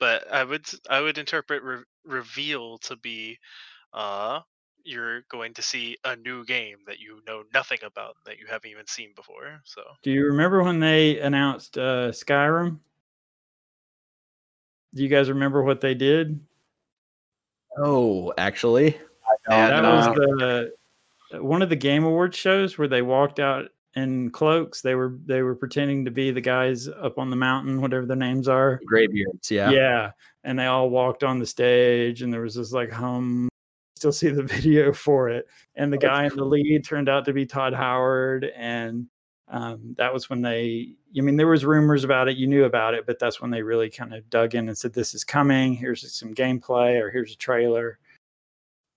But 0.00 0.30
I 0.32 0.42
would 0.42 0.66
I 0.88 1.00
would 1.00 1.18
interpret 1.18 1.62
re- 1.62 1.84
reveal 2.04 2.78
to 2.78 2.96
be 2.96 3.38
uh 3.92 4.40
you're 4.84 5.22
going 5.30 5.54
to 5.54 5.62
see 5.62 5.96
a 6.04 6.16
new 6.16 6.44
game 6.44 6.78
that 6.86 6.98
you 6.98 7.20
know 7.26 7.44
nothing 7.54 7.78
about 7.84 8.16
that 8.26 8.38
you 8.38 8.46
haven't 8.48 8.70
even 8.70 8.86
seen 8.86 9.12
before. 9.14 9.60
So, 9.64 9.82
do 10.02 10.10
you 10.10 10.24
remember 10.24 10.62
when 10.62 10.80
they 10.80 11.20
announced 11.20 11.78
uh, 11.78 12.10
Skyrim? 12.10 12.78
Do 14.94 15.02
you 15.02 15.08
guys 15.08 15.28
remember 15.28 15.62
what 15.62 15.80
they 15.80 15.94
did? 15.94 16.40
Oh, 17.78 18.32
actually, 18.36 18.98
that 19.48 19.82
was 19.82 20.06
the 20.16 20.72
one 21.40 21.62
of 21.62 21.68
the 21.68 21.76
Game 21.76 22.04
Awards 22.04 22.36
shows 22.36 22.76
where 22.76 22.88
they 22.88 23.02
walked 23.02 23.40
out 23.40 23.70
in 23.94 24.30
cloaks. 24.30 24.80
They 24.80 24.94
were 24.94 25.18
they 25.26 25.42
were 25.42 25.54
pretending 25.54 26.04
to 26.04 26.10
be 26.10 26.30
the 26.30 26.40
guys 26.40 26.88
up 26.88 27.18
on 27.18 27.30
the 27.30 27.36
mountain, 27.36 27.80
whatever 27.80 28.06
their 28.06 28.16
names 28.16 28.48
are. 28.48 28.80
Greybeards, 28.86 29.50
yeah, 29.50 29.70
yeah. 29.70 30.10
And 30.44 30.58
they 30.58 30.66
all 30.66 30.90
walked 30.90 31.24
on 31.24 31.38
the 31.38 31.46
stage, 31.46 32.22
and 32.22 32.32
there 32.32 32.40
was 32.40 32.54
this 32.54 32.72
like 32.72 32.90
hum. 32.90 33.48
Still 33.96 34.12
see 34.12 34.30
the 34.30 34.42
video 34.42 34.92
for 34.92 35.28
it, 35.28 35.46
and 35.76 35.92
the 35.92 35.98
guy 35.98 36.26
in 36.26 36.34
the 36.34 36.44
lead 36.44 36.84
turned 36.84 37.08
out 37.08 37.24
to 37.26 37.32
be 37.32 37.46
Todd 37.46 37.74
Howard, 37.74 38.50
and 38.56 39.06
um, 39.48 39.94
that 39.98 40.12
was 40.12 40.28
when 40.30 40.42
they. 40.42 40.94
I 41.16 41.20
mean, 41.20 41.36
there 41.36 41.46
was 41.46 41.64
rumors 41.64 42.04
about 42.04 42.28
it. 42.28 42.36
You 42.36 42.46
knew 42.46 42.64
about 42.64 42.94
it, 42.94 43.06
but 43.06 43.18
that's 43.18 43.40
when 43.40 43.50
they 43.50 43.62
really 43.62 43.90
kind 43.90 44.14
of 44.14 44.28
dug 44.30 44.54
in 44.54 44.68
and 44.68 44.76
said, 44.76 44.94
"This 44.94 45.14
is 45.14 45.24
coming. 45.24 45.74
Here's 45.74 46.10
some 46.12 46.34
gameplay, 46.34 47.00
or 47.00 47.10
here's 47.10 47.34
a 47.34 47.36
trailer." 47.36 47.98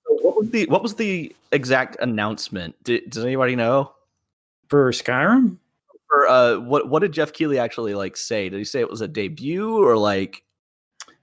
What 0.07 0.37
was 0.37 0.49
the 0.49 0.65
what 0.67 0.81
was 0.81 0.95
the 0.95 1.35
exact 1.51 1.97
announcement? 1.99 2.81
Did, 2.83 3.09
does 3.09 3.23
anybody 3.23 3.55
know? 3.55 3.91
For 4.67 4.91
Skyrim? 4.91 5.57
For 6.07 6.27
uh 6.27 6.57
what 6.59 6.89
what 6.89 7.01
did 7.01 7.13
Geoff 7.13 7.33
Keighley 7.33 7.59
actually 7.59 7.93
like 7.95 8.17
say? 8.17 8.49
Did 8.49 8.57
he 8.57 8.63
say 8.63 8.79
it 8.79 8.89
was 8.89 9.01
a 9.01 9.07
debut 9.07 9.83
or 9.83 9.97
like 9.97 10.43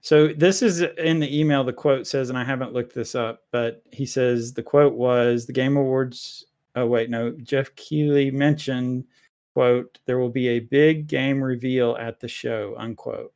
so 0.01 0.27
this 0.27 0.61
is 0.61 0.81
in 0.81 1.19
the 1.19 1.39
email 1.39 1.63
the 1.63 1.73
quote 1.73 2.05
says 2.07 2.29
and 2.29 2.37
I 2.37 2.43
haven't 2.43 2.73
looked 2.73 2.93
this 2.93 3.15
up, 3.15 3.43
but 3.51 3.83
he 3.91 4.05
says 4.05 4.53
the 4.53 4.63
quote 4.63 4.93
was 4.93 5.45
the 5.45 5.53
Game 5.53 5.77
Awards 5.77 6.45
oh 6.75 6.87
wait, 6.87 7.09
no, 7.09 7.31
Geoff 7.31 7.73
Keighley 7.75 8.31
mentioned 8.31 9.05
quote 9.53 9.99
there 10.05 10.19
will 10.19 10.29
be 10.29 10.49
a 10.49 10.59
big 10.59 11.07
game 11.07 11.41
reveal 11.41 11.95
at 11.99 12.19
the 12.19 12.27
show 12.27 12.75
unquote. 12.77 13.33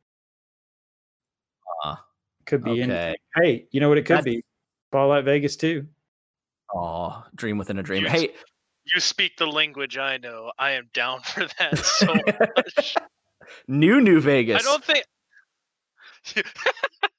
Uh, 1.84 1.96
could 2.44 2.64
be 2.64 2.70
okay. 2.70 2.82
anything. 2.82 3.16
Hey, 3.36 3.66
you 3.70 3.80
know 3.80 3.88
what 3.88 3.98
it 3.98 4.02
could 4.02 4.16
That's, 4.16 4.24
be? 4.24 4.44
Fallout 4.90 5.24
Vegas 5.24 5.56
too 5.56 5.86
Oh, 6.74 7.24
dream 7.34 7.58
within 7.58 7.78
a 7.78 7.82
dream. 7.82 8.04
You, 8.04 8.10
hey, 8.10 8.30
you 8.94 9.00
speak 9.00 9.36
the 9.36 9.46
language 9.46 9.98
I 9.98 10.16
know. 10.18 10.52
I 10.58 10.72
am 10.72 10.88
down 10.92 11.20
for 11.24 11.46
that 11.58 11.78
so 11.78 12.14
much. 12.14 12.94
New 13.68 14.00
New 14.00 14.20
Vegas. 14.20 14.60
I 14.60 14.62
don't 14.62 14.84
think. 14.84 15.04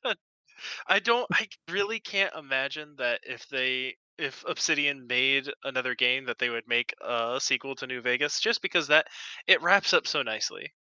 I 0.88 1.00
don't. 1.00 1.28
I 1.32 1.48
really 1.70 2.00
can't 2.00 2.34
imagine 2.38 2.96
that 2.98 3.22
if 3.24 3.48
they, 3.50 3.96
if 4.18 4.44
Obsidian 4.48 5.08
made 5.08 5.50
another 5.64 5.96
game, 5.96 6.26
that 6.26 6.38
they 6.38 6.50
would 6.50 6.68
make 6.68 6.94
a 7.02 7.40
sequel 7.40 7.76
to 7.76 7.88
New 7.88 8.02
Vegas, 8.02 8.40
just 8.40 8.62
because 8.62 8.88
that 8.88 9.08
it 9.48 9.62
wraps 9.62 9.94
up 9.94 10.06
so 10.06 10.22
nicely. 10.22 10.72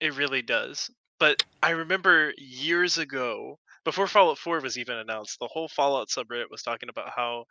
It 0.00 0.16
really 0.16 0.42
does. 0.42 0.90
But 1.20 1.42
I 1.62 1.70
remember 1.70 2.32
years 2.36 2.98
ago 2.98 3.58
before 3.88 4.06
Fallout 4.06 4.36
4 4.36 4.60
was 4.60 4.76
even 4.76 4.98
announced, 4.98 5.38
the 5.38 5.48
whole 5.50 5.66
Fallout 5.66 6.08
subreddit 6.08 6.50
was 6.50 6.62
talking 6.62 6.90
about 6.90 7.08
how 7.14 7.46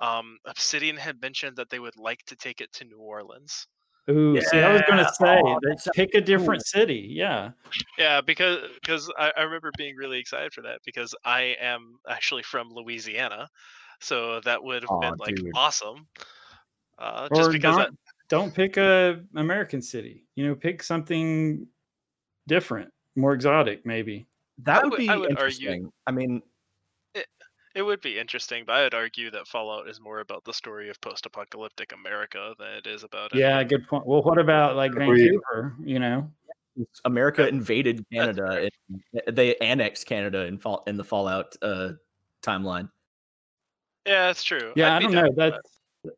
um, 0.00 0.38
Obsidian 0.46 0.96
had 0.96 1.20
mentioned 1.20 1.56
that 1.56 1.70
they 1.70 1.78
would 1.78 1.96
like 1.96 2.24
to 2.26 2.36
take 2.36 2.60
it 2.60 2.72
to 2.74 2.84
New 2.84 2.98
Orleans. 2.98 3.66
Ooh, 4.08 4.34
yeah. 4.34 4.40
see, 4.48 4.58
I 4.58 4.72
was 4.72 4.82
going 4.88 5.04
to 5.04 5.12
say, 5.14 5.40
oh, 5.44 5.92
pick 5.94 6.14
a 6.14 6.20
different 6.20 6.62
cool. 6.64 6.80
city. 6.80 7.06
Yeah, 7.10 7.50
yeah, 7.98 8.20
because 8.20 8.58
because 8.74 9.12
I, 9.18 9.32
I 9.36 9.42
remember 9.42 9.70
being 9.76 9.94
really 9.96 10.18
excited 10.18 10.52
for 10.52 10.62
that 10.62 10.80
because 10.84 11.14
I 11.24 11.54
am 11.60 11.98
actually 12.08 12.42
from 12.42 12.70
Louisiana, 12.72 13.48
so 14.00 14.40
that 14.40 14.62
would 14.62 14.82
have 14.82 14.90
oh, 14.90 15.00
been 15.00 15.14
like 15.18 15.36
dude. 15.36 15.50
awesome. 15.54 16.06
Uh, 16.98 17.28
just 17.34 17.52
because 17.52 17.76
not, 17.76 17.88
I, 17.88 17.92
don't 18.28 18.54
pick 18.54 18.76
a 18.78 19.20
American 19.36 19.80
city, 19.80 20.24
you 20.34 20.46
know, 20.46 20.54
pick 20.54 20.82
something 20.82 21.66
different, 22.46 22.90
more 23.16 23.32
exotic, 23.32 23.86
maybe. 23.86 24.26
That 24.58 24.82
would, 24.82 24.92
would, 24.92 24.98
be 24.98 25.08
I 25.08 25.16
would 25.16 25.30
interesting. 25.30 25.68
Argue, 25.68 25.92
I 26.06 26.10
mean, 26.10 26.42
it, 27.14 27.26
it 27.74 27.82
would 27.82 28.00
be 28.00 28.18
interesting, 28.18 28.64
but 28.66 28.74
I 28.74 28.82
would 28.84 28.94
argue 28.94 29.30
that 29.30 29.46
Fallout 29.46 29.88
is 29.88 30.00
more 30.00 30.20
about 30.20 30.44
the 30.44 30.52
story 30.52 30.90
of 30.90 31.00
post-apocalyptic 31.00 31.92
America 31.92 32.54
than 32.58 32.68
it 32.68 32.86
is 32.86 33.04
about. 33.04 33.34
Yeah, 33.34 33.58
anything. 33.58 33.78
good 33.78 33.88
point. 33.88 34.06
Well, 34.06 34.22
what 34.22 34.38
about 34.38 34.76
like 34.76 34.92
Vancouver? 34.94 35.76
You 35.84 35.98
know, 35.98 36.30
America 37.04 37.46
invaded 37.46 38.04
Canada. 38.12 38.68
And 38.88 39.36
they 39.36 39.56
annexed 39.56 40.06
Canada 40.06 40.46
in 40.46 40.58
fall 40.58 40.82
in 40.86 40.96
the 40.96 41.04
Fallout 41.04 41.56
uh, 41.62 41.92
timeline. 42.42 42.88
Yeah, 44.06 44.26
that's 44.26 44.42
true. 44.42 44.72
Yeah, 44.76 44.96
I'd 44.96 45.04
I 45.04 45.06
do 45.06 45.14
not 45.14 45.24
know. 45.24 45.32
That's 45.36 45.80
that. 46.04 46.12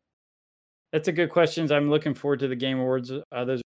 that's 0.91 1.07
a 1.07 1.11
good 1.11 1.29
question. 1.29 1.71
I'm 1.71 1.89
looking 1.89 2.13
forward 2.13 2.39
to 2.39 2.47
the 2.47 2.55
Game 2.55 2.79
Awards. 2.79 3.11
Uh, 3.11 3.45
those 3.45 3.61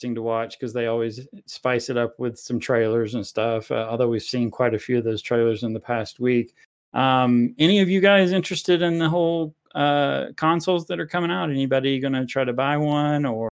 interesting 0.00 0.14
to 0.14 0.22
watch 0.22 0.58
because 0.58 0.72
they 0.72 0.86
always 0.86 1.28
spice 1.46 1.90
it 1.90 1.96
up 1.96 2.18
with 2.18 2.38
some 2.38 2.58
trailers 2.58 3.14
and 3.14 3.26
stuff. 3.26 3.70
Uh, 3.70 3.86
although 3.88 4.08
we've 4.08 4.22
seen 4.22 4.50
quite 4.50 4.74
a 4.74 4.78
few 4.78 4.98
of 4.98 5.04
those 5.04 5.22
trailers 5.22 5.62
in 5.62 5.72
the 5.72 5.80
past 5.80 6.20
week. 6.20 6.54
Um, 6.92 7.54
any 7.58 7.80
of 7.80 7.88
you 7.88 8.00
guys 8.00 8.32
interested 8.32 8.82
in 8.82 8.98
the 8.98 9.08
whole 9.08 9.54
uh, 9.74 10.26
consoles 10.36 10.86
that 10.86 10.98
are 10.98 11.06
coming 11.06 11.30
out? 11.30 11.50
Anybody 11.50 12.00
going 12.00 12.14
to 12.14 12.26
try 12.26 12.44
to 12.44 12.52
buy 12.52 12.76
one 12.76 13.24
or 13.24 13.48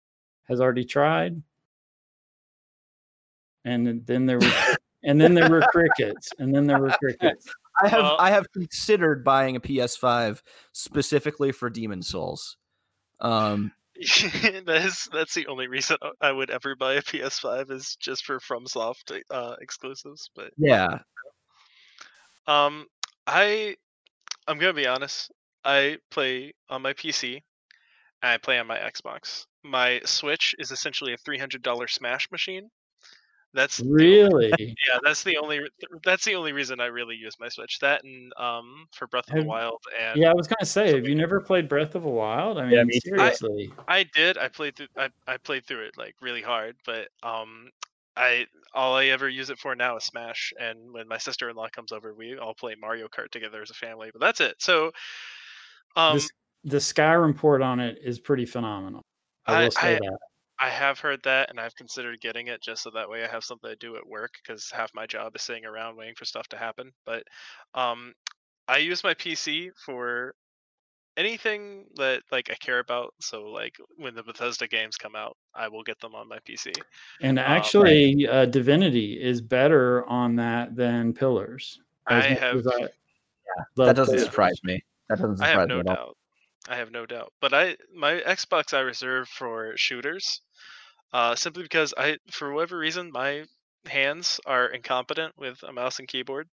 has 0.47 0.59
already 0.59 0.85
tried? 0.85 1.41
And 3.65 4.05
then 4.05 4.25
there 4.25 4.39
were, 4.39 4.51
and 5.03 5.19
then 5.19 5.33
there 5.33 5.49
were 5.49 5.61
crickets, 5.71 6.29
and 6.39 6.55
then 6.55 6.67
there 6.67 6.79
were 6.79 6.95
crickets. 6.99 7.47
I 7.83 7.89
have 7.89 8.05
I 8.17 8.31
have 8.31 8.51
considered 8.53 9.23
buying 9.23 9.55
a 9.55 9.59
PS5 9.59 10.41
specifically 10.71 11.51
for 11.51 11.69
Demon 11.69 12.01
Souls. 12.01 12.57
Um, 13.19 13.71
that 13.95 14.81
is 14.85 15.09
that's 15.11 15.33
the 15.33 15.47
only 15.47 15.67
reason 15.67 15.97
I 16.21 16.31
would 16.31 16.49
ever 16.49 16.75
buy 16.75 16.93
a 16.93 17.01
PS5 17.01 17.71
is 17.71 17.95
just 17.99 18.25
for 18.25 18.39
FromSoft 18.39 19.21
uh, 19.29 19.55
exclusives. 19.59 20.29
But 20.35 20.51
yeah, 20.57 20.99
um, 22.47 22.85
I 23.27 23.75
I'm 24.47 24.57
gonna 24.57 24.73
be 24.73 24.87
honest. 24.87 25.31
I 25.63 25.97
play 26.09 26.53
on 26.69 26.81
my 26.81 26.93
PC. 26.93 27.41
And 28.23 28.31
I 28.31 28.37
play 28.37 28.57
on 28.57 28.65
my 28.65 28.77
Xbox. 28.77 29.45
My 29.63 30.01
Switch 30.05 30.55
is 30.57 30.71
essentially 30.71 31.13
a 31.13 31.17
three 31.17 31.37
hundred 31.37 31.61
dollar 31.61 31.87
Smash 31.87 32.31
machine. 32.31 32.69
That's 33.53 33.79
really 33.79 34.51
yeah. 34.59 34.99
That's 35.03 35.23
the 35.23 35.37
only 35.37 35.61
that's 36.03 36.25
the 36.25 36.35
only 36.35 36.53
reason 36.53 36.79
I 36.79 36.85
really 36.85 37.15
use 37.15 37.35
my 37.39 37.49
Switch. 37.49 37.79
That 37.79 38.03
and 38.03 38.31
um 38.37 38.87
for 38.93 39.07
Breath 39.07 39.29
of 39.29 39.35
the 39.35 39.43
Wild 39.43 39.81
and 39.99 40.19
yeah, 40.19 40.31
I 40.31 40.33
was 40.33 40.47
gonna 40.47 40.65
say, 40.65 40.95
have 40.95 41.07
you 41.07 41.15
never 41.15 41.39
played 41.41 41.67
Breath 41.67 41.95
of 41.95 42.03
the 42.03 42.09
Wild? 42.09 42.57
I 42.57 42.65
mean, 42.65 42.89
yeah, 42.91 42.99
seriously. 43.03 43.71
I, 43.87 43.99
I, 43.99 44.03
did. 44.15 44.37
I 44.37 44.47
played 44.47 44.75
through. 44.75 44.87
I, 44.97 45.09
I 45.27 45.37
played 45.37 45.65
through 45.65 45.85
it 45.85 45.97
like 45.97 46.15
really 46.21 46.41
hard, 46.41 46.75
but 46.85 47.07
um, 47.23 47.69
I 48.17 48.45
all 48.73 48.95
I 48.95 49.05
ever 49.05 49.29
use 49.29 49.49
it 49.49 49.59
for 49.59 49.75
now 49.75 49.97
is 49.97 50.03
Smash. 50.03 50.53
And 50.59 50.91
when 50.91 51.07
my 51.07 51.17
sister 51.17 51.49
in 51.49 51.55
law 51.55 51.67
comes 51.69 51.91
over, 51.91 52.13
we 52.13 52.37
all 52.37 52.53
play 52.53 52.75
Mario 52.79 53.07
Kart 53.07 53.29
together 53.31 53.61
as 53.61 53.69
a 53.69 53.73
family. 53.73 54.09
But 54.11 54.21
that's 54.21 54.41
it. 54.41 54.55
So, 54.59 54.91
um, 55.95 56.17
this, 56.17 56.29
the 56.63 56.77
Skyrim 56.77 57.35
port 57.35 57.61
on 57.61 57.79
it 57.79 57.99
is 58.03 58.19
pretty 58.19 58.45
phenomenal. 58.45 59.01
I 59.45 59.63
will 59.63 59.71
say 59.71 59.95
I, 59.95 59.99
that. 59.99 60.17
I 60.59 60.69
have 60.69 60.99
heard 60.99 61.21
that, 61.23 61.49
and 61.49 61.59
I've 61.59 61.75
considered 61.75 62.19
getting 62.19 62.47
it 62.47 62.61
just 62.61 62.81
so 62.81 62.89
that 62.95 63.09
way 63.09 63.23
I 63.23 63.27
have 63.27 63.43
something 63.43 63.69
to 63.69 63.75
do 63.75 63.95
at 63.95 64.07
work 64.07 64.31
because 64.41 64.71
half 64.71 64.91
my 64.95 65.05
job 65.05 65.35
is 65.35 65.43
sitting 65.43 65.65
around 65.65 65.97
waiting 65.97 66.15
for 66.15 66.25
stuff 66.25 66.47
to 66.49 66.57
happen. 66.57 66.91
But 67.05 67.23
um, 67.75 68.13
I 68.67 68.77
use 68.77 69.03
my 69.03 69.13
PC 69.13 69.69
for 69.85 70.33
anything 71.17 71.85
that 71.95 72.21
like 72.31 72.49
I 72.49 72.55
care 72.55 72.79
about. 72.79 73.13
So 73.19 73.45
like 73.45 73.75
when 73.97 74.15
the 74.15 74.23
Bethesda 74.23 74.67
games 74.67 74.95
come 74.95 75.15
out, 75.15 75.35
I 75.53 75.67
will 75.67 75.83
get 75.83 75.99
them 75.99 76.15
on 76.15 76.29
my 76.29 76.39
PC. 76.39 76.73
And 77.21 77.39
um, 77.39 77.45
actually, 77.45 78.27
um, 78.27 78.35
uh, 78.35 78.45
Divinity 78.45 79.21
is 79.21 79.41
better 79.41 80.05
on 80.05 80.35
that 80.37 80.75
than 80.75 81.13
Pillars. 81.13 81.79
I 82.05 82.21
have. 82.21 82.65
I 82.65 82.79
yeah, 82.79 83.63
that 83.77 83.95
doesn't 83.95 84.19
surprise 84.19 84.59
me. 84.63 84.81
That 85.09 85.19
doesn't 85.19 85.37
surprise 85.37 85.55
I 85.55 85.59
have 85.59 85.67
no 85.67 85.77
me 85.77 85.83
doubt. 85.83 86.17
I 86.69 86.75
have 86.75 86.91
no 86.91 87.05
doubt. 87.05 87.33
But 87.41 87.53
I 87.53 87.75
my 87.93 88.21
Xbox 88.25 88.73
I 88.73 88.81
reserve 88.81 89.27
for 89.27 89.75
shooters 89.75 90.41
uh, 91.13 91.35
simply 91.35 91.63
because 91.63 91.93
I, 91.97 92.17
for 92.31 92.53
whatever 92.53 92.77
reason, 92.77 93.11
my 93.11 93.45
hands 93.85 94.39
are 94.45 94.67
incompetent 94.67 95.37
with 95.37 95.61
a 95.63 95.71
mouse 95.71 95.99
and 95.99 96.07
keyboard. 96.07 96.47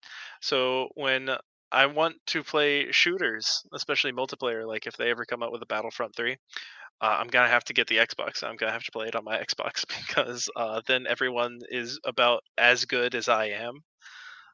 So 0.41 0.89
when 0.95 1.29
I 1.71 1.85
want 1.85 2.15
to 2.27 2.43
play 2.43 2.91
shooters, 2.91 3.63
especially 3.73 4.11
multiplayer, 4.11 4.67
like 4.67 4.87
if 4.87 4.97
they 4.97 5.09
ever 5.09 5.25
come 5.25 5.43
out 5.43 5.51
with 5.51 5.61
a 5.61 5.65
Battlefront 5.65 6.15
3, 6.15 6.33
uh, 7.01 7.17
I'm 7.19 7.27
gonna 7.27 7.47
have 7.47 7.63
to 7.65 7.73
get 7.73 7.87
the 7.87 7.97
Xbox. 7.97 8.43
I'm 8.43 8.55
gonna 8.57 8.71
have 8.71 8.83
to 8.83 8.91
play 8.91 9.07
it 9.07 9.15
on 9.15 9.23
my 9.23 9.37
Xbox 9.43 9.85
because 10.07 10.49
uh, 10.55 10.81
then 10.87 11.07
everyone 11.07 11.59
is 11.69 11.99
about 12.05 12.43
as 12.57 12.85
good 12.85 13.15
as 13.15 13.27
I 13.27 13.45
am. 13.47 13.79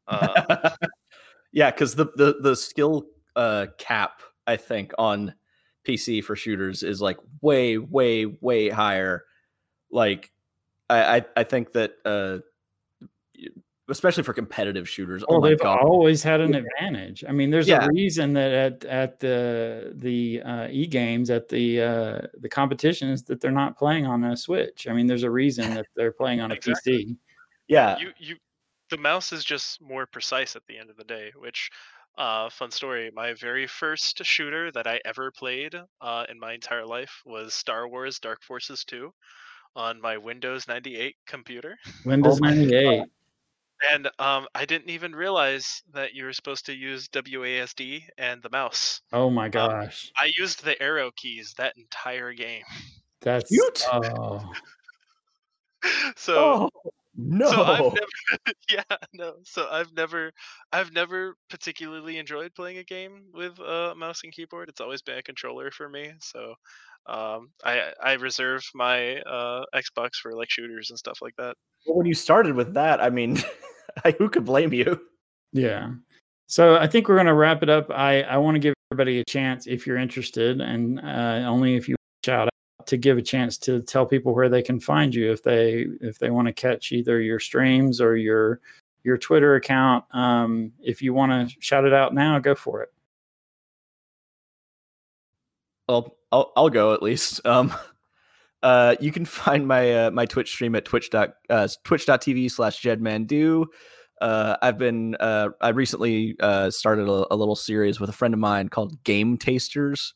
Uh, 0.08 0.70
yeah, 1.52 1.72
because 1.72 1.96
the, 1.96 2.06
the 2.16 2.38
the 2.42 2.56
skill 2.56 3.08
uh, 3.36 3.68
cap 3.78 4.22
I 4.46 4.56
think 4.56 4.94
on 4.98 5.34
PC 5.86 6.24
for 6.24 6.36
shooters 6.36 6.84
is 6.84 7.02
like 7.02 7.18
way 7.42 7.78
way 7.78 8.26
way 8.26 8.70
higher 8.70 9.24
like 9.92 10.32
I, 10.90 11.18
I, 11.18 11.26
I 11.38 11.44
think 11.44 11.74
that 11.74 11.94
uh, 12.06 12.40
especially 13.90 14.24
for 14.24 14.34
competitive 14.34 14.88
shooters. 14.88 15.24
Oh, 15.30 15.42
they've 15.42 15.60
God. 15.60 15.80
always 15.80 16.22
had 16.22 16.42
an 16.42 16.56
advantage. 16.56 17.24
I 17.28 17.32
mean, 17.32 17.50
there's 17.50 17.68
yeah. 17.68 17.86
a 17.86 17.88
reason 17.90 18.34
that 18.34 18.52
at 18.52 18.86
at 18.86 19.20
the 19.20 19.94
the 19.96 20.42
uh, 20.42 20.68
e 20.70 20.88
games 20.88 21.30
at 21.30 21.48
the 21.48 21.82
uh, 21.82 22.22
the 22.40 22.50
competitions 22.50 23.24
that 23.24 23.40
they're 23.40 23.52
not 23.52 23.78
playing 23.78 24.06
on 24.06 24.24
a 24.26 24.36
Switch. 24.36 24.88
I 24.88 24.94
mean, 24.94 25.08
there's 25.08 25.24
a 25.24 25.32
reason 25.32 25.74
that 25.74 25.86
they're 25.96 26.12
playing 26.12 26.42
on 26.42 26.52
a 26.52 26.56
exactly. 26.56 27.06
PC. 27.06 27.18
Yeah, 27.68 27.98
you 27.98 28.12
you 28.18 28.36
the 28.90 28.98
mouse 28.98 29.32
is 29.32 29.44
just 29.44 29.82
more 29.82 30.06
precise 30.06 30.56
at 30.56 30.64
the 30.68 30.78
end 30.78 30.90
of 30.90 30.98
the 30.98 31.06
day, 31.06 31.32
which. 31.38 31.70
Uh, 32.20 32.50
fun 32.50 32.72
story. 32.72 33.12
My 33.14 33.36
very 33.36 33.68
first 33.68 34.26
shooter 34.26 34.72
that 34.72 34.88
I 34.88 35.00
ever 35.06 35.30
played 35.30 35.76
uh, 36.02 36.26
in 36.28 36.40
my 36.40 36.54
entire 36.54 36.84
life 36.84 37.22
was 37.28 37.54
Star 37.54 37.88
Wars 37.88 38.18
Dark 38.18 38.42
Forces 38.42 38.84
2 38.86 39.14
on 39.76 40.02
my 40.02 40.18
Windows 40.18 40.68
98 40.68 41.16
computer. 41.28 41.78
Windows 42.06 42.40
oh 42.42 42.48
98. 42.48 43.04
And 43.92 44.10
um, 44.20 44.48
I 44.56 44.66
didn't 44.66 44.90
even 44.90 45.16
realize 45.16 45.84
that 45.94 46.14
you 46.14 46.24
were 46.26 46.34
supposed 46.34 46.66
to 46.66 46.76
use 46.76 47.08
WASD 47.10 48.04
and 48.18 48.42
the 48.42 48.50
mouse. 48.50 49.02
Oh 49.14 49.30
my 49.30 49.46
um, 49.46 49.52
gosh! 49.52 50.12
Um, 50.18 50.26
I 50.26 50.32
used 50.38 50.64
the 50.64 50.82
arrow 50.82 51.12
keys 51.16 51.54
that 51.58 51.78
entire 51.78 52.34
game. 52.34 52.64
That's 53.22 53.50
cute. 53.50 53.84
Oh. 53.92 54.52
so 56.16 56.70
oh, 56.74 56.92
no. 57.16 57.50
So 57.50 57.64
I've 57.64 57.80
never, 57.80 58.56
yeah, 58.72 58.98
no. 59.14 59.34
So 59.44 59.68
I've 59.70 59.94
never, 59.94 60.32
I've 60.72 60.94
never 60.94 61.36
particularly 61.50 62.18
enjoyed 62.18 62.54
playing 62.56 62.78
a 62.78 62.84
game 62.84 63.26
with 63.34 63.58
a 63.60 63.94
mouse 63.96 64.22
and 64.24 64.34
keyboard. 64.34 64.70
It's 64.70 64.82
always 64.82 65.02
been 65.02 65.18
a 65.18 65.24
controller 65.24 65.72
for 65.72 65.90
me. 65.90 66.14
So 66.20 66.56
um, 67.08 67.50
I 67.64 67.92
I 68.04 68.14
reserve 68.14 68.64
my 68.74 69.18
uh, 69.22 69.64
Xbox 69.76 70.16
for 70.22 70.34
like 70.34 70.50
shooters 70.50 70.90
and 70.90 71.00
stuff 71.00 71.20
like 71.22 71.36
that. 71.38 71.56
Well, 71.86 71.98
when 71.98 72.06
you 72.06 72.14
started 72.14 72.56
with 72.56 72.74
that, 72.74 73.02
I 73.02 73.10
mean, 73.10 73.38
who 74.18 74.30
could 74.30 74.46
blame 74.46 74.74
you? 74.74 75.00
Yeah. 75.54 75.92
So 76.48 76.78
I 76.78 76.88
think 76.88 77.08
we're 77.08 77.16
going 77.16 77.28
to 77.28 77.34
wrap 77.34 77.64
it 77.64 77.70
up. 77.70 77.90
I 77.92 78.24
I 78.24 78.38
want 78.38 78.56
to 78.56 78.60
give 78.60 78.74
everybody 78.92 79.20
a 79.20 79.26
chance 79.26 79.68
if 79.68 79.88
you're 79.88 79.98
interested, 79.98 80.62
and 80.62 81.00
uh, 81.00 81.44
only 81.48 81.76
if 81.76 81.88
you 81.90 81.96
shout 82.26 82.48
out 82.48 82.88
to 82.88 82.98
give 82.98 83.18
a 83.18 83.22
chance 83.22 83.58
to 83.58 83.82
tell 83.82 84.06
people 84.06 84.34
where 84.34 84.50
they 84.50 84.62
can 84.62 84.80
find 84.80 85.14
you 85.14 85.32
if 85.32 85.44
they 85.44 85.88
if 86.02 86.20
they 86.20 86.30
want 86.30 86.48
to 86.48 86.54
catch 86.54 86.92
either 86.92 87.20
your 87.22 87.40
streams 87.40 88.02
or 88.02 88.16
your 88.16 88.60
your 89.04 89.18
Twitter 89.18 89.56
account. 89.56 90.04
Um, 90.14 90.74
if 90.82 91.02
you 91.02 91.14
want 91.14 91.50
to 91.50 91.56
shout 91.60 91.86
it 91.86 91.94
out 91.94 92.14
now, 92.14 92.40
go 92.40 92.56
for 92.56 92.82
it. 92.82 92.90
Well, 95.88 96.17
I'll 96.32 96.52
I'll 96.56 96.70
go 96.70 96.94
at 96.94 97.02
least. 97.02 97.42
Um, 97.48 97.74
uh, 98.64 98.96
you 99.00 99.12
can 99.12 99.24
find 99.24 99.68
my 99.68 100.06
uh, 100.06 100.12
my 100.12 100.26
Twitch 100.26 100.50
stream 100.50 100.76
at 100.76 100.84
twitch 100.84 101.14
uh, 101.14 101.28
twitch.tv 101.84 102.52
slash 102.52 102.82
jedmandu. 102.82 103.66
Uh, 104.20 104.58
I've 104.62 104.78
been 104.78 105.16
uh, 105.20 105.50
I 105.62 105.70
recently 105.70 106.36
uh, 106.40 106.72
started 106.72 107.08
a, 107.08 107.34
a, 107.34 107.36
little 107.36 107.56
series 107.56 108.00
with 108.00 108.10
a 108.10 108.14
friend 108.14 108.34
of 108.34 108.40
mine 108.40 108.70
called 108.70 109.04
Game 109.04 109.38
Tasters, 109.38 110.16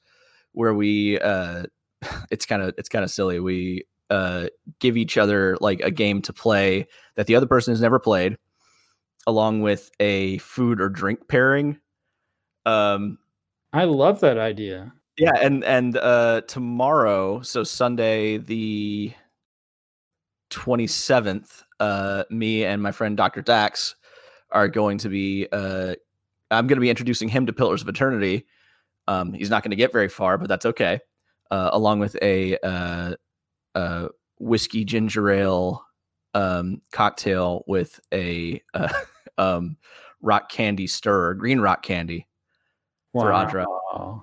where 0.54 0.74
we 0.74 1.20
uh, 1.20 1.64
it's 2.32 2.46
kind 2.46 2.64
of 2.64 2.74
it's 2.78 2.90
kind 2.90 3.06
of 3.06 3.12
silly. 3.12 3.40
We 3.40 3.86
uh, 4.10 4.48
give 4.80 4.98
each 4.98 5.18
other 5.18 5.58
like 5.62 5.82
a 5.82 5.92
game 5.92 6.22
to 6.24 6.34
play 6.34 6.88
that 7.16 7.28
the 7.28 7.36
other 7.36 7.46
person 7.46 7.72
has 7.72 7.82
never 7.82 8.00
played, 8.00 8.38
along 9.28 9.62
with 9.62 9.92
a 10.00 10.40
food 10.40 10.82
or 10.82 10.90
drink 10.90 11.28
pairing. 11.28 11.80
Um, 12.66 13.20
I 13.72 13.84
love 13.84 14.20
that 14.22 14.38
idea. 14.38 14.94
Yeah, 15.22 15.34
and 15.40 15.64
and 15.64 15.98
uh 15.98 16.42
tomorrow, 16.48 17.44
so 17.44 17.64
Sunday 17.64 18.38
the 18.38 19.14
27th, 20.50 21.62
uh 21.80 22.24
me 22.32 22.66
and 22.66 22.82
my 22.82 22.92
friend 22.92 23.16
Dr. 23.16 23.44
Dax 23.44 23.94
are 24.50 24.68
going 24.68 24.98
to 24.98 25.10
be 25.10 25.48
uh 25.52 25.94
I'm 26.50 26.66
going 26.66 26.78
to 26.78 26.82
be 26.82 26.90
introducing 26.90 27.30
him 27.30 27.46
to 27.46 27.54
Pillars 27.54 27.84
of 27.84 27.88
Eternity. 27.88 28.48
Um 29.08 29.32
he's 29.34 29.52
not 29.52 29.62
going 29.62 29.70
to 29.70 29.76
get 29.76 29.94
very 29.94 30.10
far, 30.10 30.40
but 30.40 30.50
that's 30.50 30.66
okay. 30.66 31.00
Uh 31.52 31.70
along 31.72 32.00
with 32.00 32.18
a 32.24 32.58
uh 32.64 33.14
uh 33.76 34.08
whiskey 34.40 34.84
ginger 34.84 35.30
ale 35.30 35.86
um 36.34 36.82
cocktail 36.92 37.64
with 37.68 38.00
a 38.12 38.60
uh, 38.74 38.92
um 39.38 39.78
rock 40.24 40.50
candy 40.50 40.88
stir, 40.88 41.36
green 41.36 41.60
rock 41.60 41.84
candy 41.84 42.26
wow. 43.14 43.22
for 43.22 43.30
Audra. 43.30 44.22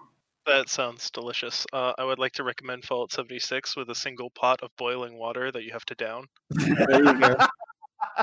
That 0.49 0.71
sounds 0.71 1.11
delicious. 1.11 1.67
Uh, 1.75 1.93
I 1.99 2.05
would 2.05 2.19
like 2.19 2.33
to 2.33 2.43
recommend 2.43 2.83
Fallout 2.83 3.13
76 3.13 3.77
with 3.77 3.91
a 3.91 3.95
single 3.95 4.31
pot 4.31 4.59
of 4.63 4.71
boiling 4.79 5.19
water 5.19 5.53
that 5.53 5.63
you 5.63 5.73
have 5.73 5.85
to 5.85 5.95
down. 5.95 6.25
There 6.57 7.05
you 7.05 7.21
go. 7.21 7.37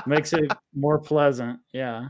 Makes 0.06 0.32
it 0.32 0.52
more 0.74 0.98
pleasant. 0.98 1.60
Yeah. 1.72 2.08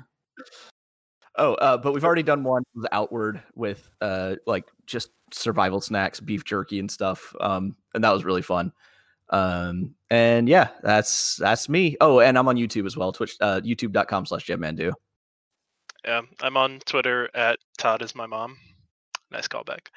Oh, 1.36 1.52
uh, 1.56 1.76
but 1.76 1.92
we've 1.92 2.04
already 2.04 2.22
done 2.22 2.42
one 2.44 2.62
outward 2.92 3.42
with 3.54 3.90
uh, 4.00 4.36
like 4.46 4.64
just 4.86 5.10
survival 5.34 5.82
snacks, 5.82 6.18
beef 6.18 6.44
jerky 6.44 6.78
and 6.78 6.90
stuff. 6.90 7.34
Um, 7.38 7.76
and 7.94 8.02
that 8.02 8.12
was 8.12 8.24
really 8.24 8.40
fun. 8.40 8.72
Um, 9.28 9.94
and 10.08 10.48
yeah, 10.48 10.68
that's 10.82 11.36
that's 11.36 11.68
me. 11.68 11.98
Oh, 12.00 12.20
and 12.20 12.38
I'm 12.38 12.48
on 12.48 12.56
YouTube 12.56 12.86
as 12.86 12.96
well. 12.96 13.12
Twitch, 13.12 13.36
uh, 13.42 13.60
YouTube.com 13.62 14.24
slash 14.24 14.46
JetMandu. 14.46 14.92
Yeah, 16.06 16.22
I'm 16.40 16.56
on 16.56 16.78
Twitter 16.86 17.28
at 17.34 17.58
Todd 17.76 18.00
is 18.00 18.14
my 18.14 18.24
mom. 18.24 18.56
Nice 19.30 19.48
callback. 19.48 19.88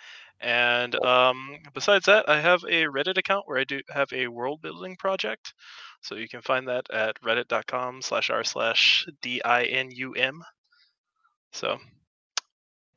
And 0.41 0.95
um, 1.03 1.57
besides 1.73 2.06
that, 2.06 2.30
I 2.30 2.39
have 2.39 2.64
a 2.64 2.85
Reddit 2.85 3.18
account 3.18 3.47
where 3.47 3.60
I 3.60 3.65
do 3.65 3.81
have 3.89 4.11
a 4.14 4.27
world 4.27 4.61
building 4.61 4.95
project. 4.95 5.53
So 6.01 6.15
you 6.15 6.30
can 6.30 6.41
find 6.41 6.68
that 6.68 6.85
at 6.91 7.22
reddit.com 7.22 8.01
slash 8.01 8.30
r 8.30 8.43
slash 8.43 9.06
D-I-N-U-M. 9.22 10.43
So. 11.51 11.77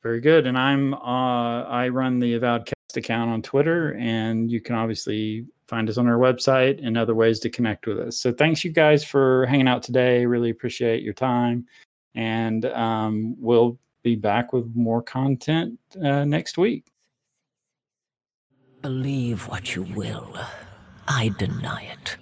Very 0.01 0.21
good. 0.21 0.47
And 0.47 0.57
I'm, 0.57 0.93
uh, 0.93 1.63
I 1.63 1.89
run 1.89 2.19
the 2.19 2.35
Avowed 2.35 2.65
Cast 2.65 2.97
account 2.97 3.31
on 3.31 3.41
Twitter, 3.41 3.95
and 3.99 4.49
you 4.51 4.61
can 4.61 4.75
obviously 4.75 5.45
find 5.67 5.89
us 5.89 5.97
on 5.97 6.07
our 6.07 6.17
website 6.17 6.85
and 6.85 6.97
other 6.97 7.15
ways 7.15 7.39
to 7.39 7.49
connect 7.49 7.87
with 7.87 7.99
us. 7.99 8.19
So 8.19 8.31
thanks 8.31 8.63
you 8.63 8.71
guys 8.71 9.03
for 9.03 9.45
hanging 9.47 9.67
out 9.67 9.83
today. 9.83 10.25
Really 10.25 10.49
appreciate 10.49 11.03
your 11.03 11.13
time. 11.13 11.65
And 12.15 12.65
um, 12.65 13.35
we'll 13.39 13.79
be 14.03 14.15
back 14.15 14.53
with 14.53 14.75
more 14.75 15.01
content 15.01 15.79
uh, 16.03 16.25
next 16.25 16.57
week. 16.57 16.85
Believe 18.81 19.47
what 19.47 19.75
you 19.75 19.83
will. 19.83 20.37
I 21.07 21.29
deny 21.37 21.83
it. 21.83 22.17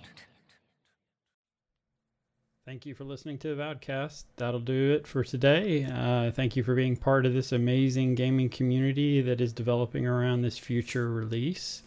Thank 2.68 2.86
you 2.86 2.94
for 2.94 3.04
listening 3.04 3.40
to 3.40 3.56
Avowedcast. 3.56 4.26
That'll 4.38 4.60
do 4.60 4.94
it 4.94 5.08
for 5.08 5.24
today. 5.24 5.84
Uh, 5.84 6.32
thank 6.32 6.56
you 6.56 6.64
for 6.64 6.76
being 6.76 6.96
part 6.96 7.26
of 7.26 7.34
this 7.34 7.52
amazing 7.52 8.14
gaming 8.16 8.50
community 8.50 9.22
that 9.22 9.42
is 9.42 9.52
developing 9.52 10.06
around 10.06 10.42
this 10.42 10.58
future 10.58 11.10
release. 11.10 11.82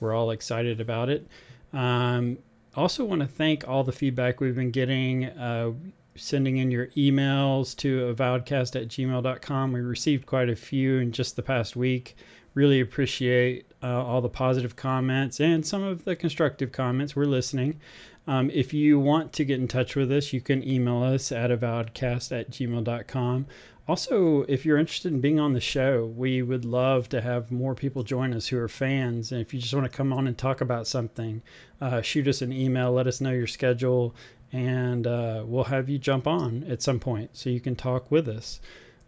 We're 0.00 0.12
all 0.12 0.32
excited 0.32 0.80
about 0.80 1.08
it. 1.08 1.26
Um, 1.72 2.38
also, 2.74 3.04
want 3.04 3.22
to 3.22 3.28
thank 3.28 3.66
all 3.66 3.84
the 3.84 3.92
feedback 3.92 4.40
we've 4.40 4.56
been 4.56 4.72
getting. 4.72 5.26
Uh, 5.26 5.72
sending 6.16 6.56
in 6.56 6.70
your 6.70 6.88
emails 6.88 7.76
to 7.76 8.14
avowedcast 8.14 8.80
at 8.80 8.88
gmail.com. 8.88 9.72
We 9.72 9.80
received 9.80 10.26
quite 10.26 10.48
a 10.48 10.56
few 10.56 10.98
in 10.98 11.12
just 11.12 11.36
the 11.36 11.42
past 11.42 11.76
week. 11.76 12.16
Really 12.54 12.80
appreciate 12.80 13.70
uh, 13.82 14.04
all 14.04 14.20
the 14.20 14.28
positive 14.28 14.76
comments 14.76 15.40
and 15.40 15.66
some 15.66 15.82
of 15.82 16.04
the 16.04 16.16
constructive 16.16 16.72
comments. 16.72 17.14
We're 17.14 17.24
listening. 17.24 17.80
Um, 18.26 18.50
if 18.50 18.74
you 18.74 18.98
want 18.98 19.32
to 19.34 19.44
get 19.44 19.60
in 19.60 19.68
touch 19.68 19.94
with 19.94 20.10
us, 20.10 20.32
you 20.32 20.40
can 20.40 20.66
email 20.66 21.02
us 21.02 21.30
at 21.30 21.50
avowedcast 21.50 22.38
at 22.38 22.50
gmail.com. 22.50 23.46
Also, 23.88 24.42
if 24.48 24.66
you're 24.66 24.78
interested 24.78 25.12
in 25.12 25.20
being 25.20 25.38
on 25.38 25.52
the 25.52 25.60
show, 25.60 26.06
we 26.06 26.42
would 26.42 26.64
love 26.64 27.08
to 27.08 27.20
have 27.20 27.52
more 27.52 27.72
people 27.72 28.02
join 28.02 28.34
us 28.34 28.48
who 28.48 28.58
are 28.58 28.68
fans. 28.68 29.30
And 29.30 29.40
if 29.40 29.54
you 29.54 29.60
just 29.60 29.72
want 29.72 29.84
to 29.84 29.96
come 29.96 30.12
on 30.12 30.26
and 30.26 30.36
talk 30.36 30.60
about 30.60 30.88
something, 30.88 31.40
uh, 31.80 32.02
shoot 32.02 32.26
us 32.26 32.42
an 32.42 32.52
email, 32.52 32.90
let 32.90 33.06
us 33.06 33.20
know 33.20 33.30
your 33.30 33.46
schedule, 33.46 34.12
and 34.52 35.06
uh, 35.06 35.42
we'll 35.46 35.64
have 35.64 35.88
you 35.88 35.98
jump 35.98 36.26
on 36.26 36.64
at 36.64 36.82
some 36.82 37.00
point 37.00 37.30
so 37.32 37.50
you 37.50 37.60
can 37.60 37.76
talk 37.76 38.10
with 38.10 38.28
us. 38.28 38.60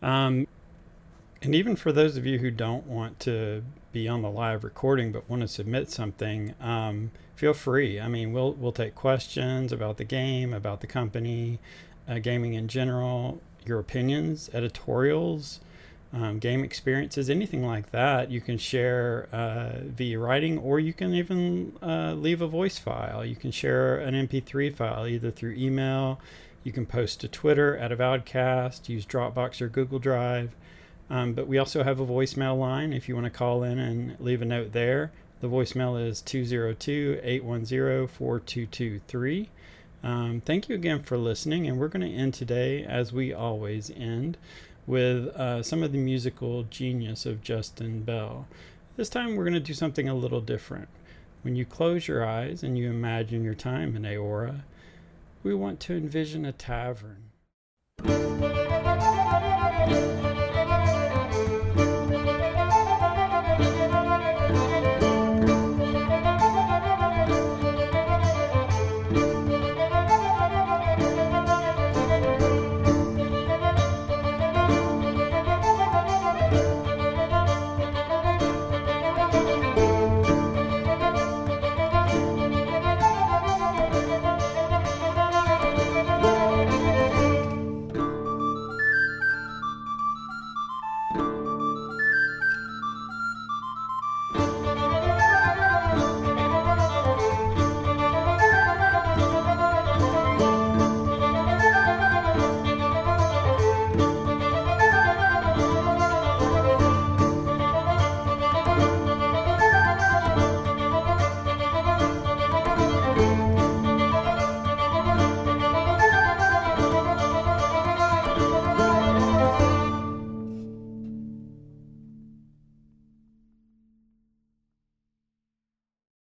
Um, 0.02 0.47
and 1.43 1.55
even 1.55 1.77
for 1.77 1.93
those 1.93 2.16
of 2.16 2.27
you 2.27 2.39
who 2.39 2.51
don't 2.51 2.86
want 2.86 3.20
to 3.20 3.62
be 3.93 4.09
on 4.09 4.23
the 4.23 4.31
live 4.31 4.65
recording 4.65 5.12
but 5.12 5.28
want 5.28 5.43
to 5.43 5.48
submit 5.48 5.90
something, 5.90 6.55
um, 6.60 7.10
feel 7.36 7.55
free. 7.55 8.01
I 8.01 8.09
mean, 8.09 8.32
we'll 8.32 8.52
we'll 8.52 8.73
take 8.73 8.94
questions 8.94 9.73
about 9.73 9.97
the 9.97 10.05
game, 10.05 10.52
about 10.52 10.81
the 10.81 10.86
company, 10.86 11.60
uh, 12.09 12.19
gaming 12.19 12.55
in 12.55 12.69
general, 12.69 13.40
your 13.65 13.78
opinions, 13.78 14.51
editorials 14.52 15.60
um, 16.12 16.39
game 16.39 16.64
experiences, 16.64 17.28
anything 17.28 17.66
like 17.66 17.90
that, 17.90 18.30
you 18.30 18.40
can 18.40 18.56
share 18.56 19.28
uh, 19.30 19.80
via 19.82 20.18
writing, 20.18 20.59
or 20.59 20.80
you 20.80 20.93
can 20.93 21.14
even 21.14 21.76
uh, 21.82 22.14
leave 22.14 22.40
a 22.40 22.47
voice 22.47 22.78
file. 22.78 23.24
You 23.24 23.36
can 23.36 23.51
share 23.51 23.98
an 23.98 24.14
MP3 24.14 24.74
file 24.74 25.06
either 25.06 25.30
through 25.30 25.55
email. 25.56 26.18
You 26.64 26.72
can 26.72 26.86
post 26.86 27.20
to 27.20 27.28
Twitter 27.28 27.76
at 27.76 27.90
Avowedcast, 27.90 28.89
use 28.89 29.05
Dropbox 29.05 29.60
or 29.60 29.68
Google 29.68 29.98
Drive. 29.98 30.55
Um, 31.10 31.32
but 31.32 31.47
we 31.47 31.59
also 31.59 31.82
have 31.82 32.01
a 32.01 32.06
voicemail 32.06 32.59
line 32.59 32.93
if 32.93 33.09
you 33.09 33.14
want 33.14 33.24
to 33.24 33.30
call 33.30 33.62
in 33.62 33.78
and 33.78 34.18
leave 34.20 34.43
a 34.43 34.44
note 34.44 34.72
there. 34.72 35.10
The 35.40 35.48
voicemail 35.48 36.01
is 36.05 36.20
202 36.22 37.20
810 37.22 38.09
4223. 38.09 39.48
Um, 40.02 40.43
thank 40.44 40.68
you 40.68 40.74
again 40.74 41.02
for 41.02 41.16
listening, 41.16 41.66
and 41.66 41.78
we're 41.78 41.89
going 41.89 42.09
to 42.09 42.16
end 42.16 42.35
today, 42.35 42.85
as 42.85 43.12
we 43.12 43.32
always 43.32 43.90
end, 43.90 44.36
with 44.89 45.27
uh, 45.36 45.62
some 45.62 45.82
of 45.82 45.93
the 45.93 45.98
musical 45.98 46.62
genius 46.65 47.27
of 47.27 47.43
Justin 47.43 48.02
Bell. 48.02 48.48
This 48.97 49.10
time, 49.10 49.36
we're 49.36 49.44
going 49.44 49.52
to 49.52 49.60
do 49.60 49.74
something 49.74 50.09
a 50.09 50.15
little 50.15 50.40
different. 50.40 50.89
When 51.43 51.55
you 51.55 51.66
close 51.66 52.09
your 52.09 52.24
eyes 52.24 52.62
and 52.62 52.77
you 52.78 52.89
imagine 52.89 53.44
your 53.44 53.55
time 53.55 53.94
in 53.94 54.02
Eora, 54.02 54.62
we 55.43 55.55
want 55.55 55.78
to 55.81 55.94
envision 55.94 56.47
a 56.47 56.52
tavern. 56.52 57.24